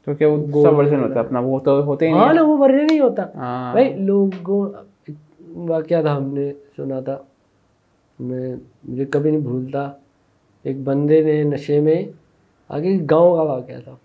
تو 0.05 0.13
کیا 0.13 0.27
وہ 0.27 0.63
سب 0.63 0.77
ورژن 0.77 0.99
ہوتا 1.03 1.13
ہے 1.15 1.19
اپنا 1.19 1.39
وہ 1.39 1.59
تو 1.59 1.83
ہوتے 1.85 2.07
ہیں 2.07 2.13
ہاں 2.13 2.33
نا 2.33 2.41
وہ 2.43 2.57
ورژن 2.59 2.85
نہیں 2.87 2.99
ہوتا۔ 2.99 3.23
ہاں۔ 3.35 3.71
بھائی 3.73 3.93
لوگوں 3.99 4.61
واقعہ 5.69 6.01
تھا 6.01 6.15
ہم 6.17 6.33
نے 6.33 6.51
سنا 6.75 6.99
تھا۔ 6.99 7.17
میں 8.19 8.55
مجھے 8.89 9.05
کبھی 9.05 9.31
نہیں 9.31 9.41
بھولتا۔ 9.41 9.91
ایک 10.63 10.77
بندے 10.83 11.21
نے 11.23 11.43
نشے 11.43 11.79
میں 11.79 12.03
آگے 12.69 12.97
گاؤں 13.11 13.35
کا 13.35 13.41
واقعہ 13.41 13.79
تھا۔ 13.83 13.95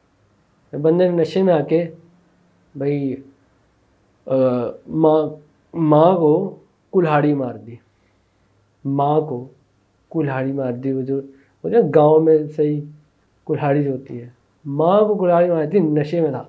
بندے 0.83 1.09
نے 1.09 1.17
نشے 1.23 1.43
میں 1.43 1.55
آ 1.55 1.61
کے 1.61 1.85
بھائی 2.79 3.17
ماں 5.03 5.19
ماں 5.75 6.15
کو 6.17 6.33
کلہاڑی 6.93 7.35
مار 7.35 7.55
دی۔ 7.55 7.75
ماں 8.85 9.21
کو 9.21 9.47
کلہاڑی 10.11 10.53
مار 10.53 10.73
دی۔ 10.73 10.93
وہ 10.93 11.03
جو 11.03 11.21
وہ 11.65 11.69
جو 11.71 11.79
گاؤں 11.95 12.21
میں 12.21 12.39
صحیح 12.57 12.81
کلہاڑی 13.49 13.85
جو 13.85 13.93
ہوتی 13.93 14.23
ہے۔ 14.23 14.29
ماں 14.65 15.01
کو 15.01 15.15
کلہاڑی 15.15 15.51
مار 15.51 15.65
دی 15.65 15.79
نشے 15.79 16.21
میں 16.21 16.31
تھا۔ 16.31 16.45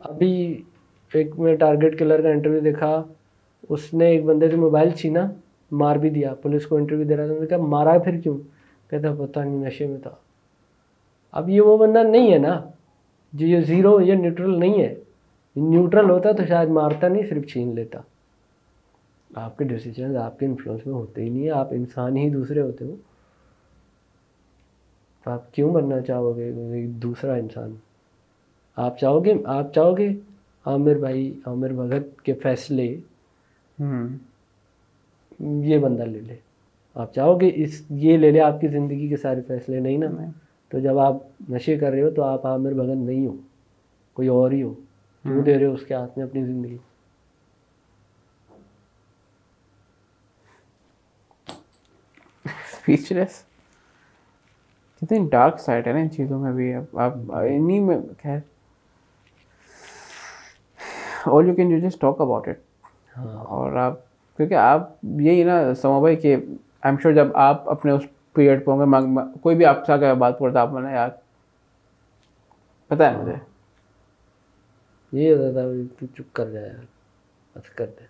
ابھی 0.00 0.62
ایک 1.14 1.38
میں 1.38 1.56
ٹارگیٹ 1.56 1.98
کلر 1.98 2.22
کا 2.22 2.28
انٹرویو 2.28 2.60
دیکھا، 2.60 3.02
اس 3.68 3.94
نے 3.94 4.06
ایک 4.06 4.24
بندے 4.24 4.50
سے 4.50 4.56
موبائل 4.56 4.90
چھینا، 4.90 5.30
مار 5.72 5.96
بھی 5.96 6.10
دیا۔ 6.10 6.34
پولیس 6.34 6.66
کو 6.66 6.76
انٹرویو 6.76 7.04
دے 7.04 7.16
رہا 7.16 7.26
تھا 7.26 7.46
کہا، 7.46 7.56
مارا 7.56 7.98
پھر 7.98 8.20
کیوں؟ 8.20 8.38
کہتا 8.90 9.14
پتہ 9.14 9.40
نہیں، 9.40 9.66
نشے 9.66 9.86
میں 9.86 9.98
تھا۔ 9.98 10.10
اب 11.32 11.48
یہ 11.48 11.60
وہ 11.60 11.78
بندہ 11.78 11.98
نہیں 11.98 12.32
ہے 12.32 12.38
نا، 12.38 12.60
جو 13.32 13.46
یہ 13.46 13.60
زیرو، 13.60 14.00
یہ 14.00 14.14
نیوٹرل 14.14 14.58
نہیں 14.60 14.82
ہے۔ 14.82 14.94
نیوٹرل 15.56 16.10
ہوتا 16.10 16.32
تو 16.32 16.42
شاید 16.48 16.68
مارتا 16.68 17.08
نہیں، 17.08 17.22
صرف 17.28 17.46
چھین 17.46 17.74
لیتا۔ 17.74 18.00
آپ 19.34 19.58
کے 19.58 19.64
ڈیسیجنز 19.64 20.16
آپ 20.16 20.38
کے 20.38 20.46
انفلوئنس 20.46 20.86
میں 20.86 20.94
ہوتے 20.94 21.24
ہی 21.24 21.28
نہیں 21.28 21.42
ہیں، 21.42 21.50
آپ 21.50 21.68
انسان 21.70 22.16
ہی 22.16 22.30
دوسرے 22.30 22.60
ہوتے 22.60 22.84
ہو۔ 22.84 22.96
تو 25.24 25.30
آپ 25.30 25.54
کیوں 25.54 25.74
بننا 25.74 26.00
چاہو 26.00 26.36
گے؟ 26.36 26.52
دوسرا 26.86 27.34
انسان۔ 27.34 27.74
آپ 28.76 28.98
چاہو 28.98 29.24
گے؟ 29.24 29.34
آپ 29.44 29.74
چاہو 29.74 29.96
گے؟ 29.98 30.08
عامر 30.66 30.94
بھائی 30.94 31.40
عامر 31.46 31.68
بھگت 31.68 32.22
کے 32.22 32.34
فیصلے۔ 32.34 32.96
یہ 35.40 35.78
بندہ 35.78 36.02
لے 36.02 36.20
لے۔ 36.20 36.36
آپ 36.94 37.14
چاہو 37.14 37.40
گے؟ 37.40 37.50
اس 37.54 37.82
یہ 37.90 38.16
لے 38.16 38.30
لے 38.30 38.40
آپ 38.40 38.60
کی 38.60 38.68
زندگی 38.68 39.08
کے 39.08 39.16
سارے 39.16 39.40
فیصلے 39.46 39.80
نہیں 39.80 39.98
نا؟ 39.98 40.30
تو 40.68 40.78
جب 40.78 40.98
آپ 40.98 41.16
نشے 41.50 41.76
کر 41.76 41.90
رہے 41.90 42.02
ہو 42.02 42.10
تو 42.10 42.22
آپ 42.22 42.46
عامر 42.46 42.72
بھگت 42.72 42.96
نہیں 42.96 43.26
ہو۔ 43.26 43.36
کوئی 44.12 44.28
اور 44.28 44.50
ہی 44.50 44.62
ہو۔ 44.62 44.74
کیوں 45.22 45.42
دے 45.42 45.58
رہے 45.58 45.66
ہو 45.66 45.72
اس 45.72 45.86
کے 45.86 45.94
ہاتھ 45.94 46.18
میں 46.18 46.26
اپنی 46.26 46.44
زندگی؟ 46.44 46.76
اسپیچلیس 52.44 53.44
کتنی 55.02 55.28
ڈارک 55.30 55.60
سائڈ 55.60 55.86
ہے 55.86 55.92
نا 55.92 55.98
ان 55.98 56.10
چیزوں 56.10 56.38
میں 56.38 56.52
بھی 56.52 56.74
آپ 56.74 56.96
انہیں 57.32 57.80
میں 57.80 57.98
خیر۔ 58.22 58.38
All 61.26 61.48
you 61.48 61.54
can 61.54 61.70
you 61.70 61.78
just 61.78 62.00
talk 62.00 62.20
about 62.20 62.48
it 62.48 62.58
اور 63.18 63.72
آپ 63.72 63.92
کیونکہ 64.36 64.54
آپ 64.54 64.92
یہی 65.02 65.42
نا 65.44 65.74
سما 65.74 65.98
بھائی 66.00 66.16
کہ 66.16 66.34
آئی 66.34 66.54
ایم 66.82 66.96
شیور 67.02 67.14
جب 67.14 67.26
آپ 67.34 67.68
اپنے 67.68 67.92
اس 67.92 68.02
پیریڈ 68.32 68.64
پہ 68.64 68.70
ہوں 68.70 68.80
گے 68.80 69.20
کوئی 69.42 69.56
بھی 69.56 69.64
آپ 69.64 69.86
سے 69.86 69.92
آ 69.92 70.12
بات 70.12 70.38
پڑتا 70.38 70.60
آپ 70.60 70.72
نے 70.72 70.92
یار 70.92 71.08
پتہ 72.88 73.02
ہے 73.02 73.16
مجھے۔ 73.16 73.34
یہ 75.12 75.34
ہوتا 75.34 75.52
تھا 75.52 75.60
تو 76.00 76.06
چپ 76.06 76.34
کر 76.34 76.50
جائے 76.50 76.66
یار 76.66 76.84
بس 77.56 77.70
کر 77.70 77.86
دے۔ 77.86 78.04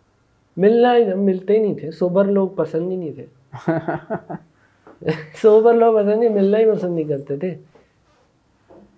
ملنا 0.57 0.95
ہی 0.95 1.14
ملتے 1.14 1.53
ہی 1.53 1.59
نہیں 1.59 1.74
تھے 1.74 1.91
سوبر 1.91 2.24
لوگ 2.24 2.49
پسند 2.49 2.91
ہی 2.91 2.97
نہیں 2.97 3.12
تھے۔ 3.12 3.26
سوبر 5.42 5.74
لوگ 5.74 5.94
پسند 5.94 6.18
نہیں 6.18 6.28
ملنا 6.28 6.59
ہی 6.59 6.70
پسند 6.70 6.94
نہیں 6.94 7.05
کرتے 7.05 7.36
تھے 7.36 7.55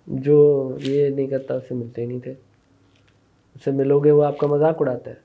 جو 0.07 0.37
یہ 0.79 1.09
نہیں 1.09 1.27
کرتا 1.27 1.53
اس 1.53 1.67
سے 1.69 1.75
ملتے 1.75 2.01
ہی 2.01 2.07
نہیں 2.07 2.19
تھے 2.19 2.33
اس 3.55 3.63
سے 3.63 3.71
ملو 3.71 3.99
گے 3.99 4.11
وہ 4.11 4.23
آپ 4.23 4.37
کا 4.37 4.47
مذاق 4.47 4.81
اڑاتا 4.81 5.11
ہے 5.11 5.15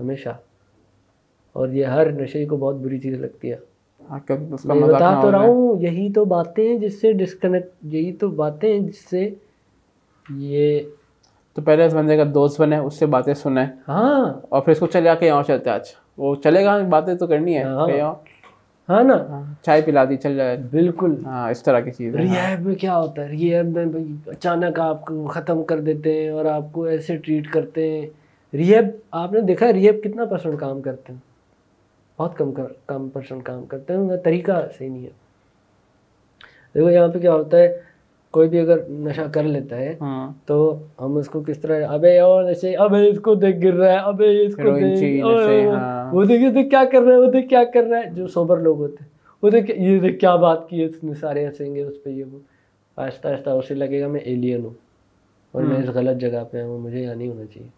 ہمیشہ 0.00 0.28
اور 1.52 1.68
یہ 1.68 1.86
ہر 1.86 2.12
نشے 2.12 2.44
کو 2.46 2.56
بہت 2.56 2.76
بری 2.76 2.98
چیز 2.98 3.20
لگتی 3.20 3.52
ہے 3.52 3.56
میں 4.64 4.80
بتا 4.80 5.20
تو 5.22 5.30
رہا 5.30 5.38
ہوں 5.38 5.80
یہی 5.80 6.12
تو 6.12 6.24
باتیں 6.24 6.64
ہیں 6.68 6.78
جس 6.78 7.00
سے 7.00 7.12
ڈسکنیکٹ 7.12 7.94
یہی 7.94 8.12
تو 8.12 8.28
باتیں 8.28 8.72
ہیں 8.72 8.78
جس 8.80 9.08
سے 9.10 9.28
یہ 10.26 10.80
تو 11.56 11.62
پہلے 11.62 11.84
اس 11.84 11.94
بندے 11.94 12.16
کا 12.16 12.24
دوست 12.34 12.60
بنے 12.60 12.76
اس 12.76 12.98
سے 12.98 13.06
باتیں 13.06 13.32
سنیں 13.34 13.66
ہاں 13.88 14.24
اور 14.48 14.62
پھر 14.62 14.72
اس 14.72 14.78
کو 14.78 14.86
چلے 14.86 15.08
آ 15.08 15.14
کے 15.14 15.26
یہاں 15.26 15.42
چلتے 15.42 15.70
آج 15.70 15.92
وہ 16.16 16.34
چلے 16.34 16.64
گا 16.64 16.78
باتیں 16.88 17.14
تو 17.14 17.26
کرنی 17.26 17.56
ہے 17.58 17.64
ہاں 18.88 19.04
نا؟ 19.04 19.14
ہاں، 19.28 19.64
چائے 19.64 19.82
پلا 19.82 20.04
دی 20.04 20.16
چل 20.16 20.36
جائے۔ 20.36 20.56
بالکل۔ 20.70 21.14
ہاں 21.24 21.50
اس 21.50 21.62
طرح 21.62 21.80
کی 21.80 21.90
چیز 21.90 22.14
ریحب 22.14 22.60
میں 22.60 22.74
کیا 22.74 22.98
ہوتا 22.98 23.22
ہے؟ 23.22 23.28
ریحب 23.28 23.66
میں 23.66 23.86
اچانک 24.26 24.80
آپ 24.80 25.04
کو 25.04 25.26
ختم 25.26 25.64
کر 25.64 25.80
دیتے 25.80 26.22
ہیں 26.22 26.30
اور 26.30 26.44
آپ 26.44 26.62
کو 26.72 26.84
ایسے 26.84 27.16
ٹریٹ 27.16 27.50
کرتے 27.50 27.90
ہیں۔ 27.90 28.06
ریحب 28.56 28.84
آپ 29.10 29.32
نے 29.32 29.40
دیکھا 29.40 29.72
ریحب 29.72 30.04
کتنا 30.04 30.24
پرسنٹ 30.24 30.60
کام 30.60 30.82
کرتے 30.82 31.12
ہیں؟ 31.12 31.20
بہت 32.18 32.38
کم 32.38 32.50
کم 32.86 33.08
پرسنٹ 33.08 33.42
کام 33.42 33.66
کرتے 33.66 33.92
ہیں 33.92 34.00
ان 34.00 34.08
کا 34.08 34.16
طریقہ 34.16 34.66
صحیح 34.78 34.90
نہیں 34.90 35.04
ہے۔ 35.04 35.10
دیکھو 36.74 36.90
یہاں 36.90 37.08
پہ 37.08 37.18
کیا 37.18 37.32
ہوتا 37.32 37.56
ہے؟ 37.56 37.80
کوئی 38.30 38.48
بھی 38.48 38.60
اگر 38.60 38.88
نشہ 38.88 39.20
کر 39.32 39.42
لیتا 39.42 39.76
ہے 39.76 39.96
ہاں۔ 40.00 40.32
تو 40.46 40.78
ہم 41.00 41.16
اس 41.16 41.28
کو 41.28 41.42
کس 41.46 41.58
طرح 41.58 41.86
ابے 41.88 42.18
اور 42.18 42.44
نشے 42.44 42.76
ابے 42.76 43.08
اس 43.08 43.20
کو 43.20 43.34
دیکھ 43.34 43.56
گر 43.62 43.72
رہا 43.74 43.92
ہے 43.92 43.98
ابے 43.98 44.46
اس 44.46 44.56
کو 44.56 44.62
ہاں۔ 45.74 46.14
وہ 46.14 46.24
دیکھ 46.24 46.54
دیکھ 46.54 46.70
کیا 46.70 46.84
کر 46.92 47.00
رہا 47.00 47.12
ہے 47.12 47.18
وہ 47.18 47.30
دیکھ 47.30 47.48
کیا 47.48 47.64
کر 47.74 47.82
رہا 47.82 47.98
ہے۔ 47.98 48.10
جو 48.10 48.26
سوبر 48.26 48.58
لوگ 48.58 48.78
ہوتے 48.78 48.96
ہیں۔ 49.00 49.08
وہ 49.42 49.50
دیکھ 49.50 49.70
یہ 49.70 49.98
دیکھ 49.98 50.20
کیا 50.20 50.36
بات 50.36 50.68
کی 50.68 50.80
ہے 50.80 50.84
اس 50.84 51.04
نے 51.04 51.14
سارے 51.14 51.46
ہنسیں 51.46 51.74
گے 51.74 51.82
اس 51.82 52.02
پہ 52.02 52.10
یہ 52.10 52.24
وہ۔ 52.32 52.38
آہستہ 52.96 53.28
آہستہ 53.28 53.50
اسے 53.50 53.74
لگے 53.74 54.00
گا 54.00 54.08
میں 54.08 54.20
ایلین 54.20 54.64
ہوں۔ 54.64 54.74
اور 55.52 55.62
میں 55.62 55.76
اس 55.76 55.88
غلط 55.88 56.20
جگہ 56.20 56.44
پہ 56.50 56.62
ہوں 56.62 56.78
مجھے 56.78 57.00
یہاں 57.00 57.14
نہیں 57.14 57.28
ہونا 57.28 57.44
چاہیے۔ 57.44 57.68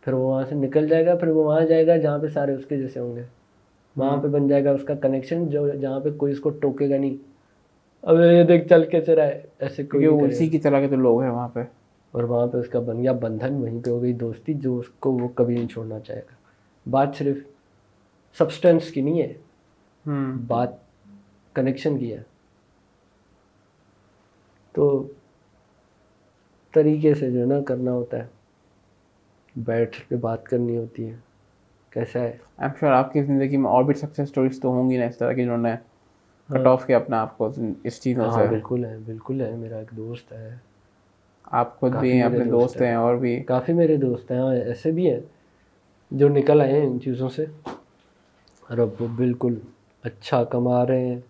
پھر 0.00 0.12
وہ 0.12 0.20
وہاں 0.20 0.44
سے 0.48 0.54
نکل 0.54 0.88
جائے 0.88 1.06
گا 1.06 1.14
پھر 1.14 1.28
وہ 1.28 1.44
وہاں 1.44 1.60
جائے 1.60 1.86
گا 1.86 1.96
جہاں 1.96 2.18
پہ 2.18 2.26
سارے 2.28 2.54
اس 2.54 2.66
کے 2.66 2.76
جیسے 2.76 3.00
ہوں 3.00 3.16
گے۔ 3.16 3.22
وہاں 3.96 4.16
پہ 4.16 4.28
بن 4.28 4.48
جائے 4.48 4.64
گا 4.64 4.70
اس 4.70 4.82
کا 4.82 4.94
کنیکشن 4.94 5.48
جو 5.48 5.68
جہاں 5.68 6.00
پہ 6.00 6.10
کوئی 6.10 6.32
اس 6.32 6.40
کو 6.40 6.50
ٹوکے 6.50 6.90
گا 6.90 6.96
نہیں۔ 6.96 7.35
اب 8.02 8.20
یہ 8.20 8.44
دیکھ 8.44 8.68
چل 8.68 8.90
کے 8.90 9.00
چلا 9.00 9.26
ہے 9.26 9.42
ایسے 9.58 9.84
کوئی 9.84 10.06
اسی 10.06 10.48
کی 10.48 10.58
طرح 10.58 10.80
کے 10.80 10.88
تو 10.88 10.96
لوگ 10.96 11.22
ہیں 11.22 11.30
وہاں 11.30 11.48
پہ۔ 11.48 11.60
اور 12.10 12.22
وہاں 12.22 12.46
پہ 12.46 12.58
اس 12.58 12.68
کا 12.68 12.80
بن 12.80 13.02
گیا 13.02 13.12
بندھن 13.12 13.54
وہیں 13.54 13.80
پہ 13.80 13.90
ہو 13.90 14.02
گئی 14.02 14.12
دوستی 14.12 14.54
جو 14.54 14.78
اس 14.78 14.88
کو 14.88 15.12
وہ 15.12 15.28
کبھی 15.28 15.54
نہیں 15.54 15.68
چھوڑنا 15.68 16.00
چاہے 16.00 16.20
گا۔ 16.20 16.34
بات 16.90 17.08
صرف 17.18 17.36
سبسٹینس 18.38 18.90
کی 18.90 19.00
نہیں 19.00 19.22
ہے 19.22 19.32
بات 20.46 20.68
کنیکشن 21.52 21.98
کی 21.98 22.12
ہے۔ 22.12 22.22
تو 24.72 25.08
طریقے 26.74 27.14
سے 27.14 27.30
جو 27.30 27.40
ہے 27.40 27.46
نا 27.46 27.60
کرنا 27.60 27.92
ہوتا 27.92 28.18
ہے۔ 28.18 28.28
بیٹھ 29.56 30.08
کے 30.08 30.16
بات 30.16 30.44
کرنی 30.44 30.76
ہوتی 30.76 31.10
ہے 31.10 31.16
کیسا 31.90 32.20
ہے؟ 32.20 32.36
ایم 32.58 32.70
شیور 32.80 32.92
آپ 32.92 33.12
کی 33.12 33.22
زندگی 33.22 33.56
میں 33.56 33.70
اور 33.70 33.84
بھی 33.84 33.94
سکسیز 33.94 34.28
اسٹوریز 34.28 34.60
تو 34.60 34.68
ہوں 34.68 34.90
گی 34.90 34.96
نا 34.96 35.04
اس 35.04 35.18
طرح 35.18 35.32
کی 35.32 35.42
جنہوں 35.42 35.58
نے 35.58 35.72
کٹ 36.50 36.66
آف 36.66 36.86
کیا 36.86 36.96
اپنا 36.96 37.22
آپ 37.22 37.38
کو 37.38 37.50
اس 37.84 38.00
چیزوں 38.02 38.24
ہاں، 38.24 38.42
سے۔ 38.42 38.48
بالکل 38.48 38.84
ہے 38.84 38.96
بالکل 39.06 39.40
ہے 39.40 39.56
میرا 39.56 39.76
ایک 39.76 39.96
دوست 39.96 40.32
ہے۔ 40.32 40.56
آپ 41.44 41.80
خود 41.80 41.94
بھی 41.96 42.12
ہیں 42.12 42.22
اپنے 42.22 42.44
دوست 42.44 42.82
ہیں۔ 42.82 42.94
اور 42.94 43.14
بھی۔ 43.14 43.40
کافی 43.40 43.72
میرے 43.72 43.96
دوست 43.96 44.30
ہیں 44.30 44.40
ایسے 44.40 44.90
بھی 44.90 45.10
ہیں 45.10 45.20
جو 46.10 46.28
نکل 46.28 46.60
آئے 46.60 46.72
ہیں 46.72 46.86
ان 46.86 47.00
چیزوں 47.00 47.28
سے۔ 47.28 47.44
اور 48.68 48.78
اب 48.78 48.88
وہ 49.00 49.06
بالکل 49.16 49.54
اچھا 50.02 50.44
کما 50.44 50.86
رہے 50.86 51.04
ہیں 51.04 51.20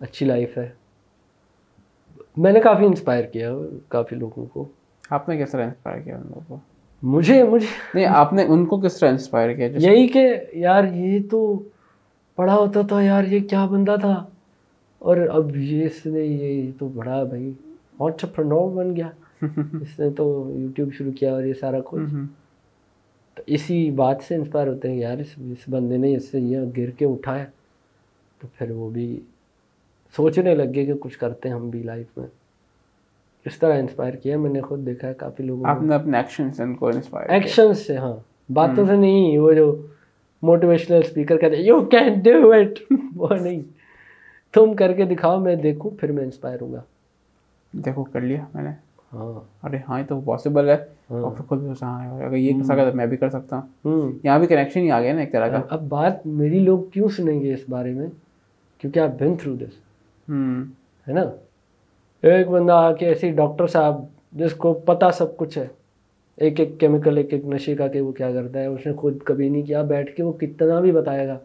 اچھی 0.00 0.26
لائف 0.26 0.58
ہے۔ 0.58 0.68
میں 2.36 2.52
نے 2.52 2.60
کافی 2.60 2.84
انسپائر 2.84 3.24
کیا 3.24 3.52
کافی 3.88 4.16
لوگوں 4.16 4.46
کو۔ 4.46 4.64
آپ 5.10 5.28
نے 5.28 5.44
کس 5.44 5.50
طرح 5.50 5.64
انسپائر 5.64 6.00
کیا 6.00 6.16
ان 6.16 6.22
لوگوں 6.22 6.40
کو؟ 6.48 6.58
مجھے 7.02 7.44
مجھے۔ 7.44 7.66
نہیں 7.94 8.06
آپ 8.06 8.32
نے 8.32 8.44
ان 8.44 8.66
کو 8.66 8.80
کس 8.80 8.98
طرح 8.98 9.08
انسپائر 9.08 9.54
کیا؟ 9.54 9.66
یہی 9.66 10.08
کہ 10.08 10.36
یار 10.52 10.84
یہ 10.84 11.18
تو 11.30 11.62
پڑھا 12.36 12.54
ہوتا 12.54 12.82
تھا 12.82 13.00
یار 13.02 13.24
یہ 13.24 13.48
کیا 13.48 13.66
بندہ 13.66 13.96
تھا؟ 14.00 14.24
اور 14.98 15.16
اب 15.16 15.56
یہ 15.56 15.84
اس 15.84 16.06
نے 16.06 16.20
یہ 16.20 16.70
تو 16.78 16.88
بڑا 16.88 17.22
بھائی۔ 17.22 17.52
آنٹرپرنور 17.98 18.70
بن 18.76 18.96
گیا۔ 18.96 19.10
اس 19.82 20.00
نے 20.00 20.10
تو 20.10 20.52
یوٹیوب 20.56 20.92
شروع 20.92 21.12
کیا 21.12 21.32
اور 21.32 21.44
یہ 21.44 21.54
سارا 21.54 21.78
کچھ۔ 21.84 22.14
تو 23.34 23.42
اسی 23.46 23.90
بات 23.90 24.16
سے 24.28 24.34
انسپائر 24.34 24.66
ہوتے 24.68 24.90
ہیں 24.90 24.96
یار 24.96 25.18
اس 25.18 25.26
اس 25.36 25.68
بندے 25.68 25.96
نے 25.96 26.16
اس 26.16 26.28
سے 26.28 26.40
یہ 26.40 26.58
گر 26.76 26.90
کے 26.90 27.04
اٹھایا۔ 27.04 27.44
تو 28.40 28.46
پھر 28.58 28.70
وہ 28.70 28.90
بھی 28.90 29.20
سوچنے 30.16 30.54
لگ 30.54 30.74
گئے 30.74 30.84
کہ 30.86 30.94
کچھ 31.00 31.18
کرتے 31.18 31.48
ہیں 31.48 31.56
ہم 31.56 31.70
بھی 31.70 31.82
لائف 31.82 32.18
میں۔ 32.18 32.26
اس 33.46 33.58
طرح 33.58 33.78
انسپائر 33.78 34.14
کیا 34.14 34.38
میں 34.38 34.50
نے 34.50 34.60
خود 34.60 34.86
دیکھا 34.86 35.08
ہے 35.08 35.14
کافی 35.14 35.42
لوگوں 35.42 35.64
آپ 35.66 35.82
نے 35.82 35.94
اپنے 35.94 36.16
ایکشن 36.16 36.50
سے 36.52 36.62
ان 36.62 36.74
کو 36.74 36.86
انسپائر 36.86 37.30
ایکشن 37.30 37.74
سے 37.74 37.96
ہاں۔ 37.96 38.16
باتوں 38.52 38.86
سے 38.86 38.96
نہیں 38.96 39.38
وہ 39.38 39.52
جو 39.52 39.82
موٹیویشنل 40.42 41.00
اسپیکر 41.04 41.36
کہتے 41.36 41.56
ہیں 41.56 41.62
یو 41.62 41.80
کین 41.80 42.20
ڈو 42.20 42.52
اٹ 42.52 42.92
وہ 43.16 43.28
نہیں۔ 43.40 43.62
تم 44.52 44.74
کر 44.74 44.92
کے 44.92 45.04
دکھاؤ 45.04 45.40
میں 45.40 45.56
دیکھوں 45.56 45.90
پھر 45.90 46.12
میں 46.12 46.24
انسپائر 46.24 46.58
ہوں 46.60 46.72
گا۔ 46.72 46.80
دیکھو 47.72 48.04
کر 48.04 48.20
لیا 48.20 48.44
میں 48.54 48.62
نے۔ 48.62 48.70
ہاں۔ 49.12 49.66
ارے 49.66 49.78
ہاں 49.88 50.02
تو 50.08 50.20
پاسبل 50.20 50.68
ہے۔ 50.68 50.76
اور 51.08 51.32
پھر 51.32 51.44
خود 51.44 51.82
ہاں 51.82 52.22
اگر 52.22 52.36
یہ 52.36 52.52
کر 52.58 52.62
سکا 52.64 52.90
تو 52.90 52.96
میں 52.96 53.06
بھی 53.06 53.16
کر 53.16 53.30
سکتا 53.30 53.60
ہوں۔ 53.84 54.12
یہاں 54.22 54.38
بھی 54.38 54.46
کنیکشن 54.46 54.80
ہی 54.80 54.90
آ 54.90 55.00
گیا 55.00 55.12
نا 55.12 55.20
ایک 55.20 55.32
طرح 55.32 55.48
کا۔ 55.48 55.60
اب 55.70 55.88
بات 55.88 56.26
میری 56.26 56.58
لوگ 56.58 56.78
کیوں 56.92 57.08
سنیں 57.08 57.40
گے 57.40 57.54
اس 57.54 57.60
بارے 57.68 57.92
میں؟ 57.94 58.06
کیونکہ 58.78 59.00
آپ 59.00 59.22
بن 59.22 59.36
تھرو 59.36 59.54
دس 59.54 59.78
ہے 61.08 61.12
نا؟ 61.12 61.22
ایک 62.22 62.48
بندہ 62.48 62.72
آ 62.72 62.92
کے 62.92 63.06
ایسے 63.06 63.30
ڈاکٹر 63.30 63.66
صاحب 63.66 64.02
جس 64.32 64.54
کو 64.54 64.74
پتہ 64.74 65.04
سب 65.14 65.36
کچھ 65.36 65.58
ہے۔ 65.58 65.66
ایک 66.36 66.60
ایک 66.60 66.80
کیمیکل 66.80 67.16
ایک 67.16 67.32
ایک 67.34 67.44
نشے 67.44 67.76
کا 67.76 67.88
کہ 67.88 68.00
وہ 68.00 68.12
کیا 68.12 68.32
کرتا 68.32 68.60
ہے۔ 68.60 68.66
اس 68.66 68.86
نے 68.86 68.92
خود 68.92 69.18
کبھی 69.24 69.48
نہیں 69.48 69.62
کیا 69.62 69.82
بیٹھ 69.82 70.16
کے 70.16 70.22
وہ 70.22 70.32
کتنا 70.32 70.80
بھی 70.80 70.92
بتائے 70.92 71.28
گا 71.28 71.38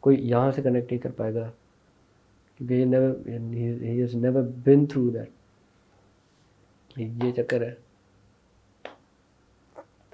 کوئی 0.00 0.28
یہاں 0.30 0.52
سے 0.52 0.62
کنیکٹ 0.62 0.92
نہیں 0.92 1.00
کر 1.00 1.10
پائے 1.10 1.34
گا 1.34 1.40
کیونکہ 1.40 1.40
یہ 1.40 1.48
never 1.48 1.50
he 1.50 1.50
is 1.50 2.51
never 2.51 2.51
been 4.66 4.84
through 4.86 5.08
that 5.10 5.30
یہ 6.96 7.32
چکر 7.32 7.62
ہے 7.62 7.74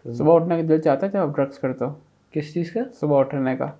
صبح 0.05 0.35
اٹھنے 0.35 0.57
کا 0.57 0.69
دل 0.69 0.81
چاہتا 0.81 1.07
ہے 1.07 1.13
جب 1.13 1.19
آپ 1.19 1.37
ڈرگس 1.37 1.59
کرتے 1.59 1.85
ہو 1.85 1.91
کس 2.35 2.53
چیز 2.55 2.73
کا 2.73 2.81
صبح 3.01 3.19
اٹھنے 3.19 3.57
کا 3.57 3.71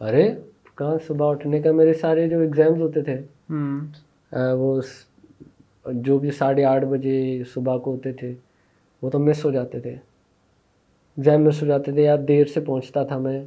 ارے 0.00 0.28
کہاں 0.76 0.96
صبح 1.06 1.30
اٹھنے 1.30 1.60
کا 1.60 1.72
میرے 1.72 1.92
سارے 1.94 2.28
جو 2.28 2.40
ایگزامز 2.40 2.80
ہوتے 2.80 3.02
تھے 3.02 3.20
وہ 4.52 4.80
جو 5.84 6.18
بھی 6.18 6.30
ساڑھے 6.30 6.64
آٹھ 6.64 6.84
بجے 6.84 7.42
صبح 7.54 7.76
کو 7.76 7.92
ہوتے 7.92 8.12
تھے 8.12 8.34
وہ 9.02 9.10
تو 9.10 9.18
مس 9.18 9.44
ہو 9.44 9.50
جاتے 9.50 9.80
تھے 9.80 9.90
ایگزام 9.90 11.44
مس 11.44 11.62
ہو 11.62 11.66
جاتے 11.66 11.92
تھے 11.92 12.02
یا 12.02 12.16
دیر 12.28 12.46
سے 12.46 12.60
پہنچتا 12.60 13.04
تھا 13.04 13.18
میں 13.18 13.44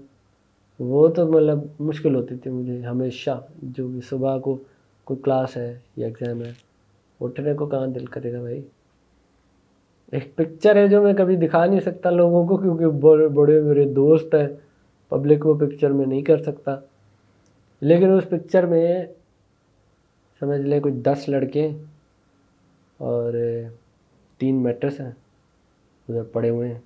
وہ 0.80 1.08
تو 1.08 1.28
مطلب 1.28 1.60
مشکل 1.80 2.16
ہوتی 2.16 2.36
تھی 2.36 2.52
مجھے 2.52 2.82
ہمیشہ، 2.82 3.48
جو 3.64 3.88
بھی 3.88 4.02
صبح 4.02 4.40
کو 4.40 4.58
کوئی 5.04 5.22
کلاس 5.24 5.58
ہے 5.58 5.80
یا 5.96 6.08
ایگزام 6.08 6.42
ہے، 6.44 6.52
اٹھنے 7.22 7.54
کو 7.54 7.66
کہاں 7.66 7.88
دل 7.88 8.06
کرے 8.06 8.34
گا 8.34 8.42
بھائی؟ 8.42 8.62
ایک 10.12 10.36
پکچر 10.36 10.76
ہے 10.76 10.88
جو 10.88 11.02
میں 11.02 11.14
کبھی 11.14 11.36
دکھا 11.36 11.66
نہیں 11.66 11.80
سکتا 11.80 12.10
لوگوں 12.10 12.48
کو 12.48 12.58
کیونکہ 12.58 12.88
بڑے 12.88 13.28
بڑے 13.28 13.62
میرے 13.62 13.86
دوست 13.86 14.36
ہیں 14.36 14.48
پبلک 15.10 15.46
وہ 15.46 15.54
پکچر 15.54 15.92
میں 15.92 16.06
نہیں 16.06 16.22
کر 16.22 16.44
سکتا۔ 16.44 16.76
لیکن 17.82 18.12
اس 18.12 18.30
پکچر 18.30 18.66
میں 18.66 19.06
سمجھ 20.40 20.62
لیں 20.62 20.80
کچھ 20.80 20.94
دس 20.94 21.30
لڑکے 21.30 21.70
اور 22.98 23.34
تین 24.38 24.56
میٹرس 24.64 25.00
ہیں 25.00 25.12
ادھر 26.10 26.24
پڑے 26.24 26.50
ہوئے 26.50 26.68
ہیں۔ 26.74 26.80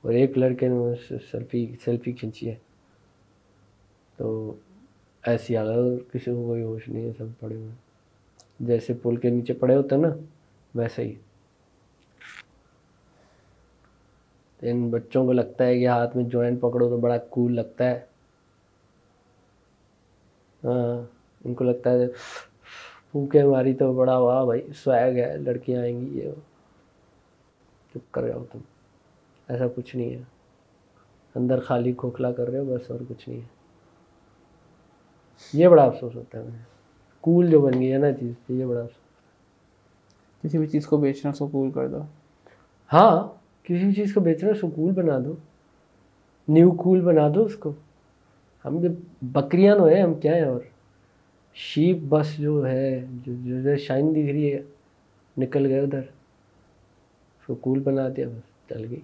اور 0.00 0.12
ایک 0.12 0.38
لڑکے 0.38 0.68
نے 0.68 0.74
سیلفی 1.30 1.74
سیلفی 1.84 2.12
کھینچی 2.12 2.50
ہے۔ 2.50 2.54
تو 4.16 4.54
ایسی 5.22 5.56
حالت 5.56 6.12
کسی 6.12 6.30
کو 6.30 6.46
کوئی 6.46 6.62
ہوش 6.62 6.88
نہیں 6.88 7.04
ہے، 7.04 7.12
سب 7.18 7.26
پڑے 7.40 7.54
ہوئے 7.54 7.70
جیسے 8.60 8.94
پل 8.94 9.16
کے 9.16 9.30
نیچے 9.30 9.52
پڑے 9.52 9.76
ہوتے 9.76 9.94
ہیں 9.94 10.02
نا، 10.02 10.08
ویسے 10.74 11.04
ہی۔ 11.04 11.14
ان 14.62 14.90
بچوں 14.90 15.26
کو 15.26 15.32
لگتا 15.32 15.66
ہے 15.66 15.78
کہ 15.78 15.88
ہاتھ 15.88 16.16
میں 16.16 16.24
جوائنٹ 16.24 16.60
پکڑو 16.60 16.88
تو 16.88 16.96
بڑا 16.96 17.18
کول 17.18 17.54
لگتا 17.54 17.90
ہے۔ 17.90 18.00
ہاں 20.64 21.14
ان 21.44 21.54
کو 21.54 21.64
لگتا 21.64 21.90
ہے 21.90 22.06
پھونکے 23.10 23.44
ماری 23.44 23.74
تو 23.74 23.92
بڑا، 23.92 24.18
واہ 24.18 24.44
بھائی، 24.44 24.68
سویگ 24.76 25.16
ہے، 25.16 25.36
لڑکیاں 25.36 25.82
آئیں 25.82 26.00
گی، 26.00 26.18
یہ۔ 26.18 26.30
چپ 27.90 28.14
کر 28.14 28.28
جاؤ 28.28 28.44
تم۔ 28.52 28.58
ایسا 29.48 29.64
کچھ 29.76 29.96
نہیں 29.96 30.10
ہے۔ 30.10 30.22
اندر 31.34 31.60
خالی 31.60 31.92
کھوکھلا 31.92 32.32
کر 32.32 32.48
رہے 32.48 32.58
ہو، 32.58 32.64
بس 32.64 32.90
اور 32.90 33.00
کچھ 33.08 33.28
نہیں 33.28 33.40
ہے۔ 33.40 33.53
یہ 35.52 35.68
بڑا 35.68 35.82
افسوس 35.82 36.16
ہوتا 36.16 36.38
ہے 36.38 36.44
کول 37.20 37.50
جو 37.50 37.60
بن 37.60 37.80
گئی 37.80 37.92
ہے 37.92 37.98
نا 37.98 38.12
چیز 38.12 38.32
یہ 38.48 38.64
بڑا 38.64 38.80
افسوس۔ 38.80 39.04
کسی 40.42 40.58
بھی 40.58 40.66
چیز 40.66 40.86
کو 40.86 40.96
بیچنا 40.96 41.32
سو 41.32 41.46
کول 41.46 41.70
کر 41.70 41.88
دو۔ 41.88 42.00
ہاں 42.92 43.28
کسی 43.62 43.84
بھی 43.84 43.92
چیز 43.92 44.14
کو 44.14 44.20
بیچنا 44.20 44.54
سو 44.60 44.68
کول 44.68 44.92
بنا 44.92 45.18
دو۔ 45.24 45.34
نیو 46.48 46.70
کول 46.70 47.00
بنا 47.00 47.28
دو 47.34 47.42
اس 47.42 47.54
کو۔ 47.56 47.72
ہم 48.64 48.78
بکریاں 49.22 49.76
تو 49.76 49.84
ہیں 49.84 50.02
ہم 50.02 50.14
کیا 50.14 50.34
ہیں 50.34 50.44
اور؟ 50.44 50.60
شیپ 51.54 51.96
بس 52.08 52.38
جو 52.38 52.68
ہے 52.68 53.06
جو 53.26 53.62
جو 53.62 53.76
شائن 53.76 54.10
دکھ 54.12 54.32
رہی 54.32 54.54
ہے 54.54 54.62
نکل 55.38 55.66
گئے 55.66 55.80
ادھر۔ 55.80 55.98
اس 55.98 57.46
کو 57.46 57.54
کول 57.54 57.78
بنا 57.78 58.08
دیا 58.16 58.28
بس 58.28 58.68
چل 58.68 58.86
گئی۔ 58.90 59.00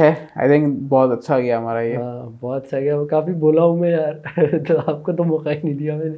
آئی 0.00 0.48
تھنک 0.48 0.78
بہت 0.88 1.18
اچھا 1.18 1.38
گیا 1.40 1.58
ہمارا 1.58 1.80
یہ۔ 1.80 1.96
ہاں 1.96 2.28
بہت 2.40 2.64
اچھا 2.64 2.80
گیا۔ 2.80 2.96
کافی 3.10 3.32
بولا 3.32 3.62
ہوں 3.62 3.76
میں 3.76 3.90
یار 3.90 4.12
تو 4.68 4.78
آپ 4.86 5.02
کو 5.02 5.12
تو 5.12 5.24
موقع 5.24 5.48
ہی 5.48 5.60
نہیں 5.64 5.74
دیا 5.74 5.96
میں 5.96 6.04
نے۔ 6.04 6.16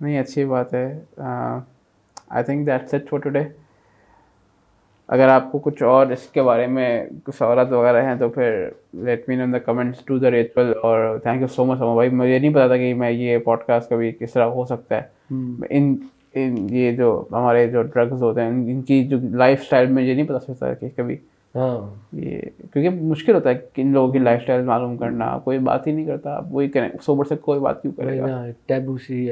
نہیں 0.00 0.18
اچھی 0.18 0.44
بات 0.44 0.74
ہے۔ 0.74 0.86
I 1.18 2.44
think 2.44 2.66
that's 2.66 2.94
it 2.94 3.08
for 3.08 3.18
today 3.18 3.42
اگر 5.08 5.28
آپ 5.28 5.52
کو 5.52 5.58
کچھ 5.58 5.82
اور 5.82 6.06
اس 6.06 6.26
کے 6.28 6.42
بارے 6.42 6.66
میں 6.66 6.88
کچھ 7.24 7.36
سوالات 7.36 7.72
وغیرہ 7.72 8.02
ہیں 8.02 8.14
تو 8.14 8.28
پھر 8.28 8.68
let 8.94 9.28
me 9.28 9.40
in 9.40 9.52
the 9.52 9.58
comments 9.58 10.04
to 10.04 10.18
the 10.18 10.30
ritual 10.30 10.72
اور 10.82 11.18
تھینک 11.18 11.40
یو 11.40 11.46
سو 11.46 11.64
مچ 11.64 11.78
بھائی۔ 11.94 12.10
مجھے 12.10 12.38
نہیں 12.38 12.54
پتا 12.54 12.66
تھا 12.66 12.76
کہ 12.76 12.94
میں 12.94 13.10
یہ 13.10 13.38
پوڈ 13.38 13.62
کاسٹ 13.66 13.88
کبھی 13.90 14.12
کس 14.12 14.32
طرح 14.32 14.44
ہو 14.48 14.64
سکتا 14.64 14.96
ہے۔ 14.96 15.02
ان 15.70 15.94
ان 16.34 16.66
یہ 16.70 16.92
جو 16.92 17.24
ہمارے 17.32 17.66
جو 17.66 17.82
ڈرگز 17.84 18.22
ہوتے 18.22 18.40
ہیں 18.40 18.48
ان 18.48 18.82
کی 18.82 19.02
جو 19.08 19.18
لائف 19.32 19.60
اسٹائل 19.60 19.98
یہ 19.98 20.14
نہیں 20.14 20.26
پتا 20.26 20.38
سکتا 20.38 20.72
کہ 20.74 20.88
کبھی 20.96 21.16
یہ 21.54 22.40
کیونکہ 22.72 22.88
مشکل 22.90 23.34
ہوتا 23.34 23.50
ہے 23.50 23.54
کہ 23.74 23.82
ان 23.82 23.92
لوگوں 23.92 24.12
کی 24.12 24.18
لائف 24.18 24.40
اسٹائل 24.40 24.62
معلوم 24.64 24.96
کرنا 24.96 25.38
کوئی 25.44 25.58
بات 25.58 25.86
ہی 25.86 25.92
نہیں 25.92 26.06
کرتا 26.06 26.36
آپ 26.36 26.44
وہی 26.50 26.68
کریں 26.68 26.88
سوبر 27.02 27.24
سے 27.24 27.36
کوئی 27.36 27.60
بات 27.60 27.82
کیوں 27.82 27.92
کرے 27.92 28.18
گا؟ 28.18 28.44
ٹیبو 28.66 28.96
سی 28.98 29.28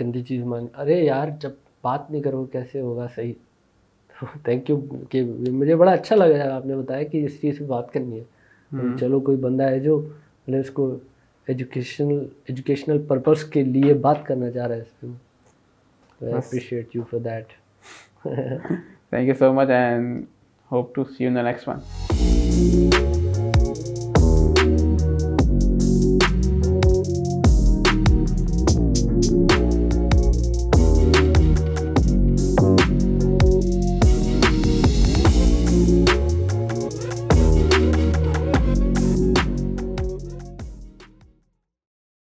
گندی 0.00 0.22
چیز 0.22 0.44
مان 0.44 0.66
ارے 0.78 1.00
یار 1.04 1.28
جب 1.40 1.50
بات 1.82 2.10
نہیں 2.10 2.22
کرو 2.22 2.44
کیسے 2.52 2.80
ہوگا 2.80 3.06
صحیح؟ 3.14 3.32
تھینک 4.44 4.70
یو 4.70 4.80
کہ 5.10 5.22
مجھے 5.50 5.76
بڑا 5.76 5.92
اچھا 5.92 6.16
لگا 6.16 6.54
آپ 6.54 6.66
نے 6.66 6.76
بتایا 6.76 7.02
کہ 7.02 7.24
اس 7.24 7.40
چیز 7.40 7.58
پہ 7.58 7.64
بات 7.64 7.92
کرنی 7.92 8.18
ہے۔ 8.18 8.96
چلو 9.00 9.20
کوئی 9.20 9.36
بندہ 9.36 9.64
ہے 9.70 9.78
جو 9.80 9.98
مطلب 9.98 10.60
اس 10.60 10.70
کو 10.70 10.96
ایجوکیشنل 11.46 12.26
ایجوکیشنل 12.48 12.98
پرپز 13.08 13.44
کے 13.44 13.62
لیے 13.62 13.94
بات 13.94 14.24
کرنا 14.26 14.50
چاہ 14.50 14.66
رہا 14.66 14.76
ہے 14.76 14.80
اس 14.80 15.00
پہ۔ 15.00 15.06
Appreciate 16.34 16.96
you 16.96 17.02
for 17.10 17.20
that 17.20 17.52
thank 18.22 19.28
you 19.28 19.34
so 19.38 19.52
much 19.52 19.70
and 19.70 20.24
hope 20.72 20.94
to 20.94 21.04
see 21.04 21.24
you 21.24 21.28
in 21.28 21.34
the 21.36 21.42
next 21.42 21.68
one 21.68 23.11